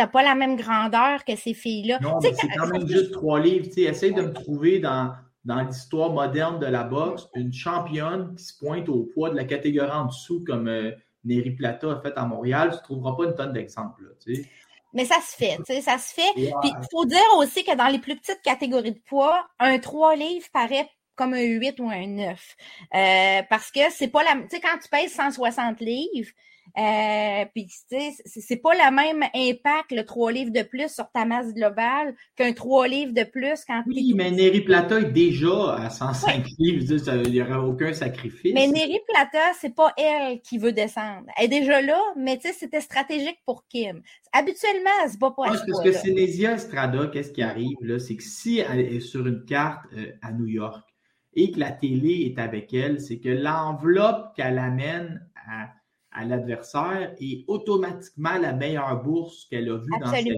t'as 0.00 0.06
pas 0.06 0.22
la 0.22 0.34
même 0.34 0.56
grandeur 0.56 1.26
que 1.26 1.36
ces 1.36 1.52
filles-là. 1.52 1.98
Non, 2.00 2.20
mais 2.22 2.32
c'est 2.32 2.48
quand 2.48 2.68
même 2.68 2.88
juste 2.88 3.12
trois 3.12 3.38
livres. 3.38 3.68
essaye 3.76 4.14
de 4.14 4.22
me 4.22 4.32
trouver 4.32 4.78
dans, 4.78 5.12
dans 5.44 5.60
l'histoire 5.60 6.08
moderne 6.08 6.58
de 6.58 6.64
la 6.64 6.84
boxe 6.84 7.28
une 7.34 7.52
championne 7.52 8.34
qui 8.34 8.44
se 8.44 8.58
pointe 8.58 8.88
au 8.88 9.10
poids 9.12 9.28
de 9.28 9.36
la 9.36 9.44
catégorie 9.44 9.90
en 9.90 10.06
dessous 10.06 10.42
comme 10.46 10.68
euh, 10.68 10.92
Neri 11.24 11.50
Plata 11.50 11.92
a 11.92 12.00
fait 12.00 12.14
à 12.16 12.24
Montréal. 12.24 12.70
Tu 12.70 12.76
ne 12.76 12.82
trouveras 12.82 13.14
pas 13.14 13.24
une 13.24 13.34
tonne 13.34 13.52
d'exemples. 13.52 14.16
Mais 14.94 15.04
ça 15.04 15.16
se 15.20 15.36
fait, 15.36 15.58
tu 15.58 15.64
sais, 15.66 15.82
ça 15.82 15.98
se 15.98 16.14
fait. 16.14 16.32
Puis 16.34 16.50
il 16.64 16.86
faut 16.90 17.04
dire 17.04 17.20
aussi 17.36 17.62
que 17.62 17.76
dans 17.76 17.88
les 17.88 17.98
plus 17.98 18.16
petites 18.16 18.40
catégories 18.42 18.92
de 18.92 19.00
poids, 19.00 19.46
un 19.58 19.78
3 19.78 20.16
livres 20.16 20.46
paraît 20.50 20.88
comme 21.14 21.34
un 21.34 21.42
8 21.42 21.78
ou 21.80 21.90
un 21.90 22.06
9. 22.06 22.56
Euh, 22.94 23.42
parce 23.50 23.70
que 23.70 23.80
c'est 23.90 24.08
pas 24.08 24.24
la. 24.24 24.32
Tu 24.44 24.56
sais, 24.56 24.60
quand 24.60 24.78
tu 24.82 24.88
pèses 24.88 25.12
160 25.12 25.78
livres, 25.80 26.30
euh, 26.78 27.44
puis, 27.54 27.66
tu 27.66 27.98
sais, 27.98 28.12
c'est 28.24 28.56
pas 28.56 28.74
le 28.74 28.94
même 28.94 29.22
impact, 29.34 29.92
le 29.92 30.04
3 30.04 30.32
livres 30.32 30.52
de 30.52 30.62
plus 30.62 30.92
sur 30.92 31.10
ta 31.10 31.24
masse 31.24 31.52
globale 31.52 32.14
qu'un 32.36 32.52
3 32.52 32.88
livres 32.88 33.12
de 33.12 33.24
plus 33.24 33.64
quand 33.66 33.82
Oui, 33.86 34.12
mais 34.14 34.30
Neri 34.30 34.60
Plata 34.60 35.00
est 35.00 35.12
déjà 35.12 35.74
à 35.74 35.90
105 35.90 36.44
livres, 36.58 37.24
il 37.24 37.32
n'y 37.32 37.42
aura 37.42 37.60
aucun 37.60 37.92
sacrifice. 37.92 38.54
Mais 38.54 38.68
Neri 38.68 39.00
Plata, 39.08 39.52
c'est 39.60 39.74
pas 39.74 39.92
elle 39.96 40.40
qui 40.40 40.58
veut 40.58 40.72
descendre. 40.72 41.26
Elle 41.36 41.46
est 41.46 41.60
déjà 41.60 41.82
là, 41.82 42.00
mais 42.16 42.36
tu 42.38 42.48
sais, 42.48 42.54
c'était 42.54 42.80
stratégique 42.80 43.38
pour 43.44 43.66
Kim. 43.68 44.02
Habituellement, 44.32 44.90
elle 45.04 45.10
se 45.10 45.18
bat 45.18 45.32
pas 45.36 45.46
à 45.46 45.56
ce 45.56 45.64
Parce 45.66 45.82
que 45.82 45.92
Sénésia 45.92 46.52
Estrada, 46.52 47.08
qu'est-ce 47.12 47.32
qui 47.32 47.42
arrive, 47.42 47.76
là, 47.82 47.98
c'est 47.98 48.16
que 48.16 48.22
si 48.22 48.58
elle 48.58 48.80
est 48.80 49.00
sur 49.00 49.26
une 49.26 49.44
carte 49.44 49.84
euh, 49.96 50.12
à 50.22 50.32
New 50.32 50.46
York 50.46 50.86
et 51.34 51.52
que 51.52 51.60
la 51.60 51.70
télé 51.70 52.32
est 52.32 52.40
avec 52.40 52.72
elle, 52.74 53.00
c'est 53.00 53.18
que 53.18 53.28
l'enveloppe 53.28 54.34
qu'elle 54.36 54.58
amène 54.58 55.26
à 55.48 55.70
à 56.12 56.24
l'adversaire 56.24 57.14
et 57.18 57.44
automatiquement 57.46 58.36
la 58.38 58.52
meilleure 58.52 59.02
bourse 59.02 59.46
qu'elle 59.50 59.68
a 59.68 59.78
vue 59.78 59.92
dans 60.00 60.10
sa 60.10 60.22
vie. 60.22 60.36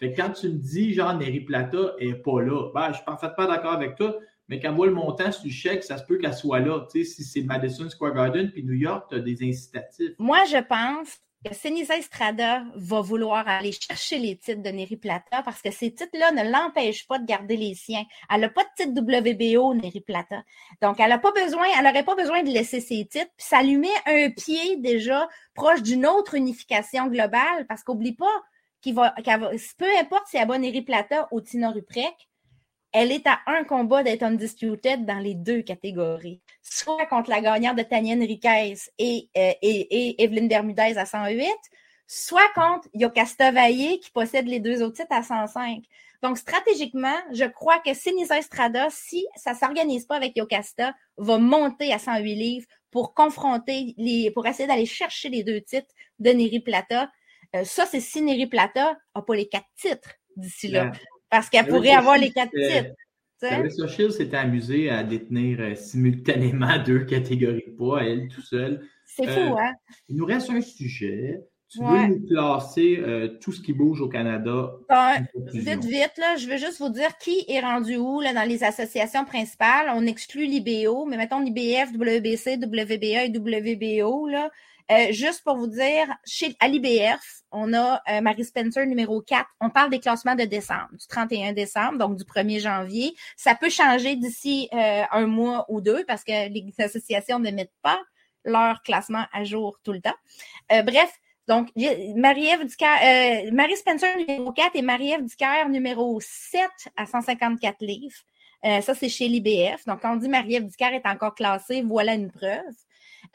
Fait 0.00 0.12
quand 0.12 0.30
tu 0.30 0.48
me 0.48 0.58
dis, 0.58 0.92
genre, 0.92 1.16
Neri 1.16 1.40
Plata 1.40 1.94
n'est 2.00 2.14
pas 2.14 2.42
là, 2.42 2.70
ben, 2.74 2.88
je 2.88 2.96
suis 2.96 3.04
en 3.06 3.16
fait 3.16 3.30
pas 3.36 3.46
d'accord 3.46 3.72
avec 3.72 3.94
toi, 3.94 4.16
mais 4.48 4.60
quand 4.60 4.74
voit 4.74 4.86
le 4.86 4.92
montant 4.92 5.30
sur 5.32 5.44
le 5.44 5.50
chèque, 5.50 5.84
ça 5.84 5.98
se 5.98 6.04
peut 6.04 6.18
qu'elle 6.18 6.34
soit 6.34 6.60
là. 6.60 6.86
Tu 6.90 7.04
sais, 7.04 7.10
si 7.10 7.24
c'est 7.24 7.42
Madison 7.42 7.88
Square 7.88 8.14
Garden 8.14 8.50
puis 8.50 8.64
New 8.64 8.74
York, 8.74 9.06
tu 9.08 9.16
as 9.16 9.20
des 9.20 9.48
incitatifs. 9.48 10.12
Moi, 10.18 10.44
je 10.50 10.58
pense 10.58 11.18
que 11.44 11.54
Senisa 11.54 11.96
Estrada 11.96 12.64
va 12.74 13.00
vouloir 13.00 13.46
aller 13.46 13.72
chercher 13.72 14.18
les 14.18 14.36
titres 14.36 14.62
de 14.62 14.70
Neri 14.70 14.96
Plata 14.96 15.42
parce 15.42 15.60
que 15.60 15.70
ces 15.70 15.92
titres-là 15.92 16.32
ne 16.32 16.50
l'empêchent 16.50 17.06
pas 17.06 17.18
de 17.18 17.26
garder 17.26 17.56
les 17.56 17.74
siens. 17.74 18.04
Elle 18.30 18.40
n'a 18.40 18.48
pas 18.48 18.64
de 18.64 18.68
titre 18.76 19.00
WBO, 19.00 19.74
Neri 19.74 20.00
Plata. 20.00 20.42
Donc, 20.80 21.00
elle 21.00 21.20
pas 21.20 21.32
besoin, 21.32 21.66
elle 21.76 21.84
n'aurait 21.84 22.04
pas 22.04 22.14
besoin 22.14 22.42
de 22.42 22.50
laisser 22.50 22.80
ses 22.80 23.06
titres. 23.06 23.30
Puis 23.36 23.46
ça 23.46 23.62
lui 23.62 23.76
met 23.76 23.88
un 24.06 24.30
pied 24.30 24.76
déjà 24.78 25.28
proche 25.54 25.82
d'une 25.82 26.06
autre 26.06 26.34
unification 26.34 27.06
globale 27.08 27.66
parce 27.68 27.82
qu'oublie 27.82 28.14
pas 28.14 28.42
qu'il 28.80 28.94
va, 28.94 29.14
va, 29.24 29.50
peu 29.78 29.98
importe 29.98 30.26
si 30.26 30.36
elle 30.36 30.50
a 30.50 30.58
Neri 30.58 30.82
Plata 30.82 31.28
ou 31.30 31.40
Tina 31.40 31.70
Ruprek, 31.70 32.14
elle 32.94 33.10
est 33.10 33.26
à 33.26 33.40
un 33.46 33.64
combat 33.64 34.04
d'être 34.04 34.22
undisputed 34.22 35.04
dans 35.04 35.18
les 35.18 35.34
deux 35.34 35.62
catégories. 35.62 36.40
Soit 36.62 37.06
contre 37.06 37.28
la 37.28 37.40
gagnante 37.40 37.76
de 37.76 37.82
Tania 37.82 38.14
Enriquez 38.14 38.74
et, 38.98 39.28
euh, 39.36 39.52
Evelyne 39.60 40.46
Bermudez 40.46 40.96
à 40.96 41.04
108, 41.04 41.48
soit 42.06 42.48
contre 42.54 42.88
Yokasta 42.94 43.50
Valle 43.50 43.98
qui 44.00 44.12
possède 44.12 44.46
les 44.46 44.60
deux 44.60 44.80
autres 44.80 45.02
titres 45.02 45.08
à 45.10 45.24
105. 45.24 45.82
Donc, 46.22 46.38
stratégiquement, 46.38 47.16
je 47.32 47.44
crois 47.44 47.80
que 47.80 47.92
Sinisa 47.92 48.38
Estrada, 48.38 48.86
si 48.90 49.26
ça 49.34 49.54
ne 49.54 49.58
s'organise 49.58 50.06
pas 50.06 50.14
avec 50.14 50.36
Yokasta, 50.36 50.94
va 51.16 51.38
monter 51.38 51.92
à 51.92 51.98
108 51.98 52.34
livres 52.36 52.66
pour 52.92 53.12
confronter 53.12 53.96
pour 54.32 54.46
essayer 54.46 54.68
d'aller 54.68 54.86
chercher 54.86 55.30
les 55.30 55.42
deux 55.42 55.60
titres 55.60 55.92
de 56.20 56.30
Neri 56.30 56.60
Plata. 56.60 57.10
Euh, 57.56 57.64
ça, 57.64 57.86
c'est 57.86 58.00
si 58.00 58.22
Neri 58.22 58.46
Plata 58.46 58.96
n'a 59.16 59.22
pas 59.22 59.34
les 59.34 59.48
quatre 59.48 59.66
titres 59.76 60.10
d'ici 60.36 60.68
là. 60.68 60.92
Parce 61.34 61.50
qu'elle 61.50 61.66
pourrait 61.66 61.90
avoir 61.90 62.16
les 62.16 62.30
quatre 62.30 62.52
titres. 62.52 62.94
Clarissa 63.40 63.88
Shield 63.88 64.12
s'était 64.12 64.36
amusée 64.36 64.88
à 64.88 65.02
détenir 65.02 65.58
euh, 65.60 65.74
simultanément 65.74 66.78
deux 66.86 67.00
catégories 67.00 67.64
de 67.66 67.76
poids, 67.76 68.04
elle 68.04 68.28
tout 68.28 68.40
seule. 68.40 68.86
C'est 69.04 69.26
fou, 69.26 69.40
euh, 69.40 69.56
hein? 69.58 69.72
Il 70.08 70.16
nous 70.16 70.26
reste 70.26 70.48
un 70.50 70.60
sujet. 70.60 71.40
Tu 71.68 71.80
veux 71.80 72.06
nous 72.06 72.24
classer 72.28 72.98
euh, 73.00 73.36
tout 73.40 73.50
ce 73.50 73.60
qui 73.60 73.72
bouge 73.72 74.00
au 74.00 74.08
Canada? 74.08 74.70
vite, 75.52 75.84
vite, 75.84 76.12
là, 76.18 76.36
je 76.36 76.46
veux 76.48 76.56
juste 76.56 76.78
vous 76.78 76.88
dire 76.88 77.18
qui 77.18 77.44
est 77.48 77.58
rendu 77.58 77.96
où 77.96 78.20
là, 78.20 78.32
dans 78.32 78.48
les 78.48 78.62
associations 78.62 79.24
principales. 79.24 79.90
On 79.92 80.06
exclut 80.06 80.46
l'IBO, 80.46 81.04
mais 81.04 81.16
mettons 81.16 81.40
l'IBF, 81.40 81.92
WBC, 81.92 82.58
WBA 82.58 83.24
et 83.24 83.32
WBO. 83.36 84.28
Là. 84.28 84.52
Euh, 84.92 85.12
juste 85.12 85.42
pour 85.44 85.56
vous 85.56 85.66
dire, 85.66 86.06
chez, 86.26 86.54
à 86.60 86.68
l'IBF, 86.68 87.42
on 87.50 87.72
a 87.72 88.02
euh, 88.10 88.20
Marie 88.20 88.44
Spencer 88.44 88.86
numéro 88.86 89.22
4. 89.22 89.46
On 89.60 89.70
parle 89.70 89.90
des 89.90 90.00
classements 90.00 90.34
de 90.34 90.44
décembre, 90.44 90.88
du 90.92 91.06
31 91.06 91.52
décembre, 91.52 91.98
donc 91.98 92.16
du 92.16 92.24
1er 92.24 92.60
janvier. 92.60 93.14
Ça 93.36 93.54
peut 93.54 93.70
changer 93.70 94.16
d'ici 94.16 94.68
euh, 94.74 95.02
un 95.10 95.26
mois 95.26 95.64
ou 95.68 95.80
deux 95.80 96.04
parce 96.04 96.22
que 96.22 96.48
les 96.48 96.74
associations 96.78 97.38
ne 97.38 97.50
mettent 97.50 97.72
pas 97.82 98.00
leur 98.44 98.82
classement 98.82 99.24
à 99.32 99.44
jour 99.44 99.78
tout 99.82 99.92
le 99.92 100.02
temps. 100.02 100.16
bref, 100.68 101.10
donc, 101.46 101.70
Marie-Ève 101.76 102.62
euh, 102.62 103.50
Marie 103.52 103.76
Spencer 103.76 104.16
numéro 104.16 104.50
4 104.52 104.76
et 104.76 104.82
Marie-Ève 104.82 105.24
Ducaire 105.24 105.68
numéro 105.68 106.18
7 106.20 106.62
à 106.96 107.04
154 107.04 107.76
livres. 107.82 108.16
Euh, 108.64 108.80
ça, 108.80 108.94
c'est 108.94 109.10
chez 109.10 109.28
l'IBF. 109.28 109.84
Donc, 109.84 110.00
quand 110.00 110.14
on 110.14 110.16
dit 110.16 110.28
Marie-Ève 110.28 110.66
Ducaire 110.66 110.94
est 110.94 111.06
encore 111.06 111.34
classée, 111.34 111.82
voilà 111.82 112.14
une 112.14 112.30
preuve. 112.30 112.74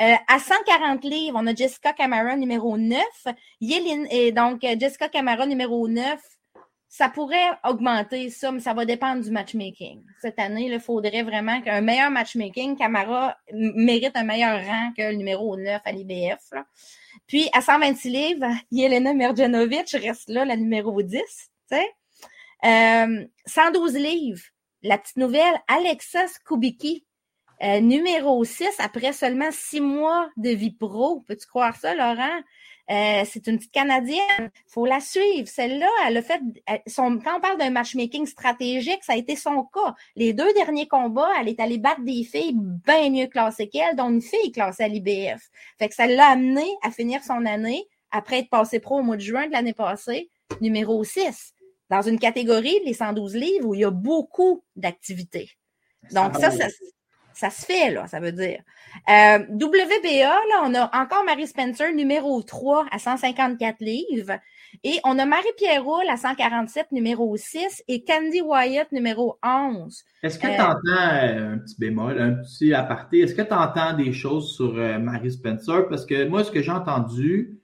Euh, 0.02 0.16
à 0.28 0.40
140 0.40 1.04
livres, 1.04 1.38
on 1.42 1.48
a 1.48 1.54
Jessica 1.54 1.94
Camara 1.94 2.36
numéro 2.36 2.78
9. 2.78 3.00
Yéline, 3.62 4.08
et 4.12 4.32
donc, 4.32 4.62
Jessica 4.62 5.10
Camara 5.10 5.46
numéro 5.46 5.88
9, 5.88 6.20
ça 6.88 7.08
pourrait 7.08 7.52
augmenter 7.64 8.32
ça, 8.32 8.52
mais 8.52 8.60
ça 8.60 8.74
va 8.74 8.84
dépendre 8.84 9.24
du 9.24 9.30
matchmaking. 9.30 10.04
Cette 10.22 10.40
année, 10.40 10.66
il 10.66 10.80
faudrait 10.80 11.22
vraiment 11.22 11.62
qu'un 11.62 11.82
meilleur 11.82 12.10
matchmaking, 12.10 12.76
Camara 12.76 13.38
mérite 13.54 14.16
un 14.16 14.24
meilleur 14.24 14.66
rang 14.66 14.92
que 14.98 15.04
le 15.04 15.16
numéro 15.16 15.56
9 15.56 15.82
à 15.86 15.92
l'IBF. 15.92 16.52
Puis, 17.28 17.48
à 17.54 17.62
126 17.62 18.10
livres, 18.10 18.48
Yelena 18.72 19.14
Merjanovic 19.14 19.92
reste 19.92 20.30
là, 20.30 20.46
la 20.46 20.56
numéro 20.56 21.02
10. 21.02 21.22
Euh, 22.66 23.26
112 23.46 23.94
livres, 23.94 24.44
la 24.82 24.98
petite 24.98 25.18
nouvelle, 25.18 25.62
Alexa 25.68 26.28
Skubicki, 26.28 27.06
euh, 27.62 27.80
numéro 27.82 28.44
6, 28.44 28.68
après 28.80 29.12
seulement 29.12 29.50
six 29.52 29.82
mois 29.82 30.30
de 30.38 30.50
vie 30.50 30.72
pro. 30.72 31.24
Peux-tu 31.28 31.46
croire 31.48 31.76
ça, 31.76 31.94
Laurent? 31.94 32.42
Euh, 32.90 33.24
c'est 33.26 33.46
une 33.46 33.58
petite 33.58 33.72
Canadienne. 33.72 34.50
faut 34.68 34.86
la 34.86 35.00
suivre. 35.00 35.48
Celle-là, 35.48 35.90
elle 36.08 36.18
a 36.18 36.22
fait. 36.22 36.42
son, 36.88 37.20
quand 37.20 37.38
on 37.38 37.42
parle 37.42 37.60
d'un 37.60 37.70
matchmaking 37.70 38.26
stratégique, 38.26 39.04
ça 39.04 39.14
a 39.14 39.16
été 39.16 39.36
son 39.36 39.64
cas. 39.64 39.94
Les 40.16 40.34
deux 40.34 40.52
derniers 40.54 40.88
combats, 40.88 41.30
elle 41.40 41.50
est 41.50 41.60
allée 41.60 41.78
battre 41.78 42.02
des 42.02 42.24
filles 42.24 42.56
bien 42.56 43.10
mieux 43.12 43.28
classées 43.28 43.70
qu'elle, 43.70 43.96
dont 43.96 44.10
une 44.10 44.22
fille 44.22 44.52
classée 44.52 44.84
à 44.84 44.88
l'IBF. 44.88 45.50
Fait 45.78 45.90
que 45.90 45.96
ça 45.96 46.08
l'a 46.08 46.30
amené 46.30 46.66
à 46.82 46.90
finir 46.90 47.24
son 47.24 47.46
année, 47.46 47.86
après 48.10 48.40
être 48.40 48.50
passée 48.50 48.80
pro 48.80 49.00
au 49.00 49.04
mois 49.04 49.18
de 49.18 49.22
juin 49.22 49.46
de 49.48 49.52
l'année 49.52 49.74
passée, 49.74 50.32
numéro 50.62 51.04
6, 51.04 51.54
dans 51.92 52.02
une 52.02 52.18
catégorie, 52.18 52.80
les 52.86 52.94
112 52.94 53.36
livres, 53.36 53.68
où 53.68 53.76
il 53.76 53.82
y 53.82 53.86
a 53.86 53.92
beaucoup 53.92 54.64
d'activités. 54.76 55.52
Donc, 56.12 56.38
ça, 56.38 56.50
ça, 56.50 56.68
ça 57.40 57.50
se 57.50 57.66
fait, 57.66 57.90
là, 57.92 58.06
ça 58.08 58.20
veut 58.20 58.34
dire. 58.34 58.60
Euh, 59.10 59.40
WBA, 59.50 60.28
là, 60.28 60.62
on 60.66 60.76
a 60.76 61.02
encore 61.02 61.24
Marie 61.24 61.48
Spencer, 61.48 61.94
numéro 61.94 62.42
3 62.42 62.86
à 62.92 63.00
154 63.00 63.80
livres. 63.80 64.38
Et 64.84 65.00
on 65.06 65.18
a 65.18 65.26
Marie-Pierre 65.26 65.84
à 66.10 66.18
147, 66.18 66.92
numéro 66.92 67.36
6, 67.36 67.84
et 67.88 68.04
Candy 68.04 68.42
Wyatt, 68.42 68.92
numéro 68.92 69.40
11. 69.44 70.04
Est-ce 70.22 70.38
que 70.38 70.48
tu 70.48 70.62
entends 70.62 70.78
euh, 70.88 71.54
un 71.54 71.58
petit 71.60 71.76
bémol, 71.80 72.20
un 72.20 72.34
petit 72.44 72.74
aparté, 72.74 73.20
est-ce 73.20 73.34
que 73.34 73.42
tu 73.42 73.54
entends 73.54 73.94
des 73.94 74.12
choses 74.12 74.54
sur 74.54 74.78
euh, 74.78 75.00
Marie 75.00 75.32
Spencer? 75.32 75.88
Parce 75.88 76.06
que 76.06 76.28
moi, 76.28 76.44
ce 76.44 76.52
que 76.52 76.62
j'ai 76.62 76.72
entendu, 76.72 77.56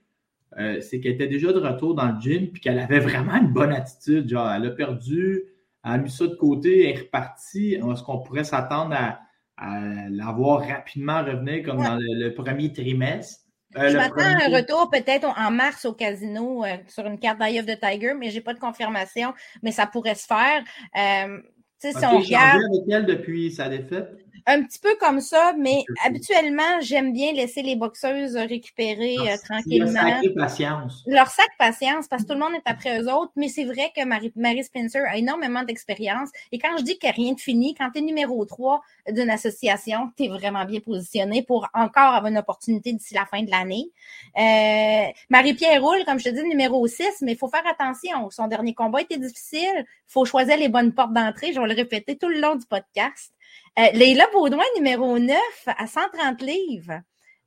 c'est 0.80 1.00
qu'elle 1.00 1.12
était 1.12 1.26
déjà 1.26 1.52
de 1.52 1.60
retour 1.60 1.94
dans 1.94 2.06
le 2.06 2.18
gym, 2.18 2.46
puis 2.50 2.62
qu'elle 2.62 2.78
avait 2.78 2.98
vraiment 2.98 3.34
une 3.34 3.52
bonne 3.52 3.74
attitude. 3.74 4.26
Genre, 4.26 4.50
elle 4.50 4.64
a 4.64 4.70
perdu, 4.70 5.42
elle 5.84 5.92
a 5.92 5.98
mis 5.98 6.10
ça 6.10 6.26
de 6.26 6.34
côté, 6.34 6.88
elle 6.88 6.96
est 6.96 6.98
repartie. 7.02 7.74
Est-ce 7.74 8.02
qu'on 8.02 8.20
pourrait 8.20 8.44
s'attendre 8.44 8.94
à 8.94 9.20
à 9.56 9.80
l'avoir 10.10 10.66
rapidement 10.66 11.24
revenir 11.24 11.64
comme 11.64 11.78
dans 11.78 11.98
le, 11.98 12.30
premier 12.30 12.72
trimestre. 12.72 13.40
Euh, 13.76 13.90
je 13.90 13.96
m'attends 13.96 14.20
à 14.20 14.46
un 14.46 14.56
retour 14.56 14.90
peut-être 14.90 15.26
en 15.36 15.50
mars 15.50 15.84
au 15.84 15.92
casino 15.92 16.64
euh, 16.64 16.76
sur 16.88 17.04
une 17.06 17.18
carte 17.18 17.38
d'Eye 17.38 17.60
of 17.60 17.66
the 17.66 17.78
Tiger, 17.78 18.14
mais 18.14 18.30
j'ai 18.30 18.40
pas 18.40 18.54
de 18.54 18.58
confirmation, 18.58 19.34
mais 19.62 19.72
ça 19.72 19.86
pourrait 19.86 20.14
se 20.14 20.26
faire. 20.26 20.62
Euh, 20.96 21.38
si 21.78 22.04
on 22.04 22.18
regarde... 22.18 22.62
avec 22.64 22.88
elle 22.88 23.06
depuis 23.06 23.50
sa 23.50 23.68
défaite? 23.68 24.25
Un 24.48 24.62
petit 24.62 24.78
peu 24.78 24.94
comme 25.00 25.20
ça, 25.20 25.54
mais 25.58 25.82
habituellement, 26.04 26.80
j'aime 26.80 27.12
bien 27.12 27.32
laisser 27.32 27.62
les 27.62 27.74
boxeuses 27.74 28.36
récupérer 28.36 29.16
euh, 29.18 29.36
tranquillement. 29.44 30.02
Leur 30.02 30.22
sac 30.22 30.34
patience. 30.36 31.02
Leur 31.06 31.26
sac 31.28 31.48
patience, 31.58 32.06
parce 32.06 32.22
que 32.22 32.28
tout 32.28 32.34
le 32.34 32.40
monde 32.40 32.54
est 32.54 32.70
après 32.70 33.00
eux 33.00 33.12
autres, 33.12 33.32
mais 33.34 33.48
c'est 33.48 33.64
vrai 33.64 33.90
que 33.96 34.04
Marie, 34.04 34.32
Marie 34.36 34.62
Spencer 34.62 35.02
a 35.04 35.16
énormément 35.16 35.64
d'expérience. 35.64 36.28
Et 36.52 36.60
quand 36.60 36.76
je 36.78 36.84
dis 36.84 36.96
qu'il 36.96 37.08
n'y 37.08 37.14
a 37.14 37.16
rien 37.16 37.32
de 37.32 37.40
fini, 37.40 37.74
quand 37.74 37.90
tu 37.90 37.98
es 37.98 38.02
numéro 38.02 38.44
3 38.44 38.80
d'une 39.10 39.30
association, 39.30 40.12
tu 40.16 40.24
es 40.24 40.28
vraiment 40.28 40.64
bien 40.64 40.78
positionné 40.78 41.42
pour 41.42 41.68
encore 41.74 42.14
avoir 42.14 42.26
une 42.26 42.38
opportunité 42.38 42.92
d'ici 42.92 43.14
la 43.14 43.26
fin 43.26 43.42
de 43.42 43.50
l'année. 43.50 43.90
Euh, 44.38 45.10
Marie-Pierre 45.28 45.82
Roule, 45.82 46.04
comme 46.06 46.20
je 46.20 46.24
te 46.24 46.28
dis, 46.28 46.44
numéro 46.44 46.86
6, 46.86 47.22
mais 47.22 47.32
il 47.32 47.38
faut 47.38 47.48
faire 47.48 47.66
attention. 47.66 48.30
Son 48.30 48.46
dernier 48.46 48.74
combat 48.74 49.00
était 49.00 49.18
difficile. 49.18 49.74
Il 49.76 50.12
faut 50.12 50.24
choisir 50.24 50.56
les 50.56 50.68
bonnes 50.68 50.92
portes 50.92 51.12
d'entrée. 51.12 51.52
Je 51.52 51.60
vais 51.60 51.66
le 51.66 51.74
répéter 51.74 52.16
tout 52.16 52.28
le 52.28 52.40
long 52.40 52.54
du 52.54 52.66
podcast. 52.66 53.32
Euh, 53.78 53.90
Leila 53.92 54.26
Baudouin, 54.32 54.64
numéro 54.76 55.18
9, 55.18 55.36
à 55.66 55.86
130 55.86 56.42
livres. 56.42 57.00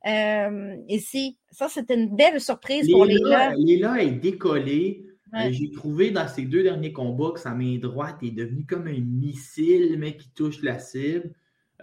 Euh, 0.06 0.76
ici, 0.88 1.38
ça, 1.50 1.68
c'était 1.68 1.94
une 1.94 2.14
belle 2.14 2.40
surprise 2.40 2.90
pour 2.90 3.04
Leila. 3.04 3.54
Leila 3.56 4.02
est 4.02 4.12
décollée. 4.12 5.06
Euh, 5.34 5.50
j'ai 5.52 5.70
trouvé 5.70 6.10
dans 6.10 6.26
ses 6.26 6.42
deux 6.42 6.62
derniers 6.62 6.92
combats 6.92 7.32
que 7.32 7.40
sa 7.40 7.54
main 7.54 7.76
droite 7.78 8.16
est 8.22 8.32
devenue 8.32 8.66
comme 8.66 8.88
un 8.88 9.00
missile, 9.00 9.96
mais 9.98 10.16
qui 10.16 10.30
touche 10.30 10.62
la 10.62 10.78
cible. 10.78 11.32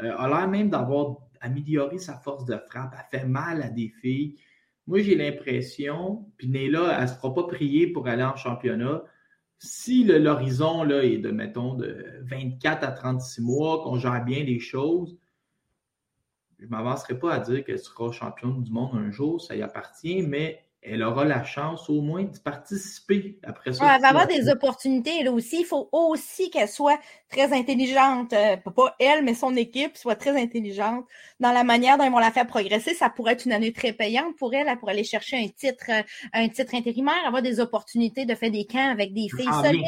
Euh, 0.01 0.15
a 0.17 0.27
l'air 0.27 0.47
même 0.47 0.69
d'avoir 0.69 1.17
amélioré 1.39 1.97
sa 1.97 2.17
force 2.17 2.45
de 2.45 2.57
frappe. 2.57 2.93
Elle 2.93 3.19
fait 3.19 3.25
mal 3.25 3.61
à 3.61 3.69
des 3.69 3.89
filles. 4.01 4.35
Moi, 4.85 5.01
j'ai 5.01 5.15
l'impression, 5.15 6.25
puis 6.37 6.47
Leila, 6.47 6.95
elle 6.97 7.03
ne 7.03 7.07
se 7.07 7.13
fera 7.13 7.33
pas 7.33 7.43
prier 7.43 7.87
pour 7.87 8.07
aller 8.07 8.23
en 8.23 8.35
championnat 8.35 9.03
si 9.59 10.03
l'horizon 10.03 10.87
est 10.89 11.17
de, 11.17 11.31
mettons, 11.31 11.73
de 11.73 12.21
24 12.23 12.83
à 12.83 12.91
36 12.91 13.41
mois, 13.41 13.83
qu'on 13.83 13.97
gère 13.97 14.23
bien 14.23 14.43
les 14.43 14.59
choses, 14.59 15.17
je 16.59 16.65
ne 16.65 16.69
m'avancerai 16.69 17.17
pas 17.19 17.33
à 17.33 17.39
dire 17.39 17.63
qu'elle 17.63 17.79
sera 17.79 18.11
championne 18.11 18.63
du 18.63 18.71
monde 18.71 18.95
un 18.95 19.11
jour, 19.11 19.41
ça 19.41 19.55
y 19.55 19.61
appartient, 19.61 20.21
mais 20.21 20.66
elle 20.89 21.03
aura 21.03 21.25
la 21.25 21.43
chance 21.43 21.89
au 21.89 22.01
moins 22.01 22.23
de 22.23 22.37
participer 22.39 23.39
après 23.43 23.73
ça. 23.73 23.95
elle 23.95 24.01
va 24.01 24.09
avoir 24.09 24.27
des 24.27 24.49
opportunités, 24.49 25.11
elle 25.19 25.29
aussi. 25.29 25.61
Il 25.61 25.65
faut 25.65 25.89
aussi 25.91 26.49
qu'elle 26.49 26.69
soit 26.69 26.99
très 27.29 27.53
intelligente, 27.53 28.33
euh, 28.33 28.57
pas 28.57 28.95
elle, 28.99 29.23
mais 29.23 29.33
son 29.33 29.55
équipe 29.55 29.97
soit 29.97 30.15
très 30.15 30.39
intelligente 30.41 31.05
dans 31.39 31.51
la 31.51 31.63
manière 31.63 31.97
dont 31.97 32.03
ils 32.03 32.11
vont 32.11 32.19
la 32.19 32.31
faire 32.31 32.47
progresser. 32.47 32.93
Ça 32.93 33.09
pourrait 33.09 33.33
être 33.33 33.45
une 33.45 33.51
année 33.51 33.73
très 33.73 33.93
payante 33.93 34.35
pour 34.37 34.53
elle, 34.53 34.67
elle 34.67 34.77
pourrait 34.77 34.93
aller 34.93 35.03
chercher 35.03 35.37
un 35.37 35.47
titre, 35.47 35.85
euh, 35.89 36.01
un 36.33 36.47
titre 36.49 36.75
intérimaire, 36.75 37.25
avoir 37.25 37.41
des 37.41 37.59
opportunités 37.59 38.25
de 38.25 38.35
faire 38.35 38.51
des 38.51 38.65
camps 38.65 38.91
avec 38.91 39.13
des 39.13 39.27
filles 39.29 39.45
solides. 39.63 39.85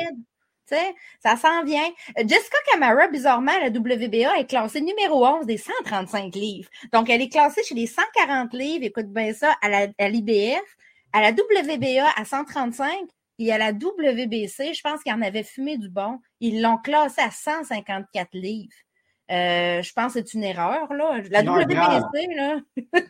ça 1.24 1.36
s'en 1.36 1.64
vient. 1.64 1.90
Euh, 2.18 2.24
Jessica 2.28 2.58
Camara, 2.72 3.08
bizarrement, 3.08 3.58
la 3.62 3.70
WBA, 3.70 4.38
est 4.40 4.50
classée 4.50 4.82
numéro 4.82 5.26
11 5.26 5.46
des 5.46 5.58
135 5.58 6.36
livres. 6.36 6.70
Donc, 6.92 7.10
elle 7.10 7.22
est 7.22 7.30
classée 7.30 7.64
chez 7.64 7.76
les 7.76 7.88
140 7.88 8.54
livres, 8.54 8.86
écoute 8.86 9.08
bien 9.08 9.34
ça, 9.34 9.56
à 9.62 10.10
l'IBF. 10.10 10.62
À 11.14 11.22
la 11.22 11.32
WBA 11.32 12.08
à 12.16 12.26
135 12.26 12.90
et 13.40 13.52
à 13.52 13.58
la 13.58 13.72
WBC, 13.72 14.74
je 14.74 14.82
pense 14.82 15.02
qu'il 15.02 15.14
en 15.14 15.22
avait 15.22 15.44
fumé 15.44 15.78
du 15.78 15.90
bon. 15.90 16.20
Ils 16.40 16.62
l'ont 16.62 16.78
classé 16.78 17.22
à 17.22 17.32
154 17.32 18.30
livres. 18.34 18.76
Euh, 19.32 19.82
je 19.82 19.94
pense 19.94 20.14
que 20.14 20.20
c'est 20.20 20.34
une 20.34 20.44
erreur, 20.44 20.92
là. 20.94 21.22
La 21.30 21.42
WBC, 21.42 22.36
là. 22.36 22.60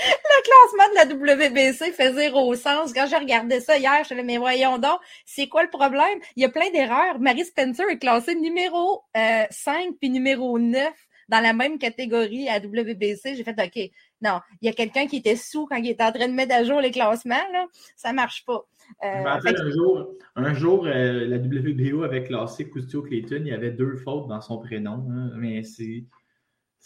Le 0.00 0.42
classement 0.44 0.88
de 0.90 0.94
la 0.94 1.46
WBC 1.46 1.92
fait 1.92 2.12
zéro 2.14 2.54
sens. 2.54 2.92
Quand 2.92 3.06
j'ai 3.08 3.16
regardé 3.16 3.60
ça 3.60 3.76
hier, 3.78 4.04
je 4.08 4.14
me 4.14 4.22
mais 4.22 4.38
voyons 4.38 4.78
donc, 4.78 5.00
c'est 5.26 5.48
quoi 5.48 5.64
le 5.64 5.70
problème? 5.70 6.20
Il 6.36 6.42
y 6.42 6.44
a 6.46 6.48
plein 6.48 6.70
d'erreurs. 6.70 7.18
Marie 7.18 7.44
Spencer 7.44 7.84
est 7.90 7.98
classée 7.98 8.36
numéro 8.36 9.02
5 9.14 9.18
euh, 9.18 9.92
puis 10.00 10.10
numéro 10.10 10.58
9 10.58 10.92
dans 11.28 11.40
la 11.40 11.52
même 11.52 11.78
catégorie 11.78 12.48
à 12.48 12.58
WBC. 12.58 13.34
J'ai 13.34 13.44
fait 13.44 13.60
OK, 13.60 13.90
non, 14.20 14.40
il 14.60 14.66
y 14.66 14.68
a 14.68 14.72
quelqu'un 14.72 15.06
qui 15.06 15.16
était 15.16 15.36
sous 15.36 15.66
quand 15.66 15.76
il 15.76 15.88
était 15.88 16.04
en 16.04 16.12
train 16.12 16.28
de 16.28 16.34
mettre 16.34 16.54
à 16.54 16.64
jour 16.64 16.80
les 16.80 16.90
classements, 16.90 17.36
là. 17.52 17.66
Ça 17.96 18.12
marche 18.12 18.44
pas. 18.44 18.64
Euh, 19.04 19.24
un 19.24 19.70
jour, 19.70 20.14
un 20.34 20.54
jour 20.54 20.86
euh, 20.86 21.26
la 21.26 21.36
WBO 21.36 22.02
avait 22.02 22.24
classé 22.24 22.68
Custio 22.70 23.02
Clayton, 23.02 23.40
il 23.40 23.48
y 23.48 23.52
avait 23.52 23.70
deux 23.70 23.96
fautes 23.96 24.28
dans 24.28 24.40
son 24.40 24.58
prénom, 24.58 25.06
hein, 25.10 25.30
mais 25.36 25.62
c'est. 25.62 26.04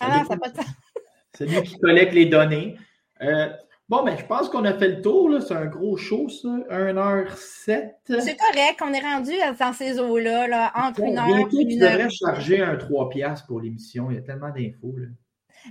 Ah, 0.01 0.24
ça 0.26 0.37
pas 0.37 0.49
C'est 1.35 1.47
lui 1.47 1.62
qui 1.62 1.78
collecte 1.78 2.12
les 2.12 2.26
données. 2.26 2.76
Euh, 3.22 3.49
bon, 3.89 4.03
ben, 4.05 4.18
je 4.18 4.24
pense 4.26 4.49
qu'on 4.51 4.64
a 4.64 4.74
fait 4.74 4.89
le 4.89 5.01
tour. 5.01 5.41
C'est 5.41 5.55
un 5.55 5.64
gros 5.64 5.97
show, 5.97 6.28
ça. 6.28 6.49
1h07. 6.49 7.93
C'est 8.07 8.37
correct. 8.37 8.83
On 8.83 8.93
est 8.93 9.01
rendu 9.01 9.33
dans 9.59 9.72
ces 9.72 9.99
eaux-là, 9.99 10.47
là, 10.49 10.72
entre 10.74 11.01
une 11.01 11.16
heure 11.16 11.28
et 11.28 11.41
une 11.41 11.49
tu 11.49 11.78
devrais 11.78 12.11
charger 12.11 12.61
un 12.61 12.74
3$ 12.74 13.47
pour 13.47 13.61
l'émission. 13.61 14.11
Il 14.11 14.16
y 14.16 14.18
a 14.18 14.22
tellement 14.22 14.51
d'infos. 14.51 14.95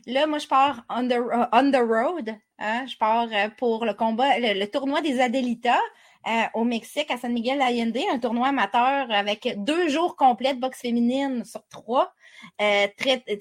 Là, 0.07 0.27
moi, 0.27 0.39
je 0.39 0.47
pars 0.47 0.83
on 0.89 1.07
the, 1.07 1.75
road. 1.75 2.35
Hein. 2.59 2.85
Je 2.87 2.97
pars 2.97 3.27
euh, 3.31 3.49
pour 3.57 3.85
le 3.85 3.93
combat, 3.93 4.39
le, 4.39 4.65
tournoi 4.65 5.01
des 5.01 5.19
Adelita. 5.19 5.79
euh, 6.27 6.43
au 6.53 6.63
Mexique, 6.63 7.09
à 7.09 7.17
San 7.17 7.33
Miguel 7.33 7.61
Allende, 7.61 7.97
un 8.11 8.19
tournoi 8.19 8.49
amateur 8.49 9.09
avec 9.09 9.55
deux 9.57 9.89
jours 9.89 10.15
complets 10.15 10.53
de 10.53 10.59
boxe 10.59 10.79
féminine 10.79 11.43
sur 11.45 11.67
trois. 11.69 12.13
Euh, 12.59 12.87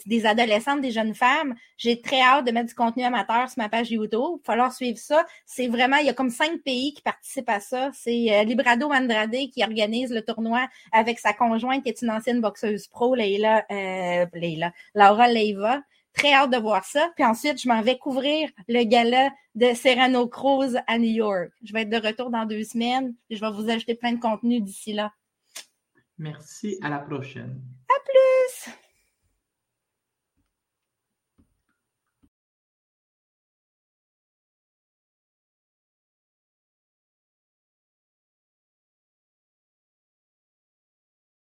des 0.07 0.27
adolescentes, 0.27 0.83
des 0.83 0.91
jeunes 0.91 1.15
femmes. 1.15 1.55
J'ai 1.79 2.03
très 2.03 2.21
hâte 2.21 2.47
de 2.47 2.53
mettre 2.53 2.69
du 2.69 2.75
contenu 2.75 3.03
amateur 3.03 3.49
sur 3.49 3.63
ma 3.63 3.69
page 3.69 3.91
YouTube. 3.91 4.13
Il 4.13 4.39
va 4.39 4.45
falloir 4.45 4.73
suivre 4.73 4.99
ça. 4.99 5.27
C'est 5.47 5.69
vraiment, 5.69 5.97
il 5.97 6.07
y 6.07 6.11
a 6.11 6.15
comme 6.15 6.31
cinq 6.31 6.63
pays 6.63 6.93
qui 6.93 7.01
participent 7.03 7.49
à 7.49 7.61
ça. 7.61 7.91
C'est 7.95 8.45
Librado 8.45 8.91
Andrade 8.91 9.37
qui 9.53 9.63
organise 9.63 10.11
le 10.11 10.23
tournoi 10.23 10.69
avec 10.93 11.19
sa 11.19 11.33
conjointe 11.33 11.83
qui 11.83 11.89
est 11.89 12.03
une 12.03 12.11
ancienne 12.11 12.43
boxeuse 12.43 12.89
pro, 12.89 13.15
Leila, 13.15 13.65
Leila 14.35 14.73
Laura 14.95 15.29
Leiva. 15.29 15.81
Très 16.15 16.33
hâte 16.33 16.51
de 16.51 16.59
voir 16.59 16.85
ça. 16.85 17.11
Puis 17.15 17.25
ensuite, 17.25 17.61
je 17.61 17.69
m'en 17.69 17.83
vais 17.83 17.99
couvrir 17.99 18.51
le 18.69 18.85
gala 18.85 19.31
de 19.55 19.75
Serrano 19.75 20.27
Cruz 20.27 20.77
à 20.87 20.99
New 20.99 21.11
York. 21.11 21.51
Je 21.63 21.73
vais 21.73 21.83
être 21.83 21.91
de 21.91 22.07
retour 22.07 22.31
dans 22.31 22.47
deux 22.47 22.65
semaines. 22.65 23.15
Et 23.29 23.37
je 23.37 23.41
vais 23.41 23.51
vous 23.51 23.71
ajouter 23.71 23.95
plein 23.95 24.13
de 24.13 24.21
contenu 24.21 24.61
d'ici 24.61 24.93
là. 24.93 25.13
Merci. 26.19 26.79
À 26.83 26.89
la 26.89 26.99
prochaine. 26.99 27.61
À 27.89 28.01
plus! 28.05 28.75